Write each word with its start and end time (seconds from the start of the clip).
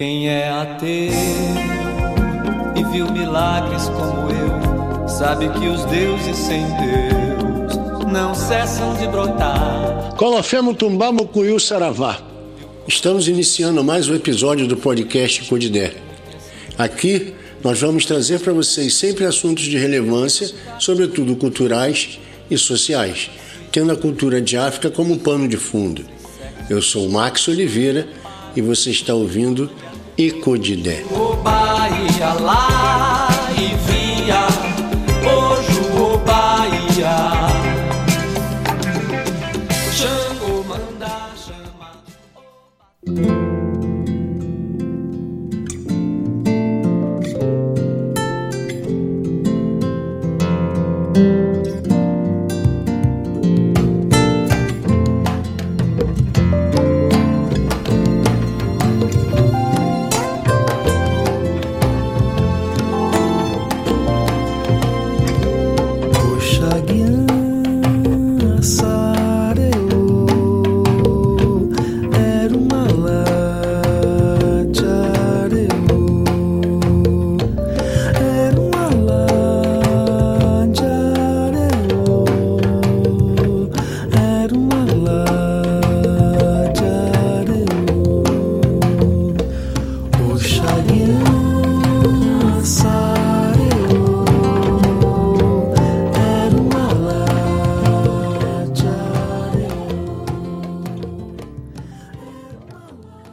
Quem 0.00 0.30
é 0.30 0.48
ateu 0.48 1.12
e 2.74 2.84
viu 2.90 3.12
milagres 3.12 3.82
como 3.90 4.30
eu, 4.30 5.06
sabe 5.06 5.46
que 5.50 5.68
os 5.68 5.84
deuses 5.84 6.38
sem 6.38 6.62
Deus 6.62 8.10
não 8.10 8.34
cessam 8.34 8.96
de 8.96 9.06
brotar. 9.06 10.14
Colofemo 10.16 10.72
Tumbá 10.72 11.12
Mucuyu 11.12 11.60
Saravá. 11.60 12.18
Estamos 12.88 13.28
iniciando 13.28 13.84
mais 13.84 14.08
um 14.08 14.14
episódio 14.14 14.66
do 14.66 14.74
podcast 14.74 15.44
Codidé. 15.44 15.92
Aqui 16.78 17.34
nós 17.62 17.78
vamos 17.78 18.06
trazer 18.06 18.40
para 18.40 18.54
vocês 18.54 18.94
sempre 18.94 19.26
assuntos 19.26 19.64
de 19.64 19.76
relevância, 19.76 20.50
sobretudo 20.78 21.36
culturais 21.36 22.18
e 22.50 22.56
sociais, 22.56 23.30
tendo 23.70 23.92
a 23.92 23.96
cultura 23.98 24.40
de 24.40 24.56
África 24.56 24.90
como 24.90 25.18
pano 25.18 25.46
de 25.46 25.58
fundo. 25.58 26.06
Eu 26.70 26.80
sou 26.80 27.06
Max 27.10 27.46
Oliveira 27.48 28.08
e 28.56 28.62
você 28.62 28.90
está 28.90 29.14
ouvindo 29.14 29.70
Icodidé. 30.16 31.04
O 31.10 31.34
Bahia 31.36 32.34
lá 32.40 33.28
e 33.56 33.74
via, 33.90 33.99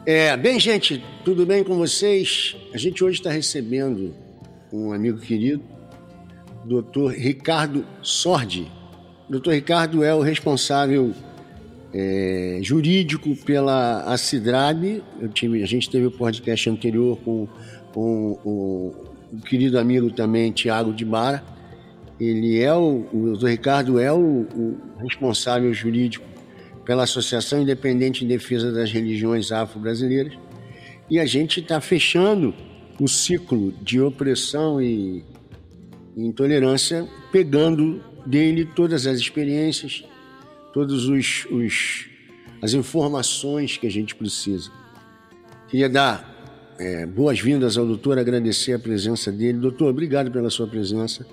É, 0.09 0.37
bem, 0.37 0.57
gente, 0.57 1.03
tudo 1.25 1.45
bem 1.45 1.65
com 1.65 1.75
vocês? 1.75 2.55
A 2.73 2.77
gente 2.77 3.03
hoje 3.03 3.19
está 3.19 3.29
recebendo 3.29 4.15
um 4.71 4.93
amigo 4.93 5.19
querido, 5.19 5.61
Dr. 6.63 7.11
Ricardo 7.11 7.85
Sordi. 8.01 8.71
Dr. 9.29 9.49
Ricardo 9.49 10.05
é 10.05 10.15
o 10.15 10.21
responsável 10.21 11.13
é, 11.93 12.59
jurídico 12.61 13.35
pela 13.35 14.03
Acidrab. 14.03 15.03
Tive, 15.33 15.61
a 15.61 15.67
gente 15.67 15.89
teve 15.89 16.05
o 16.05 16.11
podcast 16.11 16.69
anterior 16.69 17.17
com, 17.17 17.45
com 17.93 18.39
o, 18.45 18.93
o 19.33 19.41
querido 19.41 19.77
amigo 19.77 20.09
também, 20.09 20.53
Tiago 20.53 20.93
de 20.93 21.03
Bara. 21.03 21.43
Ele 22.17 22.61
é 22.61 22.73
o, 22.73 23.05
o 23.11 23.35
Dr. 23.35 23.47
Ricardo 23.47 23.99
é 23.99 24.13
o, 24.13 24.47
o 24.55 24.77
responsável 25.01 25.73
jurídico 25.73 26.36
pela 26.87 27.03
Associação 27.03 27.61
Independente 27.61 28.23
em 28.23 28.27
Defesa 28.29 28.71
das 28.71 28.89
Religiões 28.89 29.51
Afro-Brasileiras. 29.51 30.33
E 31.09 31.19
a 31.19 31.25
gente 31.25 31.59
está 31.59 31.81
fechando 31.81 32.55
o 32.97 33.09
ciclo 33.09 33.73
de 33.81 33.99
opressão 33.99 34.81
e 34.81 35.25
intolerância, 36.15 37.05
pegando 37.29 38.01
dele 38.25 38.63
todas 38.63 39.05
as 39.05 39.19
experiências, 39.19 40.05
todas 40.73 41.03
os, 41.03 41.45
os, 41.51 42.05
as 42.61 42.73
informações 42.73 43.75
que 43.75 43.85
a 43.85 43.91
gente 43.91 44.15
precisa. 44.15 44.71
Queria 45.67 45.89
dar 45.89 46.73
é, 46.79 47.05
boas-vindas 47.05 47.77
ao 47.77 47.85
doutor, 47.85 48.17
agradecer 48.17 48.71
a 48.71 48.79
presença 48.79 49.29
dele. 49.29 49.57
Doutor, 49.57 49.89
obrigado 49.89 50.31
pela 50.31 50.49
sua 50.49 50.67
presença. 50.67 51.27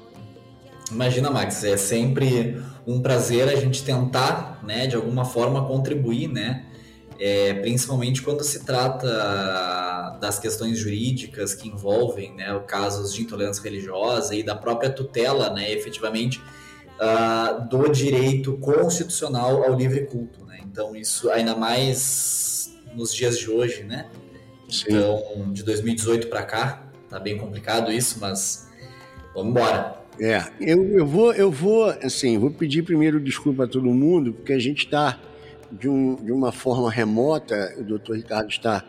Imagina, 0.90 1.30
Max, 1.30 1.64
é 1.64 1.76
sempre 1.76 2.62
um 2.86 3.00
prazer 3.00 3.48
a 3.48 3.56
gente 3.56 3.82
tentar, 3.82 4.60
né, 4.62 4.86
de 4.86 4.94
alguma 4.96 5.24
forma 5.24 5.66
contribuir, 5.66 6.28
né, 6.28 6.66
é, 7.18 7.54
principalmente 7.54 8.22
quando 8.22 8.42
se 8.44 8.64
trata 8.64 10.18
das 10.20 10.38
questões 10.38 10.78
jurídicas 10.78 11.54
que 11.54 11.68
envolvem, 11.68 12.34
né, 12.34 12.58
casos 12.66 13.14
de 13.14 13.22
intolerância 13.22 13.62
religiosa 13.62 14.34
e 14.34 14.42
da 14.42 14.54
própria 14.54 14.90
tutela, 14.90 15.50
né, 15.50 15.72
efetivamente, 15.72 16.42
ah, 17.00 17.66
do 17.70 17.88
direito 17.88 18.56
constitucional 18.58 19.64
ao 19.64 19.74
livre 19.74 20.06
culto, 20.06 20.44
né. 20.44 20.60
Então 20.62 20.94
isso 20.94 21.30
ainda 21.30 21.56
mais 21.56 22.74
nos 22.94 23.14
dias 23.14 23.38
de 23.38 23.50
hoje, 23.50 23.84
né. 23.84 24.06
Sim. 24.68 24.86
Então, 24.88 25.52
de 25.52 25.62
2018 25.62 26.28
para 26.28 26.42
cá, 26.42 26.90
tá 27.08 27.18
bem 27.18 27.38
complicado 27.38 27.92
isso, 27.92 28.18
mas 28.20 28.68
vamos 29.34 29.50
embora. 29.50 30.03
É, 30.20 30.44
eu, 30.60 30.84
eu 30.90 31.06
vou, 31.06 31.32
eu 31.32 31.50
vou, 31.50 31.86
assim, 31.86 32.38
vou 32.38 32.50
pedir 32.50 32.82
primeiro 32.82 33.20
desculpa 33.20 33.64
a 33.64 33.66
todo 33.66 33.84
mundo, 33.86 34.32
porque 34.32 34.52
a 34.52 34.58
gente 34.58 34.84
está 34.84 35.18
de, 35.72 35.88
um, 35.88 36.16
de 36.16 36.30
uma 36.30 36.52
forma 36.52 36.90
remota, 36.90 37.74
o 37.78 37.82
doutor 37.82 38.16
Ricardo 38.16 38.48
está 38.48 38.84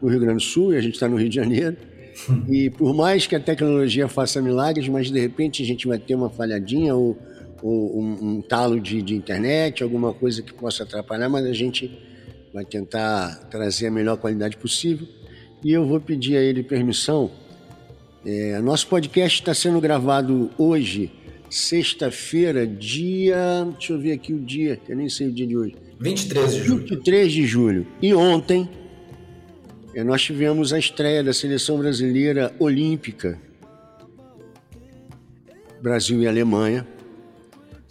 no 0.00 0.08
Rio 0.08 0.20
Grande 0.20 0.36
do 0.36 0.42
Sul 0.42 0.72
e 0.72 0.76
a 0.76 0.80
gente 0.80 0.94
está 0.94 1.08
no 1.08 1.16
Rio 1.16 1.28
de 1.28 1.36
Janeiro. 1.36 1.76
E 2.50 2.68
por 2.68 2.92
mais 2.92 3.26
que 3.26 3.34
a 3.34 3.40
tecnologia 3.40 4.06
faça 4.06 4.42
milagres, 4.42 4.86
mas 4.88 5.10
de 5.10 5.18
repente 5.18 5.62
a 5.62 5.64
gente 5.64 5.86
vai 5.86 5.98
ter 5.98 6.14
uma 6.14 6.28
falhadinha 6.28 6.94
ou, 6.94 7.16
ou 7.62 7.98
um, 7.98 8.36
um 8.36 8.42
talo 8.42 8.78
de, 8.78 9.00
de 9.00 9.14
internet, 9.14 9.82
alguma 9.82 10.12
coisa 10.12 10.42
que 10.42 10.52
possa 10.52 10.82
atrapalhar, 10.82 11.30
mas 11.30 11.46
a 11.46 11.52
gente 11.54 11.90
vai 12.52 12.64
tentar 12.64 13.48
trazer 13.48 13.86
a 13.86 13.90
melhor 13.90 14.18
qualidade 14.18 14.58
possível. 14.58 15.06
E 15.64 15.72
eu 15.72 15.86
vou 15.86 15.98
pedir 15.98 16.36
a 16.36 16.42
ele 16.42 16.62
permissão 16.62 17.30
é, 18.24 18.58
nosso 18.60 18.86
podcast 18.86 19.40
está 19.40 19.54
sendo 19.54 19.80
gravado 19.80 20.50
hoje, 20.58 21.10
sexta-feira, 21.48 22.66
dia. 22.66 23.66
Deixa 23.78 23.92
eu 23.92 23.98
ver 23.98 24.12
aqui 24.12 24.32
o 24.32 24.38
dia, 24.38 24.76
que 24.76 24.92
eu 24.92 24.96
nem 24.96 25.08
sei 25.08 25.28
o 25.28 25.32
dia 25.32 25.46
de 25.46 25.56
hoje. 25.56 25.76
23 25.98 26.52
de 26.52 26.62
julho. 26.62 26.80
23 26.80 27.32
de 27.32 27.46
julho. 27.46 27.86
E 28.00 28.14
ontem 28.14 28.68
é, 29.94 30.04
nós 30.04 30.22
tivemos 30.22 30.72
a 30.72 30.78
estreia 30.78 31.24
da 31.24 31.32
seleção 31.32 31.78
brasileira 31.78 32.54
olímpica. 32.58 33.38
Brasil 35.82 36.20
e 36.20 36.28
Alemanha. 36.28 36.86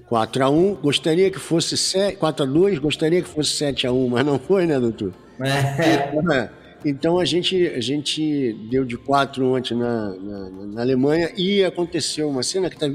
4 0.07 0.43
a 0.43 0.49
1 0.49 0.75
gostaria 0.75 1.29
que 1.29 1.37
fosse 1.37 1.77
7, 1.77 2.17
4 2.17 2.43
a 2.43 2.47
2 2.47 2.79
gostaria 2.79 3.21
que 3.21 3.29
fosse 3.29 3.51
7 3.51 3.85
a 3.85 3.91
1 3.91 4.09
mas 4.09 4.25
não 4.25 4.39
foi, 4.39 4.65
né, 4.65 4.79
doutor? 4.79 5.13
É. 5.39 6.49
Então 6.85 7.19
a 7.19 7.25
gente, 7.25 7.67
a 7.67 7.81
gente 7.81 8.53
deu 8.69 8.85
de 8.85 8.97
quatro 8.97 9.53
ontem 9.53 9.75
na, 9.75 10.15
na, 10.15 10.49
na 10.49 10.81
Alemanha 10.81 11.31
e 11.35 11.63
aconteceu 11.63 12.29
uma 12.29 12.43
cena 12.43 12.69
que 12.69 12.77
tá, 12.77 12.89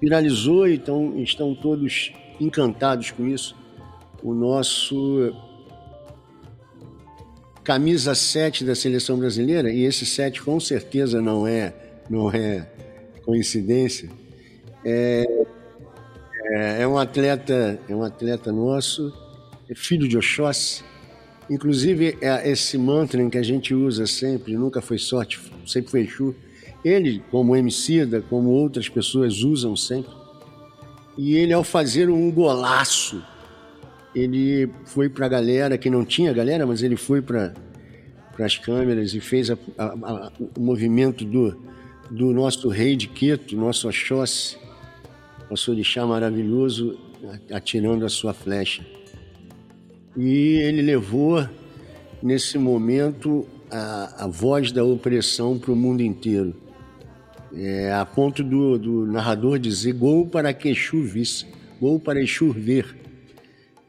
viralizou, 0.00 0.68
então 0.68 1.18
estão 1.18 1.54
todos 1.54 2.12
encantados 2.40 3.10
com 3.10 3.26
isso. 3.26 3.56
O 4.22 4.32
nosso 4.32 5.34
camisa 7.64 8.14
7 8.14 8.64
da 8.64 8.74
seleção 8.74 9.18
brasileira, 9.18 9.70
e 9.70 9.84
esse 9.84 10.06
7 10.06 10.40
com 10.42 10.58
certeza 10.58 11.20
não 11.20 11.46
é, 11.46 11.74
não 12.08 12.30
é 12.30 12.66
coincidência, 13.24 14.08
é, 14.82 15.26
é, 16.46 16.82
é 16.82 16.88
um 16.88 16.96
atleta, 16.96 17.78
é 17.86 17.94
um 17.94 18.02
atleta 18.02 18.50
nosso, 18.50 19.12
é 19.68 19.74
filho 19.74 20.08
de 20.08 20.16
Oxóssi, 20.16 20.82
Inclusive, 21.50 22.18
é 22.20 22.50
esse 22.50 22.76
mantra 22.76 23.24
que 23.30 23.38
a 23.38 23.42
gente 23.42 23.74
usa 23.74 24.06
sempre, 24.06 24.54
nunca 24.56 24.80
foi 24.82 24.98
sorte, 24.98 25.40
sempre 25.66 25.90
foi 25.90 26.00
Exu, 26.02 26.34
ele, 26.84 27.22
como 27.30 27.56
Emicida, 27.56 28.22
como 28.28 28.50
outras 28.50 28.88
pessoas 28.88 29.42
usam 29.42 29.74
sempre, 29.74 30.12
e 31.16 31.34
ele, 31.36 31.52
ao 31.52 31.64
fazer 31.64 32.10
um 32.10 32.30
golaço, 32.30 33.22
ele 34.14 34.68
foi 34.84 35.08
para 35.08 35.26
a 35.26 35.28
galera, 35.28 35.78
que 35.78 35.88
não 35.90 36.04
tinha 36.04 36.32
galera, 36.32 36.66
mas 36.66 36.82
ele 36.82 36.96
foi 36.96 37.22
para 37.22 37.54
as 38.38 38.56
câmeras 38.58 39.14
e 39.14 39.20
fez 39.20 39.50
a- 39.50 39.58
a- 39.76 39.84
a- 39.84 40.32
o 40.56 40.60
movimento 40.60 41.24
do, 41.24 41.60
do 42.10 42.32
nosso 42.32 42.68
rei 42.68 42.94
de 42.94 43.08
Queto, 43.08 43.56
nosso 43.56 43.88
Oxóssi, 43.88 44.56
nosso 45.50 45.70
orixá 45.70 46.06
maravilhoso, 46.06 46.96
atirando 47.50 48.04
a 48.04 48.08
sua 48.08 48.32
flecha. 48.34 48.84
E 50.16 50.58
ele 50.62 50.82
levou, 50.82 51.46
nesse 52.22 52.58
momento, 52.58 53.46
a, 53.70 54.24
a 54.24 54.26
voz 54.26 54.72
da 54.72 54.84
opressão 54.84 55.58
para 55.58 55.72
o 55.72 55.76
mundo 55.76 56.02
inteiro. 56.02 56.54
É, 57.54 57.92
a 57.92 58.04
ponto 58.04 58.42
do, 58.42 58.78
do 58.78 59.06
narrador 59.06 59.58
dizer 59.58 59.92
gol 59.92 60.26
para 60.26 60.52
que 60.52 60.68
Exu 60.68 61.02
visse, 61.02 61.46
gol 61.80 61.98
para 61.98 62.20
Exu 62.20 62.52
ver. 62.52 62.96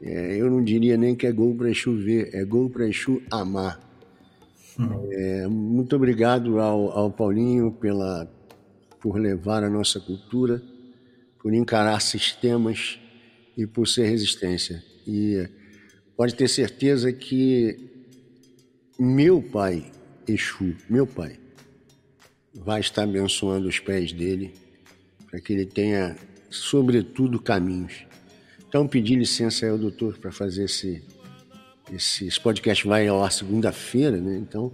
É, 0.00 0.36
eu 0.36 0.50
não 0.50 0.64
diria 0.64 0.96
nem 0.96 1.14
que 1.14 1.26
é 1.26 1.32
gol 1.32 1.54
para 1.54 1.70
Exu 1.70 1.94
ver, 1.96 2.30
é 2.32 2.44
gol 2.44 2.70
para 2.70 2.88
Exu 2.88 3.22
amar. 3.30 3.80
É, 5.10 5.46
muito 5.46 5.94
obrigado 5.94 6.58
ao, 6.58 6.90
ao 6.90 7.10
Paulinho 7.10 7.70
pela, 7.70 8.26
por 8.98 9.18
levar 9.18 9.62
a 9.62 9.68
nossa 9.68 10.00
cultura, 10.00 10.62
por 11.38 11.52
encarar 11.52 12.00
sistemas 12.00 12.98
e 13.56 13.66
por 13.66 13.86
ser 13.86 14.08
resistência. 14.08 14.82
E 15.06 15.46
pode 16.20 16.34
ter 16.34 16.48
certeza 16.48 17.10
que 17.10 17.78
meu 18.98 19.40
pai, 19.40 19.90
Exu, 20.28 20.76
meu 20.86 21.06
pai, 21.06 21.38
vai 22.54 22.78
estar 22.78 23.04
abençoando 23.04 23.66
os 23.66 23.78
pés 23.78 24.12
dele 24.12 24.52
para 25.30 25.40
que 25.40 25.50
ele 25.54 25.64
tenha, 25.64 26.14
sobretudo, 26.50 27.40
caminhos. 27.40 28.04
Então, 28.68 28.86
pedi 28.86 29.14
licença 29.14 29.66
ao 29.66 29.78
doutor 29.78 30.18
para 30.18 30.30
fazer 30.30 30.64
esse, 30.64 31.02
esse, 31.90 32.26
esse 32.26 32.38
podcast 32.38 32.86
vai 32.86 33.08
ao 33.08 33.24
ar 33.24 33.32
segunda-feira, 33.32 34.18
né? 34.18 34.36
Então, 34.36 34.70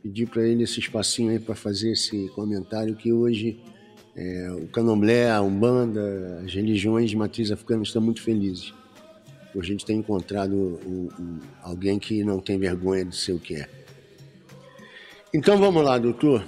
pedi 0.00 0.24
para 0.24 0.46
ele 0.46 0.62
esse 0.62 0.78
espacinho 0.78 1.32
aí 1.32 1.40
para 1.40 1.56
fazer 1.56 1.90
esse 1.90 2.28
comentário 2.28 2.94
que 2.94 3.12
hoje 3.12 3.58
é, 4.14 4.52
o 4.52 4.68
candomblé, 4.68 5.32
a 5.32 5.42
umbanda, 5.42 6.42
as 6.44 6.54
religiões 6.54 7.10
de 7.10 7.16
matriz 7.16 7.50
africana 7.50 7.82
estão 7.82 8.00
muito 8.00 8.22
felizes. 8.22 8.72
Por 9.56 9.64
a 9.64 9.66
gente 9.66 9.86
ter 9.86 9.94
encontrado 9.94 10.54
um, 10.54 11.08
um, 11.18 11.40
alguém 11.62 11.98
que 11.98 12.22
não 12.22 12.40
tem 12.40 12.58
vergonha 12.58 13.06
de 13.06 13.16
ser 13.16 13.32
o 13.32 13.38
que 13.38 13.54
é. 13.54 13.66
Então 15.32 15.56
vamos 15.56 15.82
lá, 15.82 15.96
doutor. 15.96 16.46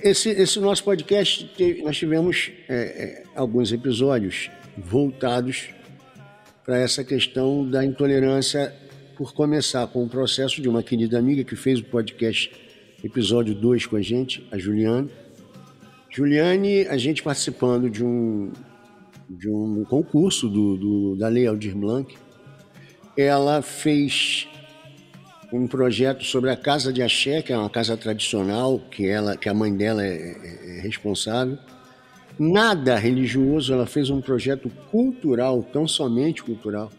Esse, 0.00 0.28
esse 0.28 0.60
nosso 0.60 0.84
podcast, 0.84 1.52
teve, 1.56 1.82
nós 1.82 1.96
tivemos 1.96 2.52
é, 2.68 2.74
é, 2.74 3.24
alguns 3.34 3.72
episódios 3.72 4.48
voltados 4.78 5.70
para 6.64 6.78
essa 6.78 7.02
questão 7.02 7.68
da 7.68 7.84
intolerância, 7.84 8.72
por 9.16 9.34
começar 9.34 9.84
com 9.88 10.04
o 10.04 10.08
processo 10.08 10.62
de 10.62 10.68
uma 10.68 10.84
querida 10.84 11.18
amiga 11.18 11.42
que 11.42 11.56
fez 11.56 11.80
o 11.80 11.84
podcast 11.84 12.52
episódio 13.02 13.56
2 13.56 13.86
com 13.86 13.96
a 13.96 14.02
gente, 14.02 14.46
a 14.52 14.56
Juliane. 14.56 15.10
Juliane, 16.08 16.86
a 16.86 16.96
gente 16.96 17.24
participando 17.24 17.90
de 17.90 18.04
um, 18.04 18.52
de 19.30 19.48
um 19.48 19.84
concurso 19.84 20.48
do, 20.48 20.76
do, 20.76 21.16
da 21.16 21.28
Lei 21.28 21.46
Aldir 21.46 21.76
Blanc, 21.76 22.12
ela 23.16 23.62
fez 23.62 24.48
um 25.52 25.66
projeto 25.66 26.24
sobre 26.24 26.50
a 26.50 26.56
Casa 26.56 26.92
de 26.92 27.02
Axé, 27.02 27.40
que 27.40 27.52
é 27.52 27.58
uma 27.58 27.70
casa 27.70 27.96
tradicional, 27.96 28.80
que, 28.90 29.06
ela, 29.06 29.36
que 29.36 29.48
a 29.48 29.54
mãe 29.54 29.74
dela 29.74 30.04
é, 30.04 30.14
é, 30.14 30.78
é 30.78 30.80
responsável. 30.80 31.56
Nada 32.38 32.96
religioso, 32.96 33.72
ela 33.72 33.86
fez 33.86 34.10
um 34.10 34.20
projeto 34.20 34.70
cultural, 34.90 35.62
tão 35.62 35.86
somente 35.86 36.42
cultural. 36.42 36.90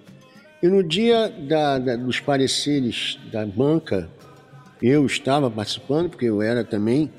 E 0.62 0.68
no 0.68 0.84
dia 0.84 1.30
da, 1.30 1.80
da, 1.80 1.96
dos 1.96 2.20
pareceres 2.20 3.20
da 3.32 3.46
banca 3.46 4.10
eu 4.82 5.06
estava 5.06 5.50
participando, 5.50 6.10
porque 6.10 6.26
eu 6.26 6.42
era 6.42 6.64
também, 6.64 7.12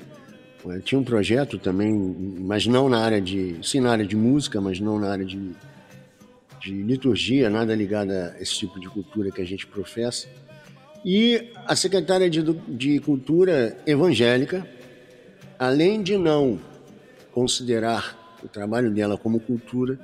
eu 0.65 0.81
tinha 0.81 0.99
um 0.99 1.03
projeto 1.03 1.57
também, 1.57 1.93
mas 2.39 2.65
não 2.65 2.87
na 2.87 2.99
área 2.99 3.19
de, 3.19 3.57
sim 3.61 3.79
na 3.79 3.91
área 3.91 4.05
de 4.05 4.15
música, 4.15 4.61
mas 4.61 4.79
não 4.79 4.97
na 4.99 5.11
área 5.11 5.25
de, 5.25 5.51
de 6.61 6.71
liturgia, 6.83 7.49
nada 7.49 7.75
ligado 7.75 8.11
a 8.11 8.35
esse 8.39 8.59
tipo 8.59 8.79
de 8.79 8.87
cultura 8.87 9.29
que 9.29 9.41
a 9.41 9.45
gente 9.45 9.67
professa. 9.67 10.27
E 11.03 11.51
a 11.65 11.75
secretária 11.75 12.29
de, 12.29 12.41
de 12.69 12.99
Cultura 13.01 13.77
evangélica, 13.85 14.65
além 15.59 16.01
de 16.01 16.17
não 16.17 16.59
considerar 17.33 18.37
o 18.41 18.47
trabalho 18.47 18.89
dela 18.89 19.17
como 19.17 19.39
cultura, 19.39 19.99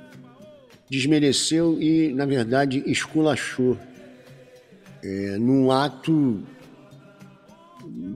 desmereceu 0.90 1.80
e, 1.80 2.12
na 2.12 2.26
verdade, 2.26 2.82
esculachou 2.84 3.78
é, 5.02 5.38
num 5.38 5.70
ato 5.70 6.42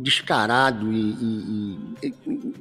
descarado 0.01 0.93
e, 0.93 0.99
e, 1.01 1.79
e 2.03 2.15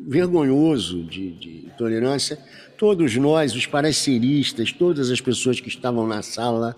vergonhoso 0.08 1.04
de, 1.04 1.32
de 1.32 1.66
intolerância, 1.68 2.38
todos 2.78 3.16
nós, 3.16 3.56
os 3.56 3.66
pareceristas, 3.66 4.72
todas 4.72 5.10
as 5.12 5.22
pessoas 5.22 5.60
que 5.60 5.68
estavam 5.68 6.08
na 6.08 6.22
sala 6.22 6.76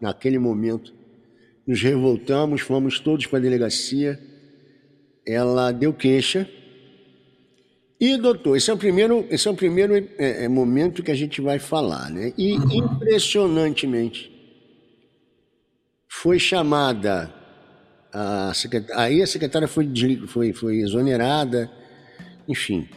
naquele 0.00 0.38
momento, 0.38 0.92
nos 1.66 1.80
revoltamos, 1.80 2.60
fomos 2.60 3.00
todos 3.00 3.26
para 3.26 3.38
a 3.38 3.42
delegacia. 3.42 4.20
Ela 5.26 5.72
deu 5.72 5.92
queixa. 5.92 6.48
E, 7.98 8.16
doutor, 8.18 8.56
esse 8.56 8.70
é 8.70 8.74
o 8.74 8.76
primeiro, 8.76 9.26
esse 9.30 9.48
é 9.48 9.50
o 9.50 9.54
primeiro 9.54 9.96
é, 9.96 10.44
é, 10.44 10.48
momento 10.48 11.02
que 11.02 11.10
a 11.10 11.14
gente 11.14 11.40
vai 11.40 11.58
falar, 11.58 12.10
né? 12.10 12.34
E, 12.36 12.52
impressionantemente, 12.52 14.30
foi 16.06 16.38
chamada 16.38 17.33
a 18.14 18.52
aí 18.94 19.20
a 19.20 19.26
secretária 19.26 19.66
foi, 19.66 19.90
foi, 20.28 20.52
foi 20.52 20.76
exonerada, 20.76 21.68
enfim. 22.48 22.88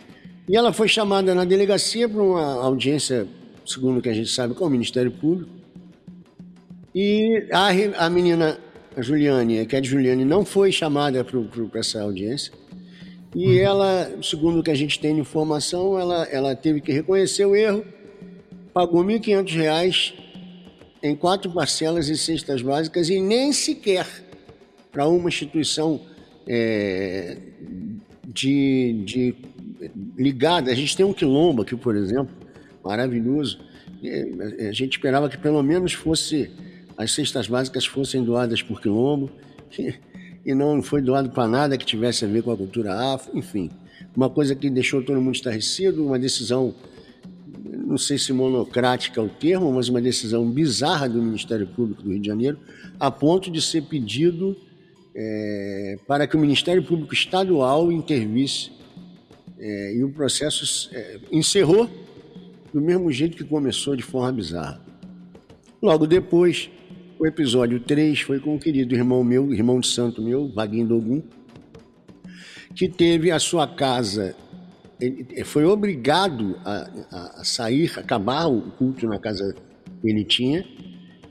E 0.47 0.55
ela 0.55 0.71
foi 0.71 0.87
chamada 0.87 1.33
na 1.33 1.43
delegacia 1.43 2.07
para 2.07 2.21
uma 2.21 2.63
audiência, 2.63 3.27
segundo 3.65 3.97
o 3.97 4.01
que 4.01 4.09
a 4.09 4.13
gente 4.13 4.29
sabe, 4.29 4.53
com 4.53 4.65
o 4.65 4.69
Ministério 4.69 5.11
Público. 5.11 5.49
E 6.93 7.47
a, 7.51 8.05
a 8.05 8.09
menina, 8.11 8.59
a 8.95 9.01
Juliane, 9.01 9.65
que 9.65 9.75
é 9.75 9.81
de 9.81 9.89
Juliane, 9.89 10.23
não 10.23 10.45
foi 10.45 10.71
chamada 10.71 11.25
para 11.25 11.79
essa 11.79 12.01
audiência. 12.01 12.53
E 13.35 13.47
uhum. 13.47 13.57
ela, 13.57 14.11
segundo 14.21 14.59
o 14.59 14.63
que 14.63 14.71
a 14.71 14.75
gente 14.75 14.99
tem 14.99 15.15
de 15.15 15.21
informação, 15.21 15.99
ela, 15.99 16.25
ela 16.25 16.55
teve 16.55 16.79
que 16.79 16.91
reconhecer 16.91 17.45
o 17.45 17.55
erro, 17.55 17.83
pagou 18.71 19.01
R$ 19.01 19.19
1.500 19.19 20.13
em 21.01 21.15
quatro 21.15 21.51
parcelas 21.51 22.07
e 22.07 22.17
cestas 22.17 22.61
básicas 22.61 23.09
e 23.09 23.19
nem 23.19 23.51
sequer 23.51 24.26
para 24.91 25.07
uma 25.07 25.29
instituição 25.29 26.01
é, 26.47 27.37
de, 28.25 29.03
de, 29.05 29.35
ligada. 30.17 30.71
A 30.71 30.75
gente 30.75 30.95
tem 30.95 31.05
um 31.05 31.13
quilombo 31.13 31.61
aqui, 31.61 31.75
por 31.75 31.95
exemplo, 31.95 32.33
maravilhoso. 32.83 33.59
É, 34.03 34.67
a 34.69 34.71
gente 34.71 34.93
esperava 34.93 35.29
que 35.29 35.37
pelo 35.37 35.61
menos 35.61 35.93
fosse 35.93 36.51
as 36.97 37.11
cestas 37.11 37.47
básicas 37.47 37.85
fossem 37.85 38.23
doadas 38.23 38.61
por 38.61 38.81
quilombo 38.81 39.29
e 40.45 40.55
não 40.55 40.81
foi 40.81 41.01
doado 41.01 41.29
para 41.29 41.47
nada 41.47 41.77
que 41.77 41.85
tivesse 41.85 42.25
a 42.25 42.27
ver 42.27 42.41
com 42.41 42.51
a 42.51 42.57
cultura 42.57 43.13
afro, 43.13 43.37
enfim. 43.37 43.69
Uma 44.15 44.29
coisa 44.29 44.56
que 44.56 44.69
deixou 44.69 45.03
todo 45.03 45.21
mundo 45.21 45.35
estarrecido, 45.35 46.03
uma 46.03 46.17
decisão, 46.17 46.73
não 47.85 47.97
sei 47.97 48.17
se 48.17 48.33
monocrática 48.33 49.21
é 49.21 49.23
o 49.23 49.29
termo, 49.29 49.71
mas 49.71 49.89
uma 49.89 50.01
decisão 50.01 50.49
bizarra 50.49 51.07
do 51.07 51.21
Ministério 51.21 51.67
Público 51.67 52.01
do 52.01 52.09
Rio 52.09 52.19
de 52.19 52.27
Janeiro, 52.27 52.57
a 52.99 53.11
ponto 53.11 53.51
de 53.51 53.61
ser 53.61 53.83
pedido 53.83 54.57
é, 55.19 55.97
para 56.06 56.28
que 56.28 56.38
o 56.38 56.40
Ministério 56.40 56.83
Público 56.83 57.12
Estadual 57.12 57.92
intervisse 57.92 58.71
é, 59.57 59.95
e 59.95 60.04
o 60.04 60.12
processo 60.12 60.90
é, 60.94 61.19
encerrou 61.31 61.90
do 62.71 62.80
mesmo 62.80 63.12
jeito 63.12 63.36
que 63.36 63.44
começou, 63.44 63.95
de 63.95 64.04
forma 64.04 64.31
bizarra. 64.31 64.80
Logo 65.81 66.06
depois, 66.06 66.69
o 67.18 67.26
episódio 67.26 67.80
3 67.80 68.21
foi 68.21 68.40
com 68.40 68.56
o 68.56 68.59
querido 68.59 68.94
irmão 68.94 69.24
meu, 69.24 69.52
irmão 69.52 69.80
de 69.80 69.88
santo 69.88 70.21
meu, 70.21 70.50
Vaguinho 70.54 70.88
Dogum, 70.88 71.24
que 72.76 72.88
teve 72.88 73.31
a 73.31 73.40
sua 73.40 73.68
casa, 73.68 74.36
ele 75.02 75.44
foi 75.44 75.66
obrigado 75.66 76.59
a, 76.64 77.40
a 77.40 77.44
sair, 77.44 77.92
acabar 77.97 78.45
o 78.45 78.62
culto 78.74 79.07
na 79.07 79.18
casa 79.18 79.56
que 80.00 80.07
ele 80.07 80.24
tinha, 80.24 80.64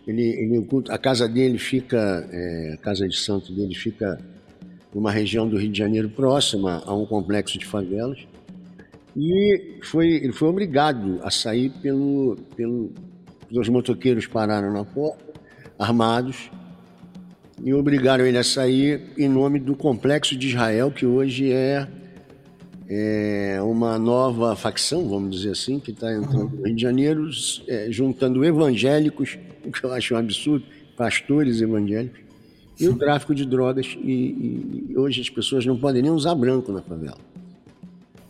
ele, 0.07 0.23
ele, 0.23 0.67
a 0.89 0.99
casa 0.99 1.29
dele 1.29 1.59
fica, 1.59 2.29
é, 2.31 2.75
a 2.75 2.77
casa 2.77 3.09
de 3.09 3.17
santo 3.17 3.53
dele 3.53 3.75
fica 3.75 4.19
numa 4.95 5.11
região 5.11 5.49
do 5.49 5.59
Rio 5.59 5.71
de 5.71 5.79
Janeiro 5.79 6.09
próxima 6.09 6.83
a 6.87 6.95
um 6.95 7.05
complexo 7.05 7.59
de 7.59 7.67
favelas. 7.67 8.19
E 9.17 9.79
foi, 9.83 10.09
ele 10.09 10.33
foi 10.33 10.49
obrigado 10.49 11.19
a 11.23 11.31
sair 11.31 11.71
pelo, 11.83 12.37
pelo. 12.55 12.93
Os 13.51 13.69
motoqueiros 13.69 14.27
pararam 14.27 14.73
na 14.73 14.85
porta, 14.85 15.25
armados, 15.79 16.51
e 17.65 17.73
obrigaram 17.73 18.27
ele 18.27 18.39
a 18.39 18.45
sair 18.45 19.01
em 19.17 19.29
nome 19.29 19.59
do 19.59 19.75
Complexo 19.75 20.37
de 20.37 20.49
Israel, 20.49 20.91
que 20.91 21.07
hoje 21.07 21.53
é, 21.53 21.87
é 22.89 23.61
uma 23.63 23.99
nova 23.99 24.55
facção, 24.55 25.09
vamos 25.09 25.37
dizer 25.37 25.51
assim, 25.51 25.81
que 25.81 25.91
está 25.91 26.13
entrando 26.13 26.51
no 26.57 26.65
Rio 26.65 26.75
de 26.75 26.83
Janeiro, 26.83 27.29
é, 27.67 27.89
juntando 27.91 28.45
evangélicos 28.45 29.39
o 29.65 29.73
que 29.73 29.85
eu 29.85 29.93
acho 29.93 30.15
um 30.15 30.19
absurdo, 30.19 30.65
pastores 30.97 31.61
evangélicos, 31.61 32.21
e 32.79 32.89
o 32.89 32.97
tráfico 32.97 33.35
de 33.35 33.45
drogas. 33.45 33.97
E, 34.03 34.87
e, 34.91 34.99
hoje 34.99 35.21
as 35.21 35.31
pessoas 35.31 35.67
não 35.67 35.77
podem 35.77 36.03
nem 36.03 36.11
usar 36.11 36.35
branco 36.35 36.71
na 36.71 36.83
favela. 36.83 37.19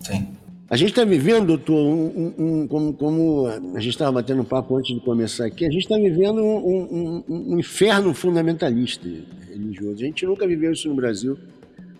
Sim. 0.00 0.28
A 0.68 0.76
gente 0.76 0.90
está 0.90 1.04
vivendo, 1.04 1.46
doutor, 1.46 1.76
um, 1.76 2.06
um, 2.06 2.34
um, 2.38 2.66
como, 2.66 2.92
como, 2.92 3.46
a 3.46 3.78
gente 3.78 3.90
estava 3.90 4.10
batendo 4.10 4.42
um 4.42 4.44
papo 4.44 4.76
antes 4.76 4.94
de 4.94 5.00
começar 5.00 5.46
aqui, 5.46 5.64
a 5.64 5.70
gente 5.70 5.82
está 5.82 5.96
vivendo 5.96 6.42
um, 6.42 7.56
inferno 7.56 8.12
fundamentalista 8.12 9.08
religioso. 9.48 10.02
A 10.02 10.06
gente 10.06 10.26
nunca 10.26 10.46
viveu 10.46 10.72
isso 10.72 10.88
no 10.88 10.94
Brasil. 10.96 11.38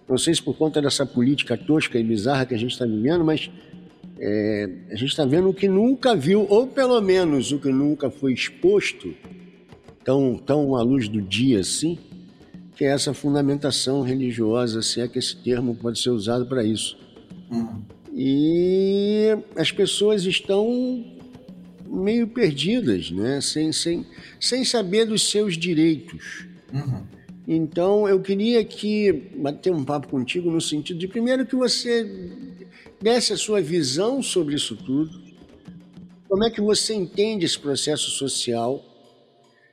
Não 0.09 0.17
sei 0.17 0.35
se 0.35 0.43
por 0.43 0.57
conta 0.57 0.81
dessa 0.81 1.05
política 1.05 1.57
tosca 1.57 1.99
e 1.99 2.05
bizarra 2.05 2.47
que 2.47 2.55
a 2.55 2.59
gente 2.59 2.73
está 2.73 2.85
vivendo, 2.85 3.25
mas 3.25 3.51
é, 4.19 4.69
a 4.91 4.95
gente 4.95 5.11
está 5.11 5.25
vendo 5.25 5.49
o 5.49 5.55
que 5.55 5.69
nunca 5.69 6.15
viu, 6.15 6.47
ou 6.49 6.67
pelo 6.67 7.01
menos 7.01 7.53
o 7.53 7.59
que 7.59 7.71
nunca 7.71 8.11
foi 8.11 8.33
exposto, 8.33 9.15
tão, 10.05 10.39
tão 10.39 10.77
à 10.77 10.83
luz 10.83 11.09
do 11.09 11.21
dia 11.21 11.61
assim, 11.61 11.99
que 12.77 12.85
é 12.85 12.89
essa 12.89 13.13
fundamentação 13.13 14.03
religiosa, 14.03 14.81
se 14.81 15.01
é 15.01 15.09
que 15.09 15.19
esse 15.19 15.37
termo 15.37 15.75
pode 15.75 15.99
ser 15.99 16.11
usado 16.11 16.47
para 16.47 16.63
isso. 16.63 16.97
Uhum. 17.51 17.83
E 18.15 19.37
as 19.57 19.73
pessoas 19.73 20.25
estão 20.25 21.05
meio 21.87 22.29
perdidas, 22.29 23.11
né? 23.11 23.41
sem, 23.41 23.73
sem, 23.73 24.07
sem 24.41 24.65
saber 24.65 25.07
dos 25.07 25.29
seus 25.31 25.57
direitos. 25.57 26.47
Uhum. 26.73 27.16
Então, 27.47 28.09
eu 28.09 28.21
queria 28.21 28.65
que 28.65 29.13
bater 29.37 29.73
um 29.73 29.85
papo 29.85 30.09
contigo 30.09 30.51
no 30.51 30.61
sentido 30.61 30.99
de, 30.99 31.07
primeiro, 31.07 31.47
que 31.47 31.55
você 31.55 32.05
desse 33.01 33.33
a 33.33 33.37
sua 33.37 33.61
visão 33.61 34.21
sobre 34.21 34.57
isso 34.57 34.75
tudo, 34.75 35.11
como 36.29 36.45
é 36.45 36.51
que 36.51 36.61
você 36.61 36.93
entende 36.93 37.45
esse 37.45 37.59
processo 37.59 38.11
social. 38.11 38.85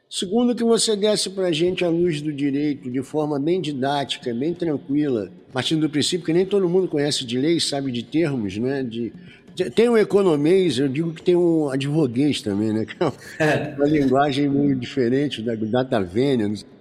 Segundo, 0.07 0.53
que 0.53 0.63
você 0.63 0.95
desse 0.95 1.31
para 1.31 1.47
a 1.47 1.51
gente 1.51 1.83
a 1.83 1.89
luz 1.89 2.21
do 2.21 2.31
direito 2.31 2.91
de 2.91 3.01
forma 3.01 3.39
bem 3.39 3.59
didática, 3.59 4.31
bem 4.31 4.53
tranquila, 4.53 5.31
partindo 5.51 5.81
do 5.81 5.89
princípio 5.89 6.23
que 6.23 6.33
nem 6.33 6.45
todo 6.45 6.69
mundo 6.69 6.87
conhece 6.87 7.25
de 7.25 7.39
lei, 7.39 7.59
sabe 7.59 7.91
de 7.91 8.03
termos, 8.03 8.55
né? 8.55 8.83
De, 8.83 9.11
tem 9.73 9.89
um 9.89 9.97
economês, 9.97 10.77
eu 10.77 10.87
digo 10.87 11.11
que 11.13 11.23
tem 11.23 11.35
um 11.35 11.69
advoguês 11.69 12.43
também, 12.43 12.71
né? 12.71 12.85
Que 12.85 13.03
é 13.39 13.75
uma 13.75 13.87
linguagem 13.87 14.47
meio 14.47 14.75
diferente 14.75 15.41
da 15.41 15.55
data 15.55 15.99
vênia, 16.03 16.47
não 16.47 16.55
sei 16.55 16.72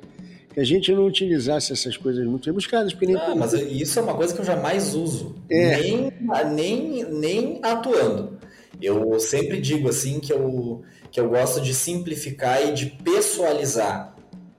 que 0.53 0.61
a 0.61 0.65
gente 0.65 0.93
não 0.93 1.07
utilizasse 1.07 1.73
essas 1.73 1.97
coisas 1.97 2.27
muito 2.27 2.47
rebuscadas. 2.47 2.93
Porque 2.93 3.07
nem 3.07 3.17
Ah, 3.17 3.35
mas 3.35 3.53
isso 3.53 3.99
é 3.99 4.03
uma 4.03 4.15
coisa 4.15 4.35
que 4.35 4.41
eu 4.41 4.45
jamais 4.45 4.95
uso. 4.95 5.35
É. 5.51 5.81
Nem, 5.81 6.13
nem, 6.55 7.05
nem 7.11 7.61
atuando. 7.63 8.39
Eu 8.81 9.19
sempre 9.21 9.61
digo 9.61 9.89
assim 9.89 10.21
que 10.21 10.33
eu, 10.33 10.83
que 11.11 11.21
eu 11.21 11.29
gosto 11.29 11.61
de 11.61 11.73
simplificar 11.73 12.67
e 12.69 12.73
de 12.73 12.87
pessoalizar 12.87 14.17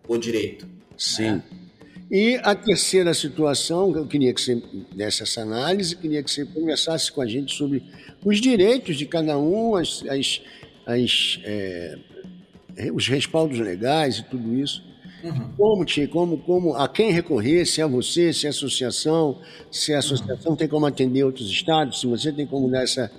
o 0.08 0.18
direito. 0.18 0.68
Sim. 0.98 1.42
E 2.10 2.40
a 2.44 2.54
terceira 2.54 3.14
situação, 3.14 3.92
que 3.92 4.00
eu 4.00 4.08
queria 4.08 4.34
que 4.34 4.42
você 4.42 4.62
desse 4.96 5.24
essa 5.24 5.42
análise, 5.42 5.96
queria 5.96 6.22
que 6.22 6.30
você 6.30 6.46
conversasse 6.46 7.12
com 7.12 7.22
a 7.22 7.26
gente 7.26 7.56
sobre 7.56 7.84
os 8.24 8.40
direitos 8.40 8.98
de 8.98 9.06
cada 9.06 9.38
um, 9.38 9.76
as, 9.76 10.04
as, 10.08 10.42
as, 10.86 11.40
é, 11.44 11.98
os 12.94 13.08
respaldos 13.08 13.60
legais 13.60 14.20
e 14.20 14.24
tudo 14.24 14.56
isso. 14.56 14.93
Como, 15.56 15.86
te, 15.86 16.08
como, 16.08 16.38
como, 16.40 16.76
a 16.76 16.88
quem 16.88 17.12
recorrer, 17.12 17.66
se 17.66 17.82
é 17.82 17.88
você, 17.88 18.34
se 18.34 18.46
é 18.46 18.50
a 18.50 18.52
associação, 18.52 19.40
se 19.72 19.94
a 19.94 20.00
associação 20.00 20.56
tem 20.56 20.68
como 20.68 20.86
atender 20.86 21.24
outros 21.24 21.50
estados, 21.50 22.02
se 22.02 22.08
você 22.08 22.32
tem 22.32 22.46
como 22.46 22.70
dar 22.70 22.84
essa, 22.84 23.10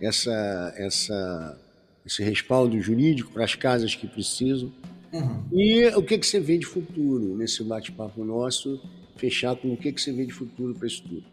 essa, 0.00 0.74
essa, 0.76 1.58
esse 2.06 2.22
respaldo 2.22 2.80
jurídico 2.80 3.32
para 3.32 3.44
as 3.44 3.54
casas 3.54 3.94
que 3.94 4.06
precisam. 4.06 4.72
Uhum. 5.12 5.44
E 5.52 5.86
o 5.88 6.02
que, 6.02 6.18
que 6.18 6.26
você 6.26 6.38
vê 6.38 6.58
de 6.58 6.66
futuro 6.66 7.36
nesse 7.36 7.62
bate-papo 7.64 8.24
nosso? 8.24 8.80
Fechar 9.16 9.56
com 9.56 9.72
o 9.72 9.76
que, 9.76 9.90
que 9.92 10.00
você 10.00 10.12
vê 10.12 10.24
de 10.24 10.32
futuro 10.32 10.74
para 10.74 10.86
isso 10.86 11.02
tudo. 11.02 11.24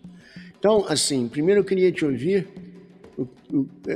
Então, 0.58 0.86
assim, 0.88 1.28
primeiro 1.28 1.62
eu 1.62 1.66
queria 1.66 1.92
te 1.92 2.04
ouvir. 2.04 2.48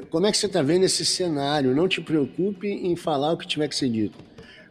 Como 0.10 0.28
é 0.28 0.32
que 0.32 0.38
você 0.38 0.46
está 0.46 0.62
vendo 0.62 0.84
esse 0.84 1.04
cenário? 1.04 1.76
Não 1.76 1.88
te 1.88 2.00
preocupe 2.00 2.68
em 2.68 2.96
falar 2.96 3.34
o 3.34 3.38
que 3.38 3.48
tiver 3.48 3.68
que 3.68 3.76
ser 3.76 3.90
dito. 3.90 4.18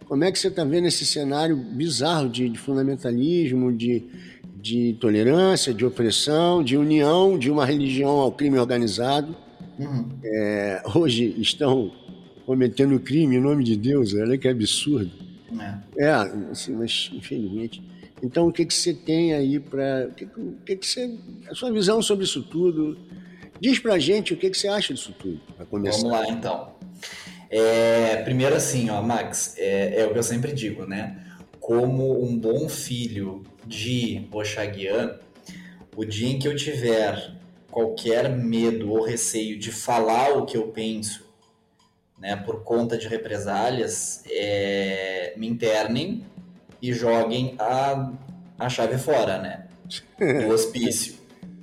Como 0.08 0.24
é 0.24 0.32
que 0.32 0.38
você 0.38 0.48
está 0.48 0.64
vendo 0.64 0.88
esse 0.88 1.04
cenário 1.04 1.54
bizarro 1.54 2.30
de, 2.30 2.48
de 2.48 2.58
fundamentalismo, 2.58 3.70
de, 3.70 4.02
de 4.56 4.96
tolerância, 4.98 5.74
de 5.74 5.84
opressão, 5.84 6.64
de 6.64 6.78
união 6.78 7.38
de 7.38 7.50
uma 7.50 7.66
religião 7.66 8.10
ao 8.10 8.32
crime 8.32 8.58
organizado? 8.58 9.36
Uhum. 9.78 10.08
É, 10.24 10.82
hoje 10.94 11.36
estão 11.38 11.92
cometendo 12.46 12.98
crime 12.98 13.36
em 13.36 13.40
nome 13.40 13.62
de 13.62 13.76
Deus, 13.76 14.14
olha 14.14 14.38
que 14.38 14.48
absurdo. 14.48 15.10
É. 15.96 16.06
É, 16.06 16.12
assim, 16.50 16.74
mas 16.74 17.10
infelizmente. 17.12 17.82
Então, 18.22 18.48
o 18.48 18.52
que, 18.52 18.64
que 18.64 18.74
você 18.74 18.94
tem 18.94 19.34
aí 19.34 19.60
para. 19.60 20.08
O 20.10 20.14
que, 20.14 20.26
que, 20.64 20.76
que 20.76 20.86
você. 20.86 21.14
A 21.50 21.54
sua 21.54 21.70
visão 21.70 22.00
sobre 22.02 22.24
isso 22.24 22.42
tudo? 22.42 22.96
Diz 23.60 23.78
pra 23.78 23.98
gente 23.98 24.32
o 24.32 24.36
que, 24.36 24.50
que 24.50 24.56
você 24.56 24.68
acha 24.68 24.94
disso 24.94 25.14
tudo, 25.18 25.40
para 25.56 25.66
começar. 25.66 26.02
Vamos 26.02 26.18
lá, 26.18 26.28
então. 26.30 26.77
É, 27.50 28.16
primeiro 28.22 28.54
assim, 28.54 28.90
ó, 28.90 29.00
Max, 29.00 29.54
é, 29.56 30.00
é 30.00 30.06
o 30.06 30.12
que 30.12 30.18
eu 30.18 30.22
sempre 30.22 30.52
digo, 30.52 30.86
né? 30.86 31.24
Como 31.60 32.22
um 32.22 32.38
bom 32.38 32.68
filho 32.68 33.42
de 33.66 34.26
Oxaguian, 34.30 35.18
o 35.96 36.04
dia 36.04 36.28
em 36.28 36.38
que 36.38 36.46
eu 36.46 36.54
tiver 36.54 37.32
qualquer 37.70 38.28
medo 38.28 38.90
ou 38.90 39.04
receio 39.04 39.58
de 39.58 39.70
falar 39.70 40.36
o 40.36 40.46
que 40.46 40.56
eu 40.56 40.68
penso, 40.68 41.26
né, 42.18 42.34
por 42.34 42.64
conta 42.64 42.98
de 42.98 43.06
represálias, 43.06 44.24
é, 44.28 45.34
me 45.36 45.46
internem 45.46 46.24
e 46.82 46.92
joguem 46.92 47.54
a, 47.58 48.12
a 48.58 48.68
chave 48.68 48.98
fora, 48.98 49.38
né? 49.38 49.66
Do 50.18 50.52
hospício. 50.52 51.17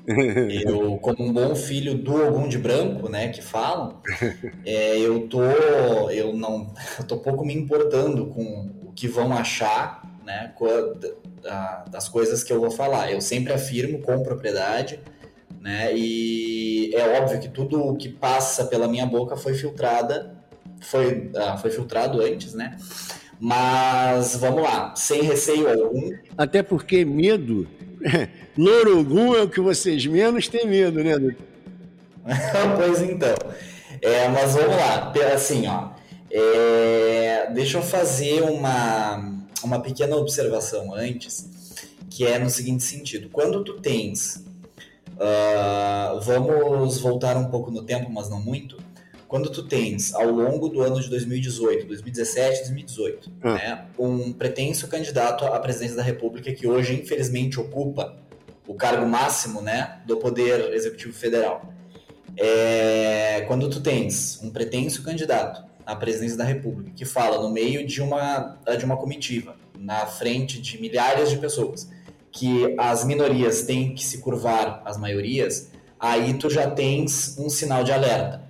Eu, 0.07 0.97
como 0.97 1.23
um 1.23 1.33
bom 1.33 1.55
filho 1.55 1.95
do 1.95 2.15
Ogum 2.15 2.47
de 2.47 2.57
Branco, 2.57 3.09
né, 3.09 3.29
que 3.29 3.41
falam, 3.41 4.01
é, 4.65 4.99
eu 4.99 5.27
tô, 5.27 5.41
eu 6.11 6.33
não, 6.33 6.73
eu 6.99 7.05
tô 7.05 7.17
pouco 7.17 7.43
me 7.43 7.53
importando 7.53 8.27
com 8.27 8.69
o 8.83 8.91
que 8.91 9.07
vão 9.07 9.33
achar, 9.33 10.03
né, 10.23 10.53
das 11.89 12.07
coisas 12.07 12.43
que 12.43 12.53
eu 12.53 12.59
vou 12.59 12.71
falar. 12.71 13.11
Eu 13.11 13.21
sempre 13.21 13.53
afirmo 13.53 13.99
com 14.01 14.21
propriedade, 14.21 14.99
né, 15.59 15.91
e 15.95 16.93
é 16.93 17.19
óbvio 17.19 17.39
que 17.39 17.49
tudo 17.49 17.79
o 17.81 17.95
que 17.95 18.09
passa 18.09 18.65
pela 18.65 18.87
minha 18.87 19.05
boca 19.05 19.35
foi 19.35 19.55
filtrada, 19.55 20.35
foi, 20.81 21.31
ah, 21.35 21.57
foi 21.57 21.71
filtrado 21.71 22.21
antes, 22.21 22.53
né, 22.53 22.77
mas 23.39 24.35
vamos 24.35 24.61
lá, 24.61 24.95
sem 24.95 25.23
receio 25.23 25.67
algum, 25.67 26.11
Até 26.37 26.61
porque 26.61 27.03
medo. 27.03 27.67
Lorogum 28.57 29.35
é 29.35 29.41
o 29.41 29.49
que 29.49 29.59
vocês 29.59 30.05
menos 30.05 30.47
têm 30.47 30.67
medo, 30.67 31.03
né, 31.03 31.17
doutor? 31.17 31.45
pois 32.77 33.01
então. 33.01 33.35
É, 34.01 34.27
mas 34.29 34.53
vamos 34.53 34.75
lá. 34.75 35.13
Assim, 35.33 35.67
ó. 35.67 35.89
É, 36.31 37.49
deixa 37.53 37.77
eu 37.77 37.81
fazer 37.81 38.41
uma, 38.43 39.33
uma 39.63 39.81
pequena 39.81 40.15
observação 40.15 40.93
antes, 40.93 41.49
que 42.09 42.25
é 42.25 42.37
no 42.39 42.49
seguinte 42.49 42.83
sentido. 42.83 43.29
Quando 43.29 43.63
tu 43.63 43.79
tens. 43.79 44.43
ah, 45.19 46.19
vamos 46.23 46.99
voltar 46.99 47.37
um 47.37 47.45
pouco 47.45 47.71
no 47.71 47.83
tempo, 47.83 48.11
mas 48.11 48.29
não 48.29 48.39
muito. 48.39 48.77
Quando 49.35 49.49
tu 49.49 49.63
tens, 49.63 50.15
ao 50.15 50.31
longo 50.31 50.69
do 50.69 50.81
ano 50.81 50.97
de 51.01 51.09
2018, 51.09 51.87
2017, 51.87 52.59
2018, 52.59 53.29
Ah. 53.43 53.53
né, 53.55 53.85
um 53.99 54.31
pretenso 54.31 54.87
candidato 54.87 55.43
à 55.43 55.59
presidência 55.59 55.97
da 55.97 56.03
República 56.03 56.53
que 56.53 56.65
hoje, 56.65 57.01
infelizmente, 57.01 57.59
ocupa 57.59 58.15
o 58.65 58.73
cargo 58.75 59.05
máximo 59.05 59.61
né, 59.61 59.99
do 60.05 60.15
Poder 60.15 60.73
Executivo 60.73 61.11
Federal. 61.11 61.69
É, 62.37 63.43
quando 63.45 63.69
tu 63.69 63.81
tens 63.81 64.39
um 64.41 64.49
pretenso 64.49 65.03
candidato 65.03 65.65
à 65.85 65.97
presidência 65.97 66.37
da 66.37 66.45
República 66.45 66.91
que 66.95 67.03
fala 67.03 67.43
no 67.43 67.51
meio 67.51 67.85
de 67.85 68.01
uma, 68.01 68.57
de 68.79 68.85
uma 68.85 68.95
comitiva, 68.95 69.57
na 69.77 70.05
frente 70.05 70.61
de 70.61 70.79
milhares 70.79 71.29
de 71.29 71.37
pessoas, 71.37 71.89
que 72.31 72.73
as 72.77 73.03
minorias 73.03 73.63
têm 73.63 73.93
que 73.93 74.05
se 74.05 74.19
curvar 74.19 74.81
às 74.85 74.95
maiorias, 74.95 75.71
aí 75.99 76.33
tu 76.35 76.49
já 76.49 76.71
tens 76.71 77.37
um 77.37 77.49
sinal 77.49 77.83
de 77.83 77.91
alerta, 77.91 78.44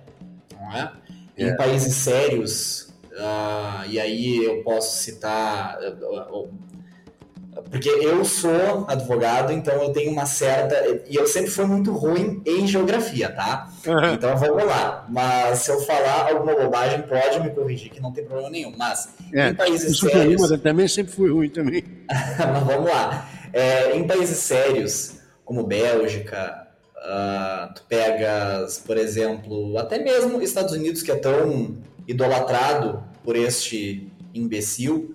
não 0.66 0.76
é? 0.76 0.92
Em 1.38 1.48
É. 1.50 1.54
países 1.54 1.94
sérios, 1.94 2.92
ah, 3.18 3.84
e 3.88 3.98
aí 4.00 4.44
eu 4.44 4.62
posso 4.62 5.02
citar 5.02 5.78
ah, 5.80 6.28
ah, 6.30 7.62
porque 7.70 7.88
eu 7.88 8.22
sou 8.22 8.84
advogado, 8.86 9.50
então 9.50 9.82
eu 9.82 9.90
tenho 9.90 10.12
uma 10.12 10.26
certa. 10.26 10.74
E 11.08 11.14
eu 11.16 11.26
sempre 11.26 11.50
fui 11.50 11.64
muito 11.64 11.90
ruim 11.90 12.42
em 12.44 12.66
geografia, 12.66 13.30
tá? 13.30 13.70
Então 14.12 14.36
vamos 14.36 14.62
lá. 14.64 15.06
Mas 15.08 15.60
se 15.60 15.70
eu 15.70 15.80
falar 15.80 16.28
alguma 16.30 16.54
bobagem, 16.54 17.00
pode 17.02 17.40
me 17.40 17.48
corrigir, 17.50 17.90
que 17.90 17.98
não 18.00 18.12
tem 18.12 18.24
problema 18.26 18.50
nenhum. 18.50 18.74
Mas 18.76 19.08
É, 19.32 19.48
em 19.48 19.54
países 19.54 19.92
isso 19.92 20.06
sérios. 20.08 20.40
mas 20.42 20.50
eu 20.50 20.58
também 20.58 20.86
sempre 20.86 21.12
fui 21.14 21.30
ruim 21.30 21.48
também. 21.48 21.82
Mas 22.08 22.62
vamos 22.64 22.90
lá. 22.90 23.26
É, 23.54 23.96
em 23.96 24.06
países 24.06 24.36
sérios, 24.38 25.14
como 25.42 25.62
Bélgica, 25.64 26.65
ah, 26.98 27.72
tu 27.74 27.82
pegas, 27.88 28.78
por 28.78 28.96
exemplo, 28.96 29.76
até 29.78 29.98
mesmo 29.98 30.40
Estados 30.42 30.72
Unidos, 30.72 31.02
que 31.02 31.10
é 31.10 31.16
tão 31.16 31.76
idolatrado 32.08 33.02
por 33.22 33.36
este 33.36 34.10
imbecil. 34.34 35.14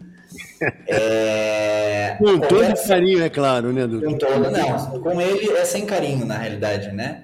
É, 0.87 2.15
Com 2.19 2.39
todo 2.39 2.87
carinho, 2.87 3.23
é 3.23 3.29
claro, 3.29 3.73
né, 3.73 3.87
doutor? 3.87 4.09
com 4.09 4.17
todo, 4.17 4.51
não. 4.51 5.01
Com 5.01 5.19
ele 5.21 5.49
é 5.51 5.65
sem 5.65 5.85
carinho, 5.85 6.25
na 6.25 6.37
realidade, 6.37 6.91
né? 6.91 7.23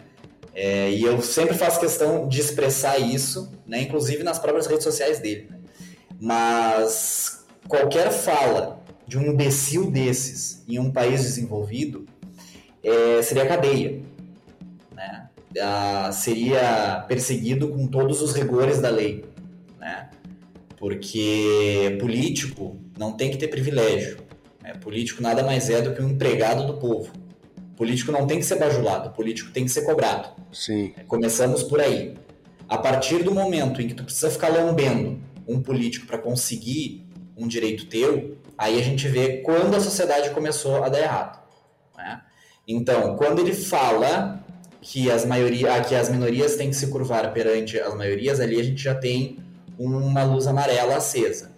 É, 0.54 0.90
e 0.90 1.04
eu 1.04 1.22
sempre 1.22 1.56
faço 1.56 1.80
questão 1.80 2.28
de 2.28 2.42
expressar 2.42 2.98
isso, 2.98 3.52
né? 3.66 3.82
Inclusive 3.82 4.24
nas 4.24 4.40
próprias 4.40 4.66
redes 4.66 4.84
sociais 4.84 5.20
dele. 5.20 5.48
né? 5.52 5.58
Mas 6.20 7.46
qualquer 7.68 8.12
fala 8.12 8.80
de 9.08 9.18
um 9.18 9.22
imbecil 9.32 9.92
desses 9.92 10.64
em 10.68 10.80
um 10.80 10.92
país 10.92 11.22
desenvolvido 11.22 12.06
é, 12.84 13.22
seria 13.22 13.44
a 13.44 13.48
cadeia. 13.48 14.02
Ah, 15.62 16.12
seria 16.12 17.06
perseguido 17.08 17.70
com 17.70 17.88
todos 17.88 18.22
os 18.22 18.34
rigores 18.34 18.80
da 18.80 18.90
lei. 18.90 19.26
Né? 19.80 20.10
Porque 20.78 21.98
político 22.00 22.78
não 22.98 23.14
tem 23.14 23.32
que 23.32 23.38
ter 23.38 23.48
privilégio. 23.48 24.18
Né? 24.62 24.74
Político 24.74 25.22
nada 25.22 25.44
mais 25.44 25.70
é 25.70 25.82
do 25.82 25.94
que 25.94 26.02
um 26.02 26.10
empregado 26.10 26.66
do 26.68 26.78
povo. 26.78 27.12
Político 27.76 28.12
não 28.12 28.26
tem 28.26 28.40
que 28.40 28.46
ser 28.46 28.58
bajulado, 28.58 29.12
político 29.12 29.52
tem 29.52 29.64
que 29.64 29.72
ser 29.72 29.84
cobrado. 29.84 30.30
Sim. 30.52 30.94
Começamos 31.08 31.62
por 31.62 31.80
aí. 31.80 32.16
A 32.68 32.78
partir 32.78 33.24
do 33.24 33.34
momento 33.34 33.82
em 33.82 33.88
que 33.88 33.94
tu 33.94 34.04
precisa 34.04 34.30
ficar 34.32 34.50
lambendo 34.50 35.22
um 35.48 35.62
político 35.62 36.06
para 36.08 36.18
conseguir 36.18 37.08
um 37.38 37.48
direito 37.48 37.86
teu, 37.86 38.38
aí 38.58 38.80
a 38.80 38.84
gente 38.84 39.08
vê 39.08 39.38
quando 39.38 39.76
a 39.76 39.80
sociedade 39.80 40.32
começou 40.32 40.84
a 40.84 40.90
dar 40.90 41.00
errado. 41.00 41.40
né? 41.96 42.22
Então, 42.68 43.16
quando 43.16 43.40
ele 43.40 43.54
fala 43.54 44.44
que 44.89 45.12
as, 45.12 45.25
maioria, 45.25 45.82
que 45.82 45.94
as 45.94 46.10
minorias 46.10 46.56
têm 46.56 46.70
que 46.70 46.75
se 46.75 46.88
curvar 46.88 47.34
perante 47.34 47.77
as 47.77 47.94
maiorias, 47.94 48.39
ali 48.39 48.58
a 48.58 48.63
gente 48.63 48.82
já 48.82 48.96
tem 48.96 49.38
uma 49.77 50.24
luz 50.24 50.48
amarela 50.48 50.96
acesa. 50.96 51.51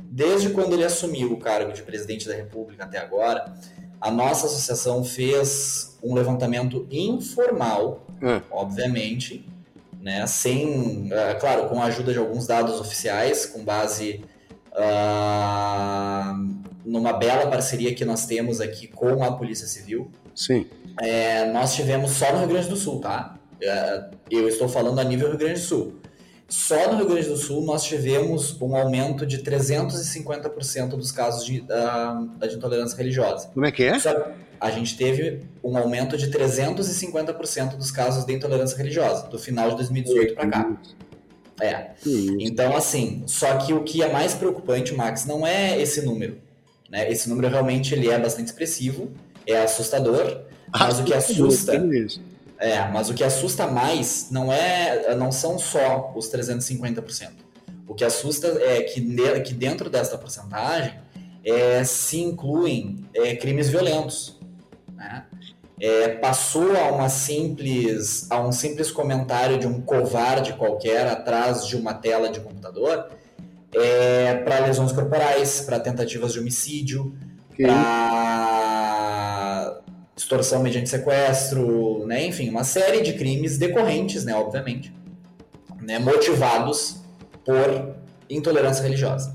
Desde 0.00 0.50
quando 0.50 0.72
ele 0.72 0.82
assumiu 0.82 1.32
o 1.32 1.36
cargo 1.36 1.72
de 1.72 1.82
presidente 1.82 2.26
da 2.26 2.34
República 2.34 2.82
até 2.82 2.98
agora, 2.98 3.54
a 4.00 4.10
nossa 4.10 4.46
associação 4.46 5.04
fez 5.04 5.96
um 6.02 6.12
levantamento 6.12 6.88
informal, 6.90 8.04
Ah, 8.20 8.42
obviamente, 8.50 9.48
né, 10.00 10.26
sem, 10.26 11.08
ah, 11.12 11.36
claro, 11.36 11.68
com 11.68 11.80
a 11.80 11.84
ajuda 11.84 12.12
de 12.12 12.18
alguns 12.18 12.48
dados 12.48 12.80
oficiais, 12.80 13.46
com 13.46 13.64
base 13.64 14.24
ah, 14.72 16.34
numa 16.84 17.12
bela 17.12 17.48
parceria 17.48 17.94
que 17.94 18.04
nós 18.04 18.26
temos 18.26 18.60
aqui 18.60 18.88
com 18.88 19.22
a 19.22 19.30
Polícia 19.30 19.68
Civil. 19.68 20.10
sim. 20.34 20.66
É, 21.00 21.50
nós 21.52 21.74
tivemos 21.74 22.12
só 22.12 22.32
no 22.32 22.38
Rio 22.38 22.48
Grande 22.48 22.68
do 22.68 22.76
Sul, 22.76 23.00
tá? 23.00 23.36
É, 23.60 24.04
eu 24.30 24.48
estou 24.48 24.68
falando 24.68 24.98
a 24.98 25.04
nível 25.04 25.28
Rio 25.28 25.38
Grande 25.38 25.60
do 25.60 25.66
Sul. 25.66 26.00
Só 26.48 26.92
no 26.92 26.98
Rio 26.98 27.08
Grande 27.08 27.28
do 27.28 27.36
Sul 27.36 27.64
nós 27.64 27.82
tivemos 27.84 28.60
um 28.60 28.76
aumento 28.76 29.26
de 29.26 29.38
350% 29.38 30.90
dos 30.90 31.10
casos 31.10 31.44
de, 31.44 31.62
da 31.62 32.20
de 32.46 32.54
intolerância 32.54 32.96
religiosa. 32.96 33.48
Como 33.52 33.66
é 33.66 33.72
que 33.72 33.82
é? 33.82 33.98
Só- 33.98 34.32
a 34.60 34.70
gente 34.70 34.96
teve 34.96 35.42
um 35.62 35.76
aumento 35.76 36.16
de 36.16 36.30
350% 36.30 37.76
dos 37.76 37.90
casos 37.90 38.24
de 38.24 38.32
intolerância 38.32 38.76
religiosa, 38.76 39.26
do 39.26 39.38
final 39.38 39.70
de 39.70 39.76
2018 39.76 40.34
para 40.34 40.48
cá. 40.48 40.76
É. 41.60 41.90
Então, 42.40 42.76
assim, 42.76 43.22
só 43.26 43.58
que 43.58 43.72
o 43.72 43.82
que 43.82 44.02
é 44.02 44.10
mais 44.10 44.34
preocupante, 44.34 44.94
Max, 44.94 45.24
não 45.26 45.46
é 45.46 45.80
esse 45.80 46.02
número. 46.02 46.38
Né? 46.90 47.10
Esse 47.10 47.28
número 47.28 47.48
realmente 47.48 47.94
ele 47.94 48.08
é 48.10 48.18
bastante 48.18 48.46
expressivo, 48.46 49.12
é 49.46 49.56
assustador, 49.62 50.42
mas 50.78 50.98
o 50.98 51.04
que 51.04 51.14
assusta, 51.14 51.72
é, 52.58 52.88
mas 52.88 53.08
o 53.08 53.14
que 53.14 53.22
assusta 53.22 53.66
mais 53.66 54.28
não 54.30 54.52
é, 54.52 55.14
não 55.14 55.30
são 55.30 55.58
só 55.58 56.12
os 56.16 56.30
350%. 56.30 57.30
O 57.86 57.94
que 57.94 58.04
assusta 58.04 58.48
é 58.60 58.82
que, 58.82 59.00
que 59.42 59.54
dentro 59.54 59.88
dessa 59.88 60.18
porcentagem 60.18 60.98
é, 61.44 61.84
se 61.84 62.20
incluem 62.20 63.04
é, 63.14 63.36
crimes 63.36 63.68
violentos. 63.68 64.40
né? 64.94 65.24
É, 65.80 66.08
passou 66.08 66.76
a 66.76 66.92
uma 66.92 67.08
simples 67.08 68.30
a 68.30 68.40
um 68.40 68.52
simples 68.52 68.92
comentário 68.92 69.58
de 69.58 69.66
um 69.66 69.80
covarde 69.80 70.52
qualquer 70.52 71.06
atrás 71.06 71.66
de 71.66 71.76
uma 71.76 71.92
tela 71.92 72.30
de 72.30 72.38
computador 72.40 73.10
para 74.44 74.60
lesões 74.60 74.92
corporais, 74.92 75.62
para 75.62 75.80
tentativas 75.80 76.32
de 76.32 76.38
homicídio, 76.38 77.12
para 77.56 78.63
extorsão 80.16 80.62
mediante 80.62 80.88
sequestro, 80.88 82.06
né? 82.06 82.26
enfim, 82.26 82.48
uma 82.48 82.64
série 82.64 83.02
de 83.02 83.14
crimes 83.14 83.58
decorrentes, 83.58 84.24
né, 84.24 84.34
obviamente, 84.34 84.92
né, 85.82 85.98
motivados 85.98 87.00
por 87.44 87.96
intolerância 88.30 88.82
religiosa. 88.82 89.34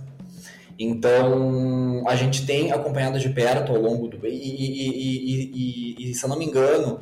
Então, 0.80 2.06
a 2.08 2.16
gente 2.16 2.46
tem 2.46 2.72
acompanhado 2.72 3.20
de 3.20 3.30
perto 3.30 3.74
ao 3.74 3.82
longo 3.82 4.08
do. 4.08 4.26
E, 4.26 4.30
e- 4.30 5.96
e- 5.98 6.12
e- 6.12 6.16
se 6.16 6.24
eu 6.24 6.30
não 6.30 6.38
me 6.40 6.46
engano, 6.46 7.02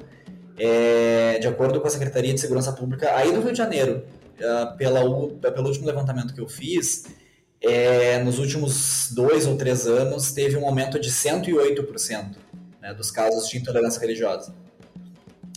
é, 0.57 1.37
de 1.39 1.47
acordo 1.47 1.79
com 1.79 1.85
a 1.85 1.89
Secretaria 1.89 2.33
de 2.33 2.39
Segurança 2.39 2.73
Pública 2.73 3.15
aí 3.15 3.31
do 3.31 3.39
Rio 3.39 3.51
de 3.51 3.57
Janeiro, 3.57 4.03
ah, 4.41 4.73
pela, 4.75 5.01
pelo 5.51 5.67
último 5.67 5.85
levantamento 5.85 6.33
que 6.33 6.41
eu 6.41 6.47
fiz, 6.47 7.05
é, 7.61 8.17
nos 8.23 8.39
últimos 8.39 9.11
dois 9.13 9.45
ou 9.45 9.55
três 9.55 9.85
anos, 9.85 10.31
teve 10.31 10.57
um 10.57 10.65
aumento 10.65 10.99
de 10.99 11.11
108% 11.11 12.35
né, 12.87 12.93
dos 12.93 13.11
casos 13.11 13.49
de 13.49 13.57
intolerância 13.57 13.99
religiosa. 13.99 14.55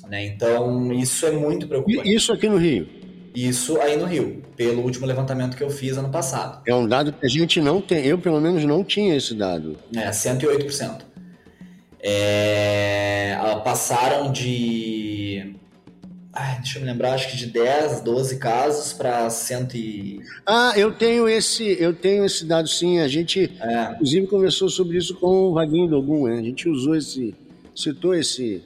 Né? 0.09 0.27
Então, 0.27 0.93
isso 0.93 1.25
é 1.27 1.31
muito 1.31 1.69
preocupante. 1.69 2.13
Isso 2.13 2.33
aqui 2.33 2.49
no 2.49 2.57
Rio. 2.57 2.89
Isso 3.33 3.81
aí 3.81 3.97
no 3.97 4.07
Rio, 4.07 4.43
pelo 4.57 4.83
último 4.83 5.07
levantamento 5.07 5.57
que 5.57 5.63
eu 5.63 5.71
fiz 5.71 5.97
ano 5.97 6.11
passado. 6.11 6.63
É 6.67 6.75
um 6.75 6.87
dado 6.87 7.13
que 7.13 7.25
a 7.25 7.29
gente 7.29 7.61
não 7.61 7.81
tem. 7.81 8.05
Eu, 8.05 8.19
pelo 8.19 8.41
menos, 8.41 8.65
não 8.65 8.83
tinha 8.83 9.17
esse 9.17 9.35
dado. 9.35 9.77
É, 9.95 10.11
108%. 10.11 11.03
É, 12.03 13.39
ah, 13.41 13.57
passaram 13.57 14.33
de. 14.33 15.10
Ai, 16.43 16.57
deixa 16.57 16.79
eu 16.79 16.83
me 16.83 16.89
lembrar, 16.91 17.13
acho 17.13 17.31
que 17.31 17.37
de 17.37 17.47
10, 17.47 18.01
12 18.01 18.39
casos 18.39 18.95
para 18.95 19.29
100 19.29 19.69
e. 19.75 20.21
Ah, 20.47 20.73
eu 20.75 20.91
tenho 20.91 21.29
esse, 21.29 21.77
eu 21.79 21.93
tenho 21.93 22.25
esse 22.25 22.47
dado 22.47 22.67
sim. 22.67 22.99
A 22.99 23.07
gente, 23.09 23.53
É, 23.61 23.93
inclusive, 23.93 24.27
conversou 24.27 24.71
sobre 24.71 24.97
isso 24.97 25.15
com 25.17 25.27
o 25.51 25.53
Vaguinho 25.53 25.87
Dogum, 25.87 26.27
né? 26.29 26.39
A 26.39 26.43
gente 26.43 26.67
usou 26.67 26.97
esse, 26.97 27.35
citou 27.77 28.15
esse, 28.15 28.63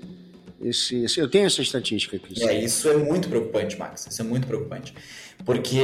esse, 0.62 1.02
esse- 1.04 1.18
eu 1.18 1.28
tenho 1.28 1.46
essa 1.46 1.62
estatística 1.62 2.16
aqui. 2.16 2.38
sim. 2.38 2.46
É, 2.46 2.62
isso 2.62 2.88
é 2.88 2.96
muito 2.96 3.28
preocupante, 3.28 3.76
Max. 3.76 4.06
Isso 4.08 4.22
é 4.22 4.24
muito 4.24 4.46
preocupante. 4.46 4.94
Porque, 5.44 5.80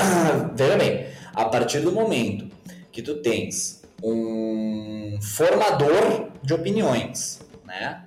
veja 0.56 0.76
bem, 0.78 1.06
a 1.34 1.44
partir 1.44 1.80
do 1.80 1.92
momento 1.92 2.46
que 2.90 3.02
tu 3.02 3.16
tens 3.16 3.82
um 4.02 5.18
formador 5.20 6.30
de 6.42 6.54
opiniões, 6.54 7.40
né? 7.66 8.02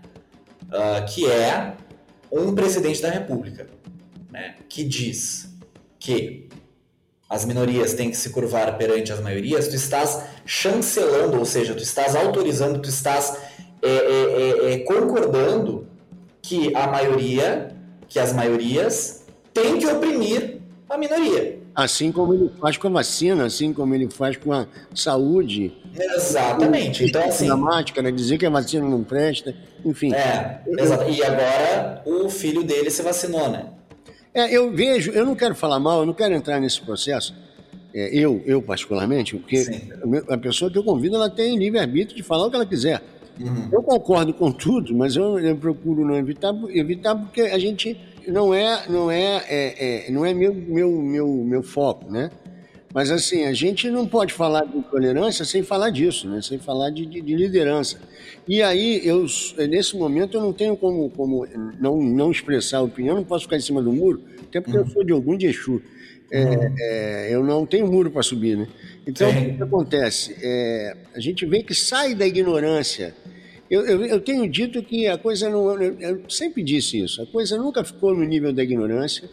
ah, 0.72 1.02
que 1.02 1.30
é 1.30 1.74
um 2.32 2.56
presidente 2.56 3.02
da 3.02 3.10
República, 3.10 3.68
né? 4.32 4.56
Que 4.70 4.84
diz 4.84 5.50
que 6.00 6.50
as 7.30 7.46
minorias 7.46 7.94
têm 7.94 8.10
que 8.10 8.18
se 8.18 8.30
curvar 8.30 8.78
perante 8.78 9.14
as 9.14 9.22
maiorias, 9.22 9.70
tu 9.70 9.76
estás 9.76 10.22
chancelando, 10.46 11.40
ou 11.40 11.46
seja, 11.46 11.74
tu 11.74 11.82
estás 11.82 12.16
autorizando, 12.16 12.82
tu 12.82 12.90
estás 12.90 13.38
é, 13.82 13.90
é, 13.90 14.70
é, 14.70 14.74
é, 14.74 14.78
concordando 14.80 15.88
que 16.42 16.76
a 16.76 16.88
maioria, 16.88 17.76
que 18.10 18.20
as 18.20 18.34
maiorias 18.34 19.24
têm 19.54 19.80
que 19.80 19.88
oprimir 19.88 20.60
a 20.90 20.98
minoria. 20.98 21.61
Assim 21.74 22.12
como 22.12 22.34
ele 22.34 22.52
faz 22.60 22.78
com 22.78 22.88
a 22.88 22.92
vacina, 22.92 23.46
assim 23.46 23.72
como 23.72 23.96
ele 23.96 24.10
faz 24.10 24.36
com 24.36 24.52
a 24.52 24.68
saúde. 24.94 25.74
Exatamente. 25.98 27.06
Então, 27.06 27.24
assim, 27.24 27.48
Da 27.48 27.56
máscara, 27.56 28.12
dizer 28.12 28.38
que 28.38 28.46
a 28.46 28.50
vacina 28.50 28.88
não 28.88 29.04
presta, 29.04 29.56
enfim. 29.86 30.14
é, 30.14 30.62
exato. 30.78 31.10
E 31.10 31.24
agora 31.24 32.02
o 32.06 32.30
filho 32.30 32.64
dele 32.64 32.90
se 32.90 33.02
vacinou, 33.02 33.50
né? 33.50 33.68
É, 34.34 34.54
eu 34.56 34.72
vejo, 34.72 35.12
eu 35.12 35.26
não 35.26 35.36
quero 35.36 35.56
falar 35.56 35.80
mal, 35.80 36.02
eu 36.02 36.06
não 36.06 36.14
quero 36.14 36.34
entrar 36.34 36.60
nesse 36.60 36.82
processo, 36.82 37.34
é, 37.94 38.10
eu, 38.18 38.42
eu 38.46 38.62
particularmente, 38.62 39.36
porque 39.36 39.58
Sim. 39.58 39.90
a 40.30 40.38
pessoa 40.38 40.72
que 40.72 40.78
eu 40.78 40.84
convido, 40.84 41.16
ela 41.16 41.30
tem 41.30 41.58
livre-arbítrio 41.58 42.16
de 42.16 42.24
falar 42.24 42.48
o 42.48 42.50
que 42.50 42.56
ela 42.56 42.66
quiser. 42.66 43.02
Uhum. 43.40 43.70
Eu 43.72 43.84
concordo 43.84 44.34
com 44.34 44.52
tudo, 44.52 44.96
mas 44.96 45.16
eu, 45.16 45.40
eu 45.40 45.56
procuro 45.58 46.06
não 46.06 46.16
evitar, 46.16 46.54
evitar 46.70 47.16
porque 47.16 47.42
a 47.42 47.58
gente 47.60 47.98
não 48.28 48.54
é, 48.54 48.88
não 48.90 49.12
é, 49.12 49.44
é, 49.48 50.08
é, 50.08 50.12
não 50.12 50.26
é 50.26 50.34
meu, 50.34 50.54
meu, 50.54 50.92
meu, 50.92 51.28
meu 51.28 51.64
foco, 51.64 52.10
né? 52.12 52.30
Mas 52.94 53.10
assim, 53.10 53.46
a 53.46 53.54
gente 53.54 53.90
não 53.90 54.06
pode 54.06 54.34
falar 54.34 54.66
de 54.66 54.78
intolerância 54.78 55.46
sem 55.46 55.64
falar 55.64 55.90
disso, 55.92 56.28
né? 56.30 56.42
Sem 56.42 56.60
falar 56.60 56.90
de, 56.90 57.06
de, 57.06 57.22
de 57.22 57.36
liderança. 57.36 58.02
E 58.48 58.62
aí, 58.62 59.02
eu, 59.06 59.26
nesse 59.70 59.96
momento, 59.96 60.38
eu 60.38 60.42
não 60.42 60.52
tenho 60.52 60.76
como, 60.76 61.10
como 61.12 61.48
não, 61.80 62.02
não 62.02 62.32
expressar 62.32 62.80
a 62.80 62.82
opinião, 62.82 63.16
não 63.16 63.24
posso 63.24 63.46
ficar 63.46 63.58
em 63.58 63.62
cima 63.62 63.82
do 63.82 63.94
muro, 63.94 64.22
até 64.44 64.60
porque 64.60 64.78
eu 64.78 64.88
sou 64.88 65.04
de 65.04 65.14
algum 65.14 65.38
de 65.38 65.48
Exu. 65.48 65.82
É, 66.34 66.72
é, 66.80 67.36
eu 67.36 67.44
não 67.44 67.66
tenho 67.66 67.86
muro 67.88 68.10
para 68.10 68.24
subir, 68.24 68.58
né? 68.58 68.68
Então, 69.06 69.30
Sim. 69.30 69.52
o 69.52 69.58
que 69.58 69.64
acontece? 69.64 70.36
É, 70.42 70.96
a 71.14 71.20
gente 71.20 71.46
vê 71.46 71.62
que 71.62 71.74
sai 71.74 72.16
da 72.16 72.26
ignorância. 72.26 73.14
Eu, 73.72 73.86
eu, 73.88 74.06
eu 74.06 74.20
tenho 74.20 74.50
dito 74.50 74.84
que 74.84 75.08
a 75.08 75.18
coisa 75.18 75.50
não. 75.50 75.82
Eu, 75.82 76.30
sempre 76.30 76.62
disse 76.62 77.00
isso. 77.00 77.22
A 77.22 77.26
coisa 77.26 77.58
nunca 77.58 77.86
ficou 77.86 78.14
no 78.14 78.26
nível 78.26 78.52
da 78.52 78.62
ignorância. 78.62 79.30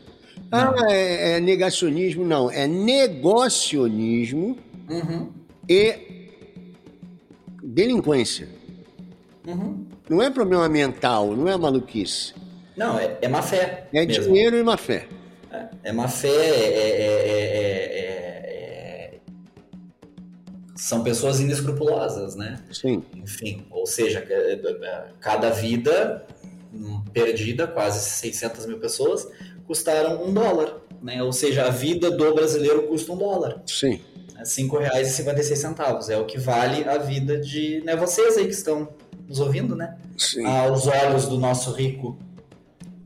Ah, 0.52 0.72
é, 0.88 1.32
é 1.32 1.40
negacionismo. 1.40 2.24
Não, 2.24 2.48
é 2.48 2.66
negocionismo 2.68 4.56
Uhum. 4.88 5.28
e 5.68 5.94
delinquência. 7.62 8.48
Uhum. 9.46 9.84
Não 10.08 10.22
é 10.22 10.30
problema 10.30 10.68
mental, 10.68 11.36
não 11.36 11.48
é 11.48 11.56
maluquice. 11.56 12.32
Não, 12.76 12.98
é, 12.98 13.18
é 13.20 13.28
má 13.28 13.42
fé. 13.42 13.88
É 13.92 14.06
mesmo. 14.06 14.24
dinheiro 14.24 14.56
e 14.56 14.62
má 14.62 14.76
fé. 14.76 15.06
É, 15.50 15.66
é 15.84 15.92
má 15.92 16.06
fé, 16.06 16.28
é, 16.28 17.57
são 20.88 21.02
pessoas 21.02 21.38
inescrupulosas, 21.38 22.34
né? 22.34 22.58
Sim. 22.72 23.02
Enfim, 23.14 23.66
ou 23.70 23.84
seja, 23.86 24.24
é, 24.26 24.54
é, 24.54 25.04
cada 25.20 25.50
vida 25.50 26.24
hum, 26.72 27.02
perdida, 27.12 27.66
quase 27.66 28.08
600 28.08 28.64
mil 28.64 28.78
pessoas, 28.78 29.28
custaram 29.66 30.24
um 30.26 30.32
dólar, 30.32 30.80
né? 31.02 31.22
Ou 31.22 31.30
seja, 31.30 31.66
a 31.66 31.68
vida 31.68 32.10
do 32.10 32.34
brasileiro 32.34 32.84
custa 32.84 33.12
um 33.12 33.18
dólar. 33.18 33.62
Sim. 33.66 34.00
R$ 34.34 34.44
5,56 34.44 36.08
é 36.08 36.16
o 36.16 36.24
que 36.24 36.38
vale 36.38 36.84
a 36.84 36.96
vida 36.96 37.38
de 37.38 37.82
né, 37.84 37.94
vocês 37.94 38.38
aí 38.38 38.46
que 38.46 38.54
estão 38.54 38.88
nos 39.28 39.40
ouvindo, 39.40 39.76
né? 39.76 39.94
Sim. 40.16 40.46
Aos 40.46 40.86
olhos 40.86 41.26
do 41.26 41.36
nosso 41.36 41.70
rico, 41.72 42.18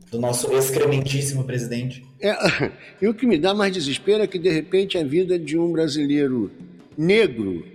do 0.09 0.21
nosso 0.21 0.53
excrementíssimo 0.53 1.43
presidente. 1.43 2.05
É, 2.21 2.33
e 3.01 3.09
o 3.09 3.13
que 3.13 3.27
me 3.27 3.37
dá 3.37 3.53
mais 3.53 3.73
desespero 3.73 4.23
é 4.23 4.27
que, 4.27 4.39
de 4.39 4.49
repente, 4.49 4.97
a 4.97 5.03
vida 5.03 5.37
de 5.37 5.59
um 5.59 5.69
brasileiro 5.73 6.49
negro 6.97 7.72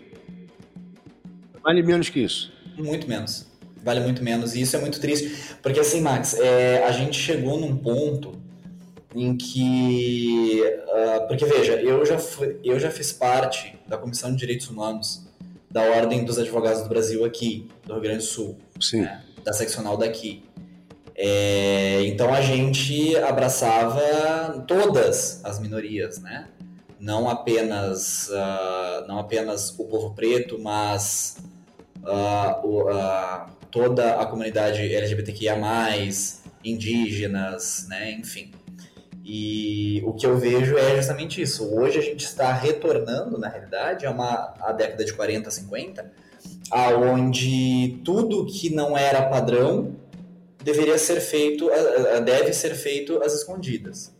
vale 1.69 1.83
menos 1.83 2.09
que 2.09 2.21
isso. 2.21 2.51
Muito 2.79 3.07
menos. 3.07 3.47
Vale 3.85 4.01
muito 4.01 4.25
menos. 4.25 4.55
E 4.55 4.63
isso 4.63 4.75
é 4.75 4.81
muito 4.81 4.99
triste. 4.99 5.55
Porque 5.63 5.79
assim, 5.79 6.01
Max, 6.01 6.35
é, 6.35 6.83
a 6.85 6.93
gente 6.93 7.19
chegou 7.19 7.61
num 7.61 7.77
ponto 7.77 8.33
em 9.15 9.37
que. 9.37 10.63
ah, 10.91 11.27
porque 11.29 11.45
veja, 11.45 11.75
eu 11.75 12.07
já, 12.07 12.19
fui, 12.19 12.59
eu 12.65 12.81
já 12.81 12.91
fiz 12.91 13.13
parte 13.13 13.79
da 13.87 13.99
Comissão 13.99 14.31
de 14.31 14.39
Direitos 14.39 14.69
Humanos 14.71 15.27
da 15.71 15.83
Ordem 15.83 16.25
dos 16.25 16.39
Advogados 16.39 16.83
do 16.83 16.89
Brasil 16.89 17.23
aqui, 17.27 17.69
do 17.85 17.93
Rio 17.93 18.03
Grande 18.03 18.19
do 18.19 18.25
Sul. 18.25 18.57
Sim. 18.81 19.03
né, 19.03 19.23
da 19.45 19.53
seccional 19.53 19.99
daqui. 19.99 20.43
É, 21.15 22.01
então 22.07 22.33
a 22.33 22.41
gente 22.41 23.15
abraçava 23.17 24.65
todas 24.67 25.45
as 25.45 25.59
minorias, 25.59 26.19
né? 26.21 26.49
Não 26.99 27.29
apenas, 27.29 28.31
ah, 28.33 29.05
não 29.07 29.19
apenas 29.19 29.71
o 29.79 29.85
povo 29.85 30.15
preto, 30.15 30.59
mas 30.59 31.37
o- 32.12 32.88
ah, 32.90 33.49
toda 33.71 34.21
a 34.21 34.27
comunidade 34.27 34.81
LGBTQIA+, 34.94 35.57
indígenas, 36.64 37.87
né? 37.88 38.12
Enfim. 38.12 38.51
E 39.25 40.03
o 40.07 40.14
que 40.14 40.25
eu 40.27 40.38
vejo 40.38 40.77
é 40.79 40.97
justamente 40.97 41.40
isso. 41.42 41.75
Hoje 41.75 41.99
a 41.99 42.03
gente 42.03 42.25
está 42.25 42.51
retornando, 42.53 43.37
na 43.38 43.49
realidade, 43.49 44.07
a 44.07 44.11
uma 44.11 44.55
a 44.61 44.73
década 44.73 45.05
de 45.05 45.12
40, 45.12 45.51
50, 45.51 46.11
aonde 46.71 48.01
tudo 48.05 48.47
que 48.47 48.71
não 48.75 48.97
era 48.97 49.23
padrão 49.29 49.97
deveria 50.64 50.99
ser 50.99 51.21
feito, 51.21 51.71
eh, 51.71 52.16
eh, 52.16 52.21
deve 52.21 52.53
ser 52.53 52.75
feito 52.75 53.23
às 53.23 53.35
escondidas. 53.35 54.14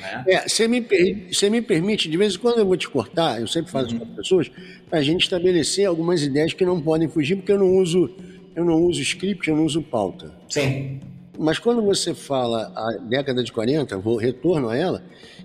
Né? 0.00 0.24
É, 0.28 0.48
você 0.48 0.66
me, 0.68 0.80
per- 0.80 1.28
você 1.32 1.48
me 1.50 1.60
permite, 1.62 2.08
de 2.08 2.16
vez 2.16 2.34
em 2.34 2.38
quando 2.38 2.58
eu 2.58 2.66
vou 2.66 2.76
te 2.76 2.88
cortar, 2.88 3.40
eu 3.40 3.46
sempre 3.46 3.70
faço 3.70 3.88
isso 3.88 3.98
com 3.98 4.04
as 4.04 4.16
pessoas, 4.16 4.50
para 4.88 4.98
a 4.98 5.02
gente 5.02 5.22
estabelecer 5.22 5.86
algumas 5.86 6.22
ideias 6.22 6.52
que 6.52 6.64
não 6.64 6.80
podem 6.80 7.08
fugir, 7.08 7.36
porque 7.36 7.52
eu 7.52 7.58
não 7.58 7.76
uso, 7.76 8.10
eu 8.54 8.64
não 8.64 8.82
uso 8.82 9.00
script, 9.00 9.48
eu 9.48 9.56
não 9.56 9.64
uso 9.64 9.82
pauta. 9.82 10.32
Sim, 10.48 11.00
Mas 11.38 11.58
quando 11.58 11.82
você 11.82 12.14
fala 12.14 12.72
a 12.74 12.92
década 13.02 13.42
de 13.42 13.52
40, 13.52 13.98
vou 13.98 14.16
retorno 14.16 14.68
a 14.68 14.76
ela, 14.76 15.02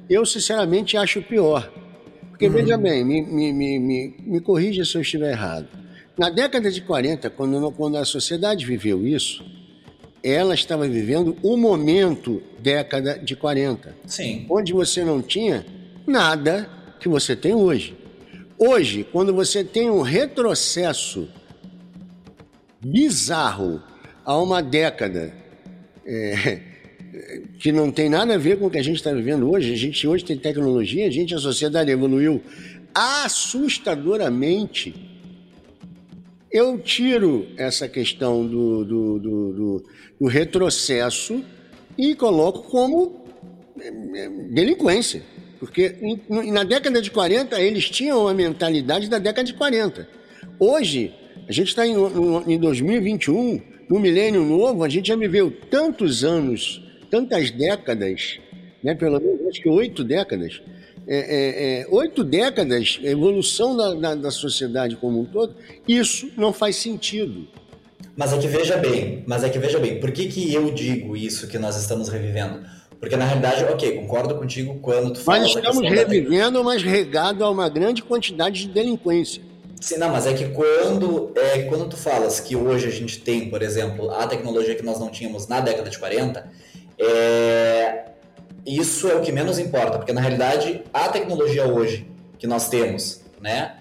eu 0.09 0.25
sinceramente 0.25 0.95
acho 0.97 1.21
pior. 1.21 1.71
Porque, 2.29 2.49
veja 2.49 2.77
bem, 2.77 3.03
me, 3.05 3.21
me, 3.21 3.53
me, 3.53 3.79
me, 3.79 4.15
me 4.19 4.39
corrija 4.41 4.83
se 4.83 4.95
eu 4.97 5.01
estiver 5.01 5.31
errado. 5.31 5.67
Na 6.17 6.29
década 6.29 6.71
de 6.71 6.81
40, 6.81 7.29
quando, 7.29 7.71
quando 7.71 7.97
a 7.97 8.05
sociedade 8.05 8.65
viveu 8.65 9.05
isso, 9.05 9.43
ela 10.23 10.53
estava 10.53 10.87
vivendo 10.87 11.35
o 11.41 11.57
momento 11.57 12.41
década 12.59 13.17
de 13.17 13.35
40 13.35 13.95
sim, 14.05 14.45
onde 14.49 14.73
você 14.73 15.03
não 15.03 15.21
tinha 15.21 15.65
nada 16.05 16.69
que 16.99 17.09
você 17.09 17.35
tem 17.35 17.53
hoje. 17.53 17.95
Hoje, 18.57 19.05
quando 19.11 19.33
você 19.33 19.63
tem 19.63 19.89
um 19.89 20.01
retrocesso 20.01 21.27
bizarro 22.79 23.81
a 24.23 24.37
uma 24.37 24.61
década 24.61 25.33
é, 26.05 26.59
que 27.59 27.71
não 27.71 27.91
tem 27.91 28.09
nada 28.09 28.35
a 28.35 28.37
ver 28.37 28.59
com 28.59 28.67
o 28.67 28.69
que 28.69 28.77
a 28.77 28.83
gente 28.83 28.97
está 28.97 29.11
vivendo 29.11 29.49
hoje, 29.49 29.73
a 29.73 29.77
gente 29.77 30.07
hoje 30.07 30.23
tem 30.23 30.37
tecnologia, 30.37 31.07
a 31.07 31.09
gente, 31.09 31.33
a 31.33 31.39
sociedade 31.39 31.89
evoluiu 31.89 32.43
assustadoramente. 32.93 35.10
Eu 36.51 36.77
tiro 36.79 37.47
essa 37.57 37.87
questão 37.87 38.45
do, 38.45 38.83
do, 38.83 39.19
do, 39.19 39.53
do- 39.53 39.83
do 40.19 40.27
retrocesso 40.27 41.43
e 41.97 42.13
coloco 42.15 42.63
como 42.69 43.25
delinquência. 44.51 45.23
Porque 45.59 45.95
em- 46.01 46.19
no- 46.29 46.43
na 46.51 46.63
década 46.63 47.01
de 47.01 47.09
40 47.11 47.59
eles 47.61 47.89
tinham 47.89 48.27
a 48.27 48.33
mentalidade 48.33 49.09
da 49.09 49.17
década 49.17 49.45
de 49.45 49.53
40. 49.53 50.07
Hoje, 50.59 51.13
a 51.47 51.51
gente 51.51 51.69
está 51.69 51.85
em, 51.87 51.95
em 52.47 52.59
2021, 52.59 53.61
no 53.89 53.99
milênio 53.99 54.43
novo, 54.43 54.83
a 54.83 54.89
gente 54.89 55.07
já 55.07 55.15
viveu 55.15 55.51
tantos 55.69 56.23
anos, 56.23 56.81
tantas 57.09 57.51
décadas, 57.51 58.39
né, 58.83 58.95
pelo 58.95 59.19
menos 59.19 59.47
acho 59.47 59.61
que 59.61 59.69
oito 59.69 60.03
décadas, 60.03 60.61
é, 61.13 61.17
é, 61.17 61.81
é, 61.81 61.87
oito 61.89 62.23
décadas, 62.23 62.99
a 63.03 63.07
evolução 63.07 63.75
da, 63.75 63.93
da, 63.93 64.15
da 64.15 64.31
sociedade 64.31 64.95
como 64.95 65.19
um 65.19 65.25
todo, 65.25 65.53
isso 65.87 66.29
não 66.37 66.53
faz 66.53 66.77
sentido. 66.77 67.47
Mas 68.15 68.31
é 68.33 68.37
que 68.37 68.47
veja 68.47 68.77
bem, 68.77 69.23
mas 69.27 69.43
é 69.43 69.49
que 69.49 69.59
veja 69.59 69.77
bem, 69.79 69.99
por 69.99 70.11
que, 70.11 70.27
que 70.27 70.53
eu 70.53 70.71
digo 70.71 71.17
isso 71.17 71.47
que 71.47 71.57
nós 71.59 71.75
estamos 71.75 72.07
revivendo? 72.09 72.61
Porque 72.99 73.15
na 73.17 73.25
realidade, 73.25 73.63
ok, 73.65 73.95
concordo 73.97 74.35
contigo 74.35 74.79
quando 74.81 75.13
tu 75.13 75.19
fala 75.19 75.39
Nós 75.39 75.53
da 75.53 75.59
estamos 75.59 75.81
questão 75.81 75.95
da- 76.05 76.09
revivendo, 76.09 76.63
mas 76.63 76.83
regado 76.83 77.43
a 77.43 77.49
uma 77.49 77.67
grande 77.67 78.03
quantidade 78.03 78.61
de 78.61 78.67
delinquência. 78.69 79.41
Sim, 79.81 79.97
não, 79.97 80.09
mas 80.09 80.27
é 80.27 80.33
que 80.33 80.45
quando, 80.49 81.31
é, 81.35 81.63
quando 81.63 81.89
tu 81.89 81.97
falas 81.97 82.39
que 82.39 82.55
hoje 82.55 82.87
a 82.87 82.91
gente 82.91 83.19
tem, 83.19 83.49
por 83.49 83.63
exemplo, 83.63 84.11
a 84.11 84.27
tecnologia 84.27 84.75
que 84.75 84.83
nós 84.83 84.99
não 84.99 85.09
tínhamos 85.09 85.47
na 85.47 85.59
década 85.59 85.89
de 85.89 85.97
40, 85.97 86.47
é, 86.99 88.10
isso 88.65 89.07
é 89.09 89.15
o 89.15 89.21
que 89.21 89.31
menos 89.31 89.57
importa, 89.59 89.97
porque 89.97 90.13
na 90.13 90.21
realidade 90.21 90.83
a 90.93 91.09
tecnologia 91.09 91.65
hoje 91.65 92.07
que 92.37 92.47
nós 92.47 92.69
temos, 92.69 93.21
né, 93.41 93.75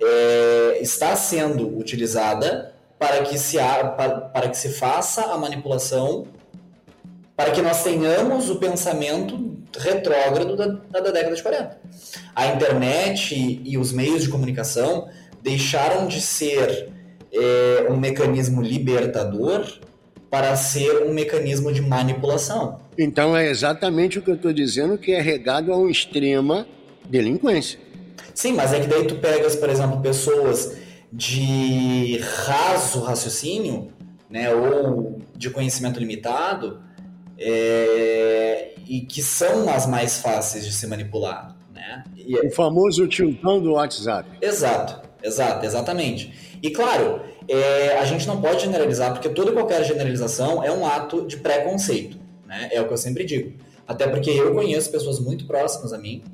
é, 0.00 0.78
está 0.80 1.14
sendo 1.16 1.76
utilizada 1.78 2.74
para 2.98 3.22
que 3.24 3.38
se 3.38 3.58
a- 3.58 3.84
para, 3.88 4.20
para 4.20 4.48
que 4.48 4.56
se 4.56 4.70
faça 4.70 5.22
a 5.32 5.38
manipulação, 5.38 6.26
para 7.36 7.50
que 7.50 7.60
nós 7.60 7.82
tenhamos 7.82 8.48
o 8.48 8.56
pensamento 8.56 9.56
retrógrado 9.78 10.56
da, 10.56 10.66
da, 10.66 11.00
da 11.00 11.10
década 11.10 11.36
de 11.36 11.42
40. 11.42 11.78
A 12.34 12.46
internet 12.48 13.34
e, 13.34 13.60
e 13.72 13.76
os 13.78 13.92
meios 13.92 14.22
de 14.22 14.28
comunicação 14.30 15.08
deixaram 15.42 16.06
de 16.06 16.20
ser 16.20 16.88
é, 17.32 17.86
um 17.90 17.96
mecanismo 17.96 18.62
libertador 18.62 19.66
para 20.30 20.54
ser 20.56 21.04
um 21.04 21.12
mecanismo 21.12 21.72
de 21.72 21.80
manipulação. 21.80 22.78
Então 22.98 23.36
é 23.36 23.48
exatamente 23.48 24.18
o 24.18 24.22
que 24.22 24.30
eu 24.30 24.34
estou 24.34 24.52
dizendo, 24.52 24.98
que 24.98 25.12
é 25.12 25.20
regado 25.20 25.72
a 25.72 25.76
uma 25.76 25.90
extrema 25.90 26.66
delinquência. 27.08 27.78
Sim, 28.34 28.52
mas 28.52 28.72
é 28.72 28.80
que 28.80 28.86
daí 28.86 29.06
tu 29.06 29.16
pegas, 29.16 29.56
por 29.56 29.70
exemplo, 29.70 30.00
pessoas 30.00 30.76
de 31.12 32.18
raso 32.44 33.00
raciocínio, 33.00 33.92
né, 34.28 34.52
ou 34.52 35.20
de 35.36 35.48
conhecimento 35.50 35.98
limitado, 36.00 36.80
é, 37.38 38.74
e 38.86 39.00
que 39.02 39.22
são 39.22 39.68
as 39.68 39.86
mais 39.86 40.18
fáceis 40.18 40.64
de 40.64 40.72
se 40.72 40.86
manipular, 40.86 41.56
né? 41.72 42.04
E, 42.16 42.34
O 42.46 42.50
famoso 42.50 43.06
tiltão 43.06 43.60
do 43.60 43.72
WhatsApp. 43.72 44.28
Exato, 44.40 45.08
exato, 45.22 45.64
exatamente. 45.64 46.58
E 46.62 46.70
claro, 46.70 47.20
é, 47.48 47.98
a 47.98 48.04
gente 48.04 48.26
não 48.26 48.40
pode 48.40 48.62
generalizar, 48.62 49.12
porque 49.12 49.28
toda 49.28 49.50
e 49.50 49.54
qualquer 49.54 49.84
generalização 49.84 50.62
é 50.62 50.70
um 50.70 50.86
ato 50.86 51.26
de 51.26 51.36
preconceito, 51.36 52.18
né? 52.46 52.68
É 52.72 52.80
o 52.80 52.86
que 52.86 52.92
eu 52.92 52.98
sempre 52.98 53.24
digo. 53.24 53.52
Até 53.86 54.08
porque 54.08 54.30
eu 54.30 54.52
conheço 54.52 54.90
pessoas 54.90 55.20
muito 55.20 55.46
próximas 55.46 55.92
a 55.92 55.98
mim, 55.98 56.24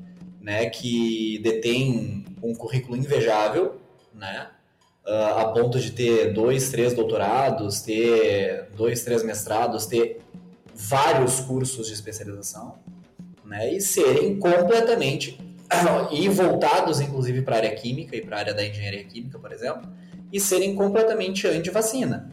né, 0.41 0.71
que 0.71 1.39
detêm 1.43 2.25
um 2.43 2.55
currículo 2.55 2.97
invejável, 2.97 3.77
né? 4.15 4.49
ah, 5.07 5.43
a 5.43 5.49
ponto 5.49 5.79
de 5.81 5.91
ter 5.91 6.33
dois, 6.33 6.71
três 6.71 6.95
doutorados, 6.95 7.81
ter 7.81 8.69
dois, 8.77 9.03
três 9.03 9.23
mestrados, 9.23 9.87
ter 9.87 10.21
vários 10.75 11.41
cursos 11.41 11.89
de 11.89 11.93
especialização, 11.93 12.79
né? 13.45 13.73
E 13.73 13.81
serem 13.81 14.39
completamente 14.39 15.39
e 16.11 16.29
voltados 16.29 17.01
inclusive 17.01 17.43
para 17.43 17.55
a 17.55 17.59
área 17.59 17.75
química 17.75 18.15
e 18.15 18.21
para 18.21 18.37
a 18.37 18.41
área 18.41 18.55
da 18.55 18.65
engenharia 18.65 19.05
química, 19.05 19.39
por 19.39 19.53
exemplo, 19.53 19.91
e 20.33 20.41
serem 20.41 20.75
completamente 20.75 21.47
anti-vacina. 21.47 22.31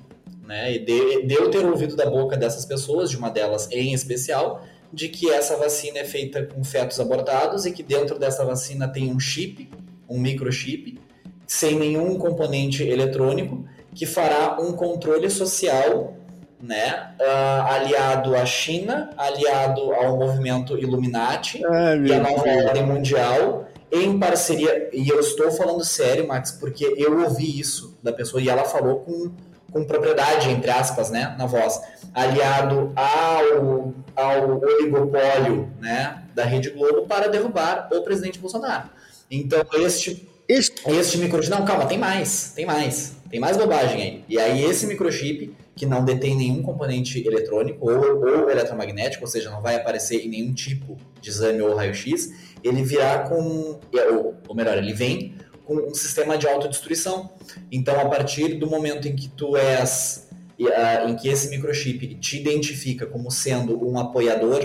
Né? 0.47 0.73
E 0.73 0.79
de, 0.79 1.23
de 1.27 1.33
eu 1.35 1.51
ter 1.51 1.65
ouvido 1.65 1.95
da 1.95 2.09
boca 2.09 2.38
dessas 2.38 2.65
pessoas, 2.65 3.09
de 3.09 3.17
uma 3.17 3.29
delas 3.29 3.69
em 3.71 3.93
especial, 3.93 4.63
de 4.91 5.09
que 5.09 5.29
essa 5.29 5.55
vacina 5.57 5.99
é 5.99 6.05
feita 6.05 6.43
com 6.43 6.63
fetos 6.63 6.99
abortados 6.99 7.65
e 7.65 7.71
que 7.71 7.83
dentro 7.83 8.17
dessa 8.17 8.43
vacina 8.43 8.88
tem 8.88 9.12
um 9.12 9.19
chip, 9.19 9.69
um 10.09 10.19
microchip, 10.19 10.99
sem 11.45 11.77
nenhum 11.77 12.17
componente 12.17 12.83
eletrônico, 12.83 13.65
que 13.93 14.05
fará 14.05 14.59
um 14.59 14.73
controle 14.73 15.29
social 15.29 16.15
né, 16.62 17.13
ah, 17.21 17.75
aliado 17.75 18.35
à 18.35 18.45
China, 18.45 19.12
aliado 19.17 19.93
ao 19.93 20.17
movimento 20.17 20.77
Illuminati, 20.77 21.65
Ai, 21.65 21.95
e 21.95 21.99
meu 21.99 22.21
nova 22.21 22.49
ordem 22.65 22.85
mundial 22.85 23.68
em 23.91 24.19
parceria, 24.19 24.89
e 24.93 25.10
eu 25.10 25.19
estou 25.19 25.52
falando 25.52 25.84
sério, 25.84 26.28
Max, 26.28 26.52
porque 26.52 26.93
eu 26.97 27.19
ouvi 27.21 27.60
isso 27.60 27.97
da 28.04 28.13
pessoa 28.13 28.41
e 28.41 28.49
ela 28.49 28.63
falou 28.63 28.99
com, 28.99 29.32
com 29.71 29.86
propriedade, 29.86 30.49
entre 30.49 30.69
aspas, 30.69 31.10
né, 31.10 31.36
na 31.38 31.45
voz, 31.45 31.82
aliado 32.13 32.91
ao, 32.95 33.93
ao 34.15 34.62
oligopólio 34.62 35.69
né, 35.80 36.23
da 36.36 36.43
Rede 36.43 36.69
Globo 36.69 37.08
para 37.08 37.28
derrubar 37.28 37.89
o 37.91 38.02
presidente 38.02 38.39
Bolsonaro. 38.39 38.89
Então, 39.30 39.65
este, 39.73 40.28
este 40.47 41.17
microchip. 41.17 41.52
Não, 41.52 41.65
calma, 41.65 41.86
tem 41.86 41.97
mais, 41.97 42.52
tem 42.56 42.65
mais. 42.65 43.15
Tem 43.30 43.39
mais 43.39 43.58
bobagem 43.58 44.02
aí. 44.02 44.23
E 44.28 44.39
aí, 44.39 44.63
esse 44.63 44.88
microchip, 44.88 45.56
que 45.75 45.86
não 45.86 46.04
detém 46.04 46.36
nenhum 46.36 46.63
componente 46.63 47.25
eletrônico 47.25 47.89
ou, 47.89 48.19
ou 48.19 48.49
eletromagnético, 48.49 49.23
ou 49.23 49.30
seja, 49.30 49.52
não 49.52 49.62
vai 49.62 49.75
aparecer 49.75 50.25
em 50.25 50.30
nenhum 50.30 50.54
tipo 50.54 50.97
de 51.21 51.30
exame 51.30 51.62
ou 51.62 51.75
raio-x, 51.75 52.34
ele 52.63 52.84
virá 52.84 53.19
com. 53.19 53.80
Ou, 54.12 54.36
ou 54.48 54.56
melhor, 54.56 54.78
ele 54.78 54.93
vem 54.93 55.36
com 55.65 55.76
um 55.76 55.93
sistema 55.93 56.38
de 56.38 56.48
autodestruição. 56.48 57.30
Então, 57.72 58.00
a 58.00 58.06
partir 58.10 58.56
do 58.56 58.67
momento 58.67 59.08
em 59.08 59.15
que 59.15 59.30
tu 59.30 59.56
és. 59.56 60.28
ah, 60.76 61.10
Em 61.10 61.15
que 61.15 61.30
esse 61.30 61.50
microchip 61.50 62.15
te 62.15 62.38
identifica 62.39 63.06
como 63.06 63.30
sendo 63.30 63.88
um 63.88 64.00
apoiador 64.00 64.63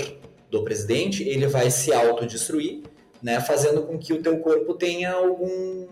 do 0.51 0.63
presidente, 0.63 1.29
ele 1.29 1.47
vai 1.47 1.71
se 1.71 1.93
autodestruir, 1.93 2.83
né, 3.23 3.41
fazendo 3.41 3.83
com 3.83 3.99
que 3.99 4.13
o 4.13 4.23
teu 4.23 4.39
corpo 4.39 4.75
tenha 4.75 5.13
algum, 5.13 5.87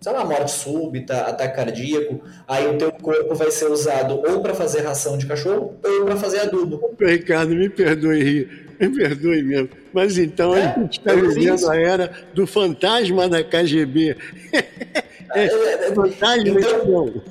sei 0.00 0.12
lá, 0.12 0.24
morte 0.24 0.50
súbita, 0.50 1.22
ataque 1.22 1.56
cardíaco. 1.56 2.20
Aí 2.46 2.66
o 2.66 2.76
teu 2.76 2.92
corpo 2.92 3.34
vai 3.34 3.50
ser 3.50 3.70
usado 3.70 4.20
ou 4.28 4.42
para 4.42 4.54
fazer 4.54 4.82
ração 4.82 5.16
de 5.16 5.26
cachorro 5.26 5.76
ou 5.82 6.04
para 6.04 6.16
fazer 6.16 6.40
adubo. 6.40 6.94
Ricardo, 7.00 7.54
me 7.54 7.70
perdoe 7.70 8.22
rir, 8.22 8.65
me 8.80 8.88
perdoe 8.90 9.42
mesmo. 9.42 9.68
Mas 9.92 10.18
então 10.18 10.56
É, 10.56 10.74
a 10.76 10.80
gente 10.80 10.98
está 10.98 11.14
vivendo 11.14 11.68
a 11.70 11.76
era 11.76 12.10
do 12.34 12.46
fantasma 12.46 13.28
da 13.28 13.42
KGB. 13.42 14.16
É, 15.34 15.48
Fantasma 15.92 16.48
Então-. 16.48 17.22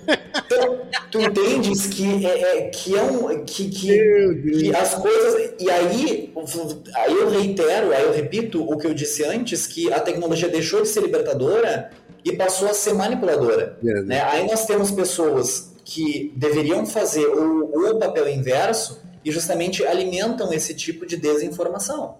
Então, 0.46 0.80
tu 1.10 1.22
entendes 1.22 1.88
que 1.88 2.26
é, 2.26 2.58
é- 2.58 2.70
que 2.70 2.96
é 2.96 3.02
um 3.02 3.44
que, 3.46 3.70
que, 3.70 4.42
que 4.60 4.76
as 4.76 4.94
coisas 4.96 5.54
e 5.60 5.70
aí 5.70 6.32
aí 6.94 7.14
eu 7.14 7.30
reitero, 7.30 7.92
aí 7.94 8.04
eu 8.04 8.12
repito 8.14 8.62
o 8.64 8.78
que 8.78 8.86
eu 8.86 8.94
disse 8.94 9.24
antes 9.24 9.66
que 9.66 9.92
a 9.92 10.00
tecnologia 10.00 10.50
deixou 10.50 10.82
de 10.82 10.88
ser 10.88 11.02
libertadora 11.02 11.90
e 12.24 12.34
passou 12.34 12.68
a 12.68 12.74
ser 12.74 12.94
manipuladora. 12.94 13.78
Né? 13.82 14.22
Aí 14.22 14.46
nós 14.46 14.66
temos 14.66 14.92
pessoas 14.92 15.72
que 15.84 16.34
deveriam 16.36 16.86
fazer 16.86 17.26
o, 17.28 17.92
o 17.92 18.00
papel 18.00 18.28
inverso 18.28 19.02
e 19.26 19.32
justamente 19.32 19.84
alimentam 19.86 20.54
esse 20.54 20.76
tipo 20.76 21.06
de 21.06 21.18
desinformação. 21.18 22.18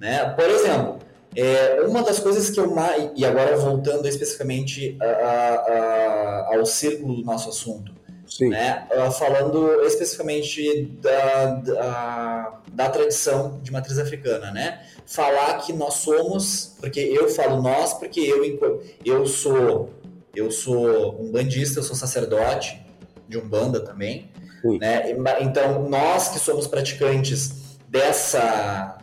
Né? 0.00 0.24
Por 0.30 0.48
exemplo, 0.48 0.98
é, 1.36 1.82
uma 1.86 2.02
das 2.02 2.18
coisas 2.18 2.48
que 2.48 2.58
eu 2.58 2.70
mais. 2.70 3.10
E 3.14 3.24
agora 3.26 3.56
voltando 3.56 4.08
especificamente 4.08 4.96
a- 5.00 5.04
a- 5.04 6.48
a- 6.52 6.56
ao 6.56 6.64
círculo 6.64 7.16
do 7.16 7.22
nosso 7.22 7.50
assunto, 7.50 7.92
Sim. 8.26 8.48
né? 8.48 8.86
Ah, 8.90 9.10
falando 9.10 9.82
especificamente 9.84 10.84
da, 11.02 11.46
da, 11.56 12.60
da 12.72 12.88
tradição 12.88 13.60
de 13.62 13.70
matriz 13.70 13.98
africana, 13.98 14.50
né? 14.50 14.80
Falar 15.04 15.58
que 15.58 15.72
nós 15.72 15.94
somos, 15.94 16.76
porque 16.80 17.00
eu 17.00 17.28
falo 17.28 17.60
nós, 17.60 17.92
porque 17.94 18.20
eu, 18.20 18.82
eu 19.04 19.26
sou 19.26 19.90
eu 20.34 20.50
sou 20.52 21.20
um 21.20 21.32
bandista, 21.32 21.80
eu 21.80 21.82
sou 21.82 21.96
sacerdote 21.96 22.80
de 23.26 23.36
umbanda 23.36 23.80
também, 23.80 24.30
Sim. 24.62 24.78
né? 24.78 25.12
Então 25.40 25.88
nós 25.88 26.28
que 26.28 26.38
somos 26.38 26.66
praticantes 26.66 27.78
dessa 27.88 28.98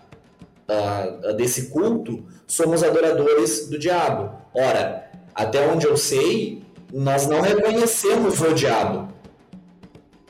ah, 0.68 1.34
desse 1.38 1.68
culto 1.70 2.26
somos 2.48 2.84
adoradores 2.84 3.68
do 3.70 3.78
diabo. 3.78 4.36
Ora, 4.54 5.10
até 5.34 5.68
onde 5.68 5.86
eu 5.86 5.98
sei, 5.98 6.64
nós 6.92 7.28
não 7.28 7.42
reconhecemos 7.42 8.42
o 8.42 8.54
diabo. 8.54 9.10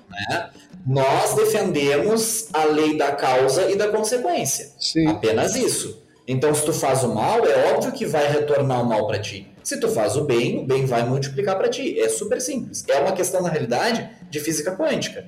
né? 0.09 0.49
Nós 0.85 1.33
defendemos 1.35 2.49
a 2.53 2.65
lei 2.65 2.97
da 2.97 3.11
causa 3.11 3.69
e 3.71 3.75
da 3.75 3.87
consequência. 3.87 4.71
Sim. 4.79 5.07
Apenas 5.07 5.55
isso. 5.55 6.03
Então, 6.27 6.53
se 6.53 6.65
tu 6.65 6.73
faz 6.73 7.03
o 7.03 7.13
mal, 7.13 7.45
é 7.45 7.73
óbvio 7.73 7.91
que 7.91 8.05
vai 8.05 8.27
retornar 8.31 8.81
o 8.81 8.85
mal 8.85 9.07
para 9.07 9.19
ti. 9.19 9.47
Se 9.65 9.79
tu 9.79 9.89
faz 9.89 10.15
o 10.15 10.23
bem, 10.25 10.59
o 10.59 10.63
bem 10.63 10.85
vai 10.85 11.03
multiplicar 11.03 11.57
para 11.57 11.67
ti. 11.67 11.99
É 11.99 12.07
super 12.07 12.39
simples. 12.39 12.85
É 12.87 12.99
uma 12.99 13.13
questão, 13.13 13.41
na 13.41 13.49
realidade, 13.49 14.07
de 14.29 14.39
física 14.39 14.75
quântica. 14.75 15.25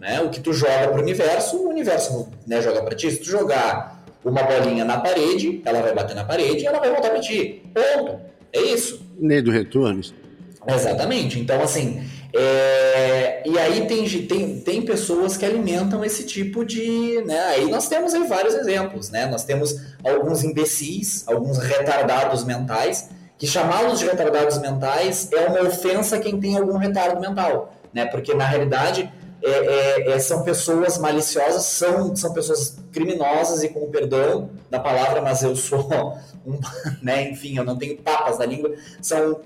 Né? 0.00 0.20
O 0.20 0.30
que 0.30 0.38
tu 0.38 0.52
joga 0.52 0.86
para 0.86 0.98
o 0.98 1.02
universo, 1.02 1.56
o 1.56 1.68
universo 1.68 2.28
né, 2.46 2.62
joga 2.62 2.80
para 2.84 2.94
ti. 2.94 3.10
Se 3.10 3.18
tu 3.18 3.24
jogar 3.28 4.04
uma 4.24 4.44
bolinha 4.44 4.84
na 4.84 5.00
parede, 5.00 5.60
ela 5.64 5.82
vai 5.82 5.92
bater 5.92 6.14
na 6.14 6.24
parede 6.24 6.62
e 6.62 6.66
ela 6.66 6.78
vai 6.78 6.90
voltar 6.90 7.10
para 7.10 7.18
ti. 7.18 7.60
Ponto. 7.74 8.20
É 8.52 8.60
isso. 8.60 9.04
Lei 9.20 9.42
do 9.42 9.50
retorno. 9.50 10.00
Exatamente. 10.68 11.40
Então, 11.40 11.60
assim, 11.60 12.04
é, 12.32 13.42
e 13.44 13.58
aí 13.58 13.84
tem, 13.88 14.06
tem, 14.28 14.60
tem 14.60 14.82
pessoas 14.82 15.36
que 15.36 15.44
alimentam 15.44 16.04
esse 16.04 16.24
tipo 16.24 16.64
de. 16.64 17.20
Né? 17.26 17.40
Aí 17.46 17.68
nós 17.68 17.88
temos 17.88 18.14
aí 18.14 18.24
vários 18.28 18.54
exemplos, 18.54 19.10
né? 19.10 19.26
Nós 19.26 19.42
temos 19.42 19.74
alguns 20.04 20.44
imbecis, 20.44 21.24
alguns 21.26 21.58
retardados 21.58 22.44
mentais, 22.44 23.10
que 23.42 23.48
chamá-los 23.48 23.98
de 23.98 24.04
retardados 24.04 24.58
mentais 24.58 25.28
é 25.32 25.46
uma 25.48 25.62
ofensa 25.62 26.14
a 26.14 26.20
quem 26.20 26.38
tem 26.38 26.56
algum 26.56 26.76
retardo 26.76 27.20
mental, 27.20 27.74
né? 27.92 28.06
Porque 28.06 28.32
na 28.34 28.46
realidade 28.46 29.12
é, 29.42 29.50
é, 29.50 30.10
é, 30.12 30.18
são 30.20 30.44
pessoas 30.44 30.96
maliciosas, 30.96 31.64
são, 31.64 32.14
são 32.14 32.32
pessoas 32.32 32.78
criminosas 32.92 33.64
e 33.64 33.68
com 33.70 33.80
o 33.80 33.88
perdão 33.88 34.50
da 34.70 34.78
palavra, 34.78 35.20
mas 35.20 35.42
eu 35.42 35.56
sou 35.56 35.90
um, 36.46 36.56
né? 37.02 37.30
Enfim, 37.30 37.56
eu 37.56 37.64
não 37.64 37.76
tenho 37.76 37.96
papas 37.96 38.38
na 38.38 38.46
língua, 38.46 38.76
são 39.00 39.40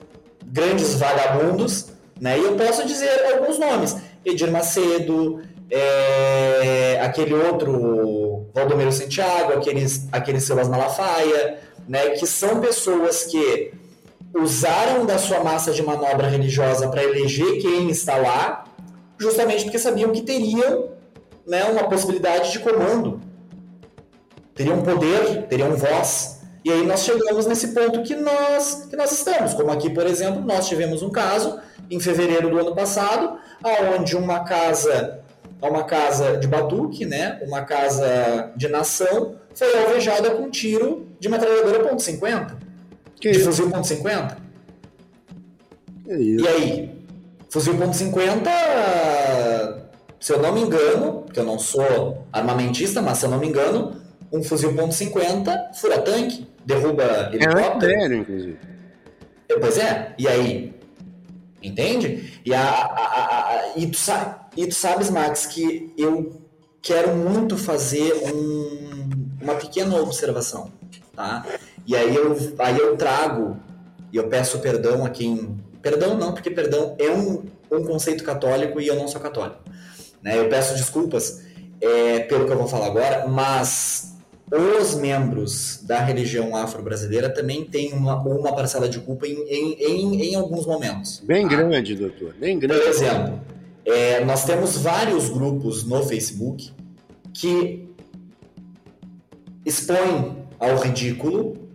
grandes 0.44 0.92
vagabundos, 0.96 1.86
né? 2.20 2.38
E 2.38 2.44
eu 2.44 2.54
posso 2.54 2.86
dizer 2.86 3.32
alguns 3.32 3.58
nomes: 3.58 3.96
Edir 4.22 4.52
Macedo, 4.52 5.40
é, 5.70 7.00
aquele 7.00 7.32
outro 7.32 8.44
Valdomiro 8.52 8.92
Santiago, 8.92 9.54
aqueles, 9.54 10.06
aquele 10.12 10.38
Silas 10.38 10.68
Malafaia, 10.68 11.60
né? 11.88 12.10
Que 12.10 12.26
são 12.26 12.60
pessoas 12.60 13.24
que 13.24 13.85
usaram 14.36 15.06
da 15.06 15.18
sua 15.18 15.42
massa 15.42 15.72
de 15.72 15.82
manobra 15.82 16.28
religiosa 16.28 16.88
para 16.88 17.02
eleger 17.02 17.58
quem 17.58 17.88
está 17.90 18.16
lá, 18.16 18.64
justamente 19.18 19.64
porque 19.64 19.78
sabiam 19.78 20.12
que 20.12 20.22
teriam 20.22 20.90
né, 21.46 21.64
uma 21.64 21.84
possibilidade 21.88 22.52
de 22.52 22.58
comando, 22.58 23.20
teriam 24.54 24.82
poder, 24.82 25.46
teriam 25.48 25.74
voz. 25.76 26.40
E 26.64 26.70
aí 26.70 26.84
nós 26.84 27.04
chegamos 27.04 27.46
nesse 27.46 27.68
ponto 27.68 28.02
que 28.02 28.16
nós, 28.16 28.86
que 28.90 28.96
nós 28.96 29.12
estamos. 29.12 29.54
Como 29.54 29.70
aqui, 29.70 29.88
por 29.88 30.04
exemplo, 30.04 30.42
nós 30.42 30.66
tivemos 30.68 31.00
um 31.00 31.10
caso 31.10 31.60
em 31.88 32.00
fevereiro 32.00 32.50
do 32.50 32.58
ano 32.58 32.74
passado, 32.74 33.38
aonde 33.62 34.16
uma 34.16 34.40
casa, 34.40 35.20
uma 35.62 35.84
casa 35.84 36.36
de 36.36 36.48
batuque, 36.48 37.06
né, 37.06 37.40
uma 37.46 37.62
casa 37.62 38.52
de 38.56 38.68
nação, 38.68 39.36
foi 39.54 39.78
alvejada 39.84 40.32
com 40.32 40.42
um 40.42 40.50
tiro 40.50 41.06
de 41.20 41.28
metralhadora 41.28 41.94
.50, 41.94 42.55
Que 43.26 43.32
de 43.32 43.38
isso? 43.38 43.46
fuzil 43.46 43.70
.50. 43.70 44.36
Que 46.04 46.14
isso? 46.14 46.44
E 46.44 46.48
aí, 46.48 46.98
fuzil 47.50 47.74
.50, 47.74 48.48
se 50.20 50.32
eu 50.32 50.40
não 50.42 50.52
me 50.52 50.60
engano, 50.62 51.22
porque 51.22 51.40
eu 51.40 51.44
não 51.44 51.58
sou 51.58 52.24
armamentista, 52.32 53.02
mas 53.02 53.18
se 53.18 53.26
eu 53.26 53.30
não 53.30 53.38
me 53.38 53.48
engano, 53.48 53.96
um 54.32 54.42
fuzil 54.42 54.72
.50 54.72 55.74
fura 55.74 55.98
tanque, 56.00 56.46
derruba 56.64 57.02
É 57.32 57.34
helicóptero. 57.36 57.92
sério, 58.00 58.16
inclusive. 58.18 58.58
É, 59.48 59.58
Pois 59.58 59.78
é, 59.78 60.14
e 60.18 60.26
aí? 60.28 60.74
Entende? 61.62 62.40
E, 62.44 62.52
a, 62.54 62.60
a- 62.62 63.48
a- 63.50 63.72
e, 63.76 63.86
tu, 63.88 63.98
e 64.56 64.66
tu 64.66 64.74
sabes, 64.74 65.10
Max, 65.10 65.46
que 65.46 65.92
eu 65.98 66.40
quero 66.82 67.14
muito 67.16 67.56
fazer 67.56 68.12
um- 68.32 69.08
uma 69.42 69.54
pequena 69.54 69.96
observação, 70.00 70.70
tá? 71.14 71.44
E 71.86 71.94
aí 71.94 72.14
eu, 72.14 72.36
aí 72.58 72.78
eu 72.78 72.96
trago, 72.96 73.56
e 74.12 74.16
eu 74.16 74.28
peço 74.28 74.58
perdão 74.58 75.04
a 75.04 75.10
quem... 75.10 75.56
Perdão 75.80 76.16
não, 76.16 76.32
porque 76.32 76.50
perdão 76.50 76.96
é 76.98 77.10
um, 77.10 77.44
um 77.70 77.84
conceito 77.84 78.24
católico 78.24 78.80
e 78.80 78.88
eu 78.88 78.96
não 78.96 79.06
sou 79.06 79.20
católico. 79.20 79.60
Né? 80.20 80.36
Eu 80.36 80.48
peço 80.48 80.74
desculpas 80.74 81.44
é, 81.80 82.20
pelo 82.20 82.46
que 82.46 82.52
eu 82.52 82.58
vou 82.58 82.66
falar 82.66 82.86
agora, 82.86 83.28
mas 83.28 84.16
os 84.50 84.94
membros 84.94 85.80
da 85.82 86.00
religião 86.00 86.54
afro-brasileira 86.56 87.28
também 87.28 87.64
têm 87.64 87.92
uma, 87.92 88.16
uma 88.20 88.52
parcela 88.54 88.88
de 88.88 89.00
culpa 89.00 89.26
em, 89.26 89.34
em, 89.48 89.72
em, 89.74 90.22
em 90.30 90.34
alguns 90.34 90.66
momentos. 90.66 91.20
Bem 91.24 91.48
tá? 91.48 91.56
grande, 91.56 91.94
doutor. 91.94 92.34
Bem 92.34 92.58
Por 92.58 92.68
grande. 92.68 92.88
exemplo, 92.88 93.40
é, 93.84 94.24
nós 94.24 94.44
temos 94.44 94.78
vários 94.78 95.28
grupos 95.28 95.84
no 95.84 96.02
Facebook 96.02 96.72
que 97.32 97.88
expõem 99.64 100.44
ao 100.58 100.76
ridículo 100.78 101.65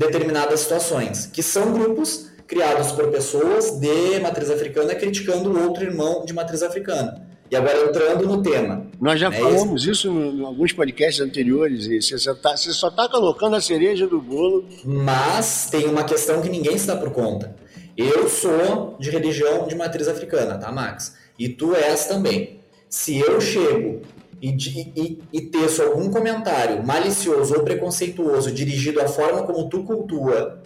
determinadas 0.00 0.60
situações, 0.60 1.26
que 1.26 1.42
são 1.42 1.74
grupos 1.74 2.30
criados 2.46 2.90
por 2.90 3.08
pessoas 3.08 3.78
de 3.78 4.18
matriz 4.20 4.50
africana 4.50 4.94
criticando 4.94 5.50
o 5.50 5.62
outro 5.62 5.84
irmão 5.84 6.24
de 6.24 6.32
matriz 6.32 6.62
africana. 6.62 7.28
E 7.50 7.56
agora 7.56 7.84
entrando 7.84 8.26
no 8.26 8.42
tema. 8.42 8.86
Nós 8.98 9.20
já 9.20 9.28
É 9.28 9.32
falamos 9.32 9.84
isso 9.84 10.08
em 10.08 10.42
alguns 10.42 10.72
podcasts 10.72 11.20
anteriores, 11.20 11.84
e 11.86 12.00
você 12.00 12.16
só 12.16 12.32
está 12.32 12.56
você 12.56 12.72
só 12.72 12.90
tá 12.90 13.08
colocando 13.10 13.56
a 13.56 13.60
cereja 13.60 14.06
do 14.06 14.20
bolo. 14.22 14.64
Mas 14.84 15.68
tem 15.70 15.86
uma 15.86 16.04
questão 16.04 16.40
que 16.40 16.48
ninguém 16.48 16.78
se 16.78 16.86
dá 16.86 16.96
por 16.96 17.10
conta. 17.10 17.54
Eu 17.94 18.26
sou 18.28 18.96
de 18.98 19.10
religião 19.10 19.68
de 19.68 19.74
matriz 19.74 20.08
africana, 20.08 20.56
tá, 20.56 20.72
Max? 20.72 21.14
E 21.38 21.48
tu 21.48 21.74
és 21.74 22.06
também. 22.06 22.60
Se 22.88 23.18
eu 23.18 23.40
chego 23.40 24.00
e, 24.40 24.50
e, 24.96 25.18
e 25.32 25.82
algum 25.82 26.10
comentário 26.10 26.84
malicioso 26.84 27.54
ou 27.54 27.62
preconceituoso 27.62 28.50
dirigido 28.50 29.00
à 29.00 29.06
forma 29.06 29.42
como 29.42 29.68
tu 29.68 29.84
cultua 29.84 30.60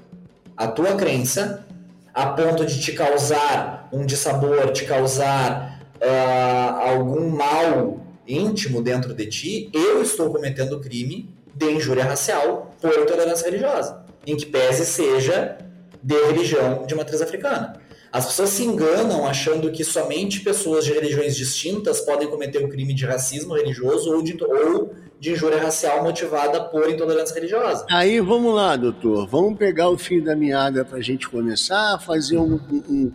a 0.56 0.68
tua 0.68 0.94
crença, 0.94 1.66
a 2.12 2.26
ponto 2.26 2.64
de 2.64 2.80
te 2.80 2.92
causar 2.92 3.88
um 3.92 4.06
dissabor, 4.06 4.70
te 4.72 4.84
causar 4.84 5.80
ah, 6.00 6.90
algum 6.90 7.28
mal 7.28 8.00
íntimo 8.26 8.80
dentro 8.80 9.12
de 9.12 9.26
ti, 9.26 9.70
eu 9.72 10.00
estou 10.00 10.30
cometendo 10.30 10.80
crime 10.80 11.28
de 11.54 11.72
injúria 11.72 12.04
racial 12.04 12.74
por 12.80 12.92
intolerância 12.92 13.44
religiosa, 13.46 14.04
em 14.26 14.36
que 14.36 14.46
pese 14.46 14.86
seja 14.86 15.58
de 16.02 16.14
religião 16.26 16.86
de 16.86 16.94
matriz 16.94 17.20
africana. 17.20 17.80
As 18.14 18.26
pessoas 18.26 18.50
se 18.50 18.62
enganam 18.64 19.26
achando 19.26 19.72
que 19.72 19.82
somente 19.82 20.38
pessoas 20.40 20.84
de 20.84 20.92
religiões 20.92 21.34
distintas 21.36 22.00
podem 22.00 22.28
cometer 22.28 22.64
o 22.64 22.68
crime 22.68 22.94
de 22.94 23.04
racismo 23.04 23.54
religioso 23.54 24.08
ou 24.12 24.22
de, 24.22 24.36
ou 24.40 24.94
de 25.18 25.32
injúria 25.32 25.60
racial 25.60 26.00
motivada 26.04 26.62
por 26.62 26.88
intolerância 26.88 27.34
religiosa. 27.34 27.84
Aí 27.90 28.20
vamos 28.20 28.54
lá, 28.54 28.76
doutor. 28.76 29.26
Vamos 29.26 29.58
pegar 29.58 29.88
o 29.90 29.98
fio 29.98 30.22
da 30.22 30.36
meada 30.36 30.84
para 30.84 30.98
a 30.98 31.02
gente 31.02 31.28
começar 31.28 31.96
a 31.96 31.98
fazer 31.98 32.38
um- 32.38 32.60
um- 32.70 33.12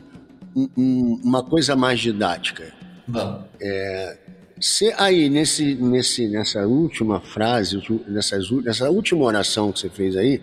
um- 0.54 0.70
um- 0.78 1.22
uma 1.24 1.44
coisa 1.44 1.78
mais 1.78 2.02
didática. 2.02 2.74
Vamos. 3.08 3.44
Você 4.60 4.94
aí, 4.98 5.30
nesse, 5.30 5.76
nesse, 5.76 6.28
nessa 6.28 6.68
última 6.68 7.22
frase, 7.22 7.82
nessas, 8.06 8.52
nessa 8.52 8.90
última 8.90 9.24
oração 9.24 9.72
que 9.72 9.80
você 9.80 9.90
fez 9.90 10.18
aí, 10.18 10.42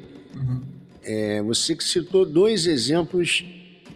é, 1.04 1.42
você 1.42 1.76
que 1.76 1.84
citou 1.84 2.24
dois 2.24 2.66
exemplos 2.66 3.44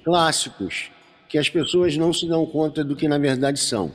clássicos 0.04 0.90
que 1.28 1.38
as 1.38 1.48
pessoas 1.48 1.96
não 1.96 2.12
se 2.12 2.26
dão 2.26 2.44
conta 2.44 2.82
do 2.82 2.96
que 2.96 3.06
na 3.06 3.16
verdade 3.16 3.60
são. 3.60 3.92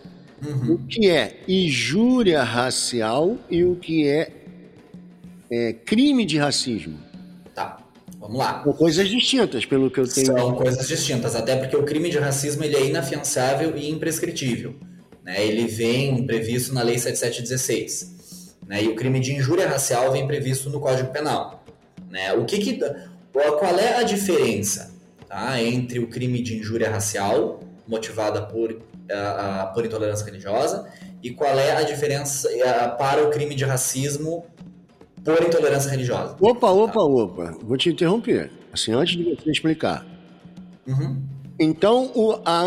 O 0.69 0.77
que 0.77 1.09
é 1.09 1.39
injúria 1.47 2.43
racial 2.43 3.37
e 3.49 3.63
o 3.63 3.75
que 3.75 4.07
é, 4.07 4.31
é, 5.51 5.73
crime 5.73 6.25
de 6.25 6.37
racismo. 6.37 6.99
Tá, 7.53 7.77
vamos 8.19 8.37
lá. 8.37 8.63
São 8.63 8.73
coisas 8.73 9.09
distintas, 9.09 9.65
pelo 9.65 9.89
que 9.89 9.99
eu 9.99 10.07
tenho. 10.07 10.27
São 10.27 10.53
coisas 10.55 10.87
distintas, 10.87 11.35
até 11.35 11.55
porque 11.55 11.75
o 11.75 11.83
crime 11.83 12.09
de 12.09 12.19
racismo 12.19 12.63
ele 12.63 12.75
é 12.75 12.85
inafiançável 12.85 13.75
e 13.75 13.89
imprescritível. 13.89 14.75
Né? 15.23 15.45
Ele 15.45 15.65
vem 15.65 16.25
previsto 16.25 16.73
na 16.73 16.83
Lei 16.83 16.99
7716. 16.99 18.55
Né? 18.67 18.83
E 18.83 18.87
o 18.87 18.95
crime 18.95 19.19
de 19.19 19.33
injúria 19.33 19.67
racial 19.67 20.11
vem 20.11 20.27
previsto 20.27 20.69
no 20.69 20.79
Código 20.79 21.11
Penal. 21.11 21.63
Né? 22.09 22.33
O 22.33 22.45
que 22.45 22.59
que, 22.59 22.79
qual 23.31 23.79
é 23.79 23.97
a 23.97 24.03
diferença 24.03 24.94
tá? 25.27 25.61
entre 25.61 25.99
o 25.99 26.07
crime 26.07 26.41
de 26.41 26.57
injúria 26.57 26.89
racial, 26.89 27.59
motivada 27.87 28.41
por, 28.43 28.81
ah, 29.11 29.71
por 29.73 29.85
intolerância 29.85 30.25
religiosa, 30.25 30.87
e 31.23 31.31
qual 31.31 31.57
é 31.59 31.71
a 31.77 31.83
diferença 31.83 32.49
ah, 32.65 32.89
para 32.89 33.23
o 33.25 33.29
crime 33.31 33.55
de 33.55 33.63
racismo 33.65 34.45
por 35.23 35.41
intolerância 35.43 35.89
religiosa? 35.89 36.35
Opa, 36.39 36.69
opa, 36.69 37.01
opa. 37.01 37.57
Vou 37.63 37.77
te 37.77 37.89
interromper. 37.89 38.51
Assim, 38.71 38.91
antes 38.93 39.17
de 39.17 39.23
você 39.23 39.49
explicar. 39.51 40.05
Uhum. 40.87 41.21
Então, 41.57 42.11
o- 42.13 42.37
a 42.45 42.65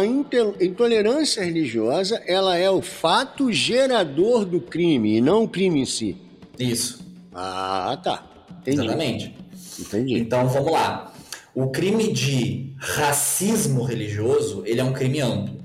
intolerância 0.60 1.44
religiosa, 1.44 2.22
ela 2.26 2.56
é 2.56 2.70
o 2.70 2.80
fato 2.80 3.52
gerador 3.52 4.44
do 4.46 4.60
crime 4.60 5.18
e 5.18 5.20
não 5.20 5.44
o 5.44 5.48
crime 5.48 5.80
em 5.82 5.86
si. 5.86 6.16
Isso, 6.58 7.06
Ah, 7.34 7.96
tá. 8.02 8.24
Entendi. 8.60 8.78
exatamente. 8.78 9.34
Entendi. 9.78 10.18
Então 10.18 10.48
vamos 10.48 10.72
lá. 10.72 11.12
O 11.54 11.70
crime 11.70 12.12
de 12.12 12.74
racismo 12.78 13.82
religioso, 13.82 14.62
ele 14.64 14.80
é 14.80 14.84
um 14.84 14.92
crime 14.92 15.20
amplo, 15.20 15.58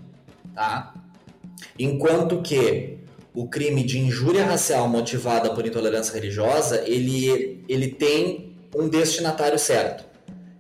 tá? 0.56 0.94
Enquanto 1.78 2.42
que 2.42 2.98
o 3.34 3.48
crime 3.48 3.84
de 3.84 4.00
injúria 4.00 4.46
racial 4.46 4.88
motivada 4.88 5.54
por 5.54 5.66
intolerância 5.66 6.14
religiosa, 6.14 6.84
ele, 6.88 7.64
ele 7.68 7.90
tem 7.90 8.56
um 8.76 8.88
destinatário 8.88 9.58
certo. 9.58 10.06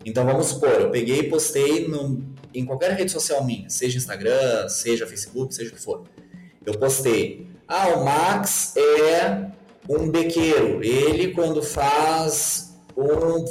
Então 0.05 0.25
vamos 0.25 0.47
supor, 0.47 0.81
eu 0.81 0.89
peguei 0.89 1.19
e 1.19 1.29
postei 1.29 1.87
no, 1.87 2.23
em 2.53 2.65
qualquer 2.65 2.91
rede 2.91 3.11
social 3.11 3.43
minha, 3.43 3.69
seja 3.69 3.97
Instagram, 3.97 4.67
seja 4.69 5.07
Facebook, 5.07 5.53
seja 5.53 5.71
o 5.71 5.73
que 5.73 5.81
for. 5.81 6.03
Eu 6.65 6.73
postei, 6.77 7.47
ah, 7.67 7.89
o 7.89 8.03
Max 8.03 8.75
é 8.75 9.51
um 9.87 10.09
bequeiro. 10.09 10.83
Ele 10.83 11.31
quando 11.31 11.61
faz 11.61 12.73
um, 12.95 13.45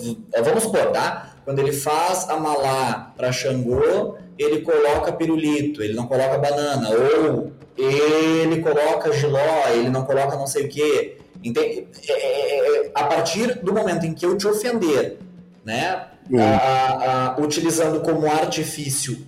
vamos 0.44 0.62
supor, 0.64 0.92
tá? 0.92 1.31
Quando 1.44 1.58
ele 1.58 1.72
faz 1.72 2.28
a 2.28 2.36
malá 2.36 3.12
para 3.16 3.32
Xangô, 3.32 4.16
ele 4.38 4.60
coloca 4.62 5.12
pirulito, 5.12 5.82
ele 5.82 5.94
não 5.94 6.06
coloca 6.06 6.38
banana, 6.38 6.88
ou 6.90 7.52
ele 7.76 8.60
coloca 8.60 9.12
giló, 9.12 9.38
ele 9.74 9.88
não 9.90 10.04
coloca 10.04 10.36
não 10.36 10.46
sei 10.46 10.66
o 10.66 10.68
quê. 10.68 11.16
Entende? 11.42 11.88
É, 12.08 12.12
é, 12.12 12.86
é, 12.86 12.90
a 12.94 13.04
partir 13.04 13.58
do 13.64 13.72
momento 13.72 14.06
em 14.06 14.14
que 14.14 14.24
eu 14.24 14.36
te 14.36 14.46
ofender, 14.46 15.18
né, 15.64 16.06
Hum. 16.30 16.38
a- 16.40 17.34
a- 17.36 17.40
utilizando 17.40 18.00
como 18.00 18.30
artifício 18.30 19.26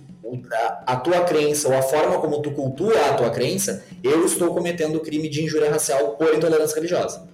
a, 0.51 0.93
a 0.93 0.95
tua 0.95 1.21
crença 1.21 1.67
ou 1.67 1.77
a 1.77 1.81
forma 1.81 2.19
como 2.19 2.41
tu 2.41 2.51
cultua 2.51 2.93
a 3.09 3.13
tua 3.15 3.29
crença, 3.29 3.83
eu 4.03 4.25
estou 4.25 4.53
cometendo 4.53 4.95
o 4.95 4.99
crime 5.01 5.27
de 5.29 5.43
injúria 5.43 5.69
racial 5.69 6.11
por 6.17 6.33
intolerância 6.33 6.75
religiosa. 6.75 7.27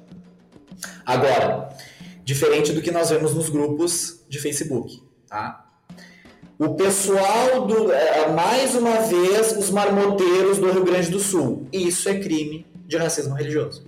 Agora, 1.06 1.70
diferente 2.24 2.72
do 2.74 2.82
que 2.82 2.91
nós 2.91 3.10
vemos 3.10 3.34
nos 3.34 3.50
grupos 3.50 4.20
de 4.32 4.39
Facebook, 4.39 5.04
tá? 5.28 5.65
O 6.58 6.76
pessoal 6.76 7.67
do. 7.67 7.91
é, 7.91 8.32
mais 8.32 8.74
uma 8.76 9.02
vez, 9.02 9.58
os 9.58 9.70
marmoteiros 9.70 10.58
do 10.58 10.72
Rio 10.72 10.86
Grande 10.86 11.12
do 11.12 11.20
Sul. 11.20 11.67
Isso 11.74 12.08
é 12.08 12.17
crime 12.17 12.65
de 12.88 12.96
racismo 12.98 13.36
religioso. 13.36 13.84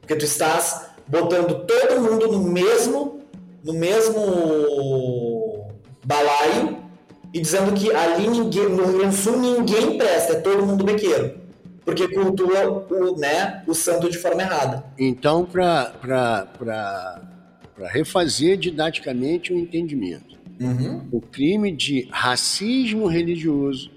Porque 0.00 0.16
tu 0.16 0.24
estás 0.24 0.86
botando 1.06 1.64
todo 1.66 2.00
mundo 2.00 2.32
no 2.32 2.42
mesmo. 2.42 3.20
no 3.62 3.72
mesmo 3.72 5.68
balaio 6.04 6.78
e 7.34 7.40
dizendo 7.40 7.72
que 7.72 7.92
ali 7.92 8.26
ninguém, 8.28 8.68
no 8.68 8.84
Rio 8.84 8.98
Grande 8.98 9.16
do 9.16 9.22
Sul 9.22 9.36
ninguém 9.36 9.98
presta, 9.98 10.32
é 10.32 10.40
todo 10.40 10.66
mundo 10.66 10.84
bequeiro. 10.84 11.38
Porque 11.84 12.08
cultua 12.08 12.86
o, 12.90 13.16
né, 13.16 13.62
o 13.66 13.74
santo 13.74 14.10
de 14.10 14.18
forma 14.18 14.42
errada. 14.42 14.84
Então, 14.98 15.44
para 15.44 15.92
refazer 17.84 18.56
didaticamente 18.56 19.52
o 19.52 19.58
entendimento, 19.58 20.36
Uhum. 20.58 21.06
o 21.12 21.20
crime 21.20 21.70
de 21.70 22.08
racismo 22.10 23.06
religioso 23.06 23.90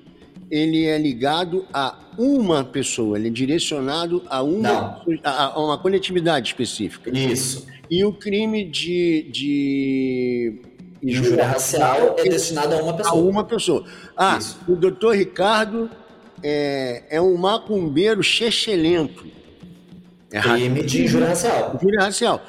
ele 0.52 0.86
é 0.86 0.98
ligado 0.98 1.66
a 1.72 1.98
uma 2.18 2.64
pessoa, 2.64 3.18
ele 3.18 3.28
é 3.28 3.32
direcionado 3.32 4.24
a 4.28 4.42
uma, 4.42 5.02
a, 5.24 5.44
a 5.54 5.64
uma 5.64 5.78
coletividade 5.78 6.48
específica. 6.50 7.12
Isso. 7.16 7.68
E 7.90 8.04
o 8.04 8.12
crime 8.12 8.66
de, 8.66 9.30
de 9.32 10.60
Injúria 11.02 11.46
racial 11.46 12.16
é 12.20 12.24
destinado 12.24 12.76
a 12.76 12.82
uma 12.82 12.92
a 12.92 12.96
pessoa. 12.96 13.16
uma 13.24 13.44
pessoa. 13.44 13.86
Ah, 14.18 14.38
Isso. 14.38 14.60
o 14.68 14.76
doutor 14.76 15.16
Ricardo 15.16 15.90
é, 16.44 17.04
é 17.10 17.22
um 17.22 17.38
macumbeiro 17.38 18.22
chechelento. 18.22 19.26
É 20.32 20.42
Crime 20.42 20.84
de 20.84 21.04
injúria 21.06 21.30
racial. 21.30 21.76
Injúria 21.76 22.00
racial. 22.02 22.46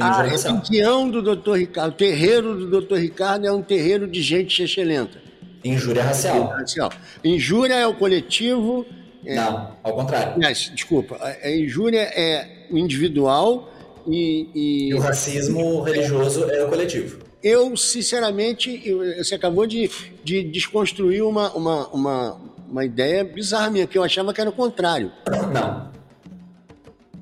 A 0.00 0.08
injúria 0.10 0.30
racial. 0.30 0.54
religião 0.54 1.10
do 1.10 1.22
doutor 1.22 1.58
Ricardo, 1.58 1.92
o 1.92 1.96
terreiro 1.96 2.56
do 2.56 2.66
doutor 2.70 2.98
Ricardo 2.98 3.46
é 3.46 3.52
um 3.52 3.62
terreiro 3.62 4.06
de 4.08 4.22
gente 4.22 4.54
chechelenta. 4.54 5.20
Injúria 5.64 6.02
racial. 6.02 6.44
Racial. 6.48 6.90
Injúria 7.22 7.74
é 7.74 7.86
o 7.86 7.94
coletivo. 7.94 8.86
é- 9.24 9.34
Não, 9.36 9.76
ao 9.82 9.94
contrário. 9.94 10.34
Aliás, 10.34 10.70
desculpa, 10.74 11.16
a, 11.20 11.50
injúria 11.50 12.00
é 12.00 12.66
o 12.70 12.78
individual 12.78 13.70
e, 14.06 14.48
e 14.54 14.88
E 14.88 14.94
o 14.94 14.98
racismo 14.98 15.82
religioso 15.82 16.50
é 16.50 16.64
o 16.64 16.68
coletivo. 16.68 17.18
eu, 17.42 17.76
sinceramente, 17.76 18.82
você 19.18 19.34
acabou 19.36 19.66
de, 19.66 19.90
de 20.24 20.42
desconstruir 20.42 21.22
uma, 21.22 21.52
uma, 21.52 21.86
uma, 21.88 22.40
uma 22.68 22.84
ideia 22.84 23.22
bizarra 23.22 23.70
minha, 23.70 23.86
que 23.86 23.96
eu 23.98 24.02
achava 24.02 24.32
que 24.32 24.40
era 24.40 24.50
o 24.50 24.52
contrário. 24.52 25.12
Não. 25.52 25.92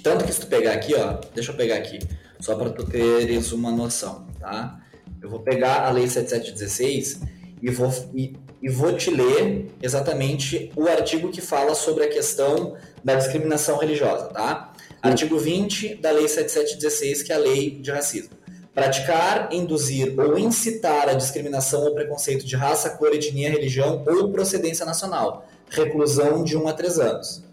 Tanto 0.03 0.25
que 0.25 0.33
se 0.33 0.41
tu 0.41 0.47
pegar 0.47 0.73
aqui, 0.73 0.95
ó, 0.95 1.19
deixa 1.35 1.53
eu 1.53 1.57
pegar 1.57 1.77
aqui, 1.77 1.99
só 2.41 2.55
para 2.55 2.71
tu 2.71 2.85
teres 2.85 3.53
uma 3.53 3.71
noção, 3.71 4.27
tá? 4.39 4.81
Eu 5.23 5.29
vou 5.29 5.41
pegar 5.41 5.87
a 5.87 5.91
lei 5.91 6.09
7716 6.09 7.21
e 7.63 7.71
vou, 7.71 7.93
e, 8.15 8.37
e 8.63 8.69
vou 8.71 8.97
te 8.97 9.11
ler 9.11 9.67
exatamente 9.83 10.73
o 10.75 10.89
artigo 10.89 11.31
que 11.31 11.41
fala 11.41 11.75
sobre 11.75 12.05
a 12.05 12.09
questão 12.09 12.75
da 13.05 13.15
discriminação 13.15 13.79
religiosa, 13.79 14.29
tá? 14.29 14.73
Artigo 15.03 15.39
20 15.39 15.97
da 15.97 16.11
lei 16.11 16.27
7716, 16.27 17.23
que 17.23 17.33
é 17.33 17.37
a 17.37 17.39
lei 17.39 17.71
de 17.71 17.91
racismo. 17.91 18.31
Praticar, 18.75 19.53
induzir 19.53 20.19
ou 20.19 20.39
incitar 20.39 21.09
a 21.09 21.15
discriminação 21.15 21.83
ou 21.83 21.95
preconceito 21.95 22.47
de 22.47 22.57
raça, 22.57 22.91
cor, 22.91 23.13
etnia, 23.13 23.51
religião 23.51 24.05
ou 24.07 24.31
procedência 24.31 24.87
nacional. 24.87 25.47
Reclusão 25.69 26.45
de 26.45 26.57
1 26.57 26.69
a 26.69 26.73
3 26.73 26.99
anos. 26.99 27.45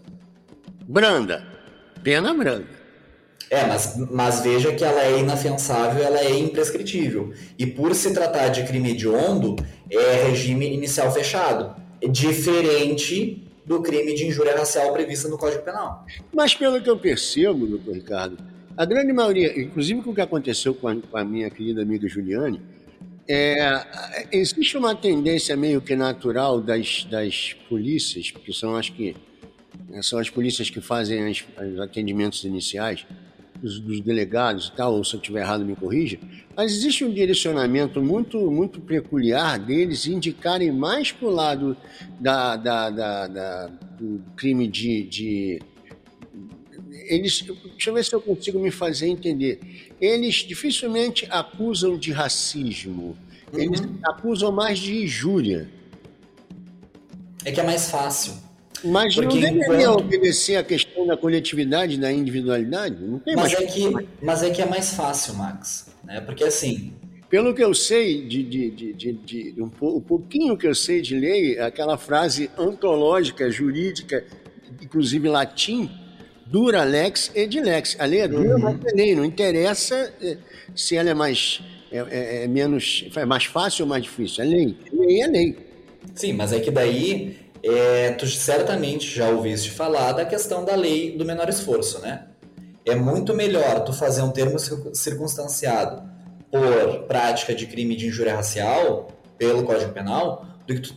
branda, 0.86 1.44
pena 2.02 2.32
branda. 2.32 2.77
É, 3.50 3.66
mas, 3.66 3.96
mas 4.10 4.40
veja 4.42 4.72
que 4.74 4.84
ela 4.84 5.02
é 5.02 5.18
inafiançável, 5.18 6.02
ela 6.02 6.20
é 6.20 6.38
imprescritível. 6.38 7.32
E 7.58 7.66
por 7.66 7.94
se 7.94 8.12
tratar 8.12 8.48
de 8.48 8.64
crime 8.64 8.90
hediondo, 8.90 9.56
é 9.90 10.28
regime 10.28 10.72
inicial 10.72 11.10
fechado. 11.12 11.74
É 12.00 12.08
diferente 12.08 13.42
do 13.64 13.82
crime 13.82 14.14
de 14.14 14.26
injúria 14.26 14.56
racial 14.56 14.92
previsto 14.92 15.28
no 15.28 15.38
Código 15.38 15.62
Penal. 15.62 16.06
Mas 16.32 16.54
pelo 16.54 16.80
que 16.80 16.88
eu 16.88 16.98
percebo, 16.98 17.66
doutor 17.66 17.94
Ricardo, 17.94 18.38
a 18.76 18.84
grande 18.84 19.12
maioria, 19.12 19.60
inclusive 19.60 20.02
com 20.02 20.10
o 20.10 20.14
que 20.14 20.20
aconteceu 20.20 20.74
com 20.74 20.88
a, 20.88 20.96
com 20.96 21.16
a 21.16 21.24
minha 21.24 21.50
querida 21.50 21.82
amiga 21.82 22.06
Juliane, 22.06 22.60
é, 23.28 23.84
existe 24.32 24.78
uma 24.78 24.94
tendência 24.94 25.54
meio 25.56 25.80
que 25.82 25.94
natural 25.94 26.60
das, 26.60 27.04
das 27.04 27.54
polícias, 27.68 28.30
que 28.30 28.52
são 28.52 28.74
as 28.74 28.88
que 28.88 29.14
são 30.02 30.18
as 30.18 30.28
polícias 30.28 30.68
que 30.70 30.80
fazem 30.80 31.30
os 31.30 31.80
atendimentos 31.80 32.44
iniciais, 32.44 33.06
dos, 33.62 33.80
dos 33.80 34.00
delegados 34.00 34.68
e 34.68 34.72
tal, 34.76 34.94
ou 34.94 35.04
se 35.04 35.14
eu 35.14 35.20
estiver 35.20 35.40
errado 35.40 35.64
me 35.64 35.74
corrija, 35.76 36.18
mas 36.56 36.72
existe 36.72 37.04
um 37.04 37.12
direcionamento 37.12 38.00
muito, 38.02 38.50
muito 38.50 38.80
peculiar 38.80 39.58
deles 39.58 40.06
indicarem 40.06 40.72
mais 40.72 41.12
para 41.12 41.28
o 41.28 41.30
lado 41.30 41.76
da, 42.20 42.56
da- 42.56 42.90
da- 42.90 43.26
da- 43.26 43.66
do 43.98 44.22
crime 44.36 44.66
de, 44.68 45.02
de 45.04 45.58
eles, 47.08 47.42
deixa 47.42 47.90
eu 47.90 47.94
ver 47.94 48.04
se 48.04 48.14
eu 48.14 48.20
consigo 48.20 48.58
me 48.58 48.70
fazer 48.70 49.06
entender. 49.08 49.60
Eles 50.00 50.36
dificilmente 50.36 51.26
acusam 51.30 51.96
de 51.98 52.12
racismo. 52.12 53.16
Eles 53.52 53.80
acusam 54.04 54.52
mais 54.52 54.78
de 54.78 55.04
injúria. 55.04 55.70
É 57.44 57.50
que 57.52 57.60
é 57.60 57.64
mais 57.64 57.90
fácil. 57.90 58.34
Mas 58.84 59.14
Porque 59.14 59.34
não 59.40 59.40
deveria 59.40 59.82
enquanto- 59.84 59.98
obedecer 60.00 60.56
à 60.56 60.62
questão 60.62 61.06
da 61.06 61.16
coletividade, 61.16 61.98
da 61.98 62.12
individualidade? 62.12 62.96
Não 63.02 63.18
tem 63.18 63.34
Mas 63.34 63.52
mais. 63.52 63.64
é, 63.64 63.66
que, 63.66 64.08
mas 64.22 64.42
é 64.42 64.50
que 64.50 64.62
é 64.62 64.66
mais 64.66 64.90
fácil, 64.94 65.34
Max. 65.34 65.88
Né? 66.04 66.20
Porque 66.20 66.44
assim, 66.44 66.92
Pelo 67.28 67.52
que 67.54 67.62
eu 67.62 67.74
sei, 67.74 68.26
de, 68.26 68.42
de, 68.42 68.70
de, 68.70 68.92
de, 68.94 69.12
de- 69.52 69.54
um, 69.62 69.70
um 69.96 70.00
pouquinho 70.00 70.56
que 70.56 70.66
eu 70.66 70.74
sei 70.74 71.02
de 71.02 71.14
lei, 71.18 71.58
aquela 71.58 71.98
frase 71.98 72.50
antológica, 72.56 73.50
jurídica, 73.50 74.24
inclusive 74.80 75.28
latim, 75.28 75.90
dura 76.46 76.84
lex 76.84 77.30
ed 77.34 77.60
lex. 77.60 77.96
A 77.98 78.06
lei 78.06 78.20
é 78.20 78.28
dura, 78.28 78.56
mas 78.58 78.78
é 78.86 78.96
lei. 78.96 79.14
Não 79.14 79.24
interessa 79.26 80.10
eh, 80.22 80.38
se 80.74 80.96
ela 80.96 81.10
é 81.10 81.14
mais, 81.14 81.60
é, 81.92 81.98
é- 81.98 82.44
é 82.44 82.48
menos, 82.48 83.04
é 83.14 83.24
mais 83.26 83.44
fácil 83.44 83.84
ou 83.84 83.88
mais 83.90 84.04
difícil. 84.04 84.42
É 84.44 84.46
lei. 84.46 84.76
Lei 84.90 85.20
é 85.20 85.26
lei. 85.26 85.56
sim, 86.14 86.32
mas 86.32 86.50
é 86.52 86.60
que 86.60 86.70
daí 86.70 87.36
é, 87.62 88.12
tu 88.12 88.26
certamente 88.26 89.14
já 89.14 89.28
ouviste 89.28 89.70
falar 89.70 90.12
da 90.12 90.24
questão 90.24 90.64
da 90.64 90.74
lei 90.74 91.16
do 91.16 91.24
menor 91.24 91.48
esforço, 91.48 92.00
né? 92.00 92.26
É 92.84 92.94
muito 92.94 93.34
melhor 93.34 93.84
tu 93.84 93.92
fazer 93.92 94.22
um 94.22 94.30
termo 94.30 94.58
cir- 94.58 94.94
circunstanciado 94.94 96.02
por 96.50 97.04
prática 97.06 97.54
de 97.54 97.66
crime 97.66 97.94
de 97.96 98.06
injúria 98.06 98.34
racial 98.36 99.08
pelo 99.36 99.62
Código 99.64 99.92
Penal 99.92 100.46
do 100.66 100.74
que 100.74 100.80
tu, 100.80 100.94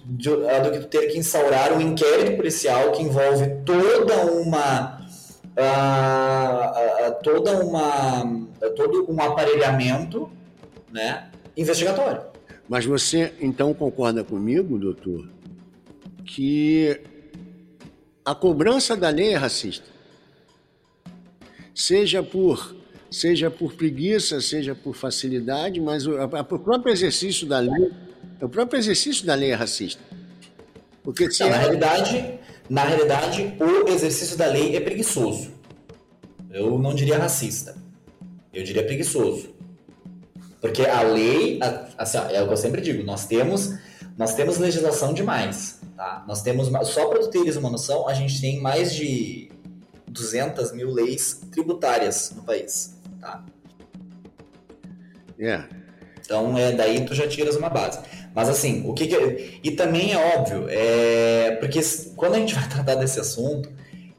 ah, 0.50 0.60
do 0.60 0.72
que 0.72 0.80
tu 0.80 0.88
ter 0.88 1.08
que 1.08 1.18
instaurar 1.18 1.74
um 1.74 1.82
inquérito 1.82 2.38
policial 2.38 2.92
que 2.92 3.02
envolve 3.04 3.48
toda 3.66 4.26
uma 4.26 5.02
ah, 5.58 6.74
ah, 7.08 7.12
toda 7.24 7.64
uma 7.64 8.48
todo 8.76 9.06
um 9.12 9.22
aparelhamento, 9.22 10.30
né, 10.92 11.30
investigatório. 11.58 12.22
Mas 12.70 12.86
você 12.86 13.34
então 13.42 13.74
concorda 13.74 14.24
comigo, 14.24 14.78
doutor, 14.78 15.28
que 16.26 17.02
a 18.26 18.34
cobrança 18.36 18.96
da 18.96 19.10
lei 19.10 19.34
é 19.34 19.38
racista? 19.38 19.86
Seja 21.74 22.22
por, 22.22 22.76
seja 23.10 23.50
por 23.50 23.74
preguiça, 23.74 24.42
seja 24.42 24.76
por 24.76 24.96
facilidade, 24.96 25.80
mas 25.80 26.06
o, 26.06 26.18
a- 26.18 26.26
o 26.42 26.60
próprio 26.60 26.92
exercício 26.94 27.48
da 27.48 27.60
lei, 27.60 27.92
o 28.42 28.50
próprio 28.50 28.78
exercício 28.78 29.26
da 29.26 29.34
lei 29.36 29.52
é 29.52 29.56
racista. 29.56 30.02
Porque 31.04 31.32
se 31.32 31.42
Não, 31.44 31.50
na 31.50 31.56
é- 31.56 31.60
realidade, 31.60 32.40
na 32.70 32.84
realidade, 32.84 33.54
o 33.60 33.90
exercício 33.90 34.38
da 34.38 34.46
lei 34.48 34.76
é 34.76 34.80
preguiçoso. 34.80 35.52
Eu 36.52 36.78
não 36.78 36.94
diria 36.94 37.18
racista. 37.18 37.76
Eu 38.54 38.64
diria 38.64 38.84
preguiçoso. 38.84 39.50
Porque 40.60 40.84
a 40.84 41.02
lei, 41.02 41.58
a- 41.64 41.88
assim, 41.98 42.18
é 42.32 42.42
o 42.44 42.48
que 42.48 42.54
eu 42.54 42.58
sempre 42.58 42.82
digo, 42.82 43.02
nós 43.04 43.26
temos, 43.26 43.74
nós 44.18 44.36
temos 44.36 44.58
legislação 44.60 45.14
demais, 45.14 45.81
tá? 46.02 46.24
Nós 46.28 46.42
temos, 46.42 46.68
só 46.88 47.08
para 47.10 47.20
tu 47.20 47.28
teres 47.30 47.56
uma 47.56 47.70
noção, 47.70 48.08
a 48.08 48.14
gente 48.16 48.42
tem 48.42 48.60
mais 48.60 48.92
de 48.96 49.52
200 50.08 50.72
mil 50.72 50.90
leis 50.90 51.42
tributárias 51.52 52.32
no 52.36 52.42
país, 52.42 52.98
tá? 53.20 53.46
é, 55.40 55.64
Então, 56.20 56.58
é 56.58 56.72
daí 56.72 57.06
tu 57.06 57.14
já 57.14 57.28
tiras 57.28 57.56
uma 57.56 57.70
base. 57.70 58.00
Mas 58.34 58.50
assim, 58.50 58.84
o 58.88 58.94
que, 58.96 59.06
que 59.06 59.60
e 59.64 59.72
também 59.72 60.12
é 60.14 60.38
óbvio, 60.38 60.66
é 60.70 61.52
porque 61.60 61.80
quando 62.16 62.34
a 62.34 62.40
gente 62.40 62.56
vai 62.56 62.66
tratar 62.70 62.96
desse 62.96 63.20
assunto, 63.20 63.70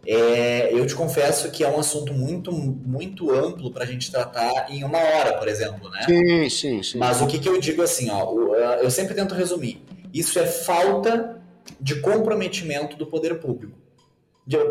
é, 0.06 0.72
eu 0.72 0.86
te 0.86 0.94
confesso 0.94 1.50
que 1.50 1.64
é 1.64 1.68
um 1.68 1.80
assunto 1.80 2.12
muito 2.14 2.52
muito 2.52 3.32
amplo 3.32 3.72
para 3.72 3.82
a 3.82 3.86
gente 3.86 4.08
tratar 4.10 4.70
em 4.70 4.84
uma 4.84 4.98
hora, 4.98 5.32
por 5.36 5.48
exemplo, 5.48 5.90
né? 5.90 6.06
sim, 6.06 6.48
sim, 6.48 6.82
sim. 6.82 6.98
Mas 6.98 7.20
o 7.20 7.26
que, 7.26 7.40
que 7.40 7.48
eu 7.48 7.58
digo 7.58 7.82
assim, 7.82 8.08
ó, 8.08 8.32
o- 8.32 8.54
eu 8.54 8.90
sempre 8.90 9.14
tento 9.14 9.34
resumir. 9.34 9.82
Isso 10.12 10.38
é 10.38 10.46
falta 10.46 11.41
de 11.82 12.00
comprometimento 12.00 12.96
do 12.96 13.06
poder 13.06 13.40
público. 13.40 13.76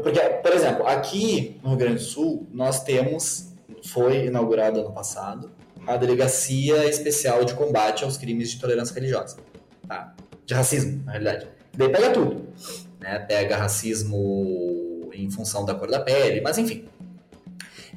Porque, 0.02 0.20
por 0.20 0.52
exemplo, 0.54 0.88
aqui 0.88 1.60
no 1.62 1.70
Rio 1.70 1.78
Grande 1.78 1.96
do 1.96 2.02
Sul, 2.02 2.48
nós 2.54 2.84
temos, 2.84 3.54
foi 3.84 4.28
inaugurado 4.28 4.80
ano 4.80 4.92
passado, 4.94 5.52
a 5.86 5.98
Delegacia 5.98 6.86
Especial 6.88 7.44
de 7.44 7.54
Combate 7.54 8.04
aos 8.06 8.18
Crimes 8.18 8.50
de 8.50 8.58
Intolerância 8.58 8.94
Religiosa. 8.94 9.38
Tá? 9.88 10.16
De 10.46 10.54
racismo, 10.54 11.04
na 11.06 11.12
realidade. 11.12 11.48
Daí 11.76 11.90
pega 11.90 12.12
tudo. 12.12 12.48
Né? 13.00 13.20
Pega 13.20 13.58
racismo 13.58 15.10
em 15.14 15.30
função 15.30 15.66
da 15.66 15.76
cor 15.76 15.90
da 15.90 16.00
pele, 16.00 16.40
mas 16.42 16.58
enfim. 16.58 16.86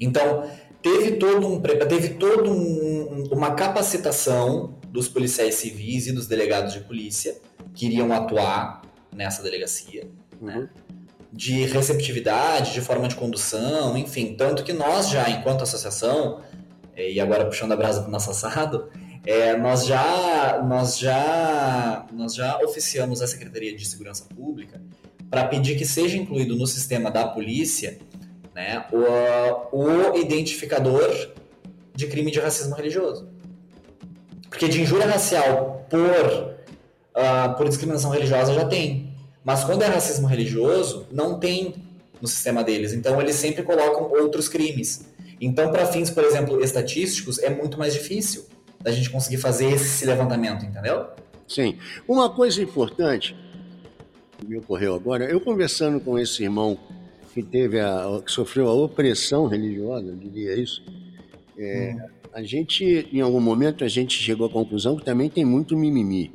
Então, 0.00 0.48
teve 0.82 1.12
todo 1.12 1.46
um 1.46 1.60
teve 1.60 2.10
todo 2.14 2.50
um- 2.50 3.28
uma 3.30 3.54
capacitação 3.54 4.74
dos 4.88 5.08
policiais 5.08 5.54
civis 5.56 6.06
e 6.06 6.12
dos 6.12 6.26
delegados 6.26 6.72
de 6.72 6.80
polícia 6.80 7.36
que 7.74 7.86
iriam 7.86 8.12
atuar 8.12 8.83
nessa 9.14 9.42
delegacia 9.42 10.06
Uhum. 10.40 10.68
de 11.32 11.64
receptividade, 11.64 12.72
de 12.74 12.80
forma 12.80 13.08
de 13.08 13.14
condução, 13.14 13.96
enfim, 13.96 14.34
tanto 14.34 14.62
que 14.62 14.72
nós 14.72 15.08
já, 15.10 15.28
enquanto 15.30 15.62
associação, 15.62 16.40
eh, 16.96 17.12
e 17.12 17.20
agora 17.20 17.44
puxando 17.46 17.72
a 17.72 17.76
brasa 17.76 18.00
para 18.00 18.08
o 18.08 18.12
nosso 18.12 18.30
assado, 18.30 18.88
eh, 19.24 19.56
nós 19.56 19.86
já 19.86 20.62
nós 20.68 20.98
já 20.98 22.06
nós 22.12 22.34
já 22.34 22.58
oficiamos 22.62 23.22
a 23.22 23.26
Secretaria 23.26 23.74
de 23.74 23.84
Segurança 23.86 24.24
Pública 24.34 24.80
para 25.30 25.44
pedir 25.46 25.76
que 25.76 25.84
seja 25.86 26.16
incluído 26.16 26.54
no 26.56 26.66
sistema 26.66 27.10
da 27.10 27.26
polícia, 27.26 27.98
né, 28.54 28.84
o, 28.92 29.76
o 30.12 30.16
identificador 30.18 31.10
de 31.94 32.06
crime 32.06 32.30
de 32.30 32.38
racismo 32.38 32.74
religioso, 32.76 33.28
porque 34.50 34.68
de 34.68 34.80
injúria 34.82 35.06
racial 35.06 35.86
por 35.90 36.54
ah, 37.14 37.48
por 37.56 37.68
discriminação 37.68 38.10
religiosa 38.10 38.52
já 38.54 38.64
tem, 38.64 39.03
mas 39.44 39.62
quando 39.64 39.82
é 39.82 39.86
racismo 39.86 40.26
religioso, 40.26 41.06
não 41.12 41.38
tem 41.38 41.74
no 42.20 42.26
sistema 42.26 42.64
deles. 42.64 42.92
Então, 42.92 43.20
eles 43.20 43.36
sempre 43.36 43.62
colocam 43.62 44.10
outros 44.10 44.48
crimes. 44.48 45.06
Então, 45.40 45.70
para 45.70 45.84
fins, 45.86 46.10
por 46.10 46.24
exemplo, 46.24 46.62
estatísticos, 46.62 47.38
é 47.38 47.50
muito 47.50 47.78
mais 47.78 47.92
difícil 47.92 48.46
da 48.80 48.90
gente 48.90 49.10
conseguir 49.10 49.36
fazer 49.36 49.72
esse 49.72 50.06
levantamento, 50.06 50.64
entendeu? 50.64 51.06
Sim. 51.46 51.76
Uma 52.08 52.30
coisa 52.30 52.62
importante 52.62 53.36
que 54.38 54.46
me 54.46 54.56
ocorreu 54.56 54.94
agora, 54.94 55.24
eu 55.24 55.40
conversando 55.40 56.00
com 56.00 56.18
esse 56.18 56.42
irmão 56.42 56.78
que 57.32 57.42
teve 57.42 57.80
a, 57.80 58.22
que 58.24 58.30
sofreu 58.30 58.68
a 58.68 58.72
opressão 58.72 59.46
religiosa, 59.46 60.06
eu 60.06 60.16
diria 60.16 60.54
isso, 60.56 60.82
é, 61.58 61.96
a 62.32 62.42
gente, 62.42 63.08
em 63.12 63.20
algum 63.20 63.40
momento, 63.40 63.84
a 63.84 63.88
gente 63.88 64.20
chegou 64.20 64.46
à 64.46 64.50
conclusão 64.50 64.96
que 64.96 65.04
também 65.04 65.28
tem 65.28 65.44
muito 65.44 65.76
mimimi, 65.76 66.32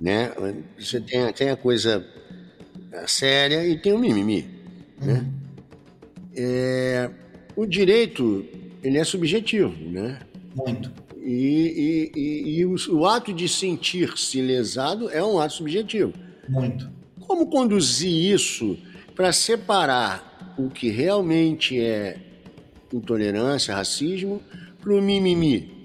né? 0.00 0.32
Você 0.78 1.00
tem, 1.00 1.32
tem 1.32 1.50
a 1.50 1.56
coisa 1.56 2.04
séria 3.06 3.66
e 3.66 3.76
tem 3.78 3.92
o 3.92 3.98
mimimi, 3.98 4.46
né? 5.00 5.26
É, 6.36 7.10
o 7.56 7.66
direito, 7.66 8.44
ele 8.82 8.98
é 8.98 9.04
subjetivo, 9.04 9.74
né? 9.90 10.18
Muito. 10.54 10.90
E, 11.20 12.10
e- 12.14 12.18
e- 12.18 12.58
e 12.60 12.66
o, 12.66 12.74
o 12.90 13.06
ato 13.06 13.32
de 13.32 13.48
sentir-se 13.48 14.40
lesado 14.40 15.10
é 15.10 15.22
um 15.22 15.38
ato 15.38 15.54
subjetivo. 15.54 16.12
Muito. 16.48 16.88
Como 17.20 17.46
conduzir 17.50 18.10
isso 18.32 18.78
para 19.14 19.32
separar 19.32 20.54
o 20.56 20.70
que 20.70 20.88
realmente 20.88 21.78
é 21.78 22.16
intolerância, 22.92 23.74
racismo, 23.74 24.40
para 24.80 24.94
o 24.94 25.02
mimimi? 25.02 25.77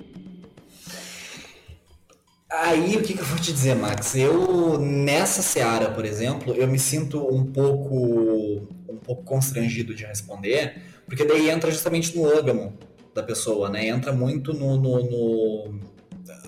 Aí, 2.56 2.96
o 2.96 3.02
que, 3.02 3.16
que 3.16 3.20
eu 3.20 3.26
vou 3.26 3.40
te 3.40 3.52
dizer, 3.52 3.76
Max? 3.76 4.16
Eu, 4.16 4.78
nessa 4.78 5.42
seara, 5.42 5.90
por 5.90 6.06
exemplo, 6.06 6.54
eu 6.54 6.68
me 6.68 6.78
sinto 6.78 7.20
um 7.34 7.44
pouco, 7.44 8.68
um 8.88 8.98
pouco 9.04 9.24
constrangido 9.24 9.96
de 9.96 10.06
responder, 10.06 10.80
porque 11.08 11.26
daí 11.26 11.50
entra 11.50 11.72
justamente 11.72 12.16
no 12.16 12.28
âgamo 12.30 12.78
da 13.12 13.24
pessoa, 13.24 13.70
né? 13.70 13.88
Entra 13.88 14.14
muito 14.14 14.54
no, 14.54 14.78
no, 14.78 15.04
no, 15.04 15.80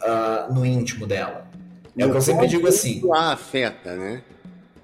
ah, 0.03 0.47
no 0.53 0.63
íntimo 0.63 1.07
dela. 1.07 1.49
É 1.97 2.05
o 2.05 2.11
que 2.11 2.17
eu 2.17 2.21
sempre 2.21 2.47
digo 2.47 2.67
assim. 2.67 2.97
Isso 2.97 3.11
a 3.11 3.31
afeta, 3.31 3.95
né? 3.95 4.21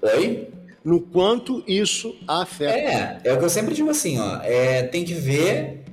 Oi? 0.02 0.48
No 0.84 1.00
quanto 1.00 1.62
isso 1.68 2.16
a 2.26 2.42
afeta. 2.42 2.76
É, 2.76 3.20
é 3.22 3.32
o 3.32 3.38
que 3.38 3.44
eu 3.44 3.50
sempre 3.50 3.74
digo 3.74 3.90
assim, 3.90 4.18
ó. 4.18 4.40
É, 4.42 4.82
tem 4.82 5.04
que 5.04 5.14
ver 5.14 5.84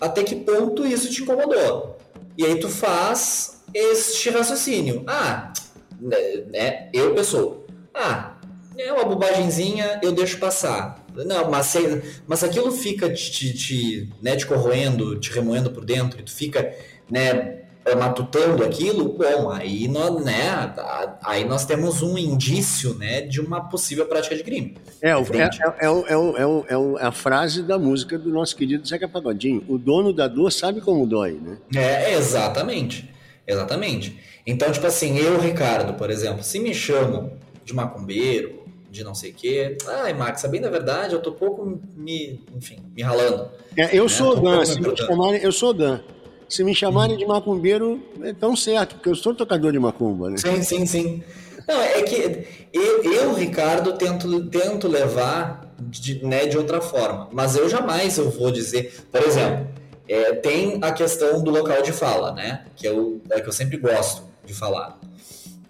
até 0.00 0.24
que 0.24 0.34
ponto 0.34 0.84
isso 0.84 1.12
te 1.12 1.22
incomodou. 1.22 1.96
E 2.36 2.44
aí 2.44 2.58
tu 2.58 2.68
faz 2.68 3.62
este 3.74 4.30
raciocínio. 4.30 5.02
Ah, 5.06 5.52
né, 6.00 6.16
né, 6.52 6.88
eu 6.92 7.14
pessoa. 7.14 7.64
Ah, 7.92 8.36
é 8.78 8.92
uma 8.92 9.04
bobagemzinha, 9.04 10.00
eu 10.02 10.12
deixo 10.12 10.38
passar. 10.38 11.04
Não, 11.14 11.50
mas 11.50 11.66
se, 11.66 12.02
mas 12.26 12.42
aquilo 12.42 12.72
fica 12.72 13.12
te, 13.12 13.30
te, 13.30 13.54
te, 13.54 14.10
né, 14.20 14.34
te 14.36 14.46
corroendo, 14.46 15.18
te 15.18 15.32
remoendo 15.32 15.70
por 15.70 15.84
dentro, 15.84 16.18
e 16.18 16.22
tu 16.24 16.32
fica, 16.32 16.74
né, 17.08 17.60
matutando 17.96 18.64
aquilo, 18.64 19.16
bom, 19.16 19.50
aí 19.50 19.86
nós, 19.86 20.24
né, 20.24 20.74
aí 21.22 21.44
nós 21.44 21.64
temos 21.64 22.02
um 22.02 22.18
indício, 22.18 22.94
né, 22.94 23.20
de 23.20 23.40
uma 23.40 23.68
possível 23.68 24.06
prática 24.06 24.34
de 24.34 24.42
crime. 24.42 24.76
É, 25.00 25.10
é, 25.10 25.12
é, 25.12 25.16
é, 25.16 25.18
é, 25.18 26.16
é, 26.16 26.74
é 26.74 26.94
é 27.00 27.06
a 27.06 27.12
frase 27.12 27.62
da 27.62 27.78
música 27.78 28.18
do 28.18 28.30
nosso 28.30 28.56
querido 28.56 28.86
Zeca 28.86 29.06
Pagodinho. 29.06 29.62
O 29.68 29.78
dono 29.78 30.12
da 30.12 30.26
dor 30.26 30.50
sabe 30.50 30.80
como 30.80 31.06
dói, 31.06 31.38
né? 31.40 31.58
É, 31.76 32.14
exatamente. 32.14 33.13
Exatamente. 33.46 34.18
Então, 34.46 34.70
tipo 34.70 34.86
assim, 34.86 35.18
eu, 35.18 35.38
Ricardo, 35.38 35.94
por 35.94 36.10
exemplo, 36.10 36.42
se 36.42 36.58
me 36.58 36.74
chamam 36.74 37.32
de 37.64 37.74
macumbeiro, 37.74 38.62
de 38.90 39.02
não 39.02 39.14
sei 39.14 39.30
o 39.30 39.34
quê, 39.34 39.76
ai, 39.88 40.12
Max, 40.12 40.44
a 40.44 40.48
bem 40.48 40.60
da 40.60 40.70
verdade, 40.70 41.14
eu 41.14 41.20
tô 41.20 41.32
pouco 41.32 41.80
me, 41.96 42.40
enfim, 42.54 42.78
me 42.94 43.02
ralando. 43.02 43.48
É, 43.76 43.96
eu 43.96 44.08
sou 44.08 44.36
tô 44.36 44.42
Dan, 44.42 44.64
se 44.64 44.80
me 44.80 44.96
chamarem, 44.96 45.40
eu 45.42 45.52
sou 45.52 45.72
Dan. 45.72 46.00
Se 46.48 46.62
me 46.62 46.74
chamarem 46.74 47.16
de 47.16 47.26
macumbeiro, 47.26 48.00
é 48.22 48.32
tão 48.32 48.54
certo, 48.54 48.96
porque 48.96 49.08
eu 49.08 49.14
sou 49.14 49.34
tocador 49.34 49.72
de 49.72 49.78
macumba, 49.78 50.30
né? 50.30 50.36
Sim, 50.36 50.62
sim, 50.62 50.86
sim. 50.86 51.22
Não, 51.66 51.80
é 51.80 52.02
que 52.02 52.46
eu, 52.72 53.02
eu, 53.02 53.34
Ricardo, 53.34 53.94
tento, 53.94 54.44
tento 54.46 54.86
levar 54.86 55.74
de, 55.80 56.24
né, 56.24 56.46
de 56.46 56.58
outra 56.58 56.80
forma. 56.80 57.28
Mas 57.32 57.56
eu 57.56 57.68
jamais 57.68 58.18
eu 58.18 58.30
vou 58.30 58.50
dizer. 58.50 58.94
Por 59.10 59.22
exemplo, 59.22 59.66
é, 60.08 60.34
tem 60.34 60.78
a 60.82 60.92
questão 60.92 61.42
do 61.42 61.50
local 61.50 61.82
de 61.82 61.92
fala, 61.92 62.32
né? 62.32 62.64
Que 62.76 62.86
eu, 62.86 63.20
é 63.30 63.40
que 63.40 63.48
eu 63.48 63.52
sempre 63.52 63.76
gosto 63.76 64.22
de 64.44 64.54
falar 64.54 64.98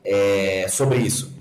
é, 0.04 0.66
sobre 0.68 0.98
isso. 0.98 1.32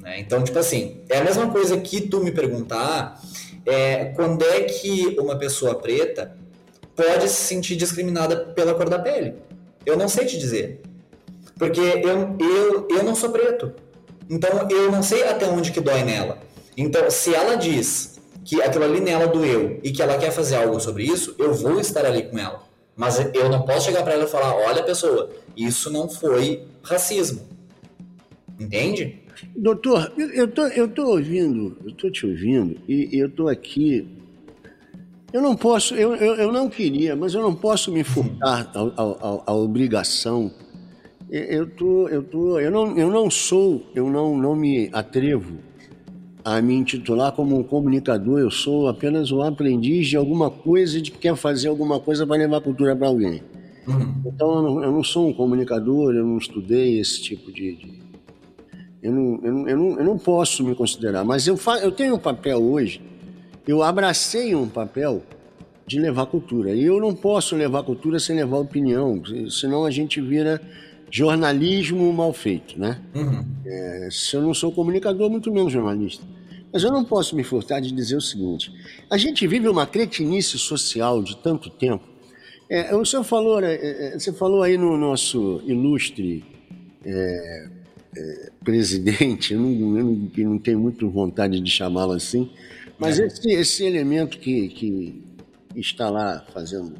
né? 0.00 0.20
Então, 0.20 0.42
tipo 0.42 0.58
assim, 0.58 1.00
é 1.08 1.18
a 1.18 1.24
mesma 1.24 1.50
coisa 1.50 1.76
que 1.78 2.00
tu 2.00 2.20
me 2.20 2.30
perguntar 2.30 3.20
é, 3.64 4.06
quando 4.06 4.44
é 4.44 4.62
que 4.62 5.16
uma 5.18 5.36
pessoa 5.36 5.74
preta 5.74 6.36
pode 6.94 7.28
se 7.28 7.42
sentir 7.42 7.76
discriminada 7.76 8.36
pela 8.54 8.74
cor 8.74 8.88
da 8.88 8.98
pele. 8.98 9.34
Eu 9.84 9.96
não 9.96 10.08
sei 10.08 10.24
te 10.24 10.38
dizer. 10.38 10.80
Porque 11.58 11.80
eu, 11.80 12.36
eu, 12.38 12.88
eu 12.90 13.02
não 13.02 13.14
sou 13.14 13.30
preto. 13.30 13.72
Então 14.28 14.68
eu 14.70 14.90
não 14.90 15.02
sei 15.02 15.24
até 15.24 15.46
onde 15.46 15.72
que 15.72 15.80
dói 15.80 16.02
nela. 16.04 16.38
Então, 16.76 17.10
se 17.10 17.34
ela 17.34 17.56
diz 17.56 18.15
que 18.46 18.62
aquilo 18.62 18.84
ali 18.84 19.00
nela 19.00 19.26
doeu 19.26 19.80
e 19.82 19.90
que 19.90 20.00
ela 20.00 20.16
quer 20.16 20.30
fazer 20.30 20.54
algo 20.54 20.78
sobre 20.78 21.02
isso, 21.02 21.34
eu 21.36 21.52
vou 21.52 21.80
estar 21.80 22.06
ali 22.06 22.22
com 22.22 22.38
ela. 22.38 22.62
Mas 22.96 23.18
eu 23.34 23.48
não 23.50 23.62
posso 23.62 23.86
chegar 23.86 24.04
para 24.04 24.14
ela 24.14 24.24
e 24.24 24.28
falar: 24.28 24.54
olha, 24.54 24.84
pessoa, 24.84 25.28
isso 25.56 25.90
não 25.90 26.08
foi 26.08 26.62
racismo. 26.82 27.42
Entende? 28.58 29.20
Doutor, 29.54 30.12
eu, 30.16 30.48
tô, 30.48 30.62
eu 30.68 30.88
tô 30.88 31.10
ouvindo, 31.10 31.76
eu 31.84 31.92
tô 31.92 32.08
te 32.08 32.24
ouvindo 32.24 32.76
e 32.88 33.18
eu 33.18 33.28
tô 33.28 33.48
aqui. 33.48 34.06
Eu 35.32 35.42
não 35.42 35.56
posso, 35.56 35.94
eu, 35.94 36.14
eu, 36.14 36.36
eu 36.36 36.52
não 36.52 36.70
queria, 36.70 37.14
mas 37.16 37.34
eu 37.34 37.42
não 37.42 37.54
posso 37.54 37.92
me 37.92 38.04
furtar 38.04 38.70
à 39.44 39.52
obrigação. 39.52 40.50
Eu, 41.28 41.42
eu 41.42 41.66
tô, 41.66 42.08
eu 42.08 42.22
tô, 42.22 42.60
eu 42.60 42.70
não, 42.70 42.96
eu 42.96 43.10
não 43.10 43.28
sou, 43.28 43.84
eu 43.94 44.08
não, 44.08 44.38
não 44.38 44.54
me 44.54 44.88
atrevo 44.92 45.65
a 46.46 46.62
me 46.62 46.74
intitular 46.74 47.32
como 47.32 47.58
um 47.58 47.62
comunicador. 47.64 48.38
Eu 48.38 48.52
sou 48.52 48.86
apenas 48.86 49.32
um 49.32 49.42
aprendiz 49.42 50.06
de 50.06 50.16
alguma 50.16 50.48
coisa 50.48 50.96
e 50.98 51.02
de 51.02 51.10
que 51.10 51.18
quer 51.18 51.34
fazer 51.34 51.66
alguma 51.66 51.98
coisa 51.98 52.24
para 52.24 52.36
levar 52.36 52.60
cultura 52.60 52.94
para 52.94 53.08
alguém. 53.08 53.42
Então 54.24 54.54
eu 54.54 54.62
não, 54.62 54.84
eu 54.84 54.92
não 54.92 55.02
sou 55.02 55.28
um 55.28 55.32
comunicador, 55.32 56.14
eu 56.14 56.24
não 56.24 56.38
estudei 56.38 57.00
esse 57.00 57.20
tipo 57.20 57.50
de. 57.52 57.74
de- 57.74 58.06
eu, 59.02 59.12
não, 59.12 59.40
eu, 59.42 59.52
não, 59.52 59.68
eu, 59.68 59.76
não, 59.76 59.98
eu 59.98 60.04
não 60.04 60.18
posso 60.18 60.62
me 60.64 60.74
considerar, 60.76 61.24
mas 61.24 61.48
eu, 61.48 61.56
fa, 61.56 61.78
eu 61.78 61.90
tenho 61.90 62.14
um 62.14 62.18
papel 62.18 62.58
hoje, 62.62 63.00
eu 63.66 63.82
abracei 63.82 64.54
um 64.54 64.68
papel 64.68 65.22
de 65.84 65.98
levar 65.98 66.26
cultura. 66.26 66.72
E 66.74 66.84
eu 66.84 67.00
não 67.00 67.12
posso 67.12 67.56
levar 67.56 67.82
cultura 67.82 68.20
sem 68.20 68.36
levar 68.36 68.58
opinião, 68.58 69.20
senão 69.50 69.84
a 69.84 69.90
gente 69.90 70.20
vira 70.20 70.60
jornalismo 71.10 72.12
mal 72.12 72.32
feito, 72.32 72.78
né? 72.78 73.00
É, 73.64 74.08
se 74.12 74.36
eu 74.36 74.42
não 74.42 74.54
sou 74.54 74.70
comunicador, 74.72 75.28
muito 75.28 75.52
menos 75.52 75.72
jornalista. 75.72 76.24
Mas 76.76 76.84
eu 76.84 76.92
não 76.92 77.02
posso 77.06 77.34
me 77.34 77.42
furtar 77.42 77.80
de 77.80 77.90
dizer 77.90 78.16
o 78.16 78.20
seguinte: 78.20 78.70
a 79.08 79.16
gente 79.16 79.46
vive 79.46 79.66
uma 79.66 79.86
cretinice 79.86 80.58
social 80.58 81.22
de 81.22 81.34
tanto 81.38 81.70
tempo. 81.70 82.04
É, 82.68 82.94
o 82.94 83.02
senhor 83.02 83.24
falou, 83.24 83.64
é, 83.64 83.76
é, 83.76 84.18
você 84.18 84.30
falou 84.30 84.62
aí 84.62 84.76
no 84.76 84.94
nosso 84.98 85.62
ilustre 85.64 86.44
é, 87.02 87.68
é, 88.14 88.50
presidente, 88.62 89.54
eu 89.54 89.60
não, 89.60 89.96
eu 89.98 90.04
não, 90.04 90.26
que 90.26 90.44
não 90.44 90.58
tenho 90.58 90.78
muito 90.78 91.08
vontade 91.08 91.58
de 91.60 91.70
chamá-lo 91.70 92.12
assim, 92.12 92.50
mas 92.98 93.18
esse, 93.18 93.50
esse 93.52 93.84
elemento 93.84 94.36
que, 94.38 94.68
que 94.68 95.24
está 95.76 96.10
lá 96.10 96.44
fazendo 96.52 96.92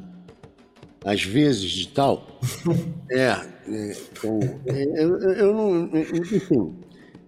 às 1.05 1.21
vezes 1.21 1.69
de 1.69 1.87
tal, 1.89 2.39
é, 3.11 3.25
é, 3.25 3.91
é, 4.65 5.03
eu, 5.03 5.19
eu- 5.19 5.31
eu 5.33 5.53
não, 5.53 5.91
enfim, 5.95 6.73